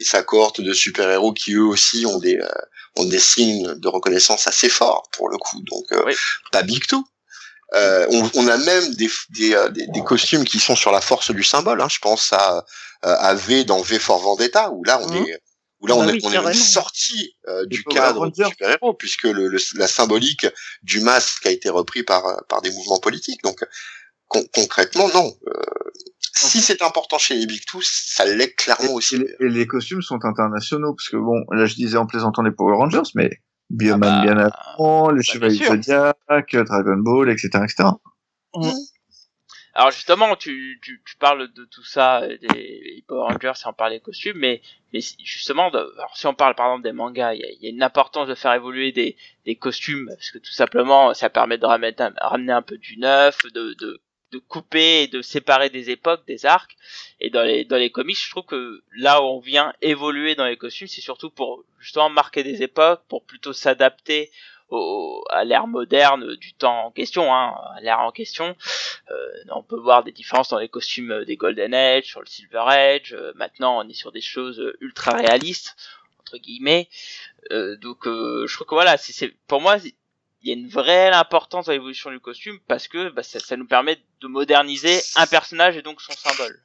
et 0.00 0.04
sa 0.04 0.22
cohorte 0.22 0.60
de 0.60 0.72
super-héros 0.72 1.32
qui 1.32 1.52
eux 1.54 1.64
aussi 1.64 2.04
ont 2.06 2.18
des, 2.18 2.36
euh, 2.36 2.48
ont 2.96 3.04
des 3.06 3.20
signes 3.20 3.74
de 3.74 3.88
reconnaissance 3.88 4.46
assez 4.46 4.68
forts 4.68 5.08
pour 5.12 5.28
le 5.30 5.38
coup. 5.38 5.60
Donc, 5.70 5.84
euh, 5.92 6.02
Oui. 6.06 6.14
pas 6.50 6.62
Big 6.62 6.84
Two. 6.86 7.02
Euh, 7.74 8.06
on, 8.10 8.30
on 8.34 8.48
a 8.48 8.58
même 8.58 8.94
des, 8.96 9.08
des, 9.30 9.54
euh, 9.54 9.68
des, 9.70 9.86
des 9.86 10.00
costumes 10.04 10.44
qui 10.44 10.58
sont 10.58 10.76
sur 10.76 10.92
la 10.92 11.00
force 11.00 11.30
du 11.30 11.42
symbole. 11.42 11.80
Hein. 11.80 11.88
Je 11.90 12.00
pense 12.00 12.30
à, 12.34 12.58
euh, 13.06 13.16
à 13.18 13.34
V 13.34 13.64
dans 13.64 13.80
V 13.80 13.98
for 13.98 14.18
Vendetta, 14.18 14.70
où 14.72 14.84
là 14.84 15.00
on 15.02 15.08
Mhm. 15.08 15.24
est, 15.26 15.40
où 15.82 15.86
là 15.88 15.94
on, 15.96 16.04
bah 16.04 16.10
est, 16.10 16.12
oui, 16.14 16.20
on 16.24 16.28
est 16.30 16.32
carrément. 16.32 16.48
même 16.50 16.54
sorti 16.58 17.36
euh, 17.48 17.66
du 17.66 17.82
cadre 17.84 18.30
du 18.30 18.42
super-héros, 18.44 18.94
puisque 18.94 19.24
le, 19.24 19.48
le- 19.48 19.58
la 19.78 19.86
symbolique 19.88 20.46
du 20.82 21.00
masque 21.00 21.44
a 21.46 21.50
été 21.50 21.68
repris 21.68 22.02
par, 22.04 22.22
par 22.48 22.62
des 22.62 22.70
mouvements 22.70 23.00
politiques. 23.00 23.42
Donc 23.42 23.64
con- 24.28 24.46
concrètement, 24.54 25.08
non. 25.12 25.34
Euh, 25.48 25.52
si 26.34 26.60
c'est 26.62 26.80
important 26.82 27.18
chez 27.18 27.34
les 27.34 27.46
Big 27.46 27.64
Two, 27.66 27.80
ça 27.82 28.24
l'est 28.24 28.54
clairement 28.54 28.94
aussi. 28.94 29.16
Et 29.16 29.18
les, 29.18 29.36
et 29.40 29.48
les 29.50 29.66
costumes 29.66 30.00
sont 30.02 30.18
internationaux 30.24 30.94
parce 30.94 31.08
que 31.10 31.16
bon, 31.16 31.44
là 31.50 31.66
je 31.66 31.74
disais 31.74 31.96
en 31.98 32.06
plaisantant 32.06 32.42
les 32.42 32.50
Power 32.52 32.76
Rangers, 32.76 33.02
mais 33.14 33.30
Bioman 33.70 34.08
Ah 34.08 34.24
bah, 34.24 34.34
bien 34.34 34.38
avant, 34.38 35.10
les 35.10 35.22
bah, 35.38 35.50
sûr. 35.50 35.66
Zodiac, 35.66 36.16
Dragon 36.52 36.96
Ball, 36.98 37.30
etc., 37.30 37.48
etc. 37.64 37.88
Alors 39.74 39.90
justement, 39.90 40.36
tu, 40.36 40.78
tu, 40.82 41.02
tu 41.06 41.16
parles 41.16 41.50
de 41.52 41.64
tout 41.64 41.82
ça, 41.84 42.20
euh, 42.22 42.36
des 42.38 43.02
Power 43.08 43.32
Rangers, 43.32 43.52
si 43.54 43.66
on 43.66 43.72
parle 43.72 43.92
des 43.92 44.00
costumes, 44.00 44.36
mais, 44.36 44.60
mais 44.92 45.00
justement, 45.24 45.70
de- 45.70 45.78
alors, 45.96 46.14
si 46.16 46.26
on 46.26 46.34
parle 46.34 46.54
par 46.54 46.66
exemple 46.66 46.84
des 46.84 46.92
mangas, 46.92 47.32
il 47.34 47.40
y 47.40 47.64
y 47.64 47.66
a 47.68 47.70
une 47.70 47.82
importance 47.82 48.28
de 48.28 48.34
faire 48.34 48.52
évoluer 48.52 48.92
des, 48.92 49.16
des 49.46 49.56
costumes, 49.56 50.08
parce 50.08 50.30
que 50.30 50.38
tout 50.38 50.52
simplement, 50.52 51.14
ça 51.14 51.30
permet 51.30 51.56
de 51.56 51.64
ramener 51.64 51.94
un, 52.00 52.12
ramener 52.20 52.52
un 52.52 52.60
peu 52.62 52.76
du 52.76 52.98
neuf, 52.98 53.38
de, 53.54 53.72
de, 53.74 54.00
de 54.32 54.38
couper 54.38 55.02
et 55.04 55.06
de 55.08 55.22
séparer 55.22 55.70
des 55.70 55.88
époques, 55.90 56.26
des 56.26 56.44
arcs. 56.44 56.76
Et 57.20 57.30
dans 57.30 57.42
les, 57.42 57.64
dans 57.64 57.76
les 57.78 57.90
comics, 57.90 58.18
je 58.22 58.30
trouve 58.30 58.44
que 58.44 58.82
là 58.96 59.22
où 59.22 59.24
on 59.24 59.40
vient 59.40 59.72
évoluer 59.80 60.34
dans 60.34 60.46
les 60.46 60.58
costumes, 60.58 60.86
c'est 60.88 61.00
surtout 61.00 61.30
pour 61.30 61.64
justement 61.80 62.10
marquer 62.10 62.42
des 62.42 62.62
époques, 62.62 63.02
pour 63.08 63.24
plutôt 63.24 63.54
s'adapter 63.54 64.30
au, 64.72 65.24
à 65.30 65.44
l'ère 65.44 65.66
moderne 65.66 66.34
du 66.36 66.52
temps 66.54 66.86
en 66.86 66.90
question, 66.90 67.34
hein, 67.34 67.54
à 67.76 67.80
l'ère 67.80 68.00
en 68.00 68.10
question. 68.10 68.56
Euh, 69.10 69.28
on 69.54 69.62
peut 69.62 69.78
voir 69.78 70.04
des 70.04 70.12
différences 70.12 70.48
dans 70.48 70.58
les 70.58 70.68
costumes 70.68 71.24
des 71.24 71.36
Golden 71.36 71.74
Age, 71.74 72.04
sur 72.04 72.20
le 72.20 72.26
Silver 72.26 72.64
Age. 72.66 73.14
Euh, 73.14 73.32
maintenant, 73.36 73.78
on 73.84 73.88
est 73.88 73.94
sur 73.94 74.12
des 74.12 74.20
choses 74.20 74.62
ultra 74.80 75.12
réalistes 75.12 75.76
entre 76.22 76.38
guillemets. 76.38 76.88
Euh, 77.50 77.76
donc, 77.76 78.06
euh, 78.06 78.46
je 78.46 78.54
trouve 78.54 78.66
que 78.66 78.74
voilà, 78.74 78.96
c'est, 78.96 79.28
pour 79.46 79.60
moi, 79.60 79.76
il 80.42 80.48
y 80.48 80.50
a 80.50 80.54
une 80.54 80.68
vraie 80.68 81.10
importance 81.10 81.66
dans 81.66 81.72
l'évolution 81.72 82.10
du 82.10 82.20
costume 82.20 82.58
parce 82.68 82.88
que 82.88 83.10
bah, 83.10 83.22
ça, 83.22 83.40
ça 83.40 83.56
nous 83.56 83.66
permet 83.66 83.98
de 84.20 84.26
moderniser 84.26 85.00
un 85.16 85.26
personnage 85.26 85.76
et 85.76 85.82
donc 85.82 86.00
son 86.00 86.12
symbole. 86.12 86.62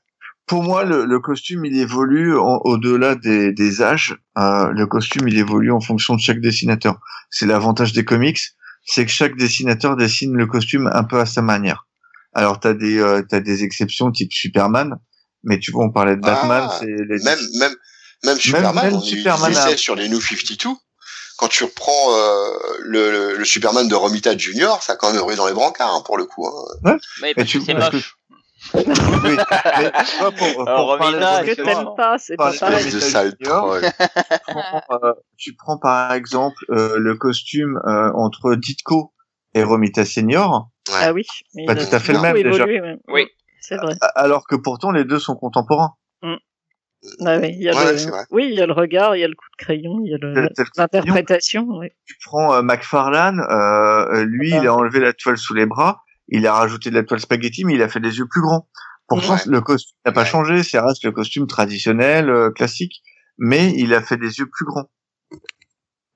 Pour 0.48 0.64
moi, 0.64 0.86
le, 0.86 1.06
le 1.06 1.20
costume, 1.20 1.66
il 1.66 1.78
évolue 1.78 2.38
en- 2.38 2.60
au-delà 2.64 3.16
des, 3.16 3.52
des 3.52 3.82
âges. 3.82 4.16
Euh, 4.38 4.70
le 4.72 4.86
costume, 4.88 5.28
il 5.28 5.38
évolue 5.38 5.72
en 5.72 5.82
fonction 5.82 6.16
de 6.16 6.22
chaque 6.22 6.40
dessinateur. 6.40 7.00
C'est 7.30 7.46
l'avantage 7.46 7.92
des 7.94 8.06
comics, 8.06 8.40
c'est 8.86 9.06
que 9.06 9.12
chaque 9.12 9.36
dessinateur 9.36 9.98
dessine 9.98 10.34
le 10.36 10.48
costume 10.48 10.90
un 10.94 11.04
peu 11.04 11.20
à 11.20 11.26
sa 11.26 11.42
manière. 11.42 11.86
Alors, 12.34 12.60
t'as 12.60 12.74
des, 12.74 12.98
euh, 13.00 13.22
t'as 13.30 13.42
des 13.42 13.64
exceptions 13.64 14.10
type 14.12 14.32
Superman, 14.32 14.96
mais 15.44 15.60
tu 15.60 15.72
vois, 15.72 15.84
on 15.86 15.92
parlait 15.92 16.16
de 16.16 16.22
Batman, 16.22 16.68
Ah, 16.70 16.78
c'est 16.80 16.86
les... 16.88 17.24
Même, 17.24 17.40
même, 17.60 17.76
même 18.24 18.38
Superman, 18.38 18.86
même 18.86 18.94
on 18.96 19.00
des 19.02 19.06
Superman 19.06 19.52
essais 19.52 19.74
a- 19.74 19.78
sur 19.78 19.96
les 19.96 20.08
New 20.08 20.22
52. 20.22 20.70
Quand 21.40 21.48
tu 21.50 21.66
reprends 21.66 22.16
euh, 22.16 22.50
le, 22.84 23.12
le, 23.12 23.38
le 23.38 23.46
Superman 23.46 23.88
de 23.88 23.94
Romita 23.96 24.36
Junior, 24.38 24.82
ça 24.82 24.94
a 24.94 24.96
quand 24.96 25.12
même 25.14 25.22
roulé 25.22 25.36
dans 25.36 25.46
les 25.48 25.54
brancards 25.54 25.94
hein, 25.94 26.02
pour 26.06 26.18
le 26.18 26.26
coup. 26.26 26.48
Hein. 26.48 26.98
Mais 27.22 27.34
parce 27.36 27.48
tu- 27.48 27.60
que 27.60 27.66
c'est 27.66 27.74
parce 27.76 27.90
que- 27.92 27.96
moche. 27.98 28.17
Oui, 28.74 28.84
mais 29.24 29.38
pour, 30.38 30.56
pour 30.56 30.68
Alors, 30.70 30.98
parler 30.98 31.18
Romina, 31.18 31.42
de 31.44 31.48
que 31.48 31.62
t'aimes 31.62 31.90
pas, 31.96 32.18
c'est 32.18 32.36
pas 32.36 32.52
pareil. 32.60 32.78
Espèce 32.78 32.94
de 32.94 33.00
Romita 33.00 33.10
sale 33.10 33.34
Junior. 33.40 33.66
troll. 33.66 33.82
tu 33.84 34.54
prends, 34.54 34.82
euh, 35.04 35.14
tu 35.38 35.56
prends 35.56 35.78
par 35.80 36.14
exemple 36.14 36.58
euh, 36.72 36.98
le 36.98 37.16
costume 37.16 37.80
euh, 37.86 38.12
entre 38.16 38.56
Ditko 38.56 39.14
et 39.54 39.64
Romita 39.64 40.06
Senior. 40.06 40.70
Ah 40.94 41.12
oui, 41.14 41.24
Pas 41.66 41.76
tout 41.76 41.94
à 41.96 42.00
fait 42.00 42.14
le 42.14 42.20
même, 42.22 42.34
déjà. 42.36 42.64
évolué, 42.64 42.82
ouais. 42.82 42.98
Oui. 43.10 43.28
c'est 43.62 43.78
vrai. 43.78 43.96
Alors 44.16 44.46
que 44.48 44.56
pourtant 44.56 44.92
les 44.92 45.04
deux 45.06 45.20
sont 45.20 45.36
contemporains. 45.36 45.94
Ah 47.24 47.38
oui, 47.38 47.50
il 47.54 47.62
y 47.62 47.70
a 47.70 47.76
Ouais, 47.76 47.92
le... 47.92 47.98
c'est 47.98 48.10
vrai. 48.10 48.24
oui, 48.32 48.48
il 48.50 48.56
y 48.58 48.62
a 48.62 48.66
le 48.66 48.74
regard, 48.74 49.16
il 49.16 49.20
y 49.20 49.24
a 49.24 49.28
le 49.28 49.36
coup 49.36 49.46
de 49.58 49.64
crayon, 49.64 50.00
il 50.04 50.12
y 50.12 50.16
a 50.16 50.18
le- 50.20 50.50
l'interprétation. 50.78 51.66
oui. 51.70 51.90
Tu 52.06 52.16
prends 52.26 52.56
euh, 52.56 52.62
McFarlane, 52.64 53.40
euh, 53.40 54.26
lui, 54.26 54.52
Ah. 54.54 54.60
il 54.62 54.68
a 54.68 54.74
enlevé 54.74 55.00
la 55.00 55.14
toile 55.14 55.38
sous 55.38 55.54
les 55.54 55.68
bras, 55.68 56.02
il 56.30 56.46
a 56.48 56.54
rajouté 56.54 56.90
de 56.90 56.96
la 56.96 57.04
toile 57.04 57.20
spaghetti, 57.20 57.66
mais 57.66 57.74
il 57.76 57.82
a 57.82 57.90
fait 57.90 58.00
des 58.00 58.18
yeux 58.18 58.28
plus 58.30 58.42
grands. 58.42 58.68
Pourtant, 59.08 59.34
Ouais. 59.36 59.40
le 59.48 59.62
costume 59.62 59.96
n'a 60.06 60.12
pas 60.12 60.22
Ouais. 60.24 60.28
changé, 60.28 60.64
ça 60.64 60.86
reste 60.86 61.04
le 61.06 61.12
costume 61.12 61.48
traditionnel, 61.48 62.30
euh, 62.30 62.52
classique, 62.52 63.02
mais 63.38 63.74
il 63.78 63.94
a 63.94 64.02
fait 64.02 64.18
des 64.18 64.40
yeux 64.40 64.48
plus 64.52 64.66
grands. 64.66 64.90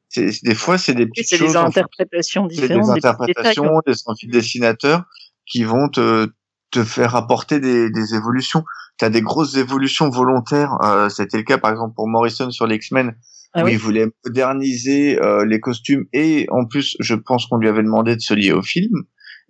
C'est, 0.09 0.31
c'est- 0.31 0.43
des 0.45 0.55
fois, 0.55 0.77
c'est 0.77 0.93
des 0.93 1.03
Et 1.03 1.07
petites 1.07 1.27
c'est 1.29 1.37
choses, 1.37 1.51
des 1.53 1.57
interprétations 1.57 2.47
c'est 2.49 2.55
des 2.55 2.61
différentes. 2.67 2.87
des 2.89 2.93
détails, 2.95 3.11
interprétations, 3.11 3.81
des 4.23 4.27
dessinateurs 4.27 5.05
qui 5.45 5.63
vont 5.63 5.87
te, 5.89 6.27
te 6.71 6.83
faire 6.83 7.15
apporter 7.15 7.59
des, 7.61 7.89
des 7.89 8.13
évolutions. 8.15 8.63
Tu 8.99 9.05
as 9.05 9.09
des 9.09 9.21
grosses 9.21 9.55
évolutions 9.55 10.09
volontaires. 10.09 10.73
Euh, 10.83 11.07
C'était 11.09 11.37
le 11.37 11.43
cas, 11.43 11.57
par 11.57 11.71
exemple, 11.71 11.95
pour 11.95 12.09
Morrison 12.09 12.51
sur 12.51 12.67
les 12.67 12.75
X-Men, 12.75 13.15
Ah 13.53 13.63
oui. 13.63 13.71
il 13.73 13.77
voulait 13.77 14.07
moderniser 14.25 15.17
euh, 15.21 15.45
les 15.45 15.61
costumes. 15.61 16.05
Et 16.11 16.45
en 16.51 16.65
plus, 16.65 16.97
je 16.99 17.15
pense 17.15 17.45
qu'on 17.47 17.57
lui 17.57 17.69
avait 17.69 17.83
demandé 17.83 18.15
de 18.17 18.21
se 18.21 18.33
lier 18.33 18.51
au 18.51 18.61
film. 18.61 18.91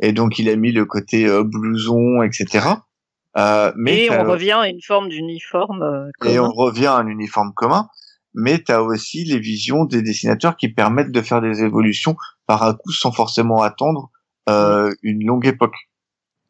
Et 0.02 0.14
donc, 0.14 0.39
il 0.39 0.49
a 0.49 0.56
mis 0.56 0.72
le 0.72 0.86
côté 0.86 1.28
euh, 1.28 1.43
blouson, 1.43 2.24
etc. 2.24 2.68
Euh, 3.38 3.72
mais 3.78 4.06
Et 4.06 4.12
on 4.12 4.24
revient 4.24 4.52
à 4.60 4.68
une 4.68 4.82
forme 4.82 5.08
d'uniforme 5.08 5.82
euh, 5.84 6.10
et 6.26 6.36
commun. 6.36 6.49
on 6.49 6.52
revient 6.52 6.88
à 6.88 6.97
un 6.97 7.08
uniforme 7.08 7.54
commun, 7.54 7.88
mais 8.34 8.62
tu 8.62 8.72
as 8.72 8.84
aussi 8.84 9.24
les 9.24 9.39
visions 9.39 9.86
des 9.86 10.02
dessinateurs 10.02 10.58
qui 10.58 10.70
permettent 10.70 11.12
de 11.12 11.22
faire 11.22 11.41
des 11.41 11.64
évolutions 11.64 12.16
par 12.45 12.64
un 12.64 12.74
coup 12.74 12.91
sans 12.91 13.12
forcément 13.12 13.62
attendre 13.62 14.10
euh, 14.49 14.93
une 15.04 15.26
longue 15.26 15.45
époque. 15.45 15.76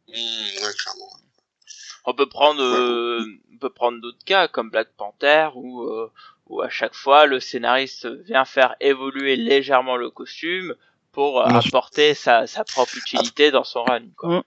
Mmh, 0.07 0.13
ouais, 0.13 0.73
clairement. 0.77 1.11
On 2.05 2.13
peut 2.13 2.29
prendre, 2.29 2.63
euh, 2.63 3.23
on 3.53 3.57
peut 3.57 3.69
prendre 3.69 4.01
d'autres 4.01 4.25
cas 4.25 4.47
comme 4.47 4.69
Black 4.69 4.89
Panther 4.97 5.49
où, 5.55 5.83
euh, 5.83 6.11
où 6.47 6.61
à 6.61 6.69
chaque 6.69 6.95
fois 6.95 7.25
le 7.27 7.39
scénariste 7.39 8.07
vient 8.25 8.45
faire 8.45 8.75
évoluer 8.79 9.35
légèrement 9.35 9.97
le 9.97 10.09
costume 10.09 10.75
pour 11.13 11.41
euh, 11.41 11.45
apporter 11.45 12.13
sa, 12.15 12.47
sa 12.47 12.63
propre 12.63 12.95
utilité 12.97 13.51
dans 13.51 13.63
son 13.63 13.83
run. 13.83 14.01
Quoi. 14.17 14.43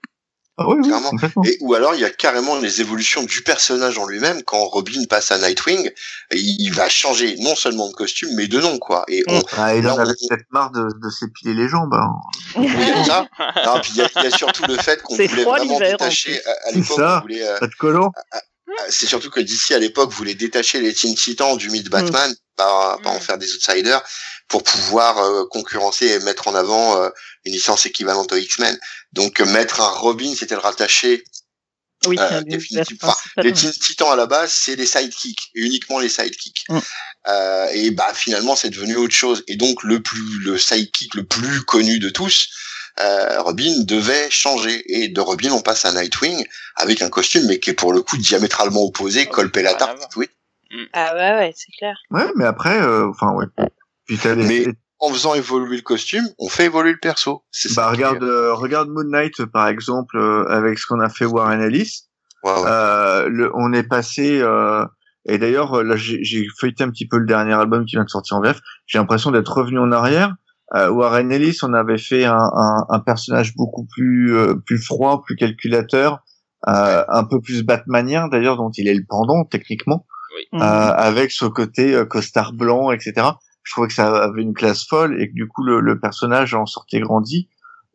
Ah 0.57 0.69
oui, 0.69 0.77
oui. 0.81 1.49
Et, 1.49 1.57
ou 1.59 1.73
alors 1.73 1.95
il 1.95 1.99
y 1.99 2.05
a 2.05 2.09
carrément 2.09 2.55
les 2.57 2.79
évolutions 2.79 3.23
du 3.23 3.41
personnage 3.43 3.97
en 3.97 4.07
lui-même 4.07 4.41
quand 4.43 4.63
Robin 4.63 5.03
passe 5.09 5.29
à 5.31 5.37
Nightwing, 5.37 5.91
il 6.31 6.69
va 6.71 6.87
changer 6.87 7.35
non 7.41 7.55
seulement 7.55 7.89
de 7.89 7.93
costume 7.93 8.29
mais 8.35 8.47
de 8.47 8.61
nom 8.61 8.79
quoi. 8.79 9.03
Et 9.09 9.21
on, 9.27 9.41
Ah, 9.57 9.75
il 9.75 9.85
en 9.85 9.97
Non, 9.97 10.01
avait 10.03 10.11
on- 10.11 10.27
peut-être 10.29 10.45
marre 10.51 10.71
de, 10.71 10.79
de 10.83 11.09
s'épiler 11.09 11.53
les 11.55 11.67
jambes. 11.67 11.93
hein. 11.93 12.07
oui, 12.55 12.67
il 12.71 12.87
y 12.87 12.91
a 12.91 13.03
ça. 13.03 13.27
Non, 13.65 13.81
puis 13.81 13.91
il 13.95 13.97
y 13.97 14.01
a, 14.03 14.07
il 14.15 14.23
y 14.23 14.27
a 14.27 14.31
surtout 14.31 14.63
le 14.65 14.77
fait 14.77 15.01
qu'on 15.01 15.15
voulait 15.15 15.27
froid 15.27 15.57
vraiment 15.57 15.77
détacher 15.77 16.39
à, 16.45 16.49
à 16.51 16.53
C'est 16.69 16.75
l'époque, 16.77 16.97
ça. 16.99 17.17
on 17.17 17.21
voulait, 17.23 17.45
euh, 17.45 17.59
Pas 17.59 17.67
de 17.67 17.75
collant. 17.75 18.11
C'est 18.89 19.07
surtout 19.07 19.29
que 19.29 19.39
d'ici 19.39 19.73
à 19.73 19.79
l'époque 19.79 20.11
voulait 20.11 20.35
détacher 20.35 20.79
les 20.81 20.93
Teen 20.93 21.15
Titans 21.15 21.57
du 21.57 21.69
mythe 21.69 21.89
Batman, 21.89 22.33
pas, 22.55 22.97
pas 23.03 23.09
en 23.09 23.17
Mm. 23.17 23.21
faire 23.21 23.37
des 23.37 23.53
outsiders, 23.53 24.01
pour 24.47 24.63
pouvoir 24.63 25.17
euh, 25.17 25.45
concurrencer 25.49 26.07
et 26.07 26.19
mettre 26.19 26.47
en 26.47 26.55
avant 26.55 27.01
euh, 27.01 27.09
une 27.45 27.53
licence 27.53 27.85
équivalente 27.85 28.31
aux 28.31 28.37
X-Men. 28.37 28.77
Donc 29.13 29.39
euh, 29.41 29.45
mettre 29.45 29.81
un 29.81 29.89
Robin, 29.89 30.33
c'était 30.37 30.55
le 30.55 30.61
rattacher 30.61 31.23
Oui, 32.07 32.17
Euh, 32.19 32.41
définitivement. 32.41 33.15
Les 33.37 33.53
Teen 33.53 33.71
Titans 33.71 34.11
à 34.11 34.15
la 34.15 34.25
base, 34.27 34.51
c'est 34.53 34.75
des 34.75 34.85
sidekicks, 34.85 35.49
et 35.55 35.61
uniquement 35.61 35.99
les 35.99 36.09
sidekicks. 36.09 36.65
Mm. 36.69 36.79
Euh, 37.27 37.67
et 37.73 37.89
bah 37.91 38.13
finalement, 38.13 38.55
c'est 38.55 38.69
devenu 38.69 38.95
autre 38.97 39.13
chose. 39.15 39.43
Et 39.47 39.55
donc 39.55 39.81
le 39.83 40.01
plus, 40.01 40.39
le 40.43 40.57
sidekick 40.59 41.15
le 41.15 41.25
plus 41.25 41.61
connu 41.63 41.97
de 41.99 42.09
tous, 42.09 42.49
euh, 43.01 43.41
Robin 43.41 43.71
devait 43.85 44.29
changer. 44.29 44.83
Et 44.87 45.07
de 45.09 45.19
Robin, 45.21 45.51
on 45.51 45.61
passe 45.61 45.85
à 45.85 45.91
Nightwing 45.93 46.45
avec 46.75 47.01
un 47.01 47.09
costume, 47.09 47.43
mais 47.47 47.59
qui 47.59 47.71
est 47.71 47.73
pour 47.73 47.93
le 47.93 48.01
coup 48.01 48.17
diamétralement 48.17 48.83
opposé, 48.83 49.27
Oh, 49.29 49.33
colpé 49.33 49.61
la 49.61 49.73
tarte. 49.73 50.07
Oui. 50.15 50.27
Ah 50.93 51.13
ouais, 51.15 51.37
ouais, 51.39 51.53
c'est 51.55 51.71
clair. 51.77 51.95
Ouais, 52.11 52.27
mais 52.35 52.45
après, 52.45 52.81
euh, 52.81 53.07
enfin, 53.09 53.31
ouais. 53.33 53.45
Puis 54.07 54.17
t'as 54.17 54.35
les- 54.35 54.65
Mais- 54.67 54.73
En 54.99 55.09
faisant 55.11 55.33
évoluer 55.35 55.75
le 55.75 55.81
costume, 55.81 56.25
on 56.39 56.47
fait 56.47 56.65
évoluer 56.65 56.91
le 56.93 56.97
perso. 56.99 57.43
C'est 57.51 57.67
ça. 57.69 57.81
bah, 57.81 57.87
est- 57.89 57.95
regarde, 57.97 58.23
euh, 58.23 58.53
regarde 58.53 58.89
Moon 58.89 59.03
Knight, 59.03 59.45
par 59.45 59.67
exemple, 59.67 60.17
euh, 60.17 60.45
avec 60.47 60.79
ce 60.79 60.85
qu'on 60.87 61.01
a 61.01 61.09
fait 61.09 61.25
Warren 61.25 61.61
Ellis. 61.61 62.03
Ouais, 62.43 62.51
ouais. 62.53 62.61
Euh, 62.65 63.27
le, 63.27 63.51
on 63.55 63.73
est 63.73 63.83
passé 63.83 64.39
euh, 64.41 64.85
et 65.27 65.37
d'ailleurs 65.39 65.83
là 65.83 65.95
j'ai 65.95 66.23
j'ai 66.23 66.45
feuilleté 66.59 66.83
un 66.83 66.91
petit 66.91 67.07
peu 67.07 67.17
le 67.17 67.25
dernier 67.25 67.53
album 67.53 67.85
qui 67.85 67.95
vient 67.95 68.03
de 68.03 68.09
sortir 68.09 68.37
en 68.37 68.41
VF 68.41 68.59
j'ai 68.85 68.99
l'impression 68.99 69.31
d'être 69.31 69.51
revenu 69.51 69.79
en 69.79 69.91
arrière 69.91 70.35
euh, 70.75 70.89
Warren 70.89 71.31
Ellis 71.31 71.59
on 71.63 71.73
avait 71.73 71.97
fait 71.97 72.25
un, 72.25 72.37
un, 72.37 72.85
un 72.89 72.99
personnage 72.99 73.55
beaucoup 73.55 73.85
plus 73.85 74.35
euh, 74.35 74.55
plus 74.65 74.77
froid 74.79 75.23
plus 75.25 75.35
calculateur 75.35 76.19
euh, 76.67 77.03
un 77.07 77.23
peu 77.23 77.39
plus 77.41 77.63
batmanien 77.63 78.27
d'ailleurs 78.27 78.57
dont 78.57 78.71
il 78.71 78.87
est 78.87 78.93
le 78.95 79.05
pendant 79.07 79.43
techniquement 79.45 80.05
Mhm. 80.51 80.61
euh, 80.61 80.65
avec 80.65 81.31
ce 81.31 81.45
côté 81.45 81.95
euh, 81.95 82.03
costard 82.05 82.51
blanc 82.51 82.91
etc 82.91 83.27
je 83.63 83.71
trouvais 83.71 83.87
que 83.87 83.93
ça 83.93 84.13
avait 84.25 84.41
une 84.41 84.53
classe 84.53 84.85
folle 84.85 85.21
et 85.21 85.29
que 85.29 85.33
du 85.33 85.47
coup 85.47 85.63
le, 85.63 85.79
le 85.79 85.97
personnage 85.97 86.53
en 86.53 86.65
sortait 86.65 86.99
grandi 86.99 87.47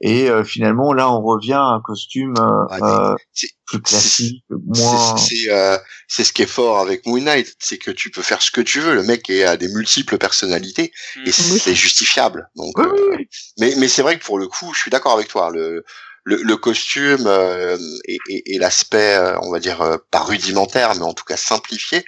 et 0.03 0.31
euh, 0.31 0.45
finalement 0.45 0.93
là 0.93 1.11
on 1.11 1.21
revient 1.23 1.53
à 1.55 1.63
un 1.63 1.81
costume 1.81 2.35
euh, 2.39 2.65
mais 2.71 2.83
euh, 2.83 3.15
c'est- 3.33 3.51
plus 3.67 3.81
classique 3.83 4.45
moins 4.51 5.17
C'est 5.17 5.49
euh, 5.51 5.79
c'est 6.09 6.25
ce 6.25 6.33
qui 6.33 6.43
est 6.43 6.47
fort 6.47 6.81
avec 6.81 7.07
Moon 7.07 7.21
Knight, 7.21 7.55
c'est 7.61 7.79
que 7.79 7.91
tu 7.93 8.11
peux 8.11 8.23
faire 8.23 8.43
ce 8.43 8.51
que 8.51 8.61
tu 8.61 8.81
veux. 8.81 8.95
Le 8.95 9.05
mec 9.05 9.31
est, 9.31 9.45
a 9.45 9.57
des 9.57 9.69
multiples 9.69 10.19
personnalités 10.19 10.91
Mm. 11.17 11.27
et 11.27 11.33
c'est 11.33 11.75
justifiable. 11.75 12.49
Donc, 12.57 12.77
Oui, 12.79 12.85
euh, 12.87 13.17
oui, 13.19 13.29
mais 13.61 13.75
mais 13.79 13.87
c'est 13.89 14.03
vrai 14.03 14.19
que 14.19 14.25
pour 14.25 14.39
le 14.41 14.49
coup, 14.49 14.73
je 14.75 14.81
suis 14.81 14.91
d'accord 14.91 15.13
avec 15.13 15.29
toi. 15.29 15.51
Le 15.53 15.85
le, 16.25 16.37
le 16.43 16.57
costume 16.57 17.25
euh, 17.27 17.79
et, 18.07 18.19
et, 18.29 18.55
et 18.55 18.59
l'aspect, 18.59 19.15
euh, 19.17 19.39
on 19.43 19.51
va 19.53 19.61
dire 19.61 19.81
euh, 19.83 19.97
pas 20.11 20.21
rudimentaire, 20.25 20.95
mais 20.97 21.03
en 21.05 21.15
tout 21.15 21.25
cas 21.25 21.37
simplifié, 21.37 22.05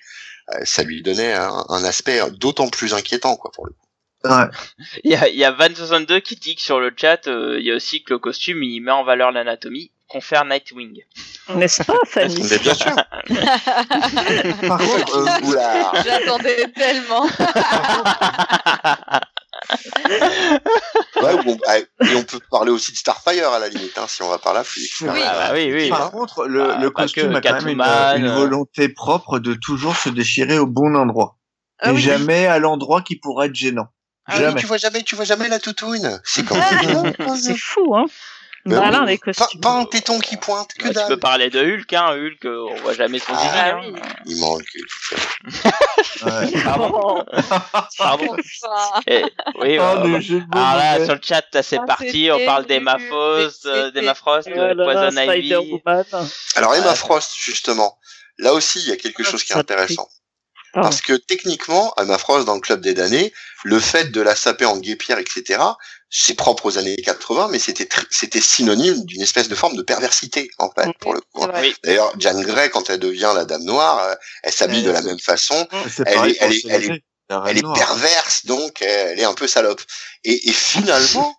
euh, 0.52 0.58
ça 0.64 0.82
lui 0.82 1.00
donnait 1.02 1.32
un, 1.32 1.64
un 1.68 1.84
aspect 1.84 2.20
d'autant 2.32 2.68
plus 2.68 2.92
inquiétant, 2.92 3.36
quoi, 3.36 3.50
pour 3.52 3.66
le 3.66 3.72
coup. 3.72 3.81
Ouais. 4.24 4.44
Il 5.04 5.10
y 5.10 5.16
a, 5.16 5.28
il 5.28 5.36
y 5.36 5.44
a 5.44 5.50
Van62 5.52 6.20
qui 6.22 6.36
dit 6.36 6.54
que 6.54 6.62
sur 6.62 6.78
le 6.80 6.92
chat, 6.96 7.26
euh, 7.26 7.58
il 7.58 7.66
y 7.66 7.72
a 7.72 7.74
aussi 7.76 8.02
que 8.04 8.12
le 8.14 8.18
costume 8.18 8.62
il 8.62 8.80
met 8.80 8.90
en 8.92 9.04
valeur 9.04 9.32
l'anatomie, 9.32 9.90
confère 10.08 10.44
Nightwing. 10.44 11.00
N'est-ce 11.54 11.82
pas, 11.82 11.94
Fanny 12.06 12.40
Mais 12.50 12.58
bien 12.58 12.74
sûr. 12.74 12.94
Par 14.68 14.78
contre, 14.78 15.16
euh, 15.16 15.46
Oula. 15.48 15.92
J'attendais 16.04 16.68
tellement. 16.74 17.26
Ouais, 21.22 21.34
ou 21.34 21.42
on, 21.52 21.58
ah, 21.68 21.78
et 21.78 22.16
on 22.16 22.24
peut 22.24 22.40
parler 22.50 22.70
aussi 22.72 22.92
de 22.92 22.96
Starfire 22.96 23.48
à 23.50 23.58
la 23.58 23.68
limite, 23.68 23.96
hein, 23.96 24.06
si 24.08 24.22
on 24.22 24.28
va 24.28 24.38
par 24.38 24.54
là. 24.54 24.64
puis- 24.64 24.88
Oui. 25.02 25.20
Ah 25.24 25.34
bah 25.34 25.50
oui, 25.54 25.70
oui. 25.72 25.88
par 25.88 26.10
contre, 26.10 26.46
le, 26.46 26.72
Ah, 26.72 26.78
le 26.80 26.90
costume 26.90 27.30
que 27.32 27.36
a 27.36 27.40
quand 27.40 27.62
même 27.64 27.68
une, 28.18 28.26
euh. 28.26 28.34
volonté 28.34 28.88
propre 28.88 29.38
de 29.38 29.54
toujours 29.54 29.96
se 29.96 30.08
déchirer 30.08 30.58
au 30.58 30.66
bon 30.66 30.94
endroit. 30.96 31.36
Ah 31.78 31.90
et 31.90 31.94
oui. 31.94 32.00
jamais 32.00 32.46
à 32.46 32.58
l'endroit 32.58 33.02
qui 33.02 33.16
pourrait 33.16 33.46
être 33.48 33.54
gênant. 33.54 33.86
Ah 34.32 34.48
oui, 34.50 34.54
tu 34.60 34.66
vois 34.66 34.76
jamais, 34.78 35.02
tu 35.02 35.14
vois 35.16 35.24
jamais 35.24 35.48
la 35.48 35.58
toutoune. 35.58 36.20
C'est 36.24 36.44
quand 36.44 36.56
Ah. 36.60 36.82
même 37.02 37.14
C'est 37.36 37.56
fou, 37.58 37.94
hein 37.96 38.06
Mais 38.64 38.76
Malin, 38.76 39.00
oui. 39.04 39.12
les 39.12 39.18
pas, 39.18 39.32
costumes. 39.32 39.60
pas 39.60 39.70
un 39.72 39.84
téton 39.86 40.20
qui 40.20 40.36
pointe, 40.36 40.72
que 40.74 40.86
Ouais, 40.86 40.94
tu 40.94 41.00
peux 41.08 41.16
parler 41.18 41.50
de 41.50 41.60
Hulk, 41.60 41.92
hein. 41.94 42.12
Hulk, 42.12 42.44
euh, 42.44 42.66
on 42.70 42.76
voit 42.76 42.94
jamais 42.94 43.18
son 43.18 43.32
Ah, 43.34 43.50
Ah 43.52 43.68
hein. 43.74 43.80
oui. 43.82 44.00
Il 44.26 44.36
manque. 44.40 44.62
Ouais. 46.24 46.62
Pardon. 46.62 46.90
Oh, 46.94 47.22
Pardon. 47.98 48.36
Oui, 49.58 49.78
Ah, 49.78 49.96
bah, 49.96 49.96
bah, 49.96 50.06
mots 50.06 50.16
alors 50.52 50.76
là, 50.76 51.04
sur 51.04 51.14
le 51.14 51.20
chat, 51.22 51.44
là, 51.52 51.62
c'est 51.64 51.78
Ah, 51.78 51.84
parti, 51.86 52.30
on 52.32 52.44
parle 52.44 52.66
d'Emma 52.66 52.98
Frost, 52.98 53.66
euh, 53.66 53.90
d'Emma 53.90 54.14
Frost, 54.14 54.48
de 54.48 54.54
voilà, 54.54 55.10
Poison 55.10 55.20
Ivy. 55.32 55.54
Alors 56.54 56.74
Emma. 56.76 56.94
Frost, 56.94 57.32
justement, 57.36 57.98
là 58.38 58.52
aussi, 58.54 58.78
il 58.80 58.88
y 58.88 58.92
a 58.92 58.96
quelque 58.96 59.24
chose 59.24 59.42
qui 59.42 59.52
est 59.52 59.56
intéressant. 59.56 60.08
Pardon. 60.72 60.88
Parce 60.88 61.00
que 61.02 61.12
techniquement, 61.14 61.92
Emma 62.00 62.16
Frost, 62.18 62.46
dans 62.46 62.54
le 62.54 62.60
club 62.60 62.80
des 62.80 62.94
damnés, 62.94 63.32
le 63.64 63.78
fait 63.78 64.10
de 64.10 64.20
la 64.20 64.34
saper 64.34 64.64
en 64.64 64.78
guépière, 64.78 65.18
etc., 65.18 65.60
c'est 66.08 66.34
propre 66.34 66.66
aux 66.66 66.78
années 66.78 66.96
80, 66.96 67.48
mais 67.50 67.58
c'était 67.58 68.40
synonyme 68.40 69.04
d'une 69.04 69.22
espèce 69.22 69.48
de 69.48 69.54
forme 69.54 69.76
de 69.76 69.82
perversité, 69.82 70.50
en 70.58 70.70
fait, 70.70 70.86
Mhm. 70.86 70.92
pour 71.00 71.14
le 71.14 71.20
coup. 71.20 71.46
Oui. 71.60 71.74
D'ailleurs, 71.84 72.12
Jeanne 72.18 72.42
Grey, 72.42 72.68
quand 72.70 72.90
elle 72.90 72.98
devient 73.00 73.32
la 73.34 73.44
Dame 73.44 73.64
Noire, 73.64 73.98
euh, 74.02 74.14
elle 74.42 74.52
s'habille 74.52 74.82
de 74.82 74.90
la 74.90 75.02
même 75.02 75.18
façon. 75.20 75.66
C'est 75.90 76.02
Elle 76.06 76.14
pareil 76.14 76.32
est- 76.32 76.36
elle 76.40 76.52
est- 76.52 76.62
elle 76.68 76.82
est- 76.84 77.02
Elle 77.46 77.62
perverse, 77.74 78.44
donc 78.44 78.82
euh, 78.82 79.06
elle 79.12 79.20
est 79.20 79.24
un 79.24 79.32
peu 79.32 79.46
salope. 79.46 79.80
Et, 80.24 80.50
et 80.50 80.52
finalement, 80.52 81.34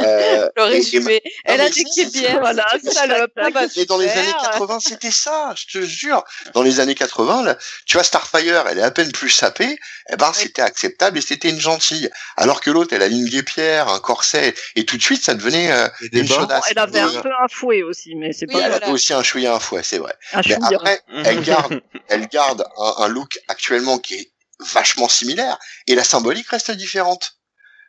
euh, 0.00 0.48
Le 0.56 0.62
et- 0.62 0.68
résumé. 0.68 1.22
Elle 1.44 1.58
mais 1.58 1.64
a 1.64 1.68
des 1.68 1.72
si, 1.74 1.84
c'est- 1.94 2.04
kébières. 2.04 2.40
Voilà, 2.40 2.66
salope. 2.90 3.30
Et 3.76 3.86
dans 3.86 3.98
les 3.98 4.08
années 4.08 4.32
80, 4.42 4.80
c'était 4.80 5.10
ça, 5.10 5.54
je 5.56 5.78
te 5.78 5.84
jure. 5.84 6.24
Dans 6.54 6.62
les 6.62 6.80
années 6.80 6.94
80, 6.94 7.42
là, 7.44 7.56
tu 7.86 7.96
vois, 7.96 8.04
Starfire, 8.04 8.66
elle 8.68 8.78
est 8.78 8.82
à 8.82 8.90
peine 8.90 9.12
plus 9.12 9.30
sapée, 9.30 9.78
eh 10.10 10.16
ben, 10.16 10.32
c'était 10.32 10.62
acceptable 10.62 11.18
et 11.18 11.20
c'était 11.20 11.50
une 11.50 11.60
gentille. 11.60 12.10
Alors 12.36 12.60
que 12.60 12.70
l'autre, 12.70 12.94
elle 12.94 13.02
a 13.02 13.06
une 13.06 13.26
guépière, 13.28 13.88
un 13.88 14.00
corset, 14.00 14.54
et 14.74 14.84
tout 14.84 14.96
de 14.96 15.02
suite, 15.02 15.22
ça 15.22 15.34
devenait 15.34 15.70
euh, 15.70 15.88
des 16.12 16.20
une 16.20 16.28
chaudasse. 16.28 16.64
Elle 16.70 16.78
avait 16.78 17.00
Euh, 17.00 17.18
un 17.18 17.22
peu 17.22 17.30
un 17.30 17.48
fouet 17.48 17.82
aussi, 17.82 18.14
mais 18.16 18.32
c'est 18.32 18.46
Oui, 18.48 18.54
pas 18.54 18.60
elle 18.62 18.70
grave. 18.70 18.82
avait 18.84 18.92
aussi 18.92 19.12
un 19.12 19.22
chouïa, 19.22 19.54
un 19.54 19.60
fouet, 19.60 19.82
c'est 19.82 19.98
vrai. 19.98 20.14
un 20.32 20.38
Mais 20.38 20.54
chouïa. 20.54 20.68
après, 20.74 21.00
elle 21.24 21.40
garde, 21.42 21.80
elle 22.08 22.26
garde 22.28 22.66
un, 22.78 22.94
un 23.04 23.08
look 23.08 23.38
actuellement 23.48 23.98
qui 23.98 24.14
est 24.14 24.32
vachement 24.72 25.08
similaire, 25.08 25.58
et 25.86 25.94
la 25.94 26.02
symbolique 26.04 26.48
reste 26.48 26.70
différente. 26.70 27.34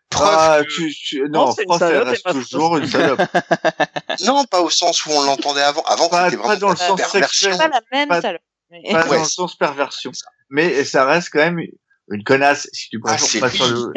Preuve 0.10 0.30
Ah, 0.40 0.60
que- 0.64 0.70
tu, 0.74 0.94
tu- 0.94 1.22
Non, 1.30 1.54
prof, 1.54 1.82
elle 1.82 1.98
reste 2.04 2.24
toujours 2.32 2.78
une 2.78 2.88
salope. 2.88 3.20
Non, 4.26 4.46
pas 4.46 4.62
au 4.62 4.70
sens 4.70 5.06
où 5.06 5.12
on 5.12 5.22
l'entendait 5.24 5.62
avant. 5.62 5.82
Avant, 5.84 6.08
Pas- 6.10 6.26
c'était 6.26 6.38
pas 6.38 6.44
vraiment 6.44 6.60
dans 6.60 6.70
le 6.70 6.76
sens 6.78 6.98
perversion. 6.98 7.52
sexuel. 7.52 7.58
Pas 7.58 7.68
la 7.68 7.82
même 7.92 8.08
Pas- 8.10 8.22
salope. 8.22 8.42
Mais- 8.72 8.82
Pas 8.92 9.04
Ouais, 9.08 9.18
dans 9.18 9.24
le 9.24 9.30
sens 9.30 9.56
perversion. 9.56 10.12
Mais 10.50 10.84
ça 10.86 11.06
reste 11.06 11.30
quand 11.32 11.40
même 11.40 11.60
une 12.10 12.24
connasse, 12.24 12.70
si 12.72 12.90
tu 12.90 13.00
Ah, 13.04 13.08
préfères 13.10 13.28
c'est 13.28 13.40
pas 13.40 13.50
sur 13.50 13.68
le. 13.68 13.92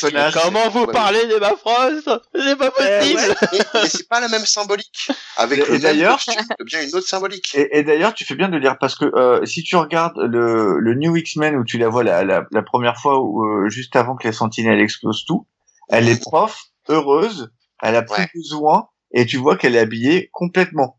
Connasse. 0.00 0.34
Comment 0.34 0.68
vous 0.70 0.84
Ouais. 0.84 0.92
parlez 0.92 1.26
de 1.26 1.36
ma 1.36 1.50
France 1.56 2.02
C'est 2.34 2.56
pas 2.56 2.72
Euh, 2.80 3.00
possible 3.00 3.20
ouais. 3.20 3.36
mais, 3.52 3.58
mais 3.82 3.88
c'est 3.88 4.08
pas 4.08 4.20
la 4.20 4.28
même 4.28 4.44
symbolique. 4.44 5.08
Avec 5.36 5.60
Et 5.68 5.78
d'ailleurs- 5.78 6.18
bien 6.64 6.82
une 6.82 6.94
autre 6.96 7.06
symbolique. 7.06 7.54
Et, 7.54 7.78
et 7.78 7.82
d'ailleurs, 7.84 8.14
tu 8.14 8.24
fais 8.24 8.34
bien 8.34 8.48
de 8.48 8.54
le 8.54 8.60
dire 8.60 8.76
parce 8.78 8.96
que 8.96 9.04
euh, 9.04 9.44
si 9.46 9.62
tu 9.62 9.76
regardes 9.76 10.18
le, 10.18 10.78
le 10.78 10.94
New 10.94 11.16
X-Men 11.16 11.56
où 11.56 11.64
tu 11.64 11.78
la 11.78 11.88
vois 11.88 12.02
la, 12.04 12.24
la, 12.24 12.44
la 12.50 12.62
première 12.62 12.96
fois, 12.98 13.20
où, 13.20 13.44
euh, 13.44 13.68
juste 13.68 13.94
avant 13.96 14.16
que 14.16 14.26
la 14.26 14.32
sentinelle 14.32 14.80
explose 14.80 15.24
tout, 15.26 15.46
elle 15.88 16.08
est 16.08 16.20
prof, 16.20 16.58
heureuse, 16.88 17.50
elle 17.82 17.96
a 17.96 18.02
plus 18.02 18.22
Ouais. 18.22 18.30
besoin, 18.34 18.88
et 19.12 19.26
tu 19.26 19.36
vois 19.36 19.56
qu'elle 19.56 19.76
est 19.76 19.80
habillée 19.80 20.28
complètement. 20.32 20.98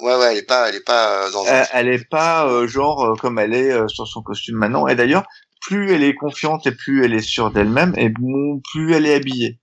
Ouais, 0.00 0.14
ouais, 0.16 0.32
elle 0.32 0.38
est 0.38 0.42
pas, 0.46 0.68
elle 0.68 0.74
est 0.74 0.84
pas 0.84 1.26
euh, 1.26 1.30
dans 1.30 1.44
elle 1.72 1.88
est 1.88 2.06
pas 2.10 2.46
euh, 2.46 2.66
genre 2.66 3.02
euh, 3.02 3.14
comme 3.14 3.38
elle 3.38 3.54
est 3.54 3.72
euh, 3.72 3.88
sur 3.88 4.06
son 4.06 4.20
costume 4.20 4.56
maintenant. 4.56 4.86
Et 4.88 4.94
d'ailleurs, 4.94 5.24
plus 5.60 5.92
elle 5.92 6.02
est 6.02 6.14
confiante 6.14 6.66
et 6.66 6.72
plus 6.72 7.04
elle 7.04 7.14
est 7.14 7.22
sûre 7.22 7.50
d'elle-même, 7.50 7.94
et 7.96 8.08
bon, 8.08 8.60
plus 8.72 8.94
elle 8.94 9.06
est 9.06 9.14
habillée. 9.14 9.58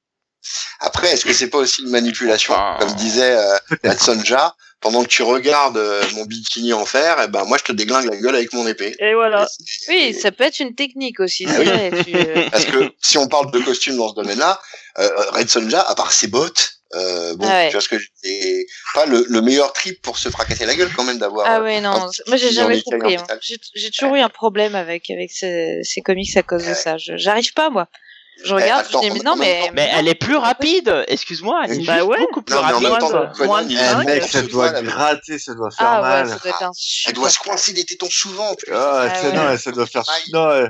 Après, 0.81 1.11
est-ce 1.13 1.23
que 1.23 1.31
c'est 1.33 1.49
pas 1.49 1.59
aussi 1.59 1.83
une 1.83 1.89
manipulation, 1.91 2.53
Ah. 2.57 2.77
comme 2.79 2.93
disait 2.95 3.37
euh. 3.37 3.55
Matsonja, 3.85 4.55
pendant 4.81 5.01
que 5.03 5.07
tu 5.07 5.21
regardes 5.23 5.77
euh, 5.77 6.03
mon 6.15 6.25
bikini 6.25 6.73
en 6.73 6.83
fer, 6.85 7.21
et 7.21 7.29
ben 7.29 7.45
moi 7.45 7.57
je 7.57 7.63
te 7.63 7.71
déglingue 7.71 8.09
la 8.09 8.17
gueule 8.17 8.35
avec 8.35 8.51
mon 8.51 8.67
épée. 8.67 8.93
Et 8.99 9.13
voilà. 9.13 9.47
Oui, 9.87 10.13
ça 10.13 10.33
peut 10.33 10.43
être 10.43 10.59
une 10.59 10.75
technique 10.75 11.21
aussi. 11.21 11.45
Ah 11.47 11.53
c'est 11.53 11.59
oui. 11.59 11.65
vrai, 11.65 12.03
tu, 12.03 12.15
euh, 12.15 12.49
Parce 12.51 12.65
que 12.65 12.91
si 13.01 13.17
on 13.17 13.27
parle 13.29 13.49
de 13.51 13.59
costume 13.59 13.95
dans 13.95 14.09
ce 14.09 14.15
domaine-là, 14.15 14.59
euh, 14.99 15.09
Red 15.31 15.49
Sonja, 15.49 15.81
à 15.81 15.95
part 15.95 16.11
ses 16.11 16.27
bottes, 16.27 16.72
euh, 16.95 17.35
bon, 17.35 17.45
Ah 17.47 17.51
ouais. 17.53 17.67
tu 17.67 17.73
vois 17.73 17.81
ce 17.81 17.89
que 17.89 17.95
c'est 18.21 18.65
pas 18.93 19.05
le, 19.05 19.25
le 19.27 19.41
meilleur 19.41 19.73
trip 19.73 20.01
pour 20.01 20.17
se 20.17 20.29
fracasser 20.29 20.65
la 20.65 20.75
gueule 20.75 20.91
quand 20.95 21.03
même 21.03 21.17
d'avoir. 21.17 21.45
Ah 21.47 21.57
euh, 21.57 21.63
ouais, 21.63 21.81
non. 21.81 22.09
Moi, 22.27 22.37
j'ai 22.37 22.51
jamais 22.51 22.81
compris. 22.81 23.15
hein. 23.17 23.25
J'ai 23.41 23.57
j'ai 23.75 23.91
toujours 23.91 24.15
eu 24.15 24.19
un 24.19 24.29
problème 24.29 24.75
avec, 24.75 25.09
avec 25.09 25.31
ces, 25.31 25.79
ces 25.83 26.01
comics 26.01 26.35
à 26.37 26.43
cause 26.43 26.65
de 26.65 26.73
ça. 26.73 26.95
J'arrive 26.97 27.53
pas, 27.53 27.69
moi. 27.69 27.87
Je 28.45 28.53
regarde, 28.55 28.85
attends, 28.87 29.03
je 29.03 29.09
dis, 29.09 29.17
mais 29.17 29.23
non, 29.23 29.35
mais. 29.35 29.67
temps- 29.67 29.73
Mais 29.75 29.91
elle 29.93 30.07
est 30.07 30.15
plus 30.15 30.35
rapide, 30.37 31.03
excuse-moi, 31.07 31.61
elle 31.65 31.81
est 31.81 31.85
Bah 31.85 32.03
ouais. 32.03 32.17
beaucoup 32.17 32.41
plus 32.41 32.55
Non, 32.55 32.61
mais 32.63 32.73
en 32.73 32.79
rapide. 32.79 32.89
même 32.89 32.99
temps, 33.37 33.45
Moins 33.45 33.63
Eh, 33.69 34.05
mec, 34.05 34.23
ça 34.23 34.41
doit 34.41 34.81
gratter, 34.81 35.37
ça 35.37 35.53
doit 35.53 35.69
faire 35.69 35.87
Ah 35.87 36.01
mal. 36.01 36.25
ouais, 36.25 36.31
ça 36.31 36.39
doit 36.39 36.49
être 36.49 36.63
un 36.63 36.71
Elle 37.07 37.13
doit 37.13 37.29
se 37.29 37.37
coincer 37.39 37.73
des 37.73 37.85
tétons 37.85 38.09
souvent. 38.09 38.55
Ah, 38.71 39.07
Ah 39.13 39.31
non, 39.31 39.57
ça 39.57 39.71
doit 39.71 39.85
faire. 39.85 40.03
Non, 40.33 40.67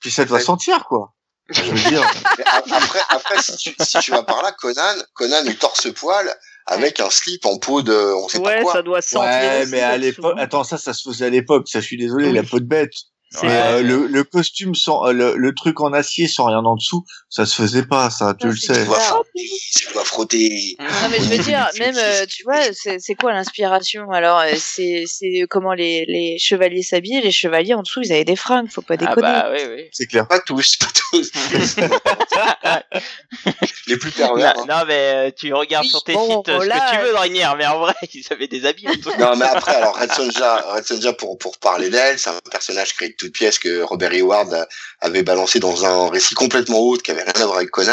puis 0.00 0.10
ça 0.10 0.24
doit 0.24 0.38
Ouais. 0.38 0.44
sentir 0.44 0.84
quoi. 0.84 1.14
Je 1.52 1.62
veux 1.62 1.90
dire. 1.90 2.10
Mais 2.38 2.44
a- 2.44 2.76
après, 2.76 3.00
après 3.10 3.42
si, 3.42 3.56
tu, 3.56 3.74
si 3.80 3.98
tu 3.98 4.10
vas 4.10 4.22
par 4.22 4.42
là, 4.42 4.52
Conan, 4.52 4.94
Conan 5.14 5.44
est 5.46 5.58
torse-poil 5.60 6.34
avec 6.66 7.00
un 7.00 7.10
slip 7.10 7.44
en 7.46 7.58
peau 7.58 7.82
de, 7.82 7.92
on 7.92 8.28
sait 8.28 8.38
pas 8.40 8.48
Ouais, 8.50 8.62
quoi. 8.62 8.72
ça 8.72 8.82
doit 8.82 9.02
sentir. 9.02 9.28
Ouais, 9.28 9.66
mais 9.66 9.80
à 9.80 9.96
l'époque, 9.98 10.36
attends, 10.38 10.64
ça, 10.64 10.78
ça 10.78 10.92
se 10.94 11.08
faisait 11.08 11.26
à 11.26 11.30
l'époque. 11.30 11.68
Ça, 11.68 11.80
je 11.80 11.86
suis 11.86 11.96
désolé, 11.98 12.32
la 12.32 12.42
peau 12.42 12.60
de 12.60 12.64
bête. 12.64 12.92
Euh, 13.44 13.82
le, 13.82 14.06
le 14.06 14.24
costume 14.24 14.74
sans, 14.74 15.06
euh, 15.06 15.12
le, 15.12 15.36
le 15.36 15.54
truc 15.54 15.80
en 15.80 15.92
acier 15.92 16.28
sans 16.28 16.46
rien 16.46 16.58
en 16.58 16.76
dessous, 16.76 17.04
ça 17.28 17.46
se 17.46 17.54
faisait 17.54 17.84
pas, 17.84 18.10
ça, 18.10 18.34
tu 18.38 18.48
le 18.48 18.56
sais. 18.56 18.74
Tu 18.74 18.84
dois 18.86 18.98
frotter, 19.00 19.50
tu 19.76 19.92
dois 19.92 20.04
frotter. 20.04 20.76
Non, 20.78 20.86
mais 21.10 21.18
je 21.18 21.24
veux 21.28 21.38
dire, 21.38 21.68
même, 21.78 21.96
euh, 21.96 22.26
tu 22.26 22.42
vois, 22.44 22.60
c'est 22.72 23.14
quoi 23.14 23.32
l'inspiration 23.32 24.10
Alors, 24.10 24.42
c'est 24.58 25.04
c'est 25.06 25.44
comment 25.48 25.72
les, 25.74 26.04
les 26.06 26.38
chevaliers 26.38 26.82
s'habillent. 26.82 27.22
Les 27.22 27.32
chevaliers, 27.32 27.74
en 27.74 27.82
dessous, 27.82 28.00
ils 28.02 28.12
avaient 28.12 28.24
des 28.24 28.36
fringues, 28.36 28.68
faut 28.70 28.82
pas 28.82 28.94
Ah 28.94 28.96
déconner. 28.98 29.22
bah 29.22 29.50
oui, 29.52 29.60
oui. 29.76 29.84
C'est 29.92 30.06
clair. 30.06 30.28
Pas 30.28 30.40
tous, 30.40 30.76
pas 30.76 30.86
tous. 31.10 31.30
Les 33.86 33.96
plus 33.96 34.10
pervers. 34.12 34.54
Non, 34.56 34.62
hein. 34.62 34.66
non, 34.68 34.84
mais 34.86 35.32
tu 35.32 35.52
regardes 35.52 35.84
Oui, 35.84 35.90
sur 35.90 36.04
tes 36.04 36.12
bon, 36.14 36.42
sites 36.44 36.60
ce 36.60 36.66
là, 36.66 36.78
que 36.90 36.96
tu 36.96 37.02
veux, 37.02 37.12
Drainière, 37.12 37.56
mais 37.56 37.66
en 37.66 37.80
vrai, 37.80 37.94
ils 38.14 38.24
avaient 38.30 38.48
des 38.48 38.64
habits 38.66 38.88
en 38.88 38.94
dessous. 38.94 39.10
Non, 39.18 39.36
mais 39.36 39.44
après, 39.46 39.74
alors 39.74 39.98
Red 39.98 40.12
Sonja, 40.12 40.56
Red 40.74 40.84
Sonja 40.84 41.12
pour 41.12 41.38
pour 41.38 41.58
parler 41.58 41.90
d'elle, 41.90 42.18
c'est 42.18 42.30
un 42.30 42.38
personnage 42.50 42.94
créé 42.94 43.14
de 43.22 43.26
toutes 43.28 43.34
pièces 43.34 43.58
que 43.58 43.82
Robert 43.82 44.12
Eward 44.12 44.52
a- 44.52 44.66
avait 45.00 45.22
balancé 45.22 45.58
dans 45.60 45.84
un 45.84 46.08
récit 46.10 46.34
complètement 46.34 46.78
autre 46.80 47.02
qui 47.02 47.10
avait 47.10 47.22
rien 47.22 47.32
à 47.42 47.46
voir 47.46 47.56
avec 47.58 47.70
Conan. 47.70 47.92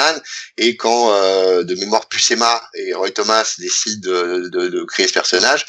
Et 0.57 0.75
quand 0.77 1.13
euh, 1.13 1.63
de 1.63 1.75
mémoire 1.75 2.07
Pusema 2.07 2.61
et 2.73 2.93
Roy 2.93 3.11
Thomas 3.11 3.55
décident 3.59 4.09
de, 4.09 4.49
de, 4.49 4.67
de 4.69 4.83
créer 4.83 5.07
ce 5.07 5.13
personnage, 5.13 5.65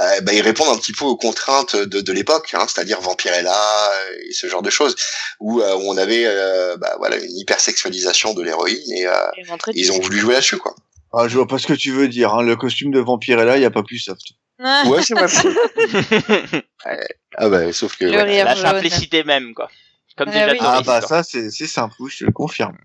euh, 0.00 0.20
bah, 0.22 0.32
ils 0.32 0.40
répondent 0.40 0.74
un 0.74 0.78
petit 0.78 0.92
peu 0.92 1.04
aux 1.04 1.16
contraintes 1.16 1.76
de, 1.76 2.00
de 2.00 2.12
l'époque, 2.12 2.50
hein, 2.54 2.66
c'est-à-dire 2.66 3.00
Vampirella 3.00 3.92
et 4.28 4.32
ce 4.32 4.46
genre 4.48 4.62
de 4.62 4.70
choses, 4.70 4.96
où, 5.40 5.60
euh, 5.60 5.74
où 5.76 5.82
on 5.90 5.96
avait 5.98 6.24
euh, 6.26 6.76
bah, 6.78 6.94
voilà 6.98 7.16
une 7.16 7.36
hypersexualisation 7.36 8.32
de 8.34 8.42
l'héroïne 8.42 8.92
et 8.96 9.06
euh, 9.06 9.12
Et 9.76 9.80
ils 9.80 9.92
ont 9.92 10.00
voulu 10.00 10.18
jouer 10.18 10.34
là-dessus 10.34 10.56
quoi. 10.58 10.74
Ah, 11.14 11.28
je 11.28 11.36
vois 11.36 11.46
pas 11.46 11.58
ce 11.58 11.66
que 11.66 11.74
tu 11.74 11.92
veux 11.92 12.08
dire, 12.08 12.32
hein. 12.32 12.42
Le 12.42 12.56
costume 12.56 12.90
de 12.90 12.98
Vampirella, 13.00 13.58
il 13.58 13.62
y 13.62 13.66
a 13.66 13.70
pas 13.70 13.82
plus 13.82 13.98
soft. 13.98 14.22
Ah, 14.64 14.84
Ouais, 14.86 15.02
c'est 15.02 15.14
vrai. 15.14 15.26
ah 17.36 17.48
bah 17.48 17.72
sauf 17.72 17.96
que 17.96 18.04
Le 18.04 18.12
ouais. 18.12 18.44
La 18.44 18.54
jaune. 18.54 18.62
simplicité 18.64 19.24
même, 19.24 19.54
quoi. 19.54 19.68
Comme 20.16 20.28
Ah 20.28 20.32
déjà 20.32 20.52
oui. 20.52 20.58
Ah, 20.60 20.82
bah, 20.84 21.00
ça, 21.00 21.22
c'est, 21.22 21.50
c'est 21.50 21.66
simple, 21.66 21.94
je 22.08 22.18
te 22.18 22.24
le 22.24 22.32
confirme. 22.32 22.76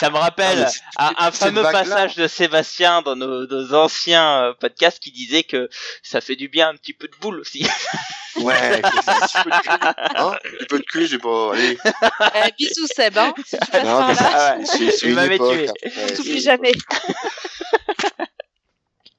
Ça 0.00 0.08
me 0.10 0.16
Ah, 0.16 0.20
rappelle 0.20 0.66
c'est- 0.70 0.80
un, 0.96 1.30
fameux 1.30 1.62
passage 1.62 2.16
de 2.16 2.26
Sébastien 2.26 3.02
dans 3.02 3.16
nos, 3.16 3.46
nos 3.46 3.74
anciens 3.74 4.44
euh, 4.44 4.52
podcasts 4.58 4.98
qui 4.98 5.12
disait 5.12 5.42
que 5.42 5.68
ça 6.02 6.22
fait 6.22 6.36
du 6.36 6.48
bien 6.48 6.70
un 6.70 6.74
petit 6.76 6.94
peu 6.94 7.06
de 7.06 7.14
boule 7.20 7.40
aussi. 7.40 7.66
Ouais, 8.36 8.82
que 8.82 8.88
c'est 9.04 9.10
un 9.10 9.20
petit 9.20 9.42
peu 9.44 9.50
de 9.50 9.60
cul. 9.60 9.68
Hein 9.70 10.32
un 10.34 10.36
petit 10.58 10.66
peu 10.66 10.78
de 10.80 10.84
cul, 10.84 11.06
j'ai 11.06 11.18
pas. 11.18 11.52
Allez. 11.52 11.78
Euh, 11.86 12.48
bisous 12.58 12.88
Seb, 12.96 13.16
hein, 13.16 13.32
si 13.46 13.56
tu 13.56 13.70
passes 13.70 13.84
Non, 13.84 13.98
par 14.00 14.08
mais 14.08 14.14
là, 14.16 14.20
Ah 14.34 14.56
ouais. 14.58 14.64
tué. 15.38 15.68
hein. 15.68 15.72
On 15.84 16.08
c'est 16.08 16.14
t'oublie 16.16 16.40
jamais. 16.40 16.72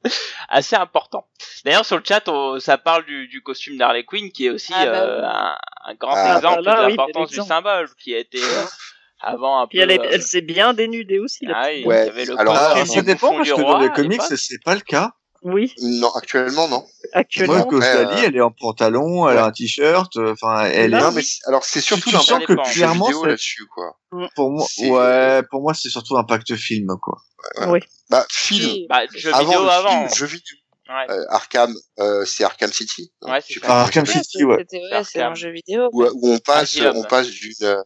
Assez 0.50 0.76
important. 0.76 1.28
D'ailleurs 1.64 1.86
sur 1.86 1.98
le 1.98 2.04
chat, 2.08 2.28
on- 2.30 2.60
ça 2.60 2.78
parle 2.78 3.06
du, 3.06 3.28
du 3.28 3.42
costume 3.42 3.78
d'Harley 3.78 4.04
Quinn 4.04 4.32
qui 4.32 4.46
est 4.48 4.50
aussi 4.50 4.74
Ah 4.76 4.86
bah 4.86 4.92
euh, 5.04 5.24
un, 5.26 5.58
un 5.86 5.94
grand 5.96 6.14
Ah, 6.16 6.38
exemple 6.38 6.64
bah 6.64 6.72
là, 6.72 6.82
de 6.82 6.86
oui, 6.88 6.92
l'importance 6.92 7.30
du 7.30 7.36
symbole 7.42 7.90
qui 8.00 8.14
a 8.16 8.20
été 8.20 8.40
euh, 8.42 8.64
avant 9.22 9.60
un 9.62 9.68
Puis 9.68 9.78
peu. 9.80 9.84
elle, 9.84 9.92
est- 9.92 10.00
euh, 10.00 10.10
elle 10.12 10.22
s'est 10.24 10.42
bien 10.42 10.74
dénudée 10.74 11.20
aussi. 11.20 11.46
la 11.46 11.58
ah 11.58 11.68
oui, 11.70 11.84
Ouais, 11.86 12.04
il 12.04 12.08
y 12.08 12.10
avait 12.10 12.26
le 12.26 12.40
alors, 12.40 12.56
ça 12.86 13.02
dépend 13.02 13.34
parce 13.34 13.50
que 13.50 13.62
dans 13.62 13.80
les 13.80 13.92
comics, 13.92 14.22
c'est 14.22 14.64
pas 14.64 14.76
le 14.76 14.82
cas. 14.82 15.14
Oui, 15.48 15.72
Non, 15.80 16.10
actuellement, 16.16 16.68
non. 16.68 16.84
actuellement. 17.14 17.68
Moi, 17.70 17.80
l'ai 17.80 17.86
euh, 17.86 18.24
elle 18.26 18.36
est 18.36 18.42
en 18.42 18.50
pantalon, 18.50 19.30
elle 19.30 19.38
a 19.38 19.46
un 19.46 19.52
t-shirt, 19.52 20.18
euh, 20.18 20.32
enfin, 20.34 20.66
elle 20.66 20.92
est, 20.94 21.00
non, 21.00 21.12
mais 21.12 21.22
alors 21.46 21.64
c'est 21.64 21.82
surtout 21.82 22.10
tu 22.10 22.16
sens 22.18 22.44
que 22.44 22.54
clairement, 22.74 23.08
là-dessus, 23.24 23.68
quoi. 23.68 23.96
pour 24.36 24.50
moi, 24.50 24.66
c'est- 24.68 24.90
ouais, 24.90 25.44
pour 25.52 25.62
moi, 25.62 25.76
c'est 25.76 25.90
surtout 25.90 26.18
impact 26.18 26.56
film, 26.56 26.88
quoi. 27.00 27.20
Oui. 27.68 27.80
Bah, 28.10 28.26
film. 28.32 28.66
Oui. 28.72 28.86
Bah, 28.90 29.02
jeu 29.14 29.32
vidéo 29.40 29.62
avant. 29.70 30.08
film, 30.08 30.16
jeu 30.16 30.26
vidéo. 30.26 30.58
Ouais. 30.90 31.12
Euh, 31.12 31.26
Arkham, 31.30 31.74
euh, 32.00 32.26
c'est 32.26 32.44
Arkham 32.44 32.72
City. 32.72 33.12
Ouais, 33.22 33.40
c'est 33.48 33.60
Ah, 33.64 33.82
Arkham. 33.84 34.06
City, 34.06 34.44
ouais. 34.46 34.58
C'était 34.60 34.82
ouais, 34.92 35.04
c'est 35.04 35.22
un 35.22 35.36
jeu 35.36 35.52
vidéo. 35.52 35.90
où, 35.94 36.04
où 36.06 36.30
on 36.34 36.40
passe, 36.40 36.76
on 36.96 37.04
passe 37.04 37.28
d'une, 37.30 37.54
euh, 37.64 37.82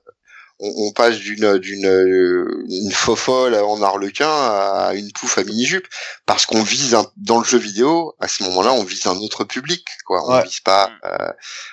on, 0.60 0.88
on 0.88 0.92
passe 0.92 1.18
d'une 1.18 1.58
d'une 1.60 1.86
euh, 1.86 2.66
une 2.70 2.92
faux 2.92 3.16
folle 3.16 3.56
en 3.56 3.82
arlequin 3.82 4.30
à 4.30 4.92
une 4.96 5.12
pouffe 5.12 5.38
à 5.38 5.44
mini 5.44 5.66
jupe 5.66 5.88
parce 6.26 6.46
qu'on 6.46 6.64
vise 6.64 6.96
un, 6.96 7.06
dans 7.18 7.40
le 7.40 7.46
jeu 7.46 7.58
vidéo 7.58 8.16
à 8.20 8.28
ce 8.28 8.44
moment-là 8.44 8.74
on 8.74 8.84
vise 8.84 9.08
un 9.08 9.18
autre 9.18 9.44
public 9.44 9.88
quoi. 10.06 10.22
On 10.28 10.36
Ouais. 10.36 10.44
vise 10.44 10.60
pas 10.60 10.92
euh, 11.06 11.32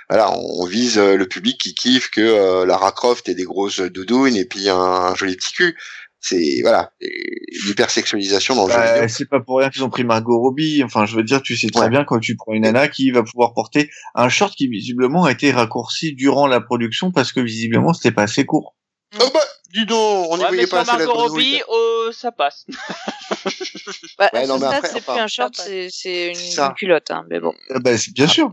voilà 0.09 0.31
on, 0.33 0.63
on 0.63 0.67
vise 0.67 0.99
euh, 0.99 1.17
le 1.17 1.27
public 1.27 1.59
qui 1.61 1.75
kiffe 1.75 2.11
que 2.11 2.21
euh, 2.21 2.65
Lara 2.67 2.93
Croft 2.93 3.29
ait 3.29 3.35
des 3.35 3.45
grosses 3.45 3.81
doudounes 3.81 4.37
et 4.37 4.45
puis 4.45 4.69
un, 4.69 4.77
un 4.79 5.15
joli 5.15 5.37
petit 5.37 5.53
cul 5.53 5.77
c'est 6.29 6.61
voilà 6.63 6.91
l'hypersexualisation 7.67 8.55
dans 8.55 8.67
le 8.67 8.73
jeu 8.73 8.79
Bah, 8.79 8.95
vidéo 8.95 9.09
c'est 9.09 9.29
pas 9.29 9.41
pour 9.41 9.59
rien 9.59 9.71
qu'ils 9.71 9.85
ont 9.85 9.91
pris 9.91 10.05
Margot 10.05 10.39
Robbie. 10.39 10.83
Enfin, 10.85 11.07
je 11.07 11.17
veux 11.17 11.23
dire, 11.23 11.43
tu 11.43 11.57
sais 11.57 11.69
très 11.69 11.83
Ouais. 11.83 11.89
bien 11.91 12.05
quand 12.05 12.19
tu 12.19 12.37
prends 12.37 12.53
une 12.53 12.63
nana 12.63 12.89
qui 12.89 13.11
va 13.11 13.23
pouvoir 13.23 13.55
porter 13.55 13.91
un 14.15 14.29
short 14.29 14.55
qui 14.55 14.69
visiblement 14.69 15.25
a 15.25 15.33
été 15.33 15.51
raccourci 15.51 16.15
durant 16.15 16.47
la 16.47 16.61
production 16.61 17.13
parce 17.13 17.33
que 17.33 17.41
visiblement 17.41 17.93
c'était 17.93 18.13
pas 18.13 18.23
assez 18.25 18.45
court. 18.45 18.77
oh 19.21 19.29
bah 19.33 19.41
dis 19.73 19.85
donc 19.87 20.27
on 20.31 20.37
n'y 20.37 20.43
Ouais, 20.45 20.49
voyait 20.49 20.67
pas 20.67 20.81
assez 20.81 20.93
la 20.93 20.99
Margot 20.99 21.13
grenouille 21.13 21.55
Robbie, 21.59 21.63
oh, 21.69 22.09
ça 22.13 22.33
passe. 22.33 22.67
Bah, 24.19 24.31
Ouais, 24.33 24.47
non, 24.47 24.59
mais 24.59 24.67
après, 24.67 24.89
c'est 24.89 24.97
enfin, 24.99 25.13
plus 25.15 25.23
un 25.23 25.27
short, 25.27 25.55
c'est 25.55 26.33
une, 26.33 26.75
culotte, 26.75 27.11
hein, 27.11 27.25
mais 27.29 27.39
bon. 27.41 27.53
Ah 27.71 27.79
bah, 27.81 27.97
c'est- 27.99 28.13
bien 28.13 28.27
sûr. 28.27 28.53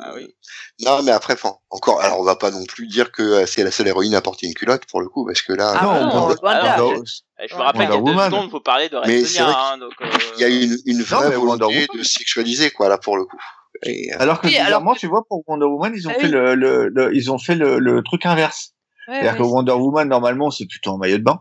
Ah 0.00 0.12
oui. 0.14 0.34
non 0.80 1.02
mais 1.02 1.10
après 1.12 1.34
enfin 1.34 1.54
encore 1.70 2.00
alors 2.00 2.20
on 2.20 2.24
va 2.24 2.36
pas 2.36 2.50
non 2.50 2.64
plus 2.64 2.86
dire 2.86 3.10
que 3.12 3.22
euh, 3.22 3.46
c'est 3.46 3.64
la 3.64 3.70
seule 3.70 3.88
héroïne 3.88 4.14
à 4.14 4.20
porter 4.20 4.46
une 4.46 4.54
culotte 4.54 4.84
pour 4.86 5.00
le 5.00 5.08
coup 5.08 5.26
parce 5.26 5.42
que 5.42 5.52
là 5.52 5.74
Ah 5.76 5.84
non, 5.84 5.92
non, 5.92 5.98
on 6.00 6.06
non, 6.06 6.36
Wonder- 6.42 7.02
Je 7.48 7.54
Ouais. 7.54 7.62
rappelle, 7.62 7.82
il 7.82 7.90
y 7.90 7.92
a 7.92 7.96
Wonder 7.96 8.04
deux 8.04 8.10
Woman. 8.16 8.30
secondes, 8.30 8.50
vous 8.50 8.60
parlez 8.60 8.88
de 8.88 8.98
Mais 9.06 9.24
c'est 9.24 9.42
Redsonia, 9.42 9.44
vrai 9.44 9.54
hein, 9.74 9.78
donc, 9.78 9.92
euh, 10.00 10.06
il 10.36 10.40
y 10.40 10.44
a 10.44 10.48
une, 10.48 10.76
une 10.86 11.02
vraie 11.02 11.36
Wonder 11.36 11.36
volonté 11.36 11.64
Woman. 11.64 11.86
de 11.94 12.02
sexualiser 12.02 12.70
quoi 12.70 12.88
là 12.88 12.98
pour 12.98 13.16
le 13.16 13.24
coup. 13.24 13.38
Et, 13.84 14.12
euh, 14.12 14.16
Alors 14.18 14.40
que 14.40 14.48
Oui, 14.48 14.56
alors 14.56 14.82
tu 14.96 15.06
vois, 15.06 15.22
pour 15.28 15.42
Wonder 15.48 15.66
Woman, 15.66 15.92
ils 15.94 16.08
ont 16.08 16.12
Ah 16.14 16.18
fait 16.18 16.24
oui. 16.26 16.30
le, 16.32 16.54
le, 16.56 16.88
le- 16.88 17.14
ils 17.14 17.30
ont 17.30 17.38
fait 17.38 17.54
le, 17.54 17.78
le 17.78 18.02
truc 18.02 18.26
inverse. 18.26 18.72
Ouais, 19.06 19.14
C'est-à-dire 19.14 19.32
ouais, 19.32 19.38
que 19.38 19.42
Wonder 19.44 19.72
Woman, 19.72 20.08
normalement, 20.08 20.50
c'est 20.50 20.66
plutôt 20.66 20.90
en 20.90 20.98
maillot 20.98 21.18
de 21.18 21.22
bain. 21.22 21.40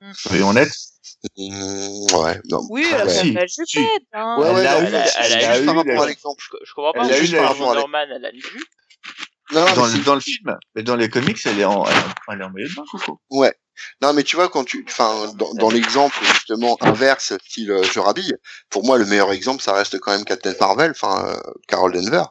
Mm. 0.00 0.12
Soyons 0.14 0.48
honnêtes. 0.50 0.72
Ouais, 1.36 2.40
non. 2.50 2.60
Oui, 2.70 2.86
elle 2.92 3.00
a 3.00 3.04
Ouais. 3.06 3.12
fait 3.12 3.30
la 3.32 3.46
jupette, 3.46 4.02
hein. 4.12 4.36
Ouais, 4.40 4.50
ouais, 4.52 4.60
Elle 4.60 4.66
a 4.66 4.78
eu- 4.80 4.82
mais 4.92 5.06
c'est 5.06 5.18
elle 5.20 5.32
a 5.32 5.52
juste 5.52 5.62
eu 5.62 5.66
par 5.66 5.76
rapport 5.76 6.02
à 6.02 6.06
l'exemple. 6.06 6.42
je, 6.44 6.56
je 6.66 6.72
comprends 6.74 6.92
pas. 6.92 7.04
Elle 7.06 7.12
a 7.12 7.16
juste 7.20 7.32
eu 7.32 7.36
par 7.36 7.50
Wonder 7.60 7.70
Alex. 7.72 7.82
Woman, 7.84 8.08
elle 8.14 8.24
a 8.24 8.30
une 8.32 8.40
vue. 8.40 8.64
Non, 9.52 9.60
non, 9.64 9.74
Dans, 9.74 9.98
dans 10.04 10.14
le 10.16 10.20
film, 10.20 10.56
mais 10.74 10.82
dans 10.82 10.96
les 10.96 11.08
comics, 11.08 11.38
elle 11.44 11.60
est 11.60 11.64
en, 11.64 11.84
elle 11.84 11.92
est 11.92 11.96
en- 11.98 12.32
elle 12.32 12.40
est 12.40 12.44
en 12.44 12.50
maillot 12.50 12.68
de 12.68 12.74
bain, 12.74 12.84
Coco. 12.90 13.20
Ouais. 13.30 13.54
Non, 14.02 14.12
mais 14.12 14.22
tu 14.24 14.34
vois, 14.36 14.48
quand 14.48 14.64
tu, 14.64 14.84
enfin, 14.88 15.30
dans, 15.34 15.52
dans 15.54 15.70
l'exemple 15.70 16.16
justement 16.32 16.76
inverse, 16.80 17.34
style 17.46 17.70
euh, 17.70 17.82
je 17.84 18.00
rhabille, 18.00 18.34
pour 18.70 18.84
moi, 18.84 18.96
le 18.98 19.04
meilleur 19.04 19.30
exemple, 19.32 19.62
ça 19.62 19.74
reste 19.74 19.98
quand 20.00 20.10
même 20.12 20.24
Captain 20.24 20.54
Marvel, 20.58 20.90
enfin, 20.92 21.28
euh, 21.28 21.36
Carol 21.68 21.92
Denver, 21.92 22.24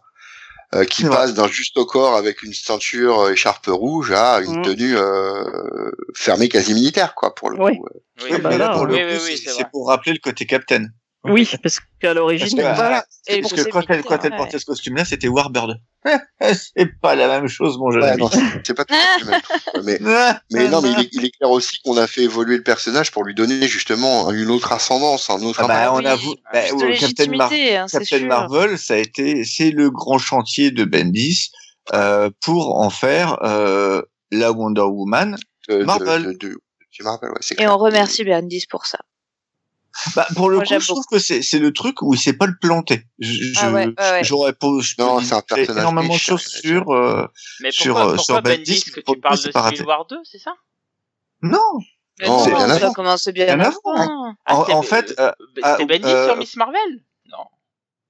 euh, 0.73 0.83
qui 0.85 1.03
passe 1.03 1.33
d'un 1.33 1.47
juste 1.47 1.77
au 1.77 1.85
corps 1.85 2.15
avec 2.15 2.41
une 2.43 2.53
ceinture 2.53 3.19
euh, 3.21 3.33
écharpe 3.33 3.67
rouge 3.67 4.11
à 4.11 4.39
une 4.41 4.57
Mhm. 4.57 4.61
tenue 4.63 4.97
euh, 4.97 5.91
fermée 6.15 6.49
quasi 6.49 6.73
militaire, 6.73 7.13
quoi, 7.15 7.35
pour 7.35 7.49
le 7.49 7.59
Oui. 7.61 7.77
coup. 7.77 7.85
Oui, 8.23 8.39
bah 8.41 8.49
mais 8.49 8.57
là, 8.57 8.67
là, 8.69 8.73
pour 8.73 8.85
le 8.85 8.95
oui, 8.95 9.01
coup, 9.01 9.07
oui, 9.09 9.17
oui, 9.31 9.37
c'est- 9.37 9.69
pour 9.71 9.87
rappeler 9.87 10.13
le 10.13 10.19
côté 10.19 10.45
Captain. 10.45 10.87
Oui, 11.31 11.49
parce 11.63 11.79
qu'à 11.99 12.13
l'origine, 12.13 12.57
Parce 12.61 12.71
que, 12.71 12.75
Voilà. 12.75 12.99
euh, 12.99 13.01
Et 13.35 13.41
parce 13.41 13.53
que 13.53 13.61
quand 13.69 13.81
ses 13.81 13.87
elle, 13.89 14.03
quand 14.03 14.11
elle 14.15 14.19
militaires, 14.21 14.37
portait 14.37 14.59
ce 14.59 14.65
costume-là, 14.65 15.05
c'était 15.05 15.27
Warbird. 15.27 15.79
c'est 16.41 16.99
pas 17.01 17.15
la 17.15 17.27
même 17.27 17.47
chose, 17.47 17.77
mon 17.77 17.89
jeune 17.91 18.03
Ouais, 18.03 18.09
ami. 18.11 18.21
non, 18.21 18.29
c'est- 18.63 18.73
pas 18.73 18.85
tout 18.85 18.93
à 18.93 19.19
fait 19.19 19.25
même 19.25 19.41
mais 19.83 19.99
Ah, 20.05 20.39
Mais 20.51 20.67
non, 20.69 20.81
mais 20.81 20.91
il 20.91 20.99
est, 20.99 21.09
il 21.13 21.25
est 21.25 21.31
clair 21.31 21.49
aussi 21.49 21.79
qu'on 21.83 21.97
a 21.97 22.05
fait 22.07 22.21
évoluer 22.23 22.57
le 22.57 22.63
personnage 22.63 23.11
pour 23.11 23.23
lui 23.23 23.33
donner 23.33 23.67
justement 23.67 24.31
une 24.31 24.49
autre 24.49 24.71
ascendance, 24.71 25.29
un 25.29 25.41
autre 25.41 25.61
Ah 25.63 25.67
bah, 25.67 25.93
on 25.93 25.97
oui, 25.99 26.05
avoue, 26.07 26.35
ah, 26.45 26.49
bah, 26.53 26.73
ouais, 26.75 26.97
Captain, 26.97 27.35
Mar- 27.35 27.51
hein, 27.51 27.85
Captain. 27.91 28.25
Marvel, 28.27 28.77
ça 28.77 28.93
a 28.93 28.97
été, 28.97 29.43
c'est 29.45 29.71
le 29.71 29.89
grand 29.89 30.17
chantier 30.19 30.71
de 30.71 30.83
Bendis 30.85 31.51
euh, 31.93 32.29
pour 32.41 32.79
en 32.79 32.89
faire 32.89 33.37
euh, 33.43 34.01
la 34.31 34.51
Wonder 34.51 34.81
Woman. 34.81 35.37
de, 35.69 35.77
de- 35.79 35.83
Marvel. 35.85 36.23
de- 36.23 36.31
de- 36.49 36.57
du 36.91 37.03
Marvel, 37.03 37.29
ouais, 37.31 37.37
c'est 37.41 37.55
Et 37.55 37.57
clair. 37.57 37.73
on 37.73 37.77
remercie 37.77 38.23
Bendis 38.23 38.65
pour 38.69 38.85
ça. 38.85 38.99
Bah, 40.15 40.27
pour 40.35 40.49
le 40.49 40.57
Moi, 40.57 40.65
coup, 40.65 40.79
je 40.79 40.87
trouve 40.87 41.05
que 41.09 41.19
c'est, 41.19 41.41
c'est 41.41 41.59
le 41.59 41.71
truc 41.71 42.01
où 42.01 42.13
il 42.13 42.19
sait 42.19 42.33
pas 42.33 42.47
le 42.47 42.55
planter. 42.59 43.03
Je, 43.19 43.53
Ah 43.57 43.71
ouais, 43.71 43.83
je- 43.83 43.87
ouais, 43.89 44.11
ouais. 44.11 44.23
J'aurais 44.23 44.53
pas, 44.53 44.67
je 44.81 44.95
Non, 44.99 45.19
c'est 45.21 45.33
un 45.33 45.41
personnage 45.41 45.81
énormément 45.81 46.13
de 46.13 46.19
choses 46.19 46.45
sur, 46.45 46.91
euh, 46.91 47.27
Mais 47.61 47.71
sur, 47.71 47.93
pourquoi, 47.95 48.11
euh, 48.11 48.15
pourquoi 48.15 48.35
sur 48.35 48.93
que 48.93 48.99
pour 49.01 49.13
tu 49.13 49.17
le 49.17 49.21
parles 49.21 49.35
de 49.41 49.51
Civil. 49.75 49.85
War 49.87 50.05
2, 50.05 50.19
c'est 50.23 50.39
ça? 50.39 50.53
Non. 51.41 51.59
Non, 52.21 52.39
c'est 52.39 52.51
bien 52.53 52.67
ça 52.79 52.91
commence 52.93 53.27
bien 53.27 53.45
Bien 53.45 53.59
avant. 53.59 53.79
avant. 53.95 54.35
Ah, 54.45 54.55
En- 54.55 54.61
c'était- 54.61 54.73
en 54.73 54.81
fait, 54.81 55.13
euh, 55.19 55.27
euh, 55.27 55.31
c'était 55.55 55.61
ah, 55.63 55.77
Bendis 55.85 56.05
euh, 56.05 56.25
sur 56.27 56.37
Miss 56.37 56.55
Marvel? 56.55 57.03
Non. 57.25 57.45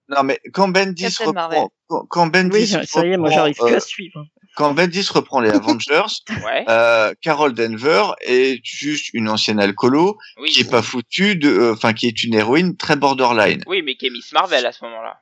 Non, 0.09 0.23
mais 0.23 0.39
quand 0.53 0.67
Bendis 0.67 1.07
reprend, 1.19 1.71
quand, 1.88 2.05
quand 2.07 2.27
Bendis 2.27 2.49
oui, 2.53 2.67
ça 2.88 3.05
y 3.05 3.11
est, 3.11 3.17
moi 3.17 3.31
j'arrive 3.31 3.55
plus 3.55 3.73
euh, 3.73 3.77
à 3.77 3.79
suivre. 3.79 4.23
Quand 4.56 4.74
Bendis 4.74 5.08
reprend 5.12 5.39
les 5.41 5.49
Avengers, 5.60 6.06
Ouais. 6.43 6.66
euh, 6.70 7.14
Carol 7.22 7.53
Denver 7.53 8.03
est 8.22 8.60
juste 8.64 9.10
une 9.14 9.30
ancienne 9.30 9.60
alcoolo 9.60 10.18
Oui. 10.39 10.49
qui 10.51 10.62
est 10.62 10.70
pas 10.72 10.82
foutue 10.82 11.36
de, 11.36 11.49
euh, 11.49 11.74
enfin 11.74 11.93
qui 11.93 12.08
est 12.08 12.24
une 12.24 12.34
héroïne 12.34 12.76
très 12.78 12.95
borderline, 12.95 13.64
Oui, 13.68 13.82
mais 13.84 13.95
qui 13.95 14.08
est 14.08 14.10
Miss 14.12 14.32
Marvel 14.32 14.66
à 14.66 14.72
ce 14.72 14.84
moment-là. 14.86 15.20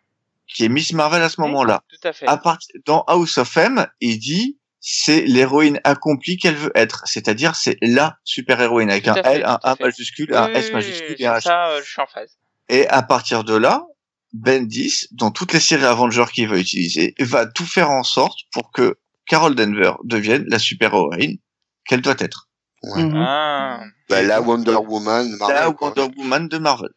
qui 0.48 0.66
est 0.66 0.70
Miss 0.70 0.94
Marvel 0.94 1.22
à 1.22 1.30
ce 1.30 1.42
moment-là. 1.42 1.82
Tout 1.90 2.08
à 2.08 2.14
fait. 2.14 2.28
À 2.28 2.38
part, 2.38 2.60
dans 2.86 3.02
House 3.08 3.38
of 3.40 3.58
M, 3.58 3.88
il 4.02 4.20
dit 4.20 4.58
c'est 4.86 5.22
l'héroïne 5.22 5.80
accomplie 5.86 6.38
qu'elle 6.38 6.56
veut 6.56 6.72
être, 6.76 7.04
c'est-à-dire 7.06 7.56
c'est 7.56 7.78
la 7.82 8.18
super 8.26 8.60
héroïne 8.62 8.92
avec 8.92 9.08
un 9.08 9.14
fait, 9.16 9.36
L, 9.38 9.44
un 9.46 9.58
A 9.64 9.76
majuscule, 9.80 10.36
un 10.36 10.48
Oui, 10.50 10.56
S 10.58 10.72
majuscule 10.74 11.16
et 11.18 11.26
un 11.26 11.36
H. 11.38 11.42
ça, 11.44 11.68
euh, 11.70 11.82
je 11.84 11.90
suis 11.90 12.02
en 12.02 12.06
phase. 12.06 12.38
Et 12.70 12.86
à 12.90 13.02
partir 13.02 13.44
de 13.46 13.56
là, 13.56 13.86
Bendis, 14.34 15.08
dans 15.12 15.32
toutes 15.32 15.54
les 15.54 15.60
séries 15.60 15.86
Avengers 15.86 16.26
qu'il 16.34 16.48
va 16.50 16.58
utiliser, 16.58 17.14
va 17.20 17.46
tout 17.46 17.66
faire 17.66 17.92
en 17.92 18.04
sorte 18.04 18.40
pour 18.52 18.72
que 18.72 18.98
Carol 19.28 19.56
Denver 19.56 19.94
devienne 20.04 20.46
la 20.48 20.60
super 20.60 20.94
héroïne 20.94 21.38
qu'elle 21.86 22.02
doit 22.02 22.16
être. 22.20 22.50
Ouais. 22.84 23.04
Mhm. 23.04 23.16
Ah. 23.26 23.84
Bah, 24.10 24.22
la 24.22 24.42
Wonder 24.42 24.76
Woman, 24.76 25.30
Marvel, 25.38 25.56
la 25.56 25.72
quoi. 25.72 25.88
Wonder 25.96 26.14
Woman 26.18 26.48
de 26.50 26.58
Marvel. 26.58 26.90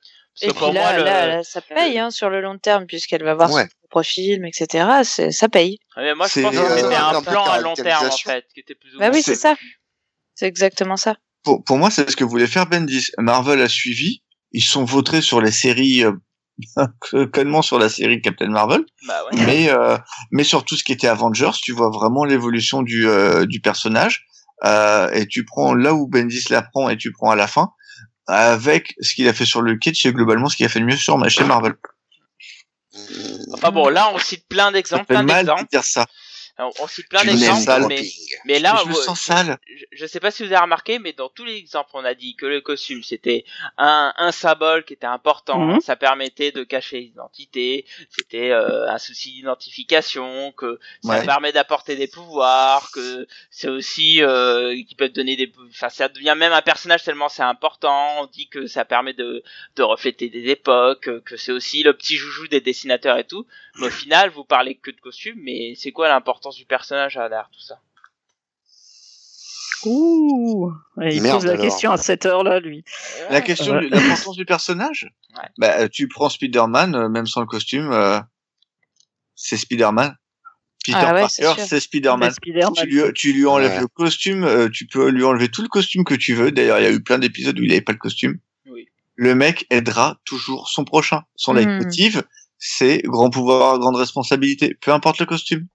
Et 0.42 0.48
puis 0.48 0.60
là, 0.66 0.72
moi, 0.72 0.92
le... 0.98 1.04
là, 1.04 1.26
là, 1.26 1.42
ça 1.44 1.60
paye 1.62 1.98
hein, 1.98 2.10
sur 2.10 2.28
le 2.28 2.40
long 2.42 2.58
terme, 2.58 2.84
puisqu'elle 2.86 3.22
va 3.24 3.34
voir 3.34 3.50
Ouais. 3.52 3.62
son 3.62 3.88
propre 3.88 4.06
film, 4.06 4.44
etc. 4.44 4.86
C'est- 5.04 5.30
Ça 5.30 5.48
paye. 5.48 5.78
Moi, 5.96 6.26
je 6.26 6.32
C'est- 6.32 6.42
pense 6.42 6.54
que 6.54 6.58
euh, 6.60 6.76
c'était 6.76 6.94
un 6.94 7.22
plan 7.22 7.44
à 7.44 7.60
long 7.60 7.72
terme, 7.74 8.06
en 8.06 8.10
fait, 8.10 8.44
qui 8.52 8.60
était 8.60 8.74
plus 8.74 8.94
ou 8.94 8.98
Bah 8.98 9.08
oui, 9.12 9.22
c'est 9.22 9.34
c'est- 9.34 9.40
ça. 9.40 9.56
C'est 10.34 10.46
exactement 10.46 10.96
ça. 10.98 11.16
Pour, 11.42 11.64
pour 11.64 11.78
moi, 11.78 11.90
c'est 11.90 12.10
ce 12.10 12.16
que 12.16 12.24
voulait 12.24 12.46
faire 12.48 12.66
Bendis. 12.66 13.06
Marvel 13.18 13.62
a 13.62 13.68
suivi. 13.68 14.22
Ils 14.52 14.62
sont 14.62 14.84
vautrés 14.84 15.22
sur 15.22 15.40
les 15.40 15.52
séries, 15.52 16.04
euh, 17.14 17.26
connement 17.26 17.62
sur 17.62 17.78
la 17.78 17.88
série 17.88 18.20
Captain 18.20 18.48
Marvel. 18.48 18.84
Bah 19.06 19.22
ouais. 19.24 19.44
mais 19.44 19.70
euh, 19.70 19.96
mais 20.30 20.44
sur 20.44 20.64
tout 20.64 20.76
ce 20.76 20.84
qui 20.84 20.92
était 20.92 21.08
Avengers, 21.08 21.52
tu 21.62 21.72
vois 21.72 21.90
vraiment 21.90 22.24
l'évolution 22.24 22.82
du 22.82 23.06
euh, 23.08 23.46
du 23.46 23.60
personnage 23.60 24.26
euh, 24.64 25.10
et 25.12 25.26
tu 25.26 25.44
prends 25.44 25.74
là 25.74 25.94
où 25.94 26.06
Bendis 26.06 26.44
la 26.50 26.62
prend 26.62 26.88
et 26.88 26.96
tu 26.96 27.12
prends 27.12 27.30
à 27.30 27.36
la 27.36 27.46
fin 27.46 27.70
avec 28.26 28.94
ce 29.00 29.14
qu'il 29.14 29.28
a 29.28 29.32
fait 29.32 29.46
sur 29.46 29.62
le 29.62 29.76
Kitsch 29.76 30.04
et 30.06 30.12
globalement 30.12 30.48
ce 30.48 30.56
qu'il 30.56 30.66
a 30.66 30.68
fait 30.68 30.80
de 30.80 30.84
mieux 30.84 30.96
sur 30.96 31.18
chez 31.30 31.44
Marvel. 31.44 31.74
Mm, 32.92 33.54
Enfin 33.54 33.70
bon, 33.70 33.88
là, 33.88 34.10
on 34.14 34.18
cite 34.18 34.48
plein 34.48 34.72
d'exemples, 34.72 35.04
plein 35.06 35.22
mal 35.22 35.44
de 35.44 35.50
d'exemples. 35.50 35.70
dire 35.70 35.84
ça. 35.84 36.06
On, 36.58 36.70
on 36.80 36.88
cite 36.88 37.08
plein 37.08 37.24
d'exemples, 37.24 37.86
mais, 37.88 38.00
le 38.00 38.06
mais 38.46 38.58
là, 38.58 38.80
je 38.82 38.88
me 38.88 38.94
sens 38.94 39.20
sale. 39.20 39.58
je, 39.66 39.84
je 39.96 40.06
sais 40.06 40.20
pas 40.20 40.30
si 40.30 40.42
vous 40.44 40.52
avez 40.52 40.62
remarqué, 40.62 40.98
mais 40.98 41.12
dans 41.12 41.28
tous 41.28 41.44
les 41.44 41.56
exemples, 41.56 41.90
on 41.94 42.04
a 42.04 42.14
dit 42.14 42.36
que 42.36 42.46
le 42.46 42.60
costume 42.60 43.02
c'était 43.02 43.44
un, 43.78 44.12
un 44.16 44.32
symbole 44.32 44.84
qui 44.84 44.92
était 44.94 45.06
important, 45.06 45.58
Mhm. 45.58 45.80
ça 45.80 45.96
permettait 45.96 46.52
de 46.52 46.62
cacher 46.64 47.00
l'identité, 47.00 47.86
c'était 48.10 48.50
euh, 48.50 48.88
un 48.88 48.98
souci 48.98 49.32
d'identification, 49.32 50.52
que 50.52 50.78
ça 51.02 51.18
Ouais. 51.18 51.24
permet 51.26 51.52
d'apporter 51.52 51.96
des 51.96 52.06
pouvoirs, 52.06 52.90
que 52.92 53.26
c'est 53.50 53.68
aussi 53.68 54.22
euh, 54.22 54.74
qui 54.88 54.94
peut 54.94 55.08
donner 55.08 55.36
des, 55.36 55.52
enfin 55.70 55.88
ça 55.88 56.08
devient 56.08 56.34
même 56.36 56.52
un 56.52 56.62
personnage 56.62 57.02
tellement 57.04 57.28
c'est 57.28 57.42
important. 57.42 58.20
On 58.22 58.26
dit 58.26 58.48
que 58.48 58.66
ça 58.66 58.84
permet 58.84 59.12
de 59.14 59.42
de 59.76 59.82
refléter 59.82 60.28
des 60.28 60.50
époques, 60.50 61.08
que 61.24 61.36
c'est 61.36 61.52
aussi 61.52 61.82
le 61.82 61.92
petit 61.94 62.16
joujou 62.16 62.48
des 62.48 62.60
dessinateurs 62.60 63.18
et 63.18 63.24
tout. 63.24 63.46
Mais 63.78 63.86
au 63.86 63.90
final, 63.90 64.30
vous 64.30 64.44
parlez 64.44 64.74
que 64.76 64.90
de 64.90 65.00
costume, 65.00 65.38
mais 65.42 65.74
c'est 65.76 65.92
quoi 65.92 66.08
l'importance 66.08 66.56
du 66.56 66.64
personnage 66.64 67.14
derrière 67.14 67.50
tout 67.52 67.60
ça? 67.60 67.78
Ouh, 69.84 70.72
il 71.02 71.20
Merde, 71.22 71.36
pose 71.36 71.46
la 71.46 71.52
alors. 71.52 71.64
question 71.64 71.90
à 71.90 71.96
cette 71.96 72.24
heure-là, 72.26 72.60
lui. 72.60 72.84
La 73.30 73.40
question 73.40 73.74
Ouais. 73.74 73.82
de 73.88 73.94
l'importance 73.94 74.36
du 74.36 74.44
personnage? 74.46 75.08
Ouais. 75.36 75.48
Bah 75.58 75.80
euh, 75.80 75.88
tu 75.88 76.08
prends 76.08 76.28
Spider-Man 76.30 76.94
euh, 76.94 77.08
même 77.08 77.26
sans 77.26 77.40
le 77.40 77.46
costume 77.46 77.90
euh, 77.92 78.18
c'est 79.34 79.56
Spider-Man. 79.56 80.16
Peter 80.84 80.98
Ah 81.00 81.14
ouais, 81.14 81.26
c'est 81.28 81.42
Parker, 81.42 81.60
sûr. 81.60 81.68
c'est 81.68 81.80
Spider-Man. 81.80 82.30
Spider-Man. 82.30 82.72
Tu 82.74 82.86
lui, 82.86 83.12
tu 83.12 83.32
lui 83.32 83.44
enlèves 83.46 83.72
Ouais. 83.72 83.80
le 83.80 83.88
costume, 83.88 84.44
euh, 84.44 84.68
tu 84.70 84.86
peux 84.86 85.10
lui 85.10 85.24
enlever 85.24 85.48
tout 85.48 85.62
le 85.62 85.68
costume 85.68 86.04
que 86.04 86.14
tu 86.14 86.32
veux. 86.34 86.52
D'ailleurs, 86.52 86.78
il 86.78 86.84
y 86.84 86.86
a 86.86 86.92
eu 86.92 87.02
plein 87.02 87.18
d'épisodes 87.18 87.58
où 87.58 87.62
il 87.62 87.70
avait 87.72 87.80
pas 87.80 87.92
le 87.92 87.98
costume. 87.98 88.38
Oui. 88.66 88.88
Le 89.16 89.34
mec 89.34 89.66
aidera 89.70 90.18
toujours 90.24 90.68
son 90.68 90.84
prochain. 90.84 91.22
Son 91.34 91.52
Hmm. 91.54 91.56
leitmotiv, 91.58 92.22
c'est 92.58 92.98
grand 93.04 93.30
pouvoir, 93.30 93.78
grande 93.78 93.96
responsabilité. 93.96 94.74
Peu 94.80 94.92
importe 94.92 95.18
le 95.18 95.26
costume. 95.26 95.66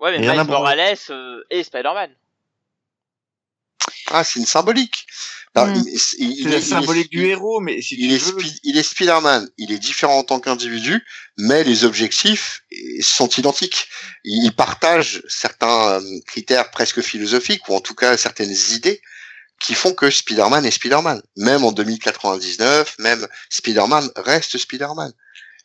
Ouais, 0.00 0.10
mais 0.12 0.18
Rien 0.28 0.38
à 0.38 0.44
Miles. 0.44 0.52
Morales 0.52 0.96
euh, 1.10 1.40
et 1.50 1.62
Spider-Man. 1.62 2.10
Ah, 4.08 4.24
c'est 4.24 4.40
une 4.40 4.46
symbolique. 4.46 5.06
Bah, 5.54 5.64
Mm. 5.66 5.74
il- 5.86 5.88
il- 6.18 6.30
il 6.30 6.36
C'est 6.36 6.40
est- 6.40 6.44
la 6.44 6.48
il 6.50 6.54
est- 6.54 6.60
symbolique 6.66 7.08
il- 7.10 7.18
du 7.20 7.26
héros, 7.26 7.60
mais 7.60 7.80
si 7.80 7.94
il 7.94 8.08
tu 8.08 8.14
est, 8.14 8.18
veux, 8.32 8.40
Spi- 8.40 8.60
il 8.64 8.76
est 8.78 8.82
Spider-Man, 8.82 9.48
il 9.56 9.72
est 9.72 9.78
différent 9.78 10.18
en 10.18 10.24
tant 10.24 10.40
qu'individu, 10.40 11.02
mais 11.38 11.64
les 11.64 11.84
objectifs 11.84 12.62
eh, 12.70 13.00
sont 13.02 13.28
identiques. 13.30 13.88
Il 14.24 14.44
il 14.44 14.52
partage 14.54 15.22
certains 15.28 16.00
euh, 16.00 16.20
critères 16.26 16.70
presque 16.70 17.00
philosophiques, 17.00 17.68
ou 17.68 17.74
en 17.74 17.80
tout 17.80 17.94
cas 17.94 18.16
certaines 18.16 18.54
idées, 18.72 19.00
qui 19.60 19.74
font 19.74 19.94
que 19.94 20.10
Spider-Man 20.10 20.64
est 20.66 20.70
Spider-Man. 20.70 21.22
Même 21.36 21.64
en 21.64 21.72
2099, 21.72 22.94
même 22.98 23.26
Spider-Man 23.48 24.10
reste 24.16 24.58
Spider-Man. 24.58 25.12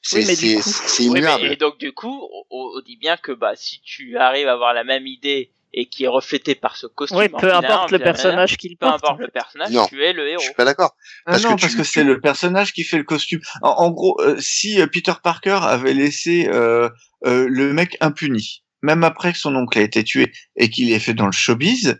C'est 0.01 0.18
Oui, 0.20 0.26
mais 0.26 0.36
du 0.36 0.47
c'est- 0.49 0.61
coup- 0.61 0.88
c'est 0.88 1.03
Oui, 1.03 1.20
immuable. 1.20 1.43
mais, 1.43 1.53
et 1.53 1.55
donc 1.57 1.78
du 1.78 1.91
coup, 1.93 2.28
on, 2.51 2.72
on 2.78 2.82
dit 2.82 2.97
bien 2.97 3.16
que 3.18 3.32
bah 3.32 3.53
si 3.55 3.80
tu 3.82 4.18
arrives 4.18 4.47
à 4.47 4.53
avoir 4.53 4.74
la 4.74 4.84
même 4.84 5.07
idée 5.07 5.51
et 5.74 5.88
qui 5.89 6.03
est 6.03 6.07
reflétée 6.07 6.53
par 6.55 6.76
ce 6.78 6.86
costume, 6.88 7.17
en 7.34 7.39
peu 7.39 7.51
importe 7.53 7.89
le 7.91 7.99
personnage 7.99 8.57
qu'il 8.57 8.78
peu 8.78 8.86
porte. 8.86 9.03
importe 9.03 9.19
le 9.19 9.28
personnage, 9.28 9.71
Non. 9.71 9.88
tu 9.88 10.03
es 10.03 10.13
le 10.13 10.24
Je 10.26 10.30
héros. 10.34 10.41
suis 10.43 10.53
pas 10.53 10.65
d'accord. 10.65 10.95
Ah 11.26 11.32
Parce 11.32 11.43
non, 11.43 11.55
que 11.55 11.61
parce 11.61 11.71
tu- 11.74 11.78
que 11.80 11.84
c'est 11.84 12.03
le 12.03 12.19
personnage 12.21 12.74
qui 12.74 12.84
fait 12.84 12.97
le 12.97 13.03
costume. 13.03 13.41
En, 13.63 13.69
en 13.69 13.91
gros, 13.91 14.19
euh, 14.21 14.38
si 14.39 14.80
euh, 14.80 14.88
Peter 14.88 15.13
Parker 15.24 15.59
avait 15.63 15.93
laissé 15.95 16.47
euh, 16.49 16.89
euh, 17.26 17.47
le 17.49 17.74
mec 17.74 17.97
impuni, 18.01 18.64
même 18.84 19.03
après 19.03 19.34
que 19.34 19.39
son 19.39 19.56
oncle 19.56 19.77
a 19.80 19.81
été 19.81 20.03
tué 20.03 20.31
et 20.56 20.69
qu'il 20.69 20.91
est 20.91 20.99
fait 20.99 21.14
dans 21.15 21.26
le 21.26 21.31
showbiz, 21.31 21.99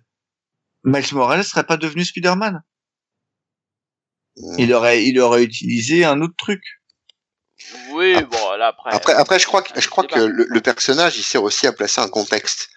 Miles 0.84 1.06
Morales 1.14 1.43
serait 1.43 1.64
pas 1.65 1.77
devenu 1.77 2.06
Spider-Man. 2.06 2.61
Mm. 4.38 4.56
Il 4.60 4.73
aurait, 4.73 5.03
il 5.06 5.19
aurait 5.19 5.43
utilisé 5.43 6.06
un 6.06 6.22
autre 6.22 6.35
truc. 6.38 6.61
Oui, 7.91 8.15
bon 8.31 8.52
là 8.57 8.68
après. 8.68 8.91
Après, 8.94 9.14
après, 9.14 9.40
je 9.40 9.45
crois 9.45 9.61
que 9.61 9.80
je 9.80 9.88
crois 9.88 10.03
que 10.06 10.19
le, 10.19 10.45
le 10.49 10.61
personnage, 10.61 11.18
il 11.18 11.23
sert 11.23 11.44
aussi 11.44 11.68
à 11.68 11.72
placer 11.73 12.02
un 12.02 12.07
contexte. 12.07 12.69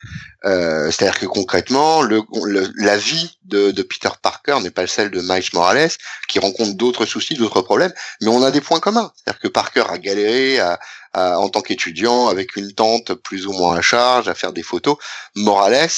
Euh, 0.45 0.91
C'est-à-dire 0.91 1.19
que 1.19 1.27
concrètement, 1.27 2.03
le, 2.03 2.23
le- 2.45 2.71
la 2.77 2.97
vie 2.97 3.39
de, 3.45 3.71
de 3.71 3.83
Peter 3.83 4.11
Parker 4.23 4.59
n'est 4.63 4.71
pas 4.71 4.87
celle 4.87 5.11
de 5.11 5.21
Miles 5.21 5.49
Morales, 5.53 5.91
qui 6.29 6.39
rencontre 6.39 6.75
d'autres 6.77 7.07
soucis, 7.07 7.35
d'autres 7.35 7.63
problèmes, 7.63 7.93
mais 8.21 8.29
on 8.29 8.43
a 8.43 8.51
des 8.51 8.61
points 8.61 8.81
communs. 8.81 9.13
C'est-à-dire 9.17 9.41
que 9.41 9.49
Parker 9.49 9.85
a 9.89 9.99
galéré 9.99 10.61
à, 10.61 10.79
à- 11.13 11.39
en 11.39 11.49
tant 11.49 11.63
qu'étudiant 11.63 12.29
avec 12.29 12.57
une 12.57 12.73
tante 12.73 13.15
plus 13.15 13.47
ou 13.47 13.53
moins 13.53 13.77
à 13.77 13.83
charge, 13.83 14.29
à 14.29 14.35
faire 14.35 14.53
des 14.53 14.63
photos. 14.63 14.97
Morales, 15.35 15.89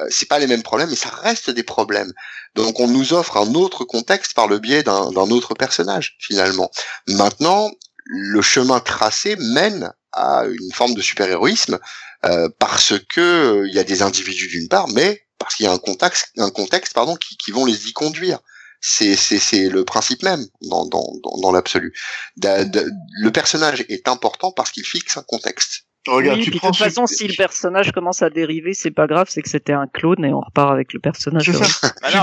euh, 0.00 0.06
c'est 0.10 0.26
pas 0.28 0.38
les 0.40 0.46
mêmes 0.48 0.62
problèmes, 0.64 0.90
mais 0.90 0.96
ça 0.96 1.08
reste 1.10 1.50
des 1.50 1.62
problèmes. 1.62 2.12
Donc 2.56 2.80
on 2.80 2.88
nous 2.88 3.14
offre 3.14 3.36
un 3.36 3.54
autre 3.54 3.84
contexte 3.84 4.34
par 4.34 4.48
le 4.48 4.58
biais 4.58 4.82
d'un 4.82 5.10
d'un 5.12 5.30
autre 5.30 5.54
personnage 5.54 6.16
finalement. 6.18 6.70
Maintenant, 7.08 7.70
le 8.04 8.42
chemin 8.42 8.80
tracé 8.80 9.36
mène 9.36 9.92
à 10.12 10.44
une 10.46 10.72
forme 10.72 10.94
de 10.94 11.00
super-héroïsme 11.02 11.78
euh, 12.24 12.48
parce 12.58 12.94
que 13.08 13.20
euh, 13.62 13.68
il 13.68 13.74
y 13.74 13.78
a 13.78 13.84
des 13.84 14.02
individus 14.02 14.48
d'une 14.48 14.68
part, 14.68 14.88
mais 14.88 15.22
parce 15.38 15.54
qu'il 15.56 15.66
y 15.66 15.68
a 15.68 15.72
un 15.72 15.78
contexte, 15.78 16.30
un 16.38 16.50
contexte 16.50 16.94
pardon, 16.94 17.16
qui, 17.16 17.36
qui 17.36 17.50
vont 17.50 17.64
les 17.66 17.88
y 17.88 17.92
conduire. 17.92 18.38
C'est 18.80 19.16
c'est 19.16 19.38
c'est 19.38 19.68
le 19.70 19.84
principe 19.84 20.22
même 20.22 20.44
dans 20.62 20.84
dans 20.86 21.04
dans, 21.22 21.38
dans 21.40 21.52
l'absolu. 21.52 21.94
Da- 22.36 22.64
da- 22.64 22.82
Le 23.22 23.30
personnage 23.32 23.84
est 23.88 24.08
important 24.08 24.52
parce 24.52 24.70
qu'il 24.70 24.84
fixe 24.84 25.16
un 25.16 25.22
contexte. 25.22 25.86
Regarde, 26.06 26.36
oui, 26.38 26.44
tu 26.44 26.50
puis 26.50 26.60
de 26.60 26.66
toute 26.66 26.76
façon, 26.76 27.06
si 27.06 27.26
le 27.26 27.34
personnage 27.34 27.90
commence 27.92 28.20
à 28.20 28.28
dériver, 28.28 28.74
c'est 28.74 28.90
pas 28.90 29.06
grave, 29.06 29.28
c'est 29.30 29.40
que 29.40 29.48
c'était 29.48 29.72
un 29.72 29.86
clone 29.86 30.22
et 30.22 30.34
on 30.34 30.40
repart 30.40 30.70
avec 30.70 30.92
le 30.92 31.00
personnage. 31.00 31.44
Tu 31.50 31.52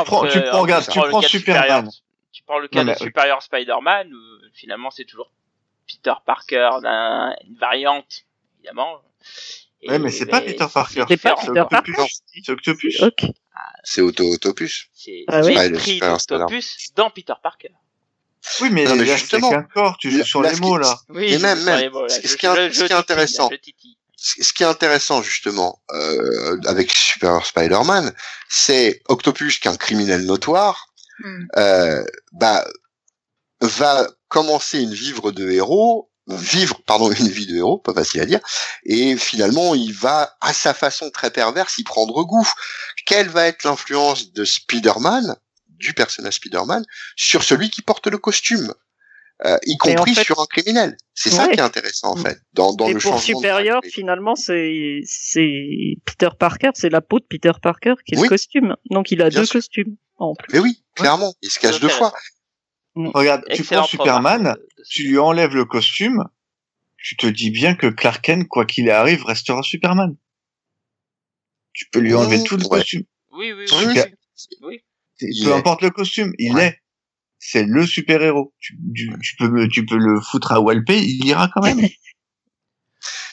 prends, 0.05 0.27
tu 0.27 0.39
prends, 0.43 0.61
regarde, 0.61 0.83
tu 0.85 0.91
prends 0.91 1.05
le 1.05 1.09
prends 1.09 1.21
cas 1.21 1.25
de 1.27 1.31
Superman. 1.31 1.85
Superior- 1.89 1.93
Tu 2.31 2.43
prends 2.43 2.59
le 2.59 2.67
cas 2.67 2.79
Non, 2.83 2.85
de 2.85 2.89
mais- 2.91 3.05
Superior 3.05 3.41
Spider-Man, 3.41 4.13
où 4.13 4.19
finalement 4.53 4.91
c'est 4.91 5.05
toujours 5.05 5.31
Peter 5.97 6.13
Parker 6.25 6.69
d'un 6.81 7.33
une 7.47 7.55
variante, 7.57 8.23
évidemment. 8.59 9.01
Ouais, 9.87 9.97
mais 9.99 10.11
c'est 10.11 10.25
pas 10.27 10.39
mais 10.41 10.47
Peter 10.53 10.65
Parker. 10.71 11.05
C'est 11.07 11.17
pas. 11.17 11.35
C'est 11.39 11.47
Peter 11.47 11.59
Octopus. 11.61 11.95
Parker. 11.95 12.13
C'est 12.43 12.51
Octopus. 12.51 13.01
Ok. 13.01 13.23
C'est 13.83 14.01
Auto 14.01 14.23
Autopus. 14.31 14.87
C'est 14.93 15.23
Ah 15.27 15.41
oui. 15.43 15.53
L'esprit 15.55 15.93
Superior 15.95 16.17
d'Octopus 16.27 16.77
dans 16.95 17.09
Peter 17.09 17.33
Parker. 17.41 17.71
Oui, 18.61 18.69
mais, 18.71 18.85
Non, 18.85 18.95
mais 18.95 19.05
justement, 19.05 19.51
corps, 19.73 19.97
tu 19.97 20.09
joues 20.09 20.23
sur 20.23 20.41
les 20.41 20.55
mots, 20.59 20.77
là. 20.77 20.99
Oui, 21.09 21.33
Et 21.33 21.37
même- 21.37 21.63
même, 21.63 21.91
ce- 22.09 22.35
qui 22.35 22.45
est- 22.47 22.91
intéressant. 22.91 23.49
ce 24.17 24.53
qui 24.53 24.63
est 24.63 24.65
intéressant 24.67 25.21
justement 25.21 25.79
euh, 25.93 26.57
avec 26.65 26.91
Super 26.91 27.45
Spider-Man, 27.45 28.13
c'est 28.49 29.01
Octopus, 29.09 29.59
qui 29.59 29.67
est 29.67 29.71
un 29.71 29.77
criminel 29.77 30.25
notoire, 30.25 30.87
Hmm. 31.19 31.45
euh, 31.57 32.03
bah, 32.31 32.65
va 33.61 34.07
commencer 34.27 34.81
une 34.81 34.93
vivre 34.93 35.31
de 35.31 35.49
héros, 35.49 36.09
vivre 36.27 36.81
pardon 36.85 37.11
une 37.11 37.27
vie 37.27 37.47
de 37.47 37.55
héros, 37.57 37.77
pas 37.79 37.93
facile 37.93 38.21
à 38.21 38.25
dire, 38.25 38.39
et 38.85 39.17
finalement 39.17 39.75
il 39.75 39.93
va 39.93 40.35
à 40.41 40.53
sa 40.53 40.73
façon 40.73 41.09
très 41.09 41.31
perverse 41.31 41.77
y 41.77 41.83
prendre 41.83 42.23
goût. 42.23 42.47
Quelle 43.05 43.29
va 43.29 43.47
être 43.47 43.63
l'influence 43.63 44.31
de 44.33 44.45
Spider-Man, 44.45 45.35
du 45.67 45.93
personnage 45.93 46.35
Spider-Man, 46.35 46.85
sur 47.15 47.43
celui 47.43 47.69
qui 47.69 47.81
porte 47.81 48.07
le 48.07 48.17
costume, 48.17 48.73
euh, 49.45 49.57
y 49.65 49.75
compris 49.77 50.13
fait- 50.13 50.23
sur 50.23 50.39
un 50.39 50.45
criminel? 50.45 50.95
C'est 51.15 51.31
ça 51.31 51.47
qui 51.47 51.55
est 51.55 51.61
intéressant 51.61 52.11
en 52.11 52.15
fait 52.15 52.39
dans, 52.53 52.73
dans 52.73 52.87
et 52.87 52.93
le 52.93 52.99
pour 52.99 53.13
changement. 53.19 53.39
de 53.39 53.45
Supérieur, 53.45 53.81
finalement, 53.83 54.35
c'est 54.35 55.01
c'est 55.05 55.95
Peter 56.05 56.29
Parker, 56.39 56.69
c'est 56.75 56.89
la 56.89 57.01
peau 57.01 57.19
de 57.19 57.25
Peter 57.25 57.51
Parker 57.61 57.93
qui 58.05 58.13
est 58.15 58.17
Oui. 58.17 58.23
le 58.23 58.29
costume. 58.29 58.75
Donc 58.89 59.11
il 59.11 59.21
a 59.21 59.29
Bien 59.29 59.39
deux 59.41 59.45
sûr. 59.45 59.53
costumes 59.59 59.97
en 60.17 60.33
plus. 60.35 60.53
Mais 60.53 60.59
oui, 60.59 60.83
clairement, 60.95 61.33
il 61.41 61.49
se 61.51 61.59
cache 61.59 61.79
deux 61.79 61.89
fois. 61.89 62.13
Regarde, 62.95 63.43
tu 63.53 63.63
prends 63.63 63.83
Superman, 63.83 64.57
tu 64.89 65.03
lui 65.07 65.17
enlèves 65.17 65.55
le 65.55 65.65
costume, 65.65 66.25
tu 66.97 67.15
te 67.15 67.25
dis 67.27 67.49
bien 67.49 67.75
que 67.75 67.87
Clark 67.87 68.21
Kent, 68.23 68.47
quoi 68.47 68.65
qu'il 68.65 68.89
arrive, 68.89 69.23
restera 69.25 69.63
Superman. 69.63 70.15
Tu 71.73 71.85
peux 71.89 71.99
lui 71.99 72.13
enlever 72.13 72.43
tout 72.43 72.57
le 72.57 72.63
ouais. 72.63 72.79
costume. 72.79 73.03
Oui, 73.31 73.53
oui, 73.53 73.65
Oui. 74.61 74.83
Il 75.21 75.43
Peu 75.43 75.51
est. 75.51 75.53
importe 75.53 75.81
le 75.81 75.89
costume, 75.89 76.33
il 76.37 76.53
Ouais. 76.55 76.65
est. 76.65 76.81
C'est 77.39 77.63
le 77.63 77.87
super-héros. 77.87 78.53
Tu, 78.59 78.77
tu, 78.95 79.11
tu 79.21 79.35
peux, 79.37 79.47
me- 79.49 79.67
tu 79.67 79.85
peux 79.85 79.97
le 79.97 80.19
foutre 80.21 80.51
à 80.51 80.59
Walpé, 80.59 80.97
il 80.99 81.25
ira 81.25 81.49
quand 81.53 81.61
même. 81.61 81.79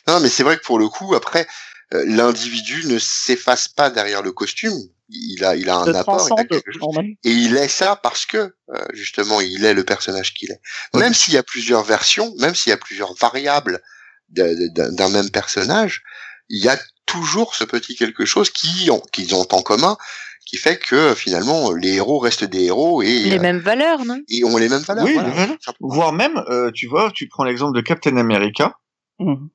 Non, 0.06 0.20
mais 0.20 0.30
c'est 0.30 0.42
vrai 0.42 0.56
que 0.56 0.62
pour 0.62 0.78
le 0.78 0.88
coup, 0.88 1.14
après, 1.14 1.46
l'individu 1.92 2.86
ne 2.86 2.98
s'efface 2.98 3.68
pas 3.68 3.90
derrière 3.90 4.22
le 4.22 4.32
costume. 4.32 4.76
Il 5.10 5.42
a, 5.42 5.56
il 5.56 5.70
a 5.70 5.76
un 5.76 5.80
apport, 5.80 5.92
il 5.92 5.96
a 5.96 6.04
transcende, 6.04 6.48
quelque 6.48 6.70
chose. 6.72 6.82
normalement. 6.82 7.14
Et 7.24 7.30
il 7.30 7.56
est 7.56 7.68
ça 7.68 7.96
parce 7.96 8.26
que, 8.26 8.36
euh, 8.36 8.84
justement, 8.92 9.40
il 9.40 9.64
est 9.64 9.72
le 9.72 9.84
personnage 9.84 10.34
qu'il 10.34 10.50
est. 10.50 10.60
Même 10.94 11.14
s'il 11.14 11.32
y 11.32 11.38
a 11.38 11.42
plusieurs 11.42 11.82
versions, 11.82 12.34
même 12.38 12.54
s'il 12.54 12.70
y 12.70 12.74
a 12.74 12.76
plusieurs 12.76 13.14
variables 13.14 13.80
d'un 14.28 15.08
même 15.08 15.30
personnage, 15.30 16.02
il 16.50 16.62
y 16.62 16.68
a 16.68 16.78
toujours 17.06 17.54
ce 17.54 17.64
petit 17.64 17.96
quelque 17.96 18.26
chose 18.26 18.50
qui 18.50 18.90
ont, 18.90 19.00
qu'ils 19.12 19.34
ont 19.34 19.46
en 19.52 19.62
commun, 19.62 19.96
qui 20.44 20.58
fait 20.58 20.78
que 20.78 21.14
finalement 21.14 21.72
les 21.72 21.94
héros 21.94 22.18
restent 22.18 22.44
des 22.44 22.64
héros 22.64 23.00
et, 23.02 23.20
Les 23.20 23.38
euh, 23.38 23.40
mêmes 23.40 23.60
valeurs, 23.60 24.04
non? 24.04 24.20
et 24.28 24.44
ont 24.44 24.58
les 24.58 24.68
mêmes 24.68 24.82
valeurs. 24.82 25.04
Oui, 25.06 25.14
voilà. 25.14 25.56
Voire 25.80 26.12
même, 26.12 26.36
euh, 26.50 26.70
tu 26.74 26.86
vois, 26.86 27.10
tu 27.14 27.28
prends 27.28 27.44
l'exemple 27.44 27.74
de 27.74 27.80
Captain 27.82 28.16
America, 28.18 28.74
Mhm. 29.20 29.48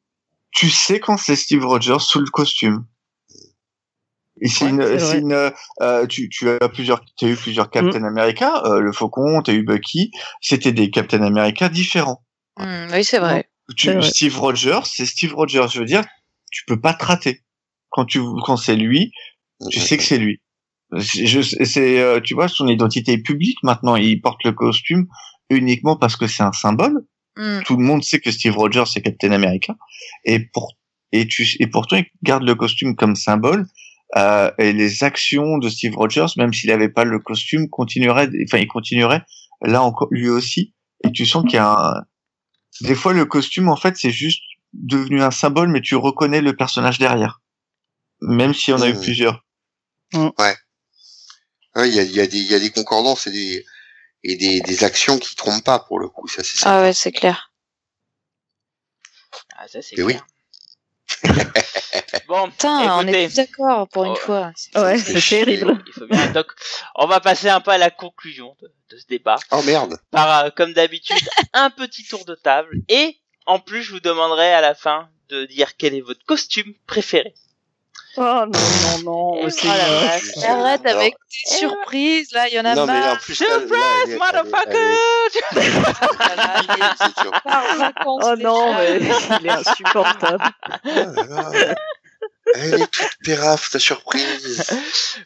Tu 0.53 0.69
sais 0.69 0.99
quand 0.99 1.17
c'est 1.17 1.35
Steve 1.35 1.65
Rogers 1.65 1.99
sous 1.99 2.19
le 2.19 2.30
costume. 2.30 2.85
Et 4.41 4.47
c'est 4.47 4.65
Ouais, 4.65 4.71
une, 4.71 4.99
c'est 4.99 5.19
une, 5.19 5.51
euh, 5.81 6.07
tu, 6.07 6.27
tu 6.30 6.49
as 6.49 6.67
plusieurs, 6.69 7.01
as 7.21 7.27
eu 7.27 7.35
plusieurs 7.35 7.69
Captain 7.69 8.03
America, 8.03 8.63
euh, 8.65 8.80
le 8.80 8.91
Faucon, 8.91 9.41
tu 9.43 9.51
as 9.51 9.53
eu 9.53 9.63
Bucky, 9.63 10.11
c'était 10.41 10.71
des 10.71 10.89
Captain 10.89 11.21
America 11.21 11.69
différents. 11.69 12.25
Hmm, 12.57 12.88
Oui, 12.91 13.03
c'est 13.03 13.19
vrai. 13.19 13.49
Tu, 13.77 13.88
C'est 13.88 13.93
vrai. 13.93 14.09
Steve 14.09 14.38
Rogers, 14.39 14.81
c'est 14.85 15.05
Steve 15.05 15.34
Rogers, 15.35 15.67
je 15.71 15.80
veux 15.80 15.85
dire, 15.85 16.03
tu 16.51 16.63
peux 16.65 16.80
pas 16.80 16.93
te 16.93 17.05
rater. 17.05 17.41
Quand 17.89 18.05
tu, 18.05 18.19
quand 18.43 18.57
c'est 18.57 18.75
lui, 18.75 19.11
tu 19.69 19.80
sais 19.80 19.97
que 19.97 20.03
c'est 20.03 20.17
lui. 20.17 20.41
Je, 20.95 21.41
c'est, 21.41 21.99
euh, 21.99 22.19
tu 22.19 22.34
vois, 22.34 22.47
son 22.47 22.67
identité 22.67 23.13
est 23.13 23.23
publique 23.23 23.57
maintenant. 23.63 23.95
Il 23.95 24.19
porte 24.21 24.43
le 24.43 24.51
costume 24.51 25.07
uniquement 25.49 25.95
parce 25.95 26.15
que 26.15 26.27
c'est 26.27 26.43
un 26.43 26.51
symbole. 26.51 27.05
Hmm. 27.35 27.61
Tout 27.65 27.77
le 27.77 27.84
monde 27.84 28.03
sait 28.03 28.19
que 28.19 28.31
Steve 28.31 28.55
Rogers 28.55 28.85
c'est 28.85 29.01
Captain 29.01 29.31
America. 29.31 29.76
Et 30.26 30.39
pour, 30.39 30.77
et 31.11 31.27
tu, 31.27 31.47
et 31.60 31.68
pourtant 31.68 31.97
il 31.97 32.05
garde 32.23 32.43
le 32.43 32.55
costume 32.55 32.95
comme 32.95 33.15
symbole. 33.15 33.65
Euh, 34.15 34.51
et 34.60 34.73
les 34.73 35.03
actions 35.03 35.57
de 35.57 35.69
Steve 35.69 35.95
Rogers, 35.95 36.27
même 36.38 36.53
s'il 36.53 36.69
avait 36.69 36.89
pas 36.89 37.03
le 37.03 37.18
costume, 37.18 37.68
continueraient, 37.69 38.30
enfin, 38.45 38.60
il 38.60 38.68
continuerait 38.68 39.23
là 39.64 39.81
encore, 39.81 40.07
lui 40.11 40.30
aussi. 40.30 40.76
Et 41.03 41.11
tu 41.11 41.26
sens 41.26 41.43
qu'il 41.45 41.55
y 41.55 41.57
a 41.57 41.72
un, 41.72 42.01
des 42.81 42.93
fois 42.93 43.14
le 43.14 43.26
costume, 43.26 43.69
en 43.69 43.76
fait, 43.76 43.97
c'est 43.97 44.11
juste 44.11 44.43
devenu 44.73 45.23
un 45.23 45.31
symbole, 45.31 45.69
mais 45.69 45.81
tu 45.81 45.95
reconnais 45.95 46.41
le 46.41 46.55
personnage 46.55 46.99
derrière. 46.99 47.41
Même 48.22 48.53
s'il 48.53 48.76
y 48.76 48.77
en 48.77 48.81
a 48.84 48.89
eu 48.89 48.93
Mmh. 48.93 49.01
plusieurs. 49.01 49.43
Ouais, 50.14 51.89
il 51.89 51.95
y 51.95 51.99
a, 51.99 52.03
il 52.03 52.11
y, 52.11 52.19
a 52.19 52.27
des- 52.27 52.38
il 52.38 52.51
y 52.51 52.53
a 52.53 52.60
des 52.60 52.69
concordances 52.69 53.26
et 53.26 53.31
des, 53.31 53.65
et 54.23 54.35
des, 54.35 54.61
des 54.61 54.83
actions 54.83 55.17
qui 55.19 55.35
trompent 55.35 55.63
pas 55.63 55.79
pour 55.79 55.99
le 55.99 56.07
coup. 56.09 56.27
Ça, 56.27 56.43
c'est 56.43 56.59
Ah 56.65 56.81
ouais, 56.81 56.93
c'est 56.93 57.11
clair. 57.11 57.51
Ah, 59.57 59.67
ça, 59.67 59.81
c'est 59.81 59.97
Mais 59.97 60.03
oui. 60.03 60.13
clair. 60.13 60.25
bon, 62.27 62.49
Putain, 62.51 62.97
on 62.97 63.07
est 63.07 63.27
tous 63.27 63.35
d'accord 63.35 63.87
pour 63.89 64.05
une 64.05 64.11
Oh. 64.13 64.15
fois. 64.15 64.51
Ouais, 64.75 64.97
c'est 64.97 65.21
terrible. 65.21 65.83
il 65.87 65.93
faut 65.93 66.05
bien. 66.07 66.31
Donc, 66.31 66.47
on 66.95 67.07
va 67.07 67.19
passer 67.19 67.49
un 67.49 67.61
peu 67.61 67.71
à 67.71 67.77
la 67.77 67.89
conclusion 67.91 68.55
de, 68.61 68.71
de 68.89 68.97
ce 68.97 69.05
débat. 69.07 69.35
Oh 69.51 69.61
merde. 69.63 69.99
Par, 70.11 70.45
euh, 70.45 70.49
comme 70.51 70.73
d'habitude, 70.73 71.17
un 71.53 71.69
petit 71.69 72.03
tour 72.05 72.25
de 72.25 72.35
table. 72.35 72.77
Et, 72.89 73.17
en 73.45 73.59
plus, 73.59 73.83
je 73.83 73.91
vous 73.91 73.99
demanderai 73.99 74.53
à 74.53 74.61
la 74.61 74.75
fin 74.75 75.09
de 75.29 75.45
dire 75.45 75.75
quel 75.77 75.93
est 75.95 76.01
votre 76.01 76.23
costume 76.25 76.73
préféré. 76.87 77.33
Oh 78.15 78.22
non, 78.22 78.45
non, 78.45 79.02
non, 79.03 79.49
c'est 79.49 79.68
je- 79.68 80.45
Arrête 80.45 80.84
non. 80.84 80.91
avec 80.91 81.15
tes 81.15 81.56
surprises, 81.57 82.31
là, 82.31 82.48
il 82.48 82.53
y 82.53 82.60
en 82.60 82.65
a 82.65 82.76
Non, 82.76 82.85
mais 82.85 82.94
en 82.94 82.99
marre. 82.99 83.19
plus, 83.19 83.41
est- 83.41 84.18
motherfucker 84.18 84.95
Oh 88.06 88.35
non, 88.38 88.73
mais 88.76 88.99
il 88.99 89.48
est 89.48 89.49
insupportable. 89.49 90.44
Oh 90.85 90.85
là 90.85 91.52
là. 91.52 91.76
Elle 92.56 92.81
est 92.81 92.91
toute 92.91 93.18
péraf, 93.23 93.69
ta 93.72 93.80
surprise. 93.80 94.69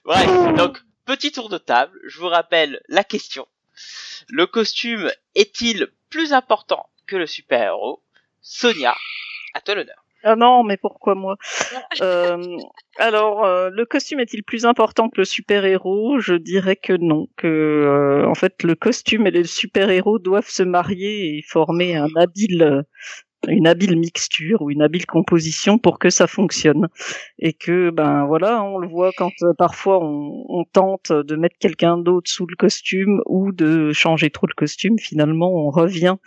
Bref, 0.06 0.28
donc, 0.56 0.80
petit 1.06 1.32
tour 1.32 1.50
de 1.50 1.58
table. 1.58 1.98
Je 2.08 2.20
vous 2.20 2.28
rappelle 2.30 2.82
la 2.88 3.04
question. 3.04 3.48
Le 4.30 4.48
costume 4.48 5.12
est-il 5.36 5.88
plus 6.10 6.34
important 6.34 6.88
que 7.06 7.16
le 7.16 7.28
super-héros? 7.28 8.02
Sonia, 8.42 8.96
à 9.54 9.62
toi 9.62 9.76
l'honneur. 9.76 10.04
Ah 10.24 10.36
non, 10.36 10.64
mais 10.64 10.78
pourquoi 10.78 11.16
moi? 11.16 11.38
Euh, 12.02 12.38
Alors, 12.98 13.46
euh, 13.46 13.70
le 13.72 13.86
costume 13.86 14.20
est-il 14.20 14.44
plus 14.44 14.66
important 14.66 15.10
que 15.10 15.20
le 15.22 15.26
super-héros? 15.26 16.20
Je 16.20 16.34
dirais 16.34 16.76
que 16.76 16.94
non. 16.94 17.28
Que 17.38 17.48
euh, 17.48 18.28
en 18.28 18.36
fait, 18.36 18.64
le 18.64 18.76
costume 18.76 19.28
et 19.28 19.32
le 19.32 19.44
super-héros 19.44 20.20
doivent 20.20 20.50
se 20.50 20.64
marier 20.64 21.38
et 21.38 21.42
former 21.44 21.96
un 21.96 22.10
habile, 22.18 22.84
une 23.48 23.68
habile 23.68 23.98
mixture 23.98 24.62
ou 24.62 24.72
une 24.72 24.82
habile 24.82 25.06
composition 25.06 25.78
pour 25.80 26.00
que 26.00 26.10
ça 26.10 26.28
fonctionne. 26.28 26.88
Et 27.40 27.54
que 27.54 27.92
ben 27.92 28.26
voilà, 28.26 28.64
on 28.64 28.80
le 28.80 28.88
voit 28.88 29.12
quand 29.18 29.34
euh, 29.44 29.54
parfois 29.58 30.00
on, 30.04 30.46
on 30.50 30.64
tente 30.66 31.12
de 31.12 31.36
mettre 31.36 31.58
quelqu'un 31.60 31.98
d'autre 31.98 32.30
sous 32.30 32.48
le 32.48 32.56
costume 32.56 33.22
ou 33.28 33.52
de 33.52 33.94
changer 33.94 34.32
trop 34.32 34.48
le 34.48 34.56
costume. 34.56 34.98
Finalement, 35.00 35.52
on 35.54 35.70
revient 35.70 36.18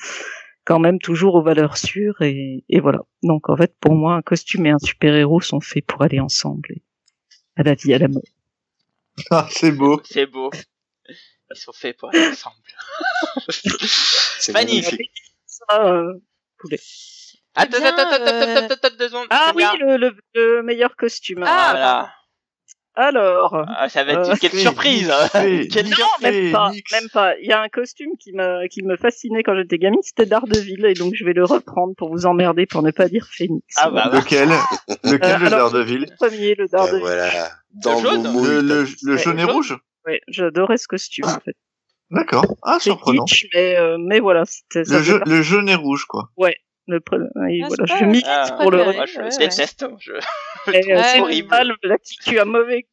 quand 0.71 0.79
même 0.79 1.01
toujours 1.01 1.35
aux 1.35 1.43
valeurs 1.43 1.77
sûres 1.77 2.23
et, 2.23 2.63
et 2.69 2.79
voilà. 2.79 3.01
Donc 3.25 3.49
en 3.51 3.57
fait, 3.57 3.75
pour 3.81 3.97
moi, 3.97 4.15
un 4.15 4.23
costume 4.23 4.67
et 4.67 4.71
un 4.71 4.79
super-héros 4.79 5.41
sont 5.41 5.59
faits 5.61 5.85
pour 5.85 6.01
aller 6.03 6.21
ensemble. 6.21 6.69
et 6.71 6.83
à 7.57 7.65
la 7.65 7.75
vie, 7.75 7.93
à 7.93 7.99
la 7.99 8.07
mort. 8.07 8.23
Ah, 9.33 9.49
c'est 9.51 9.73
beau. 9.73 10.01
C'est 10.05 10.27
beau. 10.27 10.49
Ils 11.09 11.57
sont 11.57 11.73
faits 11.73 11.97
pour 11.99 12.11
aller 12.11 12.29
ensemble. 12.29 12.55
C'est 14.39 14.53
magnifique. 14.53 15.11
Ça, 15.45 15.87
euh. 15.89 16.13
Attends, 17.57 17.79
attends, 17.85 18.09
attends, 18.13 18.25
attends, 18.25 18.65
attends, 18.65 18.75
attends, 18.75 18.97
deux 18.97 19.09
secondes. 19.09 19.27
Ah 19.31 19.53
oui, 19.57 19.65
Sonia. 19.65 19.97
le, 19.97 19.97
le, 19.97 20.17
le 20.35 20.63
meilleur 20.63 20.95
costume. 20.95 21.43
Ah, 21.45 21.71
Voilà. 21.73 22.15
Alors, 23.03 23.65
Ah, 23.79 23.89
ça 23.89 24.05
va 24.05 24.13
être 24.13 24.31
Euh, 24.31 24.35
quelle 24.41 24.51
surprise 24.53 25.11
hein. 25.11 25.27
fais, 25.33 25.69
Quelle 25.69 25.89
non, 25.89 25.97
même 26.23 26.53
pas, 26.53 26.71
même 26.93 27.09
pas. 27.13 27.37
Il 27.39 27.47
y 27.49 27.53
a 27.53 27.61
un 27.63 27.69
costume 27.69 28.11
qui 28.19 28.33
me 28.33 28.67
qui 28.69 28.83
me 28.83 28.97
fascinait 28.97 29.43
quand 29.43 29.57
j'étais 29.57 29.79
gamine, 29.79 30.01
c'était 30.03 30.27
Daredevil, 30.27 30.85
et 30.85 30.95
donc 30.95 31.15
je 31.15 31.25
vais 31.25 31.33
le 31.33 31.45
reprendre 31.45 31.95
pour 31.97 32.11
vous 32.11 32.27
emmerder 32.27 32.67
pour 32.67 32.83
ne 32.83 32.91
pas 32.91 33.09
dire 33.09 33.27
Phoenix. 33.31 33.65
Ah 33.79 33.91
bah, 33.91 34.11
bah. 34.13 34.19
Lequel 34.19 34.49
Lequel 35.05 35.35
Euh, 35.35 35.39
le 35.39 35.47
alors, 35.47 35.71
Daredevil 35.71 36.01
Le 36.11 36.17
premier, 36.17 36.55
le 36.55 36.65
Euh, 36.65 36.69
Daredevil. 36.71 37.01
voilà. 37.01 37.31
Dans 37.83 37.99
jaune 38.01 38.23
Le, 38.25 38.61
il 38.61 38.67
le, 39.09 39.17
jaune 39.17 39.39
et 39.39 39.43
jaune. 39.43 39.51
rouge 39.51 39.79
Ouais, 40.07 40.21
j'adorais 40.29 40.77
ce 40.77 40.87
costume 40.89 41.27
en 41.27 41.41
fait. 41.41 41.57
D'accord. 42.11 42.45
Ah, 42.63 42.79
surprenant. 42.81 43.25
kitsch, 43.25 43.47
mais 43.55 43.77
euh, 43.79 43.97
mais 43.99 44.19
voilà, 44.21 44.45
c'était 44.45 44.85
ça 44.85 44.99
Le, 44.99 45.03
jeu, 45.05 45.21
le 45.25 45.43
jaune 45.43 45.69
et 45.69 45.75
rouge, 45.77 46.05
quoi. 46.07 46.29
Le 46.91 47.01
pre- 47.01 47.29
et 47.51 47.63
Ah, 47.63 47.69
voilà, 47.69 47.97
je 47.99 48.05
milite 48.05 48.25
Ah, 48.29 48.57
pour 48.61 48.71
le. 48.71 48.85
Moi, 48.85 49.07
je 49.07 49.21
Ouais, 49.21 49.29
déteste. 49.39 49.87
Je... 49.99 50.13
Euh, 50.69 50.73
Ouais, 50.73 50.83
c'est 51.05 51.21
horrible. 51.21 51.49
mal, 51.49 51.73
Blacky, 51.83 52.19
tu 52.23 52.39
as 52.39 52.45
mauvais. 52.45 52.87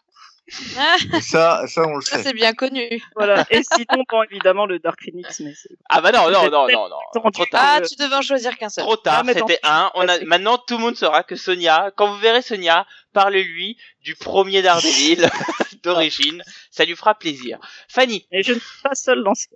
Ah, 0.78 0.96
ça, 1.22 1.64
ça, 1.68 1.82
on 1.86 1.96
le 1.98 2.02
ça 2.02 2.16
sait. 2.18 2.24
c'est 2.24 2.34
bien 2.34 2.54
connu. 2.54 3.04
Voilà. 3.18 3.46
Et 3.50 3.62
sinon, 3.64 4.06
bon, 4.10 4.24
évidemment, 4.32 4.66
le 4.66 4.80
Dark 4.80 4.98
Phoenix, 5.04 5.42
mais 5.42 5.52
Ah 5.90 6.00
bah 6.00 6.14
non, 6.14 6.32
non, 6.32 6.50
non, 6.50 6.68
non, 6.70 6.88
non. 6.88 7.32
Trop 7.32 7.46
tard. 7.46 7.62
Ah, 7.62 7.82
tu 7.82 7.96
devais 7.98 8.16
en 8.16 8.22
choisir 8.22 8.58
qu'un 8.58 8.70
seul. 8.70 8.86
Trop 8.86 8.96
tard, 8.96 9.24
Ah, 9.28 9.34
c'était 9.34 9.60
un. 9.64 9.92
On 9.96 10.08
a, 10.08 10.18
maintenant, 10.24 10.58
tout 10.58 10.78
le 10.78 10.84
monde 10.84 10.96
saura 10.96 11.24
que 11.24 11.36
Sonia, 11.36 11.92
quand 11.98 12.08
vous 12.10 12.18
verrez 12.20 12.42
Sonia, 12.42 12.88
parlez-lui 13.12 13.78
du 14.02 14.16
premier 14.16 14.62
Daredevil 14.62 15.28
d'origine. 15.84 16.42
Ça 16.72 16.86
lui 16.86 16.96
fera 16.96 17.16
plaisir. 17.16 17.60
Fanny, 17.90 18.26
Et 18.32 18.42
je 18.44 18.54
ne 18.54 18.60
suis 18.60 18.82
pas 18.82 18.96
seule 18.96 19.26
dans 19.26 19.36
ce 19.36 19.48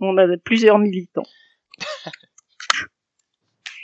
On 0.00 0.16
a 0.18 0.26
plusieurs 0.44 0.78
militants. 0.78 1.26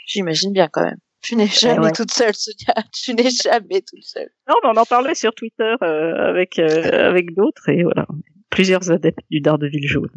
J'imagine 0.05 0.53
bien 0.53 0.67
quand 0.67 0.83
même. 0.83 0.99
Tu 1.21 1.35
n'es 1.35 1.47
jamais 1.47 1.85
ouais. 1.85 1.91
toute 1.91 2.11
seule, 2.11 2.35
Sonia. 2.35 2.75
Tu 2.93 3.13
n'es 3.13 3.29
jamais 3.29 3.81
toute 3.81 4.03
seule. 4.03 4.29
Non, 4.47 4.55
mais 4.61 4.69
on 4.69 4.77
en 4.77 4.85
parlait 4.85 5.15
sur 5.15 5.33
Twitter 5.33 5.75
euh, 5.81 6.29
avec 6.29 6.59
euh, 6.59 7.09
avec 7.09 7.33
d'autres 7.33 7.69
et 7.69 7.83
voilà, 7.83 8.05
plusieurs 8.49 8.91
adeptes 8.91 9.23
du 9.29 9.39
Daredevil 9.39 9.87
jaune. 9.87 10.11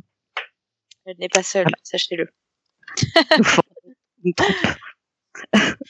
Elle 1.05 1.17
n'est 1.19 1.29
pas 1.29 1.45
seule, 1.45 1.69
sachez-le. 1.85 2.29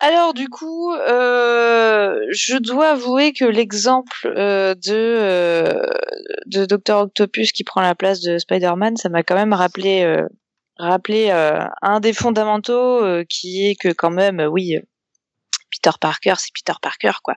Alors 0.00 0.34
du 0.34 0.48
coup, 0.48 0.92
euh, 0.92 2.20
je 2.30 2.58
dois 2.58 2.90
avouer 2.90 3.32
que 3.32 3.46
l'exemple 3.46 4.26
euh, 4.26 4.74
de 4.74 4.92
euh, 4.92 5.86
de 6.46 6.66
Docteur 6.66 7.00
Octopus 7.00 7.52
qui 7.52 7.64
prend 7.64 7.80
la 7.80 7.94
place 7.94 8.20
de 8.20 8.36
Spider-Man, 8.36 8.96
ça 8.96 9.08
m'a 9.08 9.22
quand 9.22 9.36
même 9.36 9.54
rappelé 9.54 10.04
rappelé 10.78 11.28
euh, 11.30 11.64
un 11.82 12.00
des 12.00 12.12
fondamentaux 12.12 13.04
euh, 13.04 13.24
qui 13.28 13.66
est 13.66 13.76
que 13.76 13.88
quand 13.88 14.10
même, 14.10 14.40
euh, 14.40 14.46
oui, 14.46 14.76
Peter 15.70 15.96
Parker, 16.00 16.34
c'est 16.38 16.52
Peter 16.54 16.76
Parker 16.80 17.12
quoi. 17.22 17.34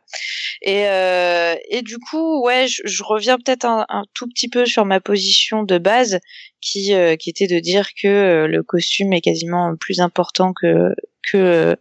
Et 0.61 0.87
euh, 0.87 1.55
et 1.69 1.81
du 1.81 1.97
coup, 1.97 2.43
ouais, 2.43 2.67
je, 2.67 2.81
je 2.85 3.03
reviens 3.03 3.37
peut-être 3.37 3.65
un, 3.65 3.85
un 3.89 4.03
tout 4.13 4.27
petit 4.27 4.49
peu 4.49 4.65
sur 4.65 4.85
ma 4.85 4.99
position 4.99 5.63
de 5.63 5.77
base 5.77 6.19
qui 6.61 6.93
euh, 6.93 7.15
qui 7.15 7.29
était 7.29 7.47
de 7.47 7.59
dire 7.59 7.89
que 8.01 8.45
le 8.47 8.63
costume 8.63 9.13
est 9.13 9.21
quasiment 9.21 9.75
plus 9.77 9.99
important 9.99 10.53
que 10.53 10.93
que 11.31 11.75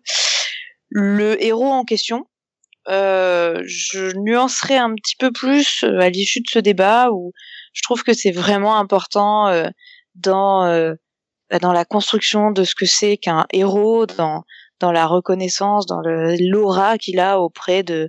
le 0.91 1.43
héros 1.43 1.67
en 1.67 1.85
question. 1.85 2.27
Je 2.89 4.17
nuancerai 4.17 4.77
un 4.77 4.95
petit 4.95 5.17
peu 5.17 5.31
plus 5.31 5.85
à 5.85 6.09
l'issue 6.09 6.41
de 6.41 6.49
ce 6.51 6.59
débat 6.59 7.11
où 7.13 7.33
je 7.75 7.83
trouve 7.83 8.03
que 8.03 8.15
c'est 8.15 8.31
vraiment 8.31 8.79
important 8.79 9.53
dans 10.15 10.97
dans 11.61 11.73
la 11.73 11.85
construction 11.85 12.51
de 12.51 12.65
ce 12.65 12.75
que 12.75 12.87
c'est 12.87 13.17
qu'un 13.17 13.47
héros, 13.53 14.07
dans 14.07 14.45
dans 14.81 14.93
la 14.93 15.07
reconnaissance, 15.07 15.87
dans 15.87 16.01
le 16.01 16.37
l'aura 16.39 16.99
qu'il 16.99 17.19
a 17.19 17.41
auprès 17.41 17.83
de 17.83 18.09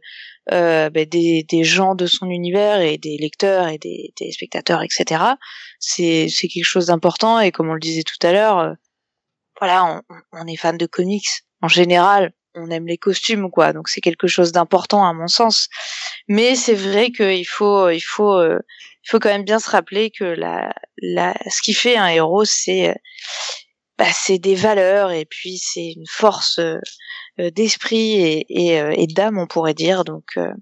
euh, 0.51 0.89
bah, 0.89 1.05
des, 1.05 1.43
des 1.49 1.63
gens 1.63 1.95
de 1.95 2.05
son 2.05 2.29
univers 2.29 2.81
et 2.81 2.97
des 2.97 3.17
lecteurs 3.17 3.67
et 3.67 3.77
des, 3.77 4.13
des 4.19 4.31
spectateurs, 4.31 4.83
etc. 4.83 5.23
C'est 5.79 6.27
c'est 6.29 6.47
quelque 6.47 6.65
chose 6.65 6.87
d'important 6.87 7.39
et 7.39 7.51
comme 7.51 7.69
on 7.69 7.73
le 7.73 7.79
disait 7.79 8.03
tout 8.03 8.25
à 8.25 8.31
l'heure, 8.31 8.59
euh, 8.59 8.73
voilà, 9.59 10.03
on, 10.09 10.15
on 10.33 10.47
est 10.47 10.55
fan 10.55 10.77
de 10.77 10.85
comics 10.85 11.43
en 11.61 11.67
général, 11.67 12.33
on 12.55 12.69
aime 12.71 12.87
les 12.87 12.97
costumes 12.97 13.49
quoi, 13.51 13.73
donc 13.73 13.89
c'est 13.89 14.01
quelque 14.01 14.27
chose 14.27 14.51
d'important 14.51 15.07
à 15.07 15.13
mon 15.13 15.27
sens. 15.27 15.67
Mais 16.27 16.55
c'est 16.55 16.75
vrai 16.75 17.11
qu'il 17.11 17.47
faut 17.47 17.89
il 17.89 18.01
faut 18.01 18.33
euh, 18.37 18.59
il 19.05 19.09
faut 19.09 19.19
quand 19.19 19.29
même 19.29 19.43
bien 19.45 19.59
se 19.59 19.69
rappeler 19.69 20.11
que 20.11 20.23
la 20.23 20.73
la 21.01 21.33
ce 21.49 21.61
qui 21.61 21.73
fait 21.73 21.97
un 21.97 22.07
héros 22.07 22.45
c'est 22.45 22.89
euh, 22.89 22.93
bah, 23.97 24.05
c'est 24.13 24.39
des 24.39 24.55
valeurs 24.55 25.11
et 25.11 25.25
puis 25.25 25.57
c'est 25.57 25.91
une 25.91 26.07
force 26.07 26.59
euh, 26.59 26.77
euh, 27.39 27.51
d'esprit 27.51 28.45
et 28.49 28.79
euh, 28.79 28.93
d'âme 29.09 29.37
on 29.37 29.47
pourrait 29.47 29.73
dire 29.73 30.03
donc 30.05 30.25
euh, 30.37 30.53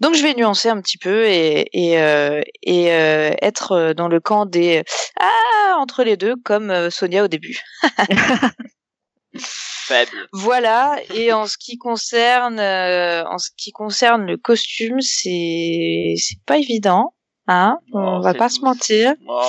donc 0.00 0.14
je 0.14 0.22
vais 0.22 0.34
nuancer 0.34 0.68
un 0.68 0.80
petit 0.80 0.98
peu 0.98 1.26
et 1.26 1.68
et 1.72 2.00
euh, 2.00 2.40
et 2.62 2.92
euh, 2.92 3.32
être 3.42 3.72
euh, 3.72 3.94
dans 3.94 4.08
le 4.08 4.20
camp 4.20 4.46
des 4.46 4.84
ah 5.18 5.76
entre 5.78 6.04
les 6.04 6.16
deux 6.16 6.36
comme 6.44 6.70
euh, 6.70 6.90
Sonia 6.90 7.24
au 7.24 7.28
début. 7.28 7.60
faible. 9.88 10.28
Voilà. 10.32 10.96
Et 11.14 11.32
en 11.32 11.46
ce 11.46 11.56
qui 11.58 11.78
concerne, 11.78 12.58
euh, 12.60 13.24
en 13.26 13.38
ce 13.38 13.50
qui 13.56 13.72
concerne 13.72 14.26
le 14.26 14.36
costume, 14.36 15.00
c'est 15.00 16.14
c'est 16.18 16.42
pas 16.46 16.58
évident, 16.58 17.14
hein. 17.46 17.78
On 17.92 18.18
Oh, 18.18 18.20
va 18.22 18.32
c'est 18.32 18.38
pas 18.38 18.48
se 18.48 18.60
mentir. 18.60 19.14
Oh, 19.26 19.42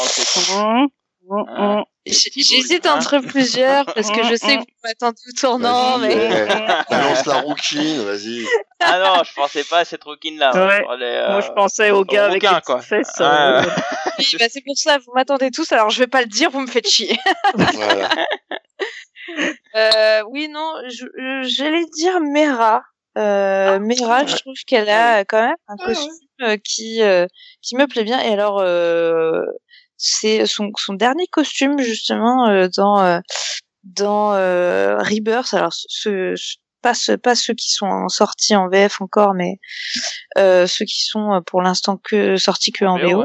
Ah. 1.31 1.83
Petit 2.05 2.31
boule, 2.33 2.43
J'hésite 2.43 2.87
hein. 2.87 2.95
entre 2.97 3.19
plusieurs 3.19 3.85
parce 3.93 4.09
que 4.09 4.23
je 4.23 4.33
sais 4.35 4.55
que 4.57 4.61
vous 4.61 4.65
m'attendez 4.83 5.19
au 5.29 5.31
tournant, 5.39 5.99
mais 5.99 6.15
ouais. 6.15 6.47
Balance 6.89 7.25
la 7.27 7.41
rouquine, 7.41 8.01
vas-y. 8.03 8.45
Ah 8.81 8.97
non, 8.97 9.23
je 9.25 9.33
pensais 9.33 9.65
pas 9.65 9.79
à 9.79 9.85
cette 9.85 10.05
rouquine 10.05 10.39
là. 10.39 10.51
Ouais. 10.53 10.81
euh, 11.01 11.31
Moi, 11.33 11.41
je 11.41 11.51
pensais 11.51 11.91
au 11.91 12.05
gars 12.05 12.27
avec 12.27 12.41
les 12.41 12.81
fesses. 12.81 13.11
Ah. 13.19 13.59
euh, 13.59 13.69
oui, 14.17 14.25
bah, 14.39 14.45
c'est 14.49 14.61
pour 14.65 14.77
ça. 14.77 14.97
Vous 14.99 15.11
m'attendez 15.13 15.51
tous, 15.51 15.69
alors 15.73 15.89
je 15.89 15.99
vais 15.99 16.07
pas 16.07 16.21
le 16.21 16.27
dire. 16.27 16.49
Vous 16.49 16.61
me 16.61 16.67
faites 16.67 16.87
chier. 16.89 17.19
Voilà. 17.55 18.09
Euh, 19.75 20.23
oui, 20.29 20.47
non, 20.49 20.73
j'allais 21.43 21.85
dire 21.95 22.19
Mera. 22.21 22.83
Euh, 23.17 23.79
Mera, 23.79 24.25
je 24.25 24.35
trouve 24.37 24.55
qu'elle 24.67 24.89
a 24.89 25.25
quand 25.25 25.41
même 25.41 25.55
un 25.67 25.75
costume 25.87 26.13
euh, 26.41 26.57
qui 26.63 27.01
euh, 27.01 27.25
qui 27.61 27.75
me 27.75 27.85
plaît 27.87 28.03
bien. 28.03 28.19
Et 28.21 28.33
alors, 28.33 28.59
euh, 28.59 29.41
c'est 29.97 30.45
son 30.45 30.71
son 30.77 30.93
dernier 30.93 31.27
costume 31.27 31.79
justement 31.79 32.47
euh, 32.47 32.67
dans 32.75 33.21
dans 33.83 34.33
euh, 34.33 34.97
Rebirth. 34.99 35.53
Alors, 35.53 35.73
ce, 35.73 36.33
ce- 36.35 36.55
pas 36.81 36.93
ce, 36.93 37.11
pas 37.11 37.35
ceux 37.35 37.53
qui 37.55 37.71
sont 37.73 38.07
sortis 38.07 38.55
en 38.55 38.69
VF 38.69 39.01
encore, 39.01 39.33
mais 39.33 39.59
euh, 40.37 40.65
ceux 40.65 40.85
qui 40.85 41.03
sont 41.03 41.41
pour 41.45 41.61
l'instant 41.61 41.97
que 41.97 42.37
sortis 42.37 42.71
que 42.71 42.85
en 42.85 42.97
VO, 42.97 43.19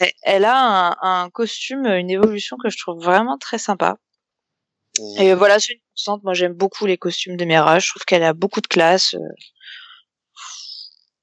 ouais. 0.00 0.14
Elle 0.22 0.46
a 0.46 0.56
un, 0.56 0.96
un 1.02 1.28
costume, 1.28 1.84
une 1.84 2.08
évolution 2.08 2.56
que 2.56 2.70
je 2.70 2.78
trouve 2.78 3.02
vraiment 3.04 3.36
très 3.36 3.58
sympa. 3.58 3.96
Et 5.18 5.34
voilà, 5.34 5.58
c'est 5.58 5.72
une 5.74 5.80
constante. 5.94 6.22
Moi, 6.24 6.34
j'aime 6.34 6.52
beaucoup 6.52 6.86
les 6.86 6.98
costumes 6.98 7.36
de 7.36 7.44
Mera. 7.44 7.78
Je 7.78 7.88
trouve 7.90 8.04
qu'elle 8.04 8.22
a 8.22 8.32
beaucoup 8.34 8.60
de 8.60 8.66
classe. 8.66 9.14
euh. 9.14 9.18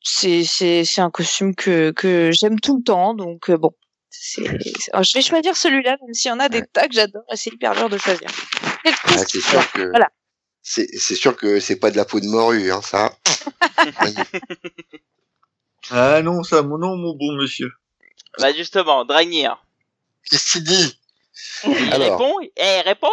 C'est, 0.02 0.44
c'est, 0.44 0.86
c'est 0.86 1.02
un 1.02 1.12
costume 1.12 1.54
que, 1.56 1.92
que 1.92 2.32
j'aime 2.32 2.60
tout 2.60 2.78
le 2.78 2.84
temps. 2.84 3.14
Donc, 3.14 3.50
euh, 3.50 3.58
bon. 3.58 3.72
C'est, 4.10 4.48
alors, 4.92 5.04
je 5.04 5.14
vais 5.14 5.22
choisir 5.22 5.56
celui-là, 5.56 5.98
même 6.02 6.14
s'il 6.14 6.30
y 6.30 6.32
en 6.34 6.40
a 6.40 6.50
des 6.50 6.64
tas 6.66 6.88
que 6.88 6.96
j'adore. 6.96 7.22
et 7.32 7.36
C'est 7.38 7.54
hyper 7.54 7.74
dur 7.76 7.90
de 7.90 7.98
choisir. 7.98 8.28
Ah, 8.86 9.24
c'est 9.28 9.40
sûr 9.42 9.72
que 9.72 9.90
Voilà. 9.90 10.10
c'est 10.64 10.88
c'est 10.98 11.16
sûr 11.16 11.36
que 11.38 11.60
c'est 11.60 11.76
pas 11.76 11.92
de 11.92 11.98
la 11.98 12.06
peau 12.06 12.20
de 12.20 12.26
morue, 12.28 12.72
hein, 12.72 12.82
ça. 12.82 13.16
Ah 15.92 16.22
non, 16.22 16.44
ça, 16.44 16.62
mon 16.62 16.78
nom, 16.78 16.96
mon 16.98 17.16
bon 17.16 17.34
monsieur. 17.34 17.72
Bah 18.40 18.54
justement, 18.54 19.06
Dragnir. 19.06 19.64
Qu'est-ce 20.30 20.52
qu'il 20.52 20.64
dit 20.64 20.99
Il 21.64 21.94
Alors. 21.94 22.18
répond 22.20 22.34
Eh, 22.58 22.82
répond, 22.82 23.08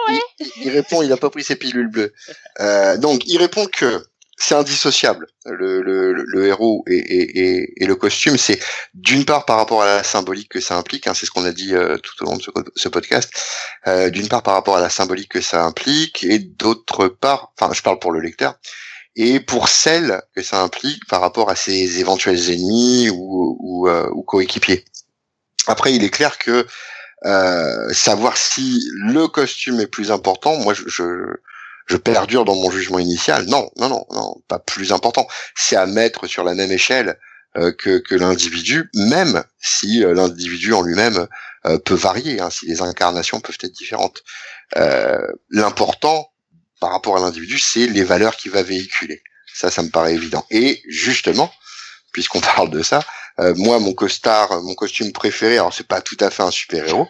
Il 0.56 0.70
répond, 0.70 1.02
il 1.02 1.12
a 1.12 1.16
pas 1.16 1.30
pris 1.30 1.44
ses 1.44 1.56
pilules 1.56 1.90
bleues. 1.90 2.12
Euh, 2.60 2.96
donc, 2.96 3.22
il 3.26 3.38
répond 3.38 3.66
que 3.66 4.02
c'est 4.38 4.54
indissociable. 4.54 5.26
Le, 5.46 5.80
le, 5.80 6.12
le 6.12 6.46
héros 6.46 6.84
et, 6.88 6.96
et, 6.96 7.38
et, 7.40 7.82
et 7.82 7.86
le 7.86 7.96
costume, 7.96 8.36
c'est 8.36 8.60
d'une 8.94 9.24
part 9.24 9.46
par 9.46 9.56
rapport 9.56 9.82
à 9.82 9.86
la 9.86 10.02
symbolique 10.02 10.50
que 10.50 10.60
ça 10.60 10.76
implique, 10.76 11.06
hein, 11.06 11.14
c'est 11.14 11.24
ce 11.24 11.30
qu'on 11.30 11.44
a 11.46 11.52
dit 11.52 11.74
euh, 11.74 11.96
tout 11.98 12.22
au 12.22 12.26
long 12.26 12.36
de 12.36 12.42
ce, 12.42 12.50
ce 12.74 12.88
podcast, 12.88 13.32
euh, 13.86 14.10
d'une 14.10 14.28
part 14.28 14.42
par 14.42 14.54
rapport 14.54 14.76
à 14.76 14.80
la 14.80 14.90
symbolique 14.90 15.30
que 15.30 15.40
ça 15.40 15.64
implique, 15.64 16.22
et 16.24 16.38
d'autre 16.38 17.08
part, 17.08 17.52
enfin 17.58 17.72
je 17.72 17.80
parle 17.80 17.98
pour 17.98 18.12
le 18.12 18.20
lecteur, 18.20 18.56
et 19.14 19.40
pour 19.40 19.68
celle 19.68 20.20
que 20.34 20.42
ça 20.42 20.60
implique 20.60 21.06
par 21.06 21.22
rapport 21.22 21.48
à 21.48 21.56
ses 21.56 21.98
éventuels 22.00 22.50
ennemis 22.50 23.08
ou, 23.08 23.56
ou, 23.58 23.88
euh, 23.88 24.06
ou 24.12 24.22
coéquipiers. 24.22 24.84
Après, 25.66 25.94
il 25.94 26.04
est 26.04 26.10
clair 26.10 26.36
que 26.36 26.66
euh, 27.24 27.92
savoir 27.92 28.36
si 28.36 28.88
le 28.92 29.26
costume 29.26 29.80
est 29.80 29.86
plus 29.86 30.10
important, 30.10 30.56
moi 30.58 30.74
je, 30.74 30.82
je, 30.86 31.04
je 31.86 31.96
perdure 31.96 32.44
dans 32.44 32.54
mon 32.54 32.70
jugement 32.70 32.98
initial. 32.98 33.46
Non, 33.46 33.70
non, 33.76 33.88
non, 33.88 34.06
non, 34.10 34.42
pas 34.48 34.58
plus 34.58 34.92
important. 34.92 35.26
C'est 35.54 35.76
à 35.76 35.86
mettre 35.86 36.26
sur 36.26 36.44
la 36.44 36.54
même 36.54 36.70
échelle 36.70 37.18
euh, 37.56 37.72
que, 37.72 37.98
que 37.98 38.14
l'individu, 38.14 38.90
même 38.94 39.42
si 39.58 40.04
euh, 40.04 40.14
l'individu 40.14 40.72
en 40.72 40.82
lui-même 40.82 41.26
peut 41.84 41.94
varier, 41.94 42.40
hein, 42.40 42.48
si 42.48 42.64
les 42.66 42.80
incarnations 42.80 43.40
peuvent 43.40 43.58
être 43.60 43.72
différentes. 43.72 44.22
L'important 45.50 46.30
par 46.80 46.92
rapport 46.92 47.16
à 47.16 47.20
l'individu, 47.20 47.58
c'est 47.58 47.88
les 47.88 48.04
valeurs 48.04 48.36
qu'il 48.36 48.52
va 48.52 48.62
véhiculer. 48.62 49.20
Ça, 49.52 49.70
ça 49.72 49.82
me 49.82 49.88
paraît 49.88 50.14
évident. 50.14 50.46
Et 50.50 50.80
justement, 50.86 51.52
puisqu'on 52.12 52.40
parle 52.56 52.70
de 52.70 52.82
ça. 52.82 53.00
Euh, 53.40 53.54
moi, 53.56 53.78
mon 53.80 53.92
costard, 53.92 54.62
mon 54.62 54.74
costume 54.74 55.12
préféré, 55.12 55.54
alors 55.58 55.72
c'est 55.74 55.86
pas 55.86 56.00
tout 56.00 56.16
à 56.20 56.30
fait 56.30 56.42
un 56.42 56.50
super 56.50 56.86
héros, 56.86 57.06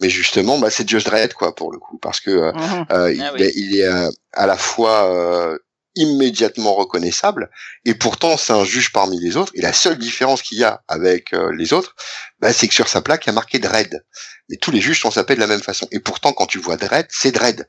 mais 0.00 0.08
justement, 0.10 0.58
bah, 0.58 0.70
c'est 0.70 0.88
Judge 0.88 1.04
Dredd, 1.04 1.32
quoi, 1.34 1.54
pour 1.54 1.72
le 1.72 1.78
coup, 1.78 1.98
parce 1.98 2.20
que 2.20 2.30
euh, 2.30 2.52
Mhm. 2.52 2.86
euh, 2.92 3.12
il, 3.12 3.22
Ah 3.22 3.32
oui. 3.34 3.50
il 3.56 3.76
est, 3.78 3.84
euh, 3.84 4.08
à 4.32 4.46
la 4.46 4.56
fois 4.56 5.12
euh, 5.12 5.58
immédiatement 5.96 6.74
reconnaissable 6.74 7.50
et 7.86 7.94
pourtant 7.94 8.36
c'est 8.36 8.52
un 8.52 8.64
juge 8.64 8.92
parmi 8.92 9.18
les 9.18 9.36
autres. 9.38 9.50
Et 9.54 9.62
la 9.62 9.72
seule 9.72 9.96
différence 9.96 10.42
qu'il 10.42 10.58
y 10.58 10.64
a 10.64 10.82
avec 10.88 11.32
euh, 11.32 11.50
les 11.56 11.72
autres, 11.72 11.96
bah, 12.38 12.52
c'est 12.52 12.68
que 12.68 12.74
sur 12.74 12.86
sa 12.86 13.00
plaque 13.00 13.24
il 13.24 13.28
y 13.28 13.30
a 13.30 13.32
marqué 13.32 13.58
Dredd. 13.58 14.04
Mais 14.50 14.56
tous 14.58 14.70
les 14.70 14.80
juges 14.82 15.00
sont 15.00 15.10
sapés 15.10 15.34
de 15.34 15.40
la 15.40 15.46
même 15.46 15.62
façon. 15.62 15.88
Et 15.90 15.98
pourtant 16.00 16.32
quand 16.34 16.46
tu 16.46 16.58
vois 16.58 16.76
Dredd, 16.76 17.06
c'est 17.08 17.32
Dredd. 17.32 17.66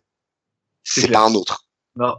C'est 0.84 1.08
pas 1.10 1.20
un 1.22 1.34
autre. 1.36 1.66
Non, 1.96 2.16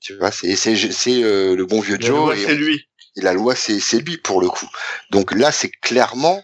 Tu 0.00 0.16
vois, 0.16 0.30
c'est 0.30 0.54
c'est 0.56 0.76
c'est 0.92 1.22
euh, 1.22 1.56
le 1.56 1.66
bon 1.66 1.80
vieux 1.80 1.98
Joe 2.00 2.36
c'est 2.46 2.54
lui. 2.54 2.88
Et 3.16 3.20
la 3.20 3.32
loi 3.32 3.54
c'est 3.54 3.98
lui 4.00 4.16
pour 4.18 4.40
le 4.40 4.48
coup. 4.48 4.68
Donc 5.10 5.32
là 5.32 5.52
c'est 5.52 5.70
clairement 5.70 6.42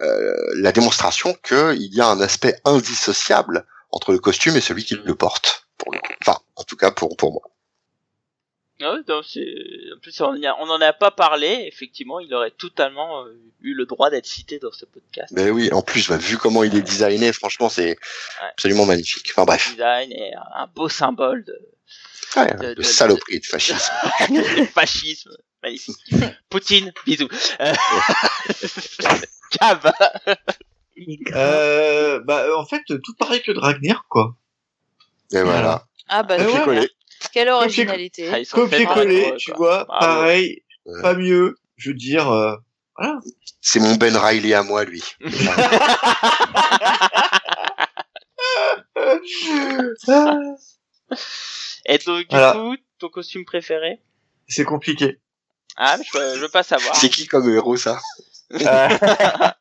euh, 0.00 0.32
la 0.56 0.72
démonstration 0.72 1.36
que 1.42 1.74
il 1.74 1.94
y 1.94 2.00
a 2.00 2.06
un 2.06 2.20
aspect 2.20 2.54
indissociable 2.64 3.66
entre 3.90 4.12
le 4.12 4.18
costume 4.18 4.56
et 4.56 4.60
celui 4.60 4.84
qui 4.84 4.94
le 4.94 5.14
porte 5.14 5.66
pour 5.76 5.92
le 5.92 5.98
coup. 5.98 6.12
Enfin, 6.22 6.38
en 6.56 6.64
tout 6.64 6.76
cas 6.76 6.90
pour 6.90 7.16
pour 7.16 7.32
moi. 7.32 7.42
Ah 8.80 8.94
donc. 9.06 9.24
En 9.24 9.98
plus, 10.00 10.20
on 10.20 10.66
n'en 10.66 10.80
a 10.80 10.92
pas 10.92 11.10
parlé. 11.10 11.64
Effectivement, 11.66 12.20
il 12.20 12.32
aurait 12.32 12.52
totalement 12.52 13.24
euh, 13.24 13.36
eu 13.60 13.74
le 13.74 13.86
droit 13.86 14.08
d'être 14.08 14.26
cité 14.26 14.60
dans 14.60 14.70
ce 14.70 14.84
podcast. 14.84 15.32
Mais 15.34 15.50
oui, 15.50 15.72
en 15.72 15.82
plus, 15.82 16.08
bah, 16.08 16.16
vu 16.16 16.36
comment 16.38 16.62
il 16.62 16.76
est 16.76 16.82
designé, 16.82 17.32
franchement, 17.32 17.68
c'est 17.68 17.98
absolument 18.52 18.86
magnifique. 18.86 19.28
Enfin 19.32 19.44
bref, 19.44 19.70
Design 19.72 20.12
et 20.12 20.32
un 20.54 20.68
beau 20.68 20.88
symbole 20.88 21.44
de, 21.44 21.58
ouais, 22.36 22.54
de- 22.54 22.66
de, 22.68 22.74
de- 22.74 22.82
saloperie 22.82 23.40
de 23.40 23.46
fascisme. 23.46 23.92
de 24.30 24.64
fascisme. 24.66 25.36
Magnifique. 25.62 25.96
Poutine, 26.50 26.92
bisous. 27.06 27.28
Euh... 27.60 27.74
Cab. 29.58 29.90
Euh, 31.34 32.20
bah, 32.24 32.46
en 32.56 32.64
fait, 32.66 32.82
tout 32.86 33.14
pareil 33.18 33.42
que 33.42 33.52
Dragnir, 33.52 34.04
quoi. 34.08 34.36
Et 35.32 35.42
voilà. 35.42 35.86
Ah 36.08 36.22
bah 36.22 36.36
ouais. 36.38 36.88
Quelle 37.32 37.48
originalité. 37.48 38.28
Ah, 38.32 38.38
Copier-coller, 38.50 39.34
tu 39.38 39.52
quoi. 39.52 39.58
vois, 39.68 39.84
Bravo. 39.84 40.06
pareil, 40.06 40.62
Ouais. 40.86 41.02
pas 41.02 41.14
mieux. 41.14 41.56
Je 41.76 41.90
veux 41.90 41.96
dire, 41.96 42.30
euh, 42.30 42.56
C'est 43.60 43.80
mon 43.80 43.94
Ben 43.96 44.16
Riley 44.16 44.54
à 44.54 44.62
moi, 44.62 44.84
lui. 44.84 45.02
Et 51.86 51.98
donc, 51.98 52.20
du 52.20 52.26
Voilà. 52.30 52.52
coup, 52.52 52.76
ton 52.98 53.08
costume 53.08 53.44
préféré? 53.44 54.00
C'est 54.48 54.64
compliqué. 54.64 55.20
Ah, 55.80 55.96
je, 55.96 56.18
veux- 56.18 56.34
je 56.34 56.40
veux 56.40 56.48
pas 56.48 56.62
savoir. 56.64 56.94
C'est 56.96 57.08
qui 57.08 57.26
comme 57.26 57.48
héros, 57.48 57.76
ça 57.76 58.00
Euh, 58.52 58.88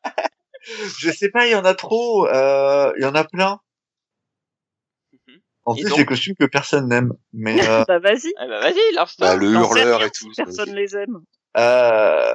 je 0.99 1.11
sais 1.11 1.30
pas, 1.30 1.45
il 1.45 1.52
y 1.52 1.56
en 1.56 1.64
a 1.65 1.76
trop, 1.76 2.27
euh, 2.27 2.91
il 2.98 3.03
y 3.03 3.06
en 3.06 3.14
a 3.15 3.23
plein. 3.23 3.60
En 5.65 5.76
Et 5.76 5.81
plus, 5.81 5.89
donc 5.89 5.98
des 5.99 6.06
costumes 6.06 6.35
que 6.39 6.45
personne 6.45 6.88
n'aime. 6.88 7.11
Mais 7.34 7.68
euh, 7.68 7.84
Bah 7.88 7.99
vas-y. 7.99 8.30
Eh 8.41 8.48
ben, 8.48 8.60
vas-y, 8.61 8.94
lance-toi. 8.95 9.27
bah, 9.27 9.35
Le 9.35 9.52
hurleur 9.52 10.02
et 10.03 10.10
tout. 10.11 10.31
Personne 10.35 10.73
les 10.73 10.95
aime. 10.95 11.19
euh... 11.57 12.34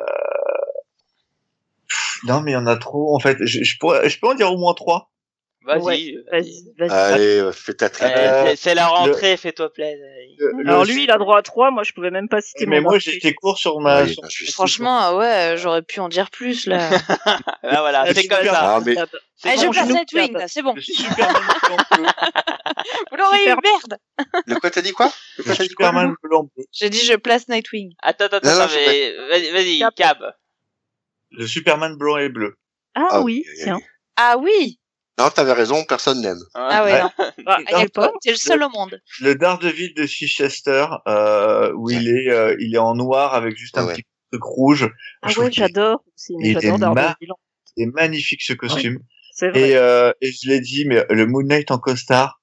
pff, 1.88 2.18
non, 2.24 2.40
mais 2.42 2.50
il 2.52 2.54
y 2.54 2.56
en 2.58 2.66
a 2.66 2.76
trop. 2.76 3.14
En 3.16 3.18
fait, 3.20 3.38
je, 3.40 3.64
je 3.64 3.78
pourrais, 3.78 4.08
je 4.08 4.20
peux 4.20 4.28
en 4.28 4.34
dire 4.34 4.52
au 4.52 4.58
moins 4.58 4.74
trois. 4.74 5.10
Vas-y. 5.64 5.78
Ouais, 5.80 6.24
vas-y. 6.30 6.64
Vas-y, 6.78 6.88
vas-y. 6.88 6.90
Allez, 7.14 7.38
euh, 7.40 7.52
fais 7.52 7.74
ta 7.74 7.88
triple. 7.88 8.10
Euh, 8.14 8.44
Euh, 8.46 8.54
c'est- 8.56 8.74
la 8.74 8.86
rentrée, 8.88 9.36
fais-toi 9.36 9.72
plaisir. 9.72 9.96
Le- 10.38 10.66
Alors 10.68 10.84
le- 10.84 10.92
lui, 10.92 11.04
il 11.04 11.10
a 11.10 11.18
droit 11.18 11.38
à 11.38 11.42
trois. 11.42 11.70
Moi, 11.70 11.82
je 11.84 11.92
pouvais 11.92 12.10
même 12.10 12.28
pas 12.28 12.40
citer 12.40 12.66
mais 12.66 12.80
mon 12.80 12.90
moi, 12.90 12.98
j'étais 12.98 13.32
court 13.34 13.58
sur 13.58 13.78
ma. 13.80 14.02
Oui, 14.02 14.14
sur-. 14.28 14.52
Franchement, 14.52 14.98
ah 15.00 15.16
ouais, 15.16 15.54
j'aurais 15.56 15.82
pu 15.82 16.00
en 16.00 16.08
dire 16.08 16.30
plus 16.30 16.66
là. 16.66 16.78
Ah, 17.64 17.80
voilà, 17.80 18.02
Ah, 18.06 18.14
c'est 18.14 18.26
comme 18.26 18.38
super. 18.38 18.52
ça. 18.52 18.74
Ah, 18.76 18.80
mais 18.84 18.96
Ah, 18.98 19.06
Allez, 19.44 19.66
bon, 19.66 19.72
je 19.72 19.80
je- 19.80 19.92
Nightwing, 19.92 20.32
là, 20.34 20.46
c'est 20.48 20.62
bon. 20.62 20.74
Vous 23.10 23.16
l'aurez 23.16 23.44
eu, 23.44 23.48
merde 23.48 23.98
Le 24.46 24.54
quoi, 24.56 24.70
t'as 24.70 24.82
dit 24.82 24.92
quoi? 24.92 25.10
Le 25.38 25.44
quoi, 25.44 25.54
t'as 25.56 25.62
dit 25.64 25.74
quoi? 25.74 25.86
Superman 25.88 26.14
blanc 26.22 26.44
bleu. 26.54 26.64
J'ai 26.72 26.90
dit 26.90 27.00
je 27.04 27.14
place 27.14 27.48
Nightwing. 27.48 27.92
Attends, 28.02 28.24
attends, 28.26 28.36
attends, 28.38 28.68
mais 28.74 29.16
vas-y, 29.52 29.82
cab. 29.96 30.18
Le 31.30 31.46
Superman 31.46 31.96
blanc 31.96 32.18
et 32.18 32.28
bleu. 32.28 32.56
Ah 32.94 33.08
Ah, 33.12 33.20
oui, 33.22 33.44
tiens. 33.62 33.80
Ah 34.16 34.36
oui 34.38 34.78
Non, 35.18 35.28
t'avais 35.30 35.52
raison, 35.52 35.84
personne 35.84 36.20
n'aime. 36.22 36.38
Ah 36.54 36.84
ouais, 36.84 36.92
Ouais. 36.94 37.02
non. 37.02 37.10
Bah, 37.46 37.58
pas. 37.92 38.12
T'es 38.22 38.30
le 38.30 38.36
seul 38.36 38.62
au 38.62 38.70
monde. 38.70 39.00
Le 39.20 39.34
Daredevil 39.34 39.94
de 39.94 40.06
Chichester, 40.06 40.86
euh, 41.06 41.72
où 41.74 41.90
il 41.90 42.08
est, 42.08 42.30
euh, 42.30 42.56
il 42.60 42.74
est 42.74 42.78
en 42.78 42.94
noir 42.94 43.34
avec 43.34 43.56
juste 43.56 43.76
un 43.78 43.86
Ouais. 43.86 43.94
petit 43.94 44.04
truc 44.32 44.42
rouge. 44.42 44.90
Ah 45.22 45.28
Je 45.28 45.38
ouais, 45.40 45.52
j'adore. 45.52 46.02
il 46.30 46.56
est 46.56 46.60
J'adore 46.60 46.94
ma- 46.94 47.16
il 47.76 47.82
est 47.84 47.86
magnifique 47.92 48.42
ce 48.42 48.52
costume. 48.54 48.98
C'est 49.34 49.50
vrai. 49.50 49.60
Et, 49.70 49.76
euh, 49.76 50.12
et 50.20 50.30
je 50.32 50.48
l'ai 50.48 50.60
dit, 50.60 50.84
mais 50.86 51.04
le 51.10 51.26
Moon 51.26 51.42
Knight 51.42 51.70
en 51.70 51.78
costard, 51.78 52.38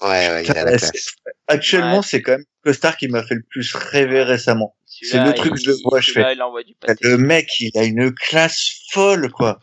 Ouais, 0.00 0.08
ouais, 0.30 0.44
il 0.44 0.50
a 0.50 0.64
la 0.64 0.72
Ouais, 0.72 0.78
classe. 0.78 1.14
actuellement, 1.46 1.98
Ouais. 1.98 2.02
c'est 2.04 2.22
quand 2.22 2.32
même 2.32 2.40
le 2.64 2.70
costard 2.70 2.96
qui 2.96 3.06
m'a 3.08 3.22
fait 3.22 3.34
le 3.36 3.44
plus 3.48 3.72
rêver 3.74 4.22
récemment. 4.24 4.74
Celui-là, 4.86 5.26
le 5.26 5.34
truc, 5.34 5.52
il- 5.56 5.64
je 5.64 5.70
le 5.70 5.76
vois, 5.84 6.00
je 6.00 6.12
pâté. 6.12 6.96
Le 7.02 7.18
mec, 7.18 7.48
il 7.60 7.70
a 7.78 7.84
une 7.84 8.12
classe 8.12 8.80
folle, 8.92 9.30
quoi. 9.30 9.60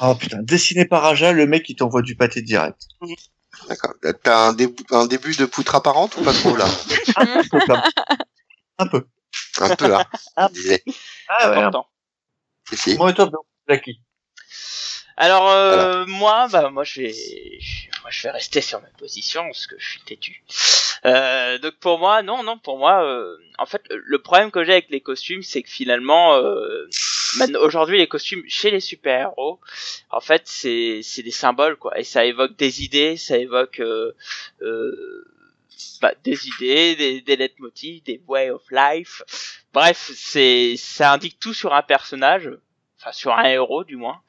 Oh 0.00 0.14
putain, 0.14 0.38
dessiné 0.42 0.84
par 0.86 1.04
Aja, 1.04 1.32
le 1.32 1.46
mec, 1.46 1.68
il 1.68 1.76
t'envoie 1.76 2.02
du 2.02 2.16
pâté 2.16 2.42
direct. 2.42 2.82
D'accord. 3.68 3.94
T'as 4.22 4.48
un, 4.48 4.52
début- 4.54 4.84
un 4.90 5.06
début 5.06 5.36
de 5.36 5.44
poutre 5.44 5.74
apparente 5.74 6.16
ou 6.16 6.22
pas 6.22 6.32
trop, 6.32 6.56
là? 6.56 6.66
Un 7.16 7.26
peu. 7.60 7.76
Un 8.78 8.86
peu. 8.86 9.06
Un 9.60 9.76
peu, 9.76 9.94
hein 9.94 10.04
Ah. 10.36 10.48
Ah 11.28 11.50
ouais, 11.50 11.56
Important. 11.58 11.86
Si, 12.70 12.76
si. 12.76 12.96
moi 12.96 13.10
et 13.10 13.14
toi, 13.14 13.30
Blacky. 13.66 14.00
Alors 15.22 15.50
euh, 15.50 16.06
moi, 16.06 16.48
bah 16.50 16.70
moi 16.70 16.82
je 16.82 17.02
vais, 17.02 17.12
je- 17.12 17.88
moi 18.00 18.10
je 18.10 18.22
vais 18.22 18.30
rester 18.30 18.62
sur 18.62 18.80
ma 18.80 18.88
position 18.98 19.42
parce 19.44 19.66
que 19.66 19.76
je 19.78 19.86
suis 19.90 20.00
têtu. 20.00 20.42
Euh, 21.04 21.58
donc 21.58 21.74
pour 21.74 21.98
moi, 21.98 22.22
non, 22.22 22.42
non, 22.42 22.56
pour 22.58 22.78
moi, 22.78 23.04
euh, 23.04 23.36
en 23.58 23.66
fait, 23.66 23.82
le- 23.90 24.18
problème 24.22 24.50
que 24.50 24.64
j'ai 24.64 24.72
avec 24.72 24.88
les 24.88 25.02
costumes, 25.02 25.42
c'est 25.42 25.62
que 25.62 25.68
finalement, 25.68 26.36
euh, 26.36 26.88
aujourd'hui, 27.60 27.98
les 27.98 28.08
costumes 28.08 28.42
chez 28.48 28.70
les 28.70 28.80
super-héros, 28.80 29.60
en 30.10 30.20
fait, 30.20 30.42
c'est 30.46 31.00
c'est 31.02 31.22
des 31.22 31.30
symboles 31.30 31.76
quoi, 31.76 31.98
et 31.98 32.04
ça 32.04 32.24
évoque 32.24 32.56
des 32.56 32.82
idées, 32.82 33.18
ça 33.18 33.36
évoque 33.36 33.80
euh, 33.80 34.12
euh, 34.62 35.26
bah, 36.00 36.14
des 36.24 36.48
idées, 36.48 36.96
des, 36.96 37.20
des 37.20 37.36
leitmotifs, 37.36 38.02
des 38.04 38.22
way 38.26 38.48
of 38.50 38.62
life. 38.70 39.22
Bref, 39.74 40.10
c'est 40.14 40.76
ça 40.78 41.12
indique 41.12 41.38
tout 41.38 41.52
sur 41.54 41.74
un 41.74 41.82
personnage, 41.82 42.50
enfin 43.00 43.12
sur 43.12 43.32
un 43.32 43.44
héros 43.44 43.84
du 43.84 43.96
moins. 43.96 44.20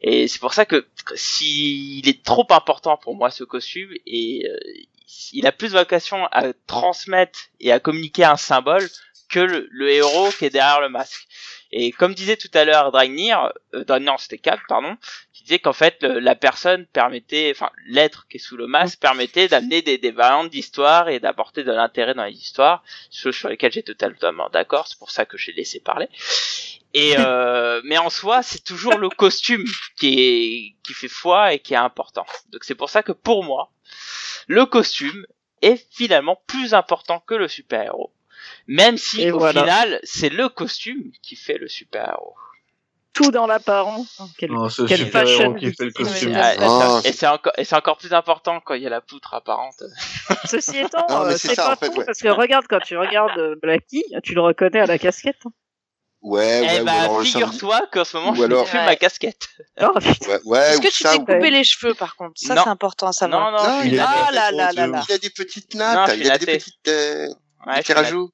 Et 0.00 0.28
c'est 0.28 0.38
pour 0.38 0.54
ça 0.54 0.66
que 0.66 0.86
s'il 1.14 2.08
est 2.08 2.22
trop 2.22 2.46
important 2.50 2.96
pour 2.96 3.14
moi 3.16 3.30
ce 3.30 3.44
costume 3.44 3.90
et 4.06 4.46
euh, 4.48 4.56
il 5.32 5.46
a 5.46 5.52
plus 5.52 5.72
vocation 5.72 6.26
à 6.26 6.52
transmettre 6.66 7.38
et 7.60 7.72
à 7.72 7.80
communiquer 7.80 8.24
un 8.24 8.36
symbole 8.36 8.86
que 9.28 9.40
le, 9.40 9.68
le 9.70 9.90
héros 9.90 10.30
qui 10.38 10.44
est 10.46 10.50
derrière 10.50 10.80
le 10.80 10.88
masque. 10.88 11.26
Et 11.70 11.92
comme 11.92 12.14
disait 12.14 12.36
tout 12.38 12.50
à 12.54 12.64
l'heure 12.64 12.92
Dragnir, 12.92 13.52
euh, 13.74 13.98
non 14.00 14.16
c'était 14.16 14.38
Cap, 14.38 14.58
pardon, 14.68 14.96
qui 15.34 15.42
disait 15.42 15.58
qu'en 15.58 15.74
fait 15.74 16.02
le- 16.02 16.18
la 16.18 16.34
personne 16.34 16.86
permettait, 16.86 17.52
enfin 17.54 17.70
l'être 17.86 18.26
qui 18.28 18.38
est 18.38 18.40
sous 18.40 18.56
le 18.56 18.66
masque 18.66 18.98
permettait 19.00 19.48
d'amener 19.48 19.82
des, 19.82 19.98
des 19.98 20.10
variantes 20.10 20.48
d'histoire 20.50 21.10
et 21.10 21.20
d'apporter 21.20 21.64
de 21.64 21.72
l'intérêt 21.72 22.14
dans 22.14 22.24
les 22.24 22.32
histoires, 22.32 22.82
choses 23.12 23.36
sur 23.36 23.50
lesquelles 23.50 23.72
j'ai 23.72 23.82
totalement 23.82 24.48
d'accord, 24.50 24.86
c'est 24.88 24.98
pour 24.98 25.10
ça 25.10 25.26
que 25.26 25.36
j'ai 25.36 25.52
laissé 25.52 25.80
parler. 25.80 26.08
Et 26.94 27.14
euh, 27.18 27.80
mais 27.84 27.98
en 27.98 28.10
soi, 28.10 28.42
c'est 28.42 28.64
toujours 28.64 28.96
le 28.96 29.10
costume 29.10 29.64
qui 29.96 30.20
est 30.20 30.74
qui 30.82 30.94
fait 30.94 31.08
foi 31.08 31.52
et 31.52 31.58
qui 31.58 31.74
est 31.74 31.78
important. 31.78 32.24
Donc 32.50 32.64
c'est 32.64 32.74
pour 32.74 32.88
ça 32.88 33.02
que 33.02 33.12
pour 33.12 33.44
moi, 33.44 33.70
le 34.46 34.64
costume 34.64 35.26
est 35.60 35.86
finalement 35.92 36.40
plus 36.46 36.72
important 36.74 37.20
que 37.26 37.34
le 37.34 37.48
super-héros. 37.48 38.12
Même 38.66 38.96
si 38.96 39.22
Et 39.22 39.32
au 39.32 39.38
voilà. 39.38 39.60
final, 39.62 40.00
c'est 40.02 40.30
le 40.30 40.48
costume 40.48 41.10
qui 41.22 41.36
fait 41.36 41.58
le 41.58 41.68
super-héros. 41.68 42.34
Tout 43.12 43.30
dans 43.30 43.46
l'apparence. 43.46 44.22
Quel, 44.38 44.50
super-héros 44.70 45.10
fashion 45.10 45.54
qui 45.54 45.72
fait 45.74 45.86
le 45.86 45.90
costume. 45.90 46.32
Ouais, 46.32 46.56
Ah, 46.60 47.00
et 47.04 47.12
c'est 47.12 47.26
encore 47.26 47.52
et 47.58 47.64
c'est 47.64 47.74
encore 47.74 47.98
plus 47.98 48.14
important 48.14 48.60
quand 48.60 48.74
il 48.74 48.82
y 48.82 48.86
a 48.86 48.90
la 48.90 49.00
poutre 49.00 49.34
apparente. 49.34 49.82
Ceci 50.46 50.78
étant, 50.78 51.04
euh, 51.10 51.36
c'est 51.36 51.56
pas 51.56 51.72
en 51.72 51.76
fait, 51.76 51.86
faux 51.86 51.98
ouais. 51.98 52.04
parce 52.04 52.20
que 52.20 52.28
regarde 52.28 52.66
quand 52.68 52.80
tu 52.80 52.96
regardes 52.96 53.38
euh, 53.38 53.56
Blacky, 53.60 54.04
tu 54.22 54.34
le 54.34 54.40
reconnais 54.40 54.80
à 54.80 54.86
la 54.86 54.98
casquette. 54.98 55.42
Ouais, 56.20 56.60
ouais, 56.60 56.68
eh 56.78 56.80
ou 56.80 56.84
bah 56.84 57.08
figure-toi 57.22 57.80
qu'en 57.92 58.04
ce 58.04 58.16
moment 58.16 58.32
Ou 58.32 58.34
je 58.36 58.42
alors- 58.42 58.64
Ouais. 58.66 58.84
ma 58.84 58.96
casquette. 58.96 59.46
Oh 59.80 59.90
putain. 60.00 60.28
Ouais, 60.30 60.40
ouais, 60.44 60.70
Est-ce 60.70 60.80
que 60.80 60.88
tu 60.88 61.02
t'es 61.04 61.14
ou- 61.14 61.18
coupé 61.20 61.50
les 61.50 61.62
cheveux 61.62 61.94
par 61.94 62.16
contre? 62.16 62.32
Ça 62.40 62.54
Non. 62.56 62.62
c'est 62.64 62.70
important 62.70 63.06
à 63.06 63.10
Non 63.10 63.12
savoir. 63.12 63.52
non, 63.52 63.58
Non, 63.58 63.76
je 63.76 63.86
suis 63.86 63.94
il 63.94 64.00
a. 64.00 64.06
Ah 64.08 64.30
là 64.32 64.50
là 64.50 64.72
là 64.72 64.86
là. 64.88 65.04
Il 65.08 65.12
a 65.14 65.18
des 65.18 65.30
petites 65.30 65.74
Non, 65.74 65.80
nattes, 65.80 66.10
suis 66.10 66.20
il 66.22 66.30
a 66.30 66.38
des 66.38 66.46
petites 66.46 66.88
euh, 66.88 67.28
Ouais, 67.66 67.76
naté. 67.76 67.92
rajouts. 67.92 68.30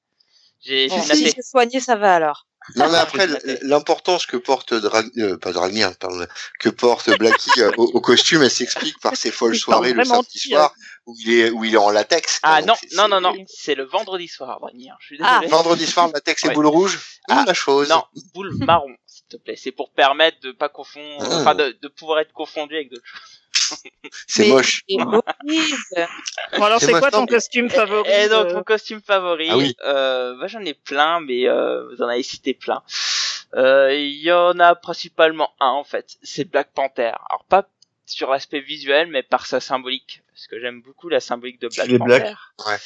J'ai 0.64 0.88
si 0.88 1.00
c'est 1.02 1.42
soigné, 1.42 1.78
ça 1.80 1.96
va 1.96 2.14
alors. 2.14 2.46
Non 2.76 2.88
mais 2.90 2.98
après 3.06 3.26
l'importance 3.62 4.26
que 4.26 4.36
porte 4.36 4.72
Drag... 4.74 5.06
euh, 5.18 5.36
pas 5.36 5.52
Dragnir, 5.52 5.94
pardon, 5.98 6.26
que 6.60 6.68
porte 6.70 7.10
Blacky 7.18 7.50
euh, 7.60 7.70
au, 7.76 7.84
au 7.84 8.00
costume, 8.00 8.42
elle 8.42 8.50
s'explique 8.50 8.98
par 9.00 9.16
ses 9.16 9.30
folles 9.30 9.56
soirées 9.56 9.92
le 9.92 10.04
samedi 10.04 10.38
soir 10.38 10.74
où 11.06 11.14
il 11.20 11.32
est 11.32 11.50
où 11.50 11.64
il 11.64 11.74
est 11.74 11.78
en 11.78 11.90
latex. 11.90 12.40
Ah 12.42 12.62
non, 12.62 12.74
non, 12.96 13.08
non, 13.08 13.20
non, 13.20 13.34
c'est 13.46 13.74
le 13.74 13.84
vendredi 13.84 14.28
soir, 14.28 14.58
Dragnir. 14.60 14.96
Je 15.00 15.06
suis 15.06 15.18
Ah. 15.22 15.42
Vendredi 15.48 15.86
soir, 15.86 16.08
latex 16.12 16.44
et 16.44 16.48
Ouais. 16.48 16.54
boule 16.54 16.66
rouge. 16.66 16.98
Ah, 17.28 17.44
la 17.46 17.54
chose. 17.54 17.88
Non, 17.90 18.04
boule 18.34 18.54
marron, 18.64 18.94
s'il 19.06 19.26
te 19.26 19.36
plaît. 19.36 19.56
C'est 19.56 19.72
pour 19.72 19.92
permettre 19.92 20.38
de 20.40 20.52
pas 20.52 20.68
confondre, 20.70 21.22
Ah. 21.30 21.40
enfin 21.40 21.54
de, 21.54 21.76
de 21.82 21.88
pouvoir 21.88 22.20
être 22.20 22.32
confondu 22.32 22.74
avec 22.74 22.90
d'autres 22.90 23.04
choses. 23.06 23.20
C'est 24.26 24.48
moche. 24.48 24.82
Bon, 24.88 26.62
alors 26.64 26.80
C'est 26.80 26.92
quoi 26.92 27.10
ton 27.10 27.26
costume 27.26 27.68
favori 27.70 28.10
Et 28.10 28.28
donc 28.28 28.46
euh, 28.46 28.54
mon 28.54 28.62
costume 28.62 29.00
favori, 29.00 29.48
Ah 29.50 29.56
oui. 29.56 29.76
euh, 29.84 30.36
bah, 30.38 30.46
j'en 30.46 30.60
ai 30.60 30.74
plein, 30.74 31.20
mais 31.20 31.48
euh, 31.48 31.88
vous 31.88 32.02
en 32.02 32.08
avez 32.08 32.22
cité 32.22 32.54
plein. 32.54 32.82
Euh, 33.54 33.94
Il 33.94 34.20
y 34.22 34.32
en 34.32 34.58
a 34.58 34.74
principalement 34.74 35.52
un 35.60 35.68
en 35.70 35.84
fait, 35.84 36.16
c'est 36.22 36.44
Black 36.50 36.72
Panther. 36.74 37.12
Alors 37.30 37.44
pas 37.48 37.68
sur 38.06 38.30
l'aspect 38.30 38.60
visuel, 38.60 39.08
mais 39.08 39.22
par 39.22 39.46
sa 39.46 39.60
symbolique, 39.60 40.22
parce 40.34 40.46
que 40.46 40.60
j'aime 40.60 40.82
beaucoup 40.82 41.08
la 41.08 41.20
symbolique 41.20 41.60
de 41.60 41.68
Black 41.68 41.88
Panther. 41.88 42.04
black. 42.04 42.36
Ouais. 42.66 42.76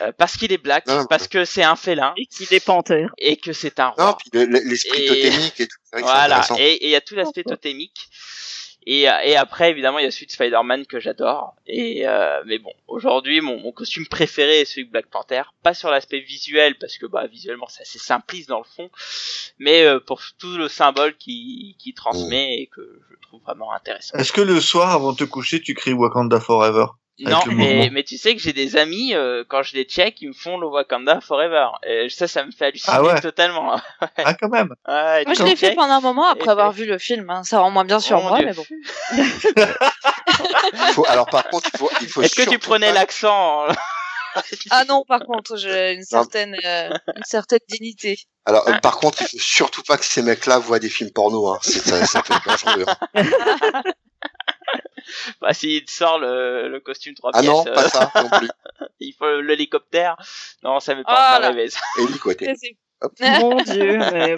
Euh, 0.00 0.12
parce 0.16 0.36
qu'il 0.36 0.52
est 0.52 0.58
black, 0.58 0.86
Non, 0.86 1.06
parce 1.06 1.26
que 1.26 1.44
c'est 1.44 1.64
un 1.64 1.74
félin 1.74 2.14
Et 2.16 2.26
qu'il 2.26 2.52
est 2.54 2.64
panthère. 2.64 3.10
et 3.18 3.36
que 3.36 3.52
c'est 3.52 3.80
un 3.80 3.88
roi. 3.88 4.04
Non, 4.04 4.14
puis 4.14 4.30
le- 4.32 4.44
le- 4.44 4.60
l'esprit 4.68 5.02
Et- 5.02 5.08
totémique 5.08 5.60
et 5.60 5.66
tout. 5.66 5.76
Vrai 5.92 6.02
Voilà, 6.02 6.46
et 6.58 6.84
il 6.86 6.90
y 6.90 6.94
a 6.94 7.00
tout 7.00 7.16
l'aspect 7.16 7.42
totémique. 7.42 8.08
Et, 8.90 9.06
euh, 9.06 9.12
et 9.22 9.36
après, 9.36 9.68
évidemment, 9.68 9.98
il 9.98 10.04
y 10.04 10.08
a 10.08 10.10
celui 10.10 10.24
de 10.24 10.32
Spider-Man 10.32 10.86
que 10.86 10.98
j'adore. 10.98 11.54
Et 11.66 12.08
euh, 12.08 12.42
mais 12.46 12.58
bon, 12.58 12.72
aujourd'hui, 12.86 13.42
mon, 13.42 13.60
mon 13.60 13.70
costume 13.70 14.06
préféré 14.06 14.60
est 14.60 14.64
celui 14.64 14.86
de 14.86 14.90
Black 14.90 15.08
Panther. 15.10 15.42
Pas 15.62 15.74
sur 15.74 15.90
l'aspect 15.90 16.20
visuel, 16.20 16.74
parce 16.78 16.96
que 16.96 17.04
bah 17.04 17.26
visuellement, 17.26 17.66
c'est 17.68 17.82
assez 17.82 17.98
simpliste 17.98 18.48
dans 18.48 18.60
le 18.60 18.64
fond, 18.64 18.90
mais 19.58 19.84
euh, 19.84 20.00
pour 20.00 20.22
tout 20.38 20.56
le 20.56 20.68
symbole 20.68 21.14
qui, 21.18 21.76
qui 21.78 21.92
transmet 21.92 22.62
et 22.62 22.66
que 22.66 23.02
je 23.10 23.16
trouve 23.20 23.42
vraiment 23.42 23.74
intéressant. 23.74 24.16
Est-ce 24.16 24.32
que 24.32 24.40
le 24.40 24.58
soir, 24.58 24.90
avant 24.90 25.12
de 25.12 25.18
te 25.18 25.24
coucher, 25.24 25.60
tu 25.60 25.74
cries 25.74 25.92
Wakanda 25.92 26.40
Forever? 26.40 26.86
Non, 27.20 27.40
mais, 27.48 27.90
mais 27.92 28.04
tu 28.04 28.16
sais 28.16 28.34
que 28.36 28.40
j'ai 28.40 28.52
des 28.52 28.76
amis, 28.76 29.14
euh, 29.14 29.42
quand 29.48 29.62
je 29.64 29.74
les 29.74 29.84
check, 29.84 30.20
ils 30.20 30.28
me 30.28 30.32
font 30.32 30.56
le 30.58 30.66
Wakanda 30.68 31.20
Forever. 31.20 31.68
Et 31.84 32.08
ça, 32.10 32.28
ça 32.28 32.44
me 32.44 32.52
fait 32.52 32.66
halluciner 32.66 32.96
Ah 32.96 33.02
ouais 33.02 33.20
totalement. 33.20 33.80
Ah, 34.24 34.34
quand 34.34 34.48
même 34.48 34.74
Ouais, 34.86 35.24
Moi, 35.24 35.34
je 35.34 35.42
l'ai 35.42 35.56
fait 35.56 35.74
pendant 35.74 35.94
un 35.94 36.00
moment 36.00 36.26
après 36.28 36.46
Et- 36.46 36.50
avoir 36.50 36.70
vu 36.72 36.84
le 36.86 36.98
film. 36.98 37.28
hein. 37.30 37.42
Ça 37.44 37.58
rend 37.60 37.70
moins 37.70 37.84
bien 37.84 37.98
sur 38.00 38.18
Oh 38.18 38.22
moi, 38.28 38.38
Dieu. 38.38 38.46
mais 38.46 38.54
bon. 38.54 38.64
Faut- 40.92 41.06
alors 41.08 41.26
par 41.26 41.48
contre, 41.48 41.68
il 41.72 41.78
faut, 41.78 41.90
il 42.00 42.08
faut 42.08 42.22
Est-ce 42.22 42.34
que 42.36 42.48
tu 42.48 42.58
prenais 42.58 42.92
l'accent 42.92 43.64
Ah 44.70 44.84
non, 44.84 45.04
par 45.08 45.20
contre, 45.24 45.56
j'ai 45.56 45.94
une 45.94 46.04
certaine, 46.04 46.54
euh, 46.64 46.90
une 47.16 47.24
certaine 47.24 47.58
dignité. 47.68 48.18
Alors 48.46 48.68
euh, 48.68 48.74
par 48.82 48.98
contre, 48.98 49.22
il 49.22 49.26
faut 49.28 49.38
surtout 49.38 49.82
pas 49.82 49.96
que 49.98 50.04
ces 50.04 50.22
mecs-là 50.22 50.58
voient 50.58 50.78
des 50.78 50.88
films 50.90 51.10
porno. 51.10 51.48
Hein. 51.48 51.58
C'est- 51.62 51.80
Ça, 51.88 52.06
ça 52.06 52.22
peut 52.22 52.34
être 52.34 52.46
dangereux. 52.46 52.84
hein. 53.14 53.82
Bah, 55.40 55.52
s'il 55.54 55.84
te 55.84 55.90
sort 55.90 56.18
le, 56.18 56.68
le 56.68 56.80
costume 56.80 57.14
3 57.14 57.30
Ah 57.34 57.40
pièces, 57.40 57.50
non, 57.52 57.66
euh, 57.66 57.74
pas 57.74 57.88
ça 57.88 58.10
non 58.16 58.28
plus. 58.38 58.48
il 59.00 59.12
faut 59.14 59.40
l'hélicoptère. 59.40 60.16
Non, 60.62 60.80
ça 60.80 60.94
m'est 60.94 61.04
pas 61.04 61.12
Voilà. 61.14 61.36
encore 61.48 61.56
rêvé, 61.56 61.70
ça. 61.70 61.80
Hélicoté. 61.98 62.54
Mon 63.20 63.54
dieu, 63.62 63.98
mais 64.12 64.34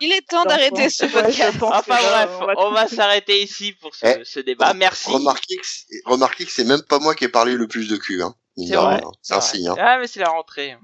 Il 0.00 0.12
est 0.12 0.20
temps 0.28 0.44
d'arrêter 0.44 0.90
ce 0.90 1.06
podcast. 1.06 1.56
Enfin 1.62 1.96
bref, 1.98 2.30
on 2.58 2.70
va 2.70 2.86
s'arrêter 2.86 3.42
ici 3.42 3.72
pour 3.80 3.94
ce, 3.94 4.04
Eh, 4.06 4.24
ce 4.24 4.40
débat. 4.40 4.74
Merci. 4.74 5.10
Remarquez 5.10 5.56
que, 5.56 5.66
c'est- 5.66 5.86
remarquez 6.04 6.44
que 6.44 6.52
c'est 6.52 6.64
même 6.64 6.82
pas 6.82 6.98
moi 6.98 7.14
qui 7.14 7.24
ai 7.24 7.28
parlé 7.28 7.54
le 7.54 7.66
plus 7.66 7.88
de 7.88 7.96
cul. 7.96 8.22
Hein. 8.22 8.34
C'est 8.58 8.76
vrai. 8.76 9.00
hein. 9.02 9.10
C'est 9.22 9.32
un 9.34 9.40
signe. 9.40 9.68
Hein. 9.68 9.76
Ah, 9.78 9.96
mais 9.98 10.06
c'est 10.08 10.20
la 10.20 10.28
rentrée. 10.28 10.76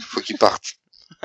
Faut 0.00 0.20
qu'il 0.20 0.38
parte. 0.38 0.74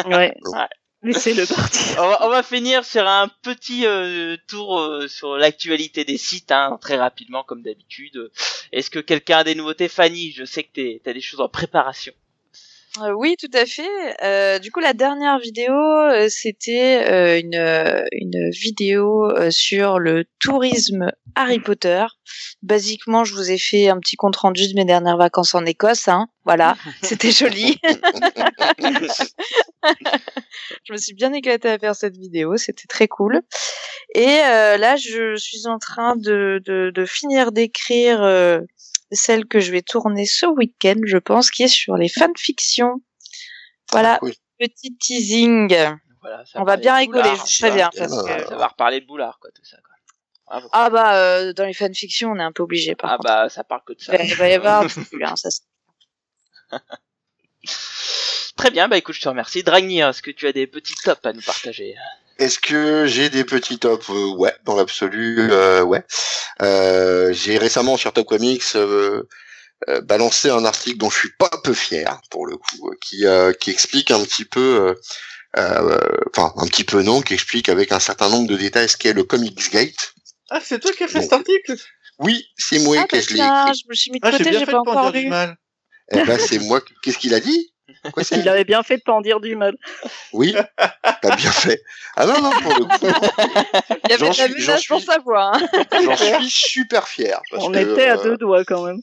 Ouais. 0.05 0.33
Ouais. 0.45 0.67
Laissez-le 1.03 1.45
partir. 1.55 1.97
On 1.99 2.07
va, 2.09 2.25
on 2.25 2.29
va 2.29 2.43
finir 2.43 2.85
sur 2.85 3.07
un 3.07 3.27
petit 3.41 3.85
euh, 3.85 4.37
tour 4.47 4.79
euh, 4.79 5.07
sur 5.07 5.35
l'actualité 5.37 6.05
des 6.05 6.17
sites, 6.17 6.51
hein, 6.51 6.77
très 6.81 6.97
rapidement 6.97 7.43
comme 7.43 7.61
d'habitude. 7.63 8.31
Est-ce 8.71 8.89
que 8.89 8.99
quelqu'un 8.99 9.39
a 9.39 9.43
des 9.43 9.55
nouveautés 9.55 9.87
Fanny, 9.89 10.31
je 10.31 10.45
sais 10.45 10.63
que 10.63 10.71
t'es- 10.73 11.01
t'as 11.03 11.13
des 11.13 11.21
choses 11.21 11.41
en 11.41 11.49
préparation. 11.49 12.13
Euh, 12.99 13.13
oui, 13.13 13.37
tout 13.39 13.49
à 13.53 13.65
fait. 13.65 13.87
Euh, 14.21 14.59
du 14.59 14.69
coup, 14.69 14.81
la 14.81 14.93
dernière 14.93 15.39
vidéo, 15.39 15.73
euh, 15.73 16.27
c'était 16.29 17.05
euh, 17.09 17.39
une, 17.39 18.05
une 18.11 18.49
vidéo 18.49 19.29
euh, 19.29 19.49
sur 19.49 19.97
le 19.97 20.25
tourisme 20.39 21.09
Harry 21.35 21.59
Potter. 21.59 22.05
Basiquement, 22.63 23.23
je 23.23 23.33
vous 23.33 23.49
ai 23.49 23.57
fait 23.57 23.87
un 23.87 23.97
petit 23.99 24.17
compte 24.17 24.35
rendu 24.35 24.67
de 24.67 24.73
mes 24.75 24.83
dernières 24.83 25.15
vacances 25.15 25.55
en 25.55 25.65
Écosse. 25.65 26.09
Hein. 26.09 26.27
Voilà, 26.43 26.75
c'était 27.01 27.31
joli. 27.31 27.77
je 30.83 30.91
me 30.91 30.97
suis 30.97 31.13
bien 31.13 31.31
éclatée 31.31 31.69
à 31.69 31.79
faire 31.79 31.95
cette 31.95 32.17
vidéo, 32.17 32.57
c'était 32.57 32.87
très 32.89 33.07
cool. 33.07 33.41
Et 34.15 34.39
euh, 34.43 34.75
là, 34.77 34.97
je 34.97 35.37
suis 35.37 35.67
en 35.67 35.79
train 35.79 36.17
de, 36.17 36.61
de, 36.65 36.91
de 36.93 37.05
finir 37.05 37.53
d'écrire 37.53 38.21
euh, 38.21 38.59
celle 39.11 39.45
que 39.45 39.59
je 39.59 39.71
vais 39.71 39.81
tourner 39.81 40.25
ce 40.25 40.45
week-end, 40.45 40.99
je 41.05 41.17
pense, 41.17 41.51
qui 41.51 41.63
est 41.63 41.67
sur 41.67 41.95
les 41.95 42.09
fanfictions. 42.09 43.01
Voilà, 43.91 44.17
Cool. 44.19 44.33
petit 44.59 44.95
teasing. 44.97 45.75
Voilà, 46.21 46.45
ça 46.45 46.61
On 46.61 46.63
va 46.63 46.77
bien 46.77 46.95
rigoler, 46.95 47.21
Boulard. 47.23 47.47
c'est 47.47 47.67
très 47.67 47.71
bien. 47.75 47.89
Parce 47.95 48.23
que... 48.23 48.47
Ça 48.49 48.55
va 48.55 48.67
reparler 48.67 49.01
de 49.01 49.05
Boulard, 49.05 49.39
quoi, 49.39 49.49
tout 49.51 49.63
ça. 49.65 49.77
Quoi. 49.77 49.95
Bravo. 50.47 50.69
Ah 50.73 50.89
bah, 50.89 51.15
euh, 51.15 51.53
dans 51.53 51.65
les 51.65 51.73
fanfictions, 51.73 52.31
on 52.31 52.35
est 52.39 52.43
un 52.43 52.51
peu 52.51 52.63
obligé, 52.63 52.93
par 52.95 53.11
Ah 53.11 53.17
contre. 53.17 53.29
bah, 53.29 53.49
ça 53.49 53.63
parle 53.63 53.81
que 53.85 53.93
de 53.93 53.99
ça. 54.01 54.15
Il 54.23 54.35
va 54.35 54.49
y 54.49 54.53
avoir 54.53 54.83
hein, 55.23 55.35
ça, 55.35 55.49
Très 58.57 58.69
bien, 58.69 58.87
bah 58.87 58.97
écoute, 58.97 59.15
je 59.15 59.21
te 59.21 59.29
remercie. 59.29 59.63
Dragnir, 59.63 60.09
est-ce 60.09 60.21
que 60.21 60.31
tu 60.31 60.45
as 60.47 60.51
des 60.53 60.67
petits 60.67 60.93
tops 61.03 61.25
à 61.25 61.33
nous 61.33 61.41
partager? 61.41 61.95
Est-ce 62.41 62.57
que 62.57 63.05
j'ai 63.05 63.29
des 63.29 63.43
petits 63.45 63.77
tops? 63.77 64.09
Euh, 64.09 64.33
Ouais, 64.35 64.53
dans 64.65 64.75
l'absolu, 64.75 65.51
euh, 65.51 65.83
ouais. 65.83 66.03
Euh, 66.63 67.31
j'ai 67.33 67.59
récemment 67.59 67.97
sur 67.97 68.11
Top 68.13 68.27
Comics 68.27 68.63
euh, 68.75 69.23
euh, 69.89 70.01
balancé 70.01 70.49
un 70.49 70.65
article 70.65 70.97
dont 70.97 71.11
je 71.11 71.17
suis 71.19 71.33
pas 71.37 71.51
peu 71.63 71.73
fier 71.73 72.19
pour 72.31 72.47
le 72.47 72.57
coup, 72.57 72.89
euh, 72.89 72.95
qui 72.99 73.27
euh, 73.27 73.53
qui 73.53 73.69
explique 73.69 74.09
un 74.09 74.23
petit 74.23 74.45
peu, 74.45 74.59
euh, 74.59 74.95
euh, 75.59 75.99
enfin 76.35 76.51
un 76.57 76.65
petit 76.65 76.83
peu 76.83 77.03
non, 77.03 77.21
qui 77.21 77.35
explique 77.35 77.69
avec 77.69 77.91
un 77.91 77.99
certain 77.99 78.29
nombre 78.29 78.47
de 78.47 78.57
détails 78.57 78.89
ce 78.89 78.97
qu'est 78.97 79.13
le 79.13 79.23
Comics 79.23 79.71
Gate. 79.71 80.13
Ah, 80.49 80.59
c'est 80.63 80.79
toi 80.79 80.91
qui 80.93 81.03
as 81.03 81.07
fait 81.07 81.21
cet 81.21 81.33
article? 81.33 81.75
Oui, 82.17 82.43
c'est 82.57 82.79
moi 82.79 82.97
ah, 82.99 83.03
que 83.07 83.17
bah, 83.17 83.21
l'ai 83.21 83.23
écrit. 83.23 83.81
je 83.83 83.89
me 83.89 83.93
suis 83.93 84.11
mis 84.11 84.19
de 84.19 84.25
Ah, 84.25 84.31
j'ai 84.31 84.37
côté, 84.39 84.49
bien 84.49 84.59
j'ai 84.59 84.65
fait 84.65 84.71
pas 84.71 84.79
encore 84.79 85.11
lu. 85.11 85.31
Eh 86.13 86.23
ben 86.23 86.39
c'est 86.39 86.59
moi. 86.59 86.81
Qu'est-ce 87.03 87.17
qu'il 87.19 87.33
a 87.35 87.39
dit? 87.39 87.70
Quoi 88.11 88.23
Il 88.31 88.47
avait 88.49 88.63
bien 88.63 88.83
fait 88.83 88.97
de 88.97 89.01
pas 89.03 89.13
en 89.13 89.21
dire 89.21 89.39
du 89.39 89.55
mal. 89.55 89.75
Oui, 90.33 90.55
t'as 91.21 91.35
bien 91.35 91.51
fait. 91.51 91.81
Ah 92.15 92.25
non 92.25 92.41
non 92.41 92.51
pour 92.61 92.73
le 92.79 92.85
coup, 92.85 93.07
Il 94.05 94.09
y 94.09 94.13
avait 94.13 94.25
la 94.27 94.33
suis- 94.33 94.53
menace 94.53 94.85
pour 94.85 94.97
suis- 94.99 95.07
sa 95.07 95.19
voix. 95.19 95.51
Hein. 95.55 95.67
j'en 96.03 96.15
suis 96.17 96.49
super 96.49 97.07
fier. 97.07 97.41
parce 97.51 97.63
On 97.65 97.71
que, 97.71 97.77
était 97.77 98.07
à 98.07 98.17
euh, 98.17 98.23
deux 98.23 98.37
doigts 98.37 98.63
quand 98.65 98.83
même. 98.85 99.01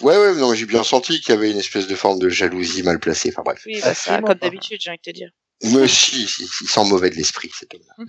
Ouais, 0.00 0.16
ouais, 0.16 0.34
non, 0.34 0.54
j'ai 0.54 0.66
bien 0.66 0.82
senti 0.84 1.20
qu'il 1.20 1.34
y 1.34 1.38
avait 1.38 1.50
une 1.50 1.58
espèce 1.58 1.86
de 1.86 1.94
forme 1.94 2.18
de 2.18 2.28
jalousie 2.28 2.82
mal 2.82 2.98
placée. 2.98 3.30
Enfin 3.32 3.42
bref. 3.44 3.62
Oui, 3.66 3.74
bah, 3.76 3.82
ça, 3.82 3.90
Absolument 3.90 4.26
comme 4.28 4.38
d'habitude, 4.38 4.78
j'ai 4.80 4.90
envie 4.90 4.98
de 4.98 5.02
te 5.10 5.14
dire. 5.14 5.30
Mais 5.64 5.86
si, 5.86 6.26
si, 6.26 6.44
il 6.62 6.68
sent 6.68 6.84
mauvais 6.86 7.10
de 7.10 7.14
l'esprit, 7.16 7.50
cet 7.56 7.74
homme-là. 7.74 8.04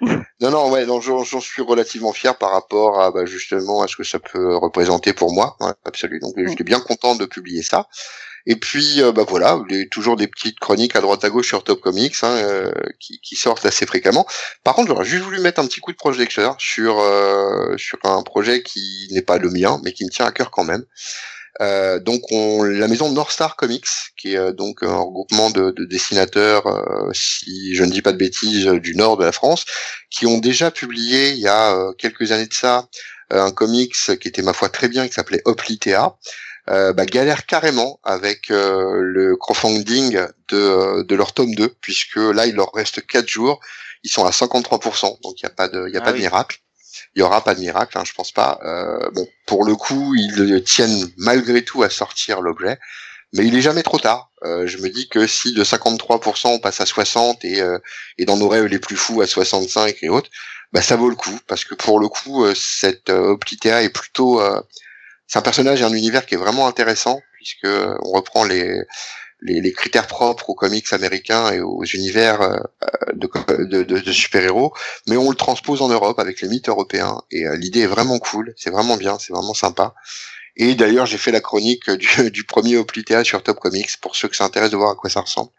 non, 0.40 0.50
non, 0.50 0.70
ouais, 0.70 0.86
non, 0.86 1.00
j'en 1.00 1.40
suis 1.40 1.62
relativement 1.62 2.12
fier 2.12 2.36
par 2.36 2.50
rapport 2.52 3.00
à, 3.00 3.10
bah, 3.12 3.24
justement, 3.26 3.82
à 3.82 3.88
ce 3.88 3.96
que 3.96 4.04
ça 4.04 4.18
peut 4.18 4.56
représenter 4.56 5.12
pour 5.12 5.32
moi, 5.32 5.56
ouais, 5.60 5.72
absolu. 5.84 6.18
Donc, 6.20 6.34
j'étais 6.36 6.64
bien 6.64 6.80
content 6.80 7.14
de 7.14 7.24
publier 7.26 7.62
ça. 7.62 7.86
Et 8.46 8.56
puis, 8.56 9.02
euh, 9.02 9.12
bah 9.12 9.24
voilà, 9.28 9.60
toujours 9.90 10.16
des 10.16 10.26
petites 10.26 10.58
chroniques 10.58 10.96
à 10.96 11.00
droite 11.00 11.24
à 11.24 11.30
gauche 11.30 11.48
sur 11.48 11.64
Top 11.64 11.80
Comics 11.80 12.16
hein, 12.22 12.36
euh, 12.36 12.72
qui, 12.98 13.20
qui 13.20 13.36
sortent 13.36 13.66
assez 13.66 13.86
fréquemment. 13.86 14.26
Par 14.64 14.74
contre, 14.74 14.88
j'aurais 14.88 15.04
juste 15.04 15.24
voulu 15.24 15.40
mettre 15.40 15.60
un 15.60 15.66
petit 15.66 15.80
coup 15.80 15.92
de 15.92 15.96
projecteur 15.96 16.56
sur 16.58 17.02
sur 17.76 17.90
sur 17.90 17.98
un 18.04 18.22
projet 18.22 18.62
qui 18.62 19.08
n'est 19.10 19.22
pas 19.22 19.38
le 19.38 19.50
mien, 19.50 19.80
mais 19.84 19.92
qui 19.92 20.04
me 20.04 20.10
tient 20.10 20.26
à 20.26 20.32
cœur 20.32 20.50
quand 20.50 20.64
même. 20.64 20.84
Euh, 21.60 21.98
donc 21.98 22.22
on, 22.30 22.62
la 22.62 22.88
maison 22.88 23.10
North 23.10 23.32
Star 23.32 23.56
Comics, 23.56 23.86
qui 24.16 24.34
est 24.34 24.38
euh, 24.38 24.52
donc 24.52 24.82
un 24.82 24.96
regroupement 24.96 25.50
de, 25.50 25.72
de 25.72 25.84
dessinateurs, 25.84 26.66
euh, 26.66 27.10
si 27.12 27.74
je 27.74 27.84
ne 27.84 27.90
dis 27.90 28.02
pas 28.02 28.12
de 28.12 28.16
bêtises, 28.16 28.66
euh, 28.66 28.80
du 28.80 28.94
nord 28.94 29.16
de 29.18 29.24
la 29.24 29.32
France, 29.32 29.64
qui 30.10 30.26
ont 30.26 30.38
déjà 30.38 30.70
publié 30.70 31.30
il 31.30 31.38
y 31.38 31.48
a 31.48 31.74
euh, 31.74 31.92
quelques 31.98 32.32
années 32.32 32.46
de 32.46 32.54
ça 32.54 32.88
euh, 33.32 33.42
un 33.42 33.50
comics 33.50 33.94
qui 34.20 34.28
était 34.28 34.42
ma 34.42 34.52
foi 34.52 34.68
très 34.70 34.88
bien, 34.88 35.06
qui 35.06 35.14
s'appelait 35.14 35.42
Oplitea, 35.44 36.16
euh, 36.68 36.92
bah, 36.92 37.06
galère 37.06 37.46
carrément 37.46 37.98
avec 38.04 38.50
euh, 38.50 39.00
le 39.02 39.36
crowdfunding 39.36 40.12
de, 40.48 40.56
euh, 40.56 41.04
de 41.04 41.14
leur 41.14 41.32
tome 41.32 41.54
2, 41.54 41.68
puisque 41.80 42.16
là 42.16 42.46
il 42.46 42.54
leur 42.54 42.70
reste 42.72 43.06
4 43.06 43.28
jours, 43.28 43.60
ils 44.04 44.10
sont 44.10 44.24
à 44.24 44.30
53%, 44.30 45.20
donc 45.22 45.40
il 45.40 45.44
n'y 45.44 45.50
a 45.50 45.54
pas 45.54 45.68
de, 45.68 45.88
y 45.88 45.96
a 45.96 46.00
Ah 46.00 46.04
pas 46.04 46.12
oui. 46.12 46.18
de 46.18 46.22
miracle. 46.22 46.58
Il 47.16 47.20
y 47.20 47.22
aura 47.22 47.42
pas 47.42 47.54
de 47.54 47.60
miracle, 47.60 47.98
hein, 47.98 48.04
je 48.04 48.12
pense 48.12 48.30
pas. 48.30 48.58
Euh, 48.64 49.10
bon, 49.12 49.26
pour 49.46 49.64
le 49.64 49.74
coup, 49.74 50.14
ils 50.14 50.62
tiennent 50.64 51.08
malgré 51.16 51.64
tout 51.64 51.82
à 51.82 51.90
sortir 51.90 52.40
l'objet, 52.40 52.78
mais 53.32 53.46
il 53.46 53.54
est 53.56 53.62
jamais 53.62 53.82
trop 53.82 53.98
tard. 53.98 54.30
Euh, 54.44 54.66
je 54.66 54.78
me 54.78 54.88
dis 54.88 55.08
que 55.08 55.26
si 55.26 55.52
de 55.54 55.64
53% 55.64 56.48
on 56.48 56.58
passe 56.58 56.80
à 56.80 56.86
60 56.86 57.44
et, 57.44 57.60
euh, 57.60 57.78
et 58.18 58.24
dans 58.24 58.36
nos 58.36 58.48
rêves 58.48 58.66
les 58.66 58.78
plus 58.78 58.96
fous 58.96 59.20
à 59.22 59.26
65 59.26 59.96
et 60.02 60.08
autres, 60.08 60.30
bah 60.72 60.82
ça 60.82 60.96
vaut 60.96 61.08
le 61.10 61.16
coup 61.16 61.36
parce 61.46 61.64
que 61.64 61.74
pour 61.74 61.98
le 62.00 62.08
coup, 62.08 62.44
euh, 62.44 62.54
cette 62.56 63.10
euh, 63.10 63.30
Oplitea 63.32 63.82
est 63.82 63.90
plutôt, 63.90 64.40
euh, 64.40 64.60
c'est 65.30 65.38
un 65.38 65.42
personnage 65.42 65.80
et 65.80 65.84
un 65.84 65.92
univers 65.92 66.26
qui 66.26 66.34
est 66.34 66.38
vraiment 66.38 66.66
intéressant 66.66 67.20
puisque 67.34 67.64
euh, 67.64 67.96
on 68.02 68.10
reprend 68.10 68.44
les 68.44 68.82
les, 69.42 69.60
les 69.60 69.72
critères 69.72 70.06
propres 70.06 70.50
aux 70.50 70.54
comics 70.54 70.92
américains 70.92 71.50
et 71.52 71.60
aux 71.60 71.84
univers 71.84 72.42
euh, 72.42 72.58
de, 73.14 73.28
de, 73.64 73.82
de, 73.84 73.98
de 74.00 74.12
super-héros, 74.12 74.74
mais 75.06 75.16
on 75.16 75.30
le 75.30 75.36
transpose 75.36 75.80
en 75.80 75.88
Europe 75.88 76.18
avec 76.18 76.42
les 76.42 76.48
mythes 76.48 76.68
européens. 76.68 77.22
Et 77.30 77.46
euh, 77.46 77.56
l'idée 77.56 77.80
est 77.80 77.86
vraiment 77.86 78.18
cool, 78.18 78.52
c'est 78.58 78.68
vraiment 78.68 78.98
bien, 78.98 79.18
c'est 79.18 79.32
vraiment 79.32 79.54
sympa. 79.54 79.94
Et 80.56 80.74
d'ailleurs, 80.74 81.06
j'ai 81.06 81.16
fait 81.16 81.30
la 81.30 81.40
chronique 81.40 81.88
du, 81.90 82.30
du 82.30 82.44
premier 82.44 82.76
Oplitea 82.76 83.24
sur 83.24 83.42
Top 83.42 83.60
Comics 83.60 83.96
pour 84.02 84.16
ceux 84.16 84.28
que 84.28 84.36
ça 84.36 84.44
intéresse 84.44 84.70
de 84.70 84.76
voir 84.76 84.90
à 84.90 84.94
quoi 84.94 85.08
ça 85.08 85.20
ressemble. 85.20 85.50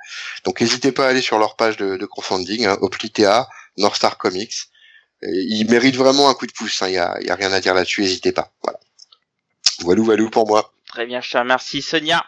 Donc 0.43 0.61
n'hésitez 0.61 0.91
pas 0.91 1.07
à 1.07 1.09
aller 1.09 1.21
sur 1.21 1.39
leur 1.39 1.55
page 1.55 1.77
de, 1.77 1.97
de 1.97 2.05
crowdfunding, 2.05 2.65
hein, 2.67 2.77
Oplitea, 2.81 3.49
North 3.77 3.95
Star 3.95 4.17
Comics. 4.19 4.53
Ils 5.23 5.69
méritent 5.69 5.97
vraiment 5.97 6.29
un 6.29 6.33
coup 6.33 6.47
de 6.47 6.51
pouce, 6.51 6.79
il 6.81 6.85
hein, 6.85 6.89
y, 6.89 6.97
a, 6.97 7.17
y, 7.21 7.29
a, 7.29 7.35
rien 7.35 7.51
à 7.51 7.59
dire 7.59 7.75
là-dessus, 7.75 8.01
n'hésitez 8.01 8.31
pas. 8.31 8.51
Voilà. 8.63 8.79
Voilou, 9.83 10.03
voilou 10.03 10.29
pour 10.29 10.47
moi. 10.47 10.71
Très 10.87 11.05
bien, 11.05 11.21
cher, 11.21 11.45
merci. 11.45 11.81
Sonia 11.81 12.23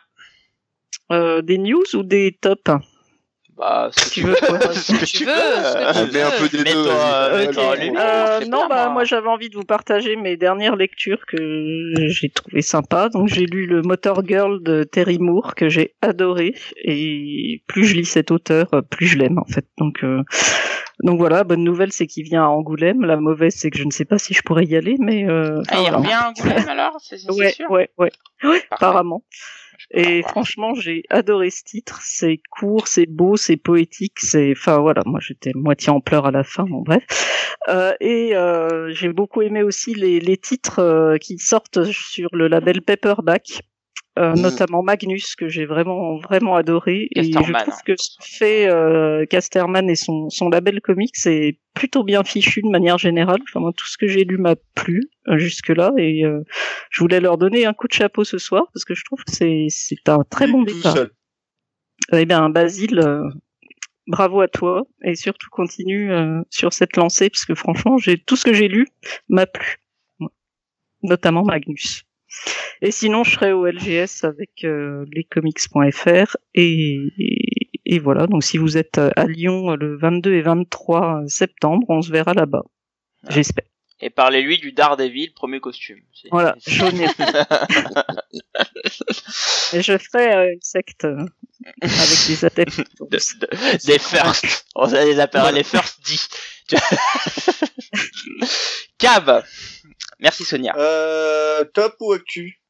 euh, 1.11 1.41
Des 1.41 1.57
news 1.57 1.83
ou 1.93 2.03
des 2.03 2.37
tops 2.39 2.71
bah, 3.55 3.91
ce 3.95 4.05
que 4.05 4.09
tu 4.09 4.21
veux, 4.23 4.33
quoi. 4.33 4.59
ce 4.73 4.91
que 4.93 5.05
tu 5.05 5.25
veux. 5.25 5.31
Ce 5.31 6.03
que 6.03 6.05
tu 6.07 6.11
Mets 6.13 6.21
un 6.23 6.31
peu 6.31 6.49
des 6.49 6.63
deux. 6.63 6.87
Euh, 6.87 7.37
mets-toi 7.45 7.63
en 7.63 7.73
ok. 7.73 7.79
lumière, 7.79 8.01
Euh, 8.03 8.41
je 8.41 8.47
non, 8.47 8.61
pas, 8.61 8.67
bah 8.67 8.83
moi. 8.85 8.93
moi 8.93 9.03
j'avais 9.03 9.27
envie 9.27 9.49
de 9.51 9.55
vous 9.55 9.63
partager 9.63 10.15
mes 10.15 10.37
dernières 10.37 10.75
lectures 10.75 11.23
que 11.27 11.93
j'ai 12.07 12.29
trouvé 12.29 12.63
sympa. 12.63 13.09
Donc 13.09 13.27
j'ai 13.27 13.45
lu 13.45 13.67
le 13.67 13.83
Motor 13.83 14.25
Girl 14.27 14.63
de 14.63 14.83
Terry 14.83 15.19
Moore 15.19 15.53
que 15.53 15.69
j'ai 15.69 15.93
adoré 16.01 16.55
et 16.83 17.61
plus 17.67 17.85
je 17.85 17.95
lis 17.95 18.05
cet 18.05 18.31
auteur, 18.31 18.69
plus 18.89 19.05
je 19.05 19.19
l'aime 19.19 19.37
en 19.37 19.45
fait. 19.45 19.67
Donc 19.77 20.03
euh, 20.03 20.23
donc 21.01 21.17
voilà, 21.19 21.43
bonne 21.43 21.63
nouvelle 21.63 21.91
c'est 21.91 22.07
qu'il 22.07 22.23
vient 22.23 22.43
à 22.43 22.47
Angoulême. 22.47 23.01
La 23.03 23.17
mauvaise 23.17 23.55
c'est 23.55 23.69
que 23.69 23.77
je 23.77 23.85
ne 23.85 23.91
sais 23.91 24.05
pas 24.05 24.17
si 24.19 24.33
je 24.33 24.41
pourrais 24.43 24.65
y 24.65 24.75
aller, 24.75 24.95
mais 24.99 25.27
euh, 25.29 25.61
Ah, 25.69 25.81
il 25.81 25.89
revient 25.89 26.11
à 26.13 26.29
Angoulême 26.29 26.67
alors 26.69 26.97
C'est 26.99 27.17
c'est 27.17 27.31
Ouais, 27.31 27.51
sûr 27.51 27.69
ouais, 27.71 27.89
ouais, 27.97 28.11
Parfait. 28.43 28.67
apparemment. 28.71 29.23
Et 29.91 30.21
voir. 30.21 30.31
franchement, 30.31 30.73
j'ai 30.75 31.03
adoré 31.09 31.49
ce 31.49 31.63
titre. 31.63 31.99
C'est 32.03 32.39
court, 32.51 32.87
c'est 32.87 33.05
beau, 33.07 33.35
c'est 33.37 33.57
poétique. 33.57 34.19
C'est, 34.19 34.51
enfin 34.55 34.77
voilà, 34.79 35.01
moi 35.05 35.19
j'étais 35.21 35.51
moitié 35.55 35.89
en 35.91 35.99
pleurs 35.99 36.25
à 36.27 36.31
la 36.31 36.43
fin. 36.43 36.63
Bon 36.65 36.81
bref. 36.81 37.03
Euh, 37.69 37.93
et 37.99 38.35
euh, 38.35 38.91
j'ai 38.93 39.11
beaucoup 39.11 39.41
aimé 39.41 39.63
aussi 39.63 39.93
les, 39.93 40.19
les 40.19 40.37
titres 40.37 40.79
euh, 40.79 41.17
qui 41.17 41.37
sortent 41.37 41.83
sur 41.91 42.29
le 42.33 42.47
label 42.47 42.81
Paperback. 42.81 43.61
Euh, 44.19 44.33
Mhm. 44.33 44.41
notamment 44.41 44.83
Magnus 44.83 45.35
que 45.35 45.47
j'ai 45.47 45.65
vraiment 45.65 46.17
vraiment 46.19 46.55
adoré 46.55 47.07
et 47.15 47.23
je 47.23 47.31
trouve 47.31 47.49
hein. 47.55 47.63
que 47.83 47.95
ce 47.97 48.15
que 48.19 48.23
fait 48.23 48.67
euh, 48.69 49.25
Casterman 49.25 49.89
et 49.89 49.95
son 49.95 50.29
son 50.29 50.49
label 50.49 50.81
comics 50.81 51.15
c'est 51.15 51.57
plutôt 51.73 52.03
bien 52.03 52.23
fichu 52.23 52.61
de 52.61 52.69
manière 52.69 52.99
générale 52.99 53.39
enfin 53.41 53.59
moi 53.59 53.71
tout 53.75 53.87
ce 53.87 53.97
que 53.97 54.07
j'ai 54.07 54.23
lu 54.23 54.37
m'a 54.37 54.55
plu 54.75 55.09
jusque 55.37 55.69
là 55.69 55.91
et 55.97 56.23
euh, 56.25 56.43
je 56.91 56.99
voulais 57.01 57.21
leur 57.21 57.39
donner 57.39 57.65
un 57.65 57.73
coup 57.73 57.87
de 57.87 57.93
chapeau 57.93 58.23
ce 58.23 58.37
soir 58.37 58.67
parce 58.71 58.85
que 58.85 58.93
je 58.93 59.03
trouve 59.03 59.23
que 59.23 59.31
c'est 59.31 59.65
c'est 59.69 60.07
un 60.07 60.23
très 60.29 60.45
bon 60.45 60.61
départ. 60.61 60.95
Eh 62.11 62.25
bien, 62.25 62.49
Basile, 62.49 62.99
euh, 62.99 63.27
bravo 64.07 64.41
à 64.41 64.47
toi 64.47 64.83
et 65.03 65.15
surtout 65.15 65.49
continue 65.49 66.11
euh, 66.11 66.41
sur 66.49 66.73
cette 66.73 66.97
lancée 66.97 67.29
parce 67.29 67.45
que 67.45 67.55
franchement, 67.55 67.97
j'ai 67.97 68.17
tout 68.17 68.35
ce 68.35 68.45
que 68.45 68.53
j'ai 68.53 68.67
lu 68.67 68.87
m'a 69.29 69.45
plu, 69.45 69.77
notamment 71.01 71.43
Magnus. 71.43 72.03
Et 72.81 72.91
sinon, 72.91 73.23
je 73.23 73.31
serai 73.31 73.53
au 73.53 73.65
LGS 73.65 74.23
avec 74.23 74.63
euh, 74.63 75.05
lescomics.fr 75.13 76.35
et, 76.55 76.97
et, 77.17 77.69
et 77.85 77.99
voilà. 77.99 78.27
Donc, 78.27 78.43
si 78.43 78.57
vous 78.57 78.77
êtes 78.77 78.97
à 78.97 79.25
Lyon 79.25 79.71
euh, 79.71 79.75
le 79.77 79.97
22 79.97 80.33
et 80.33 80.41
23 80.41 81.23
septembre, 81.27 81.85
on 81.89 82.01
se 82.01 82.11
verra 82.11 82.33
là-bas. 82.33 82.63
Ah. 83.25 83.29
J'espère. 83.31 83.65
Et 84.01 84.09
parlez-lui 84.09 84.57
du 84.57 84.73
Daredevil, 84.73 85.33
premier 85.33 85.61
costume. 85.61 85.99
Voilà, 86.29 86.55
jaune 86.67 86.99
et 86.99 87.07
Et 89.73 89.81
je 89.81 89.97
ferai 89.97 90.33
euh, 90.33 90.51
une 90.53 90.61
secte 90.61 91.05
euh, 91.05 91.25
avec 91.81 92.27
des 92.27 92.43
adeptes. 92.45 92.79
de- 92.99 93.17
de- 93.17 93.85
des 93.87 93.99
first. 93.99 94.65
On 94.75 94.87
les 94.91 95.19
appellera 95.21 95.53
les 95.53 95.63
first 95.63 96.01
D. 96.05 96.15
Cab. 98.97 99.43
Merci 100.23 100.45
Sonia. 100.45 100.73
Euh, 100.77 101.63
top 101.73 101.95
ou 101.99 102.13
actu? 102.13 102.61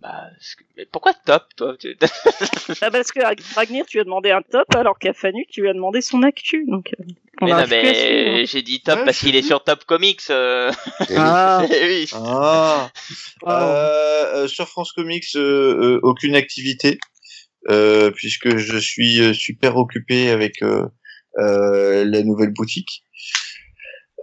Bah, 0.00 0.24
ce 0.40 0.56
que- 0.56 0.64
mais 0.76 0.84
pourquoi 0.86 1.14
top, 1.14 1.44
toi? 1.56 1.74
Tu- 1.78 1.96
Ah, 2.82 2.90
parce 2.90 3.12
que 3.12 3.20
Ragnir, 3.54 3.86
tu 3.86 3.98
as 4.00 4.04
demandé 4.04 4.30
un 4.30 4.42
top, 4.42 4.66
alors 4.74 4.98
qu'à 4.98 5.14
Fanu, 5.14 5.46
tu 5.48 5.62
lui 5.62 5.70
as 5.70 5.72
demandé 5.72 6.00
son 6.02 6.22
actu. 6.22 6.66
Donc, 6.68 6.92
euh, 7.00 7.04
on 7.40 7.46
Mais 7.46 7.52
a 7.52 7.56
non, 7.58 7.62
à 7.62 7.66
mais 7.66 8.44
j'ai 8.46 8.62
dit 8.62 8.82
top 8.82 8.98
Ouais, 8.98 9.04
parce 9.06 9.18
qu'il 9.20 9.34
est 9.36 9.42
sur 9.42 9.62
Top 9.64 9.84
Comics. 9.84 10.20
euh. 10.30 10.70
Oui. 11.08 11.16
Ah, 11.16 11.64
oui. 11.70 12.08
Ah. 12.12 12.90
Euh, 13.46 14.42
euh, 14.44 14.48
sur 14.48 14.68
France 14.68 14.92
Comics, 14.92 15.24
euh, 15.36 15.40
euh, 15.40 16.00
aucune 16.02 16.34
activité, 16.36 16.98
euh, 17.70 18.10
puisque 18.10 18.56
je 18.56 18.76
suis 18.78 19.32
super 19.34 19.76
occupé 19.76 20.28
avec 20.30 20.60
euh, 20.62 20.86
euh, 21.38 22.04
la 22.04 22.22
nouvelle 22.22 22.52
boutique. 22.52 23.02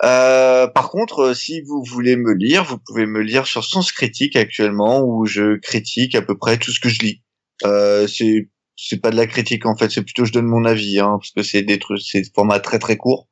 Euh, 0.04 0.68
par 0.68 0.90
contre, 0.90 1.20
euh, 1.20 1.34
si 1.34 1.62
vous 1.62 1.84
voulez 1.84 2.16
me 2.18 2.34
lire, 2.34 2.64
vous 2.66 2.78
pouvez 2.78 3.06
me 3.06 3.22
lire 3.22 3.48
sur 3.48 3.64
Sens 3.64 3.92
Critique 3.92 4.36
actuellement, 4.36 5.02
où 5.04 5.26
je 5.26 5.58
critique 5.60 6.16
à 6.16 6.22
peu 6.22 6.38
près 6.38 6.58
tout 6.58 6.72
ce 6.72 6.80
que 6.80 6.90
je 6.90 7.00
lis. 7.00 7.22
Euh, 7.66 8.08
c'est 8.08 8.50
c'est 8.76 9.00
pas 9.00 9.12
de 9.12 9.16
la 9.16 9.28
critique 9.28 9.66
en 9.68 9.78
fait, 9.78 9.92
c'est 9.92 10.02
plutôt 10.04 10.26
je 10.26 10.32
donne 10.34 10.48
mon 10.48 10.66
avis, 10.66 11.00
hein, 11.00 11.18
parce 11.20 11.32
que 11.32 11.44
c'est 11.44 11.62
des 11.62 11.78
trucs, 11.80 12.02
c'est 12.02 12.22
des 12.22 12.30
formats 12.36 12.60
très 12.60 12.80
très 12.80 12.98
courts. 12.98 13.30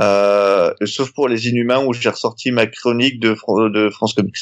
Euh, 0.00 0.72
sauf 0.84 1.12
pour 1.12 1.28
les 1.28 1.48
Inhumains 1.48 1.84
où 1.84 1.92
j'ai 1.94 2.10
ressorti 2.10 2.50
ma 2.52 2.66
chronique 2.66 3.18
de, 3.20 3.34
Fran- 3.34 3.70
de 3.70 3.90
France 3.90 4.14
Comics 4.14 4.36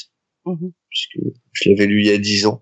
Mhm. 0.45 0.73
puisque 0.91 1.19
je 1.53 1.71
l'avais 1.71 1.87
lu 1.87 2.01
il 2.03 2.09
y 2.09 2.13
a 2.13 2.19
10 2.19 2.47
ans. 2.47 2.61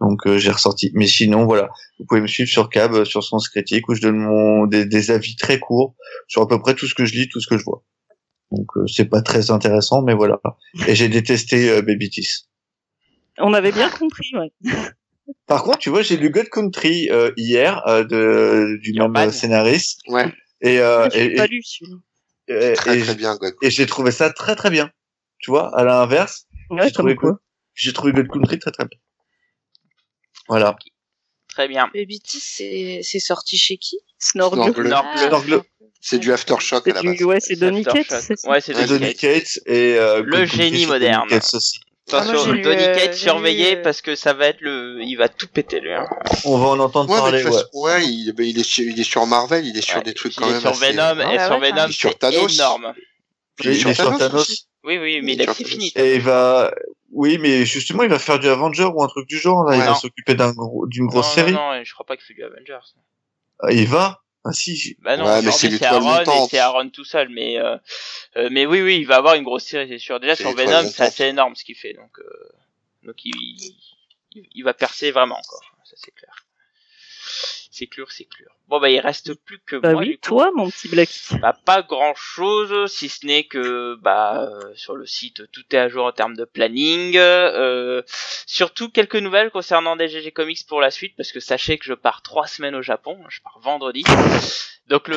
Donc 0.00 0.26
euh, 0.26 0.38
j'ai 0.38 0.50
ressorti. 0.50 0.90
Mais 0.94 1.06
sinon, 1.06 1.44
voilà, 1.44 1.68
vous 1.98 2.06
pouvez 2.08 2.22
me 2.22 2.26
suivre 2.26 2.48
sur 2.48 2.70
Cab, 2.70 3.04
sur 3.04 3.22
Sens 3.22 3.48
Critique, 3.50 3.88
où 3.90 3.94
je 3.94 4.00
donne 4.00 4.16
mon, 4.16 4.66
des, 4.66 4.86
des 4.86 5.10
avis 5.10 5.36
très 5.36 5.58
courts 5.60 5.94
sur 6.28 6.42
à 6.42 6.48
peu 6.48 6.58
près 6.58 6.74
tout 6.74 6.86
ce 6.88 6.94
que 6.94 7.04
je 7.04 7.12
lis, 7.14 7.28
tout 7.28 7.40
ce 7.40 7.46
que 7.46 7.58
je 7.58 7.64
vois. 7.64 7.84
Donc 8.50 8.66
euh, 8.76 8.86
c'est 8.86 9.04
pas 9.06 9.20
très 9.22 9.50
intéressant, 9.50 10.02
mais 10.02 10.14
voilà. 10.14 10.40
Et 10.86 10.94
j'ai 10.94 11.08
détesté 11.08 11.68
euh, 11.70 11.82
Baby 11.82 12.08
Teeth. 12.10 12.46
on 13.38 13.52
avait 13.54 13.72
bien 13.72 13.90
compris, 13.90 14.30
ouais. 14.34 14.52
Par 15.46 15.62
contre, 15.62 15.78
tu 15.78 15.90
vois, 15.90 16.00
j'ai 16.02 16.16
lu 16.16 16.30
God 16.30 16.48
Country 16.48 17.10
euh, 17.10 17.32
hier 17.36 17.86
euh, 17.86 18.02
de, 18.04 18.78
du 18.82 18.94
même 18.94 19.14
euh, 19.14 19.30
scénariste. 19.30 20.00
Ouais, 20.08 20.32
Et, 20.62 20.78
euh, 20.80 21.04
Ah, 21.04 21.08
j'ai 21.12 21.32
et, 21.32 21.34
pas 21.36 21.46
lu 21.46 21.62
celui-là. 21.62 22.74
très 22.74 22.98
et- 22.98 23.02
très 23.02 23.14
bien, 23.14 23.36
God. 23.36 23.54
et 23.60 23.70
j'ai 23.70 23.84
trouvé 23.86 24.10
ça 24.10 24.30
très 24.32 24.56
très 24.56 24.70
bien. 24.70 24.90
Tu 25.38 25.50
vois, 25.50 25.76
à 25.78 25.84
l'inverse, 25.84 26.46
Ouais, 26.70 26.84
j'ai 26.84 26.92
trouvé, 26.92 27.14
quoi. 27.14 27.38
j'ai 27.74 27.92
trouvé 27.92 28.12
God 28.14 28.28
Country 28.28 28.58
très 28.58 28.70
très 28.70 28.86
bien. 28.86 28.98
Voilà. 30.48 30.76
Très 31.48 31.68
bien. 31.68 31.90
Baby 31.92 32.20
c'est 32.24 33.00
c'est 33.02 33.18
sorti 33.20 33.58
chez 33.58 33.76
qui? 33.76 33.98
Snorgle. 34.18 34.72
Snorgle. 34.72 34.88
Snorgle. 35.28 35.62
C'est 36.00 36.18
du 36.18 36.32
Aftershock 36.32 36.86
à 36.88 36.90
C'est 36.90 36.94
la 36.94 37.00
du, 37.02 37.08
base. 37.18 37.22
ouais, 37.24 37.40
c'est 37.40 37.56
Donny. 37.56 37.84
Cates, 37.84 38.06
c'est 38.20 38.36
ça 38.38 38.48
Ouais, 38.50 38.60
c'est 38.60 38.74
C'est 38.74 38.86
Donny 38.86 39.14
Cates. 39.14 39.58
Et 39.66 39.96
euh, 39.98 40.22
Le 40.24 40.44
génie 40.46 40.82
c'est 40.82 40.86
moderne. 40.86 41.28
Attention, 41.30 41.60
Ah, 42.12 42.22
Donny 42.62 42.62
euh, 42.64 42.94
Cates, 42.94 43.22
lu, 43.22 43.62
euh, 43.78 43.82
parce 43.82 44.00
que 44.00 44.14
ça 44.14 44.32
va 44.32 44.46
être 44.46 44.60
le, 44.60 44.98
il 45.02 45.16
va 45.16 45.28
tout 45.28 45.46
péter 45.48 45.80
lui. 45.80 45.92
Hein. 45.92 46.06
On 46.44 46.56
va 46.56 46.68
en 46.68 46.78
entendre 46.78 47.10
Ouais, 47.10 47.18
parler. 47.18 47.44
Ouais. 47.44 47.50
ouais, 47.74 48.04
il, 48.06 48.32
il 48.38 48.58
est 48.58 48.62
sur, 48.62 48.84
il 48.84 48.98
est 48.98 49.04
sur 49.04 49.26
Marvel, 49.26 49.66
il 49.66 49.76
est 49.76 49.82
sur 49.82 49.98
Ouais, 49.98 50.02
des 50.04 50.14
trucs 50.14 50.32
il 50.34 50.40
quand 50.40 50.48
est 50.48 50.52
même. 50.52 50.60
sur 50.60 50.70
assez- 50.70 50.92
Venom, 50.92 51.20
et 51.20 51.36
Ah 51.38 51.46
sur 51.48 51.58
ouais, 51.58 51.70
Venom, 51.70 51.84
il 51.86 51.90
est 51.90 51.92
sur 51.92 52.10
c'est 52.10 52.18
Thanos. 52.18 52.54
énorme. 52.54 52.94
Puis 53.56 53.68
il 53.68 53.70
est 53.72 53.74
Il 53.74 53.80
sur 53.80 53.90
est 53.90 53.94
sur 53.94 54.16
Thanos. 54.18 54.66
Oui, 54.84 54.96
oui, 54.98 55.20
mais 55.22 55.32
Il 55.32 55.34
il 55.34 55.42
est 55.42 55.48
a 55.50 55.52
c'est 55.54 55.64
fini. 55.66 55.92
Et 55.96 56.14
il 56.14 56.22
va, 56.22 56.72
oui, 57.12 57.36
mais 57.38 57.66
justement, 57.66 58.04
il 58.04 58.08
va 58.08 58.18
faire 58.18 58.38
du 58.38 58.48
Avenger 58.48 58.84
ou 58.84 59.02
un 59.02 59.08
truc 59.08 59.28
du 59.28 59.36
genre. 59.36 59.64
Là, 59.64 59.74
il 59.76 59.80
va 59.80 59.88
Non. 59.88 59.94
s'occuper 59.96 60.34
d'un 60.34 60.52
gros, 60.52 60.86
d'une 60.86 61.04
Non, 61.04 61.10
grosse 61.10 61.34
série. 61.34 61.52
Non, 61.52 61.74
non, 61.74 61.84
je 61.84 61.92
crois 61.92 62.06
pas 62.06 62.16
qu'il 62.16 62.24
fait 62.24 62.34
du 62.34 62.42
Avengers. 62.44 62.78
Ah, 63.60 63.70
Il 63.72 63.86
va? 63.86 64.22
Ah 64.44 64.52
si. 64.52 64.96
Bah 65.00 65.16
non, 65.16 65.24
Ouais, 65.24 65.42
mais 65.42 65.50
c'est 65.50 65.82
Aaron 65.82 66.20
et 66.22 66.48
c'est 66.48 66.58
Aaron 66.58 66.90
tout 66.90 67.04
seul, 67.04 67.28
mais 67.28 67.58
euh, 67.58 67.76
euh, 68.36 68.48
mais 68.50 68.66
oui, 68.66 68.80
oui, 68.82 68.98
il 68.98 69.06
va 69.06 69.16
avoir 69.16 69.34
une 69.34 69.42
grosse 69.42 69.64
série, 69.64 69.88
c'est 69.88 69.98
sûr. 69.98 70.20
Déjà 70.20 70.36
C'est 70.36 70.44
sur 70.44 70.54
Venom, 70.54 70.88
c'est 70.88 71.02
assez 71.02 71.24
énorme 71.24 71.54
ce 71.54 71.64
qu'il 71.64 71.76
fait, 71.76 71.92
donc 71.92 72.18
euh, 72.18 72.48
donc 73.02 73.24
il, 73.24 73.34
il 74.32 74.48
il 74.54 74.62
va 74.62 74.74
percer 74.74 75.10
vraiment 75.10 75.36
encore, 75.36 75.76
ça 75.84 75.94
c'est 75.96 76.14
clair. 76.14 76.47
C'est 77.70 77.86
clair, 77.86 78.06
c'est 78.10 78.24
clair. 78.24 78.48
Bon 78.68 78.80
bah 78.80 78.90
il 78.90 78.98
reste 79.00 79.32
plus 79.34 79.58
que 79.64 79.76
Bah 79.76 79.92
moi. 79.92 80.02
oui, 80.02 80.08
du 80.08 80.14
coup. 80.16 80.20
toi, 80.28 80.50
mon 80.54 80.68
petit 80.70 80.88
Blacky. 80.88 81.36
Bah, 81.40 81.56
pas 81.64 81.82
grand 81.82 82.14
chose, 82.14 82.90
si 82.92 83.08
ce 83.08 83.24
n'est 83.26 83.44
que 83.44 83.96
bah 84.02 84.42
euh, 84.50 84.72
sur 84.74 84.94
le 84.94 85.06
site 85.06 85.50
tout 85.52 85.62
est 85.72 85.78
à 85.78 85.88
jour 85.88 86.04
en 86.04 86.12
termes 86.12 86.36
de 86.36 86.44
planning. 86.44 87.16
Euh, 87.16 88.02
surtout 88.46 88.90
quelques 88.90 89.16
nouvelles 89.16 89.50
concernant 89.50 89.96
des 89.96 90.08
GG 90.08 90.32
Comics 90.32 90.66
pour 90.66 90.80
la 90.80 90.90
suite, 90.90 91.14
parce 91.16 91.32
que 91.32 91.40
sachez 91.40 91.78
que 91.78 91.84
je 91.84 91.94
pars 91.94 92.22
trois 92.22 92.46
semaines 92.46 92.74
au 92.74 92.82
Japon, 92.82 93.18
je 93.28 93.40
pars 93.42 93.58
vendredi. 93.60 94.02
Donc 94.88 95.08
le, 95.08 95.16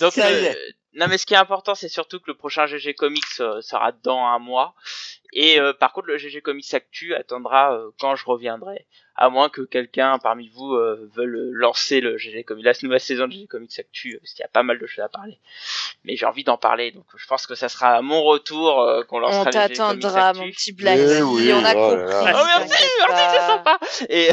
donc 0.00 0.16
le-. 0.16 0.77
Non 0.98 1.06
mais 1.08 1.16
ce 1.16 1.26
qui 1.26 1.34
est 1.34 1.38
important 1.38 1.74
c'est 1.74 1.88
surtout 1.88 2.18
que 2.18 2.26
le 2.26 2.34
prochain 2.34 2.66
GG 2.66 2.94
Comics 2.94 3.24
euh, 3.40 3.60
sera 3.62 3.92
dans 3.92 4.18
un 4.18 4.38
mois. 4.38 4.74
Et 5.32 5.60
euh, 5.60 5.72
par 5.72 5.92
contre 5.92 6.08
le 6.08 6.18
GG 6.18 6.40
Comics 6.40 6.74
Actu 6.74 7.14
attendra 7.14 7.74
euh, 7.74 7.90
quand 8.00 8.16
je 8.16 8.24
reviendrai. 8.24 8.86
À 9.20 9.30
moins 9.30 9.48
que 9.48 9.62
quelqu'un 9.62 10.18
parmi 10.20 10.48
vous 10.48 10.74
euh, 10.74 11.10
veuille 11.14 11.50
lancer 11.52 12.00
le 12.00 12.16
GG 12.18 12.44
Comics, 12.44 12.64
la 12.64 12.72
nouvelle 12.82 13.00
saison 13.00 13.26
de 13.26 13.32
GG 13.32 13.48
Comics 13.48 13.76
Actu, 13.78 14.14
euh, 14.14 14.18
parce 14.20 14.32
qu'il 14.32 14.42
y 14.42 14.44
a 14.44 14.48
pas 14.48 14.62
mal 14.62 14.78
de 14.78 14.86
choses 14.86 15.04
à 15.04 15.08
parler. 15.08 15.38
Mais 16.04 16.14
j'ai 16.14 16.24
envie 16.24 16.44
d'en 16.44 16.56
parler, 16.56 16.92
donc 16.92 17.04
je 17.16 17.26
pense 17.26 17.46
que 17.46 17.56
ça 17.56 17.68
sera 17.68 17.96
à 17.96 18.02
mon 18.02 18.22
retour 18.22 18.80
euh, 18.80 19.02
qu'on 19.02 19.18
lancera 19.18 19.42
On 19.42 19.44
le 19.46 19.50
GG 19.50 19.74
Comics 19.76 20.02
t'attendra, 20.02 20.32
mon 20.34 20.48
petit 20.50 20.72
Black. 20.72 20.98
Eh 21.00 21.22
oui, 21.22 21.52
on 21.52 21.64
a 21.64 21.74
oh 21.74 21.90
compris. 21.90 22.10
là. 22.10 22.32
Oh 22.32 22.44
merci, 22.58 22.84
merci, 23.08 23.24
c'est 23.32 23.46
sympa. 23.46 23.78
Et 24.08 24.30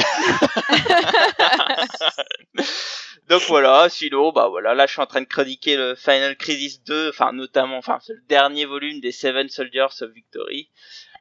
donc 3.30 3.42
voilà, 3.48 3.88
sinon 3.90 4.32
bah 4.32 4.48
voilà, 4.50 4.74
là 4.74 4.86
je 4.86 4.94
suis 4.94 5.02
en 5.02 5.08
train 5.08 5.22
de 5.22 5.26
chroniquer 5.26 5.78
le 5.78 5.96
Final 5.96 6.38
Crisis 6.38 6.84
2, 6.84 7.10
enfin 7.10 7.34
notamment, 7.34 7.78
enfin 7.78 8.00
c'est 8.02 8.14
le 8.14 8.24
dernier 8.28 8.66
volume 8.66 9.00
des 9.00 9.12
Seven 9.12 9.50
Soldiers 9.50 10.02
of 10.02 10.12
Victory 10.12 10.70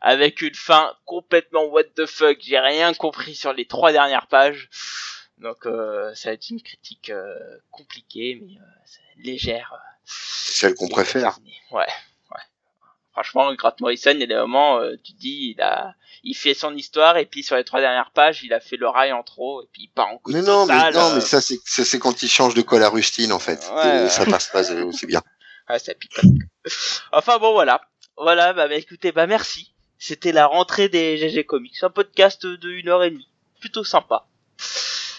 avec 0.01 0.43
une 0.43 0.55
fin 0.55 0.95
complètement 1.07 1.65
what 1.65 1.85
the 1.97 2.05
fuck. 2.05 2.39
J'ai 2.43 2.59
rien 2.59 2.93
compris 2.93 3.35
sur 3.35 3.55
les 3.55 3.65
trois 3.65 3.91
dernières 3.91 4.27
pages. 4.27 4.69
Donc 5.39 5.67
euh, 5.67 6.15
ça 6.15 6.29
va 6.29 6.35
être 6.35 6.51
une 6.51 6.61
critique 6.61 7.09
euh, 7.11 7.39
compliquée 7.71 8.39
mais 8.41 8.53
euh, 8.59 9.25
légère. 9.25 9.75
C'est 10.05 10.67
celle 10.67 10.75
qu'on 10.75 10.89
préfère. 10.89 11.39
Ouais, 11.71 11.87
ouais. 12.31 12.43
Franchement, 13.13 13.55
Grant 13.55 13.75
Morrison, 13.81 14.11
il 14.11 14.21
y 14.21 14.25
a 14.25 14.27
des 14.27 14.35
moments, 14.35 14.81
euh, 14.81 14.97
tu 15.03 15.13
dis, 15.15 15.55
il 15.57 15.63
a, 15.63 15.95
il 16.25 16.35
fait 16.35 16.55
son 16.55 16.75
histoire 16.75 17.19
et 17.19 17.27
puis 17.27 17.43
sur 17.43 17.55
les 17.57 17.65
trois 17.65 17.81
dernières 17.81 18.11
pages, 18.11 18.43
il 18.43 18.53
a 18.53 18.61
fait 18.61 18.77
l'oreille 18.77 19.13
en 19.13 19.23
trop 19.23 19.63
et 19.63 19.67
puis 19.73 19.83
il 19.83 19.89
part 19.89 20.09
en 20.09 20.19
coup 20.19 20.33
Mais 20.33 20.43
non, 20.43 20.67
mais 20.67 20.91
non, 20.91 21.11
euh, 21.11 21.15
mais 21.17 21.21
ça 21.21 21.41
c'est 21.41 21.59
ça, 21.65 21.85
c'est 21.85 21.99
quand 21.99 22.23
il 22.23 22.29
change 22.29 22.55
de 22.55 22.63
colle 22.63 22.83
à 22.83 22.89
rustine 22.89 23.33
en 23.33 23.39
fait. 23.39 23.61
Ouais. 23.75 24.09
Ça 24.09 24.25
passe 24.25 24.49
pas 24.49 24.71
euh, 24.73 24.87
aussi 24.87 25.07
bien. 25.07 25.23
Ouais, 25.67 25.79
ça 25.79 25.95
pique. 25.95 26.21
enfin 27.11 27.39
bon, 27.39 27.53
voilà. 27.55 27.81
Voilà, 28.19 28.53
bah, 28.53 28.69
bah, 28.69 28.75
écoutez, 28.75 29.13
bah 29.13 29.27
merci. 29.27 29.73
C'était 29.99 30.31
la 30.31 30.45
rentrée 30.47 30.91
des 30.91 31.17
GG 31.17 31.47
Comics, 31.47 31.83
un 31.83 31.89
podcast 31.89 32.45
de 32.45 32.69
une 32.69 32.91
heure 32.91 33.03
et 33.03 33.11
demie, 33.11 33.31
plutôt 33.61 33.83
sympa. 33.83 34.27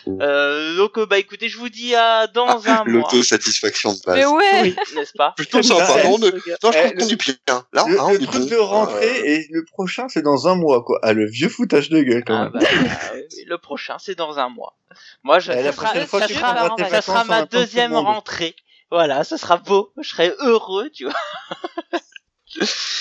Euh, 0.08 0.76
donc 0.78 0.98
euh, 0.98 1.06
bah 1.06 1.18
écoutez, 1.18 1.50
je 1.50 1.58
vous 1.58 1.70
dis 1.70 1.96
à 1.96 2.28
dans 2.28 2.68
un 2.68 2.76
mois, 2.76 2.84
L'autosatisfaction 2.86 3.94
de 3.94 4.00
base. 4.06 4.16
Mais 4.16 4.26
ouais. 4.26 4.62
Oui. 4.64 4.76
n'est-ce 4.96 5.14
pas 5.14 5.34
Plutôt 5.36 5.62
sympa. 5.64 5.86
Eh, 6.04 6.08
Non, 6.08 6.18
non, 6.20 6.28
je 6.32 6.38
eh, 6.38 6.58
trouve 6.60 6.72
qu'on 6.72 7.08
est 7.08 7.40
bien. 7.48 7.66
Là, 7.74 7.86
Le, 7.88 8.00
hein, 8.00 8.04
on 8.08 8.12
le 8.14 8.26
truc 8.26 8.50
de 8.50 8.56
rentrée 8.56 9.20
Euh, 9.20 9.26
et 9.26 9.48
le 9.52 9.66
prochain 9.66 10.08
c'est 10.08 10.22
dans 10.22 10.48
un 10.48 10.56
mois 10.56 10.84
quoi. 10.84 11.00
Ah 11.04 11.14
le 11.14 11.26
vieux 11.26 11.50
foutage 11.50 11.90
de 11.90 12.02
gueule 12.02 12.24
quand 12.26 12.36
Ah, 12.36 12.50
même. 12.50 12.52
bah, 12.54 12.68
Le 13.48 13.58
prochain, 13.58 13.98
c'est 14.00 14.16
dans 14.16 14.38
un 14.40 14.50
mois. 14.50 14.78
Moi, 15.24 15.40
je, 15.40 15.52
Eh, 15.52 15.64
ça 15.64 15.72
sera, 15.72 15.88
fois, 16.06 16.22
ça 16.28 17.02
ça 17.02 17.24
ma 17.26 17.46
deuxième 17.46 17.96
rentrée. 17.96 18.56
Voilà, 18.92 19.24
ça 19.24 19.38
sera 19.38 19.58
beau. 19.58 19.92
Je 20.02 20.08
serai 20.10 20.34
heureux, 20.40 20.90
tu 20.92 21.06
vois. 21.06 21.14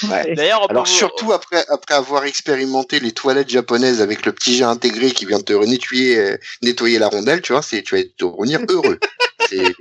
Ouais. 0.05 0.35
D'ailleurs, 0.35 0.63
on 0.63 0.67
peut 0.67 0.73
Alors 0.73 0.85
vous- 0.85 0.91
surtout 0.91 1.33
après 1.33 1.65
après 1.69 1.95
avoir 1.95 2.25
expérimenté 2.25 3.01
les 3.01 3.13
toilettes 3.13 3.49
japonaises 3.51 4.03
avec 4.03 4.27
le 4.27 4.33
petit 4.33 4.57
jet 4.57 4.65
intégré 4.65 5.13
qui 5.13 5.27
vient 5.27 5.41
te 5.41 5.53
nettoyer 5.53 6.19
euh, 6.19 6.37
nettoyer 6.63 6.99
la 6.99 7.09
rondelle, 7.09 7.41
tu 7.41 7.53
vois, 7.53 7.63
c'est 7.63 7.83
tu 7.83 7.97
vas 7.97 8.03
te 8.03 8.25
revenir 8.25 8.61
heureux. 8.69 8.99
c'est 9.49 9.73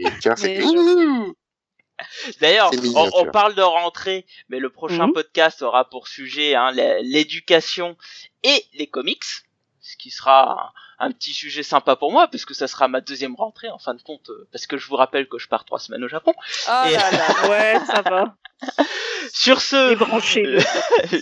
D'ailleurs, 2.41 2.72
on, 2.95 3.26
parle 3.32 3.56
de 3.56 3.62
rentrée, 3.62 4.26
mais 4.50 4.60
le 4.60 4.70
prochain 4.70 5.08
Mhm. 5.08 5.14
podcast 5.14 5.62
aura 5.62 5.90
pour 5.90 6.08
sujet 6.08 6.56
hein, 6.56 6.72
l'éducation 7.02 7.98
et 8.44 8.66
les 8.74 8.88
comics, 8.88 9.24
ce 9.80 9.95
qui 9.98 10.10
sera 10.12 10.74
un, 11.04 11.12
petit 11.12 11.34
sujet 11.34 11.64
sympa 11.64 11.96
pour 11.96 12.12
moi, 12.12 12.28
parce 12.28 12.46
que 12.46 12.54
ça 12.54 12.68
sera 12.68 12.88
ma 12.88 13.02
deuxième 13.02 13.36
rentrée 13.36 13.70
en 13.70 13.78
fin 13.78 13.94
de 13.94 14.02
compte, 14.02 14.30
euh, 14.30 14.48
parce 14.52 14.68
que 14.68 14.78
je 14.78 14.88
vous 14.88 14.96
rappelle 14.96 15.28
que 15.28 15.38
je 15.38 15.48
pars 15.48 15.66
trois 15.66 15.80
semaines 15.80 16.04
au 16.04 16.08
Japon. 16.08 16.34
Oh 16.68 16.84
Et- 16.88 16.94
là 16.94 17.12
là. 17.12 17.28
Ouais, 17.50 17.80
ça 17.86 18.02
va. 18.02 18.36
Sur 19.34 19.62
ce, 19.62 19.90
Débranché. 19.90 20.44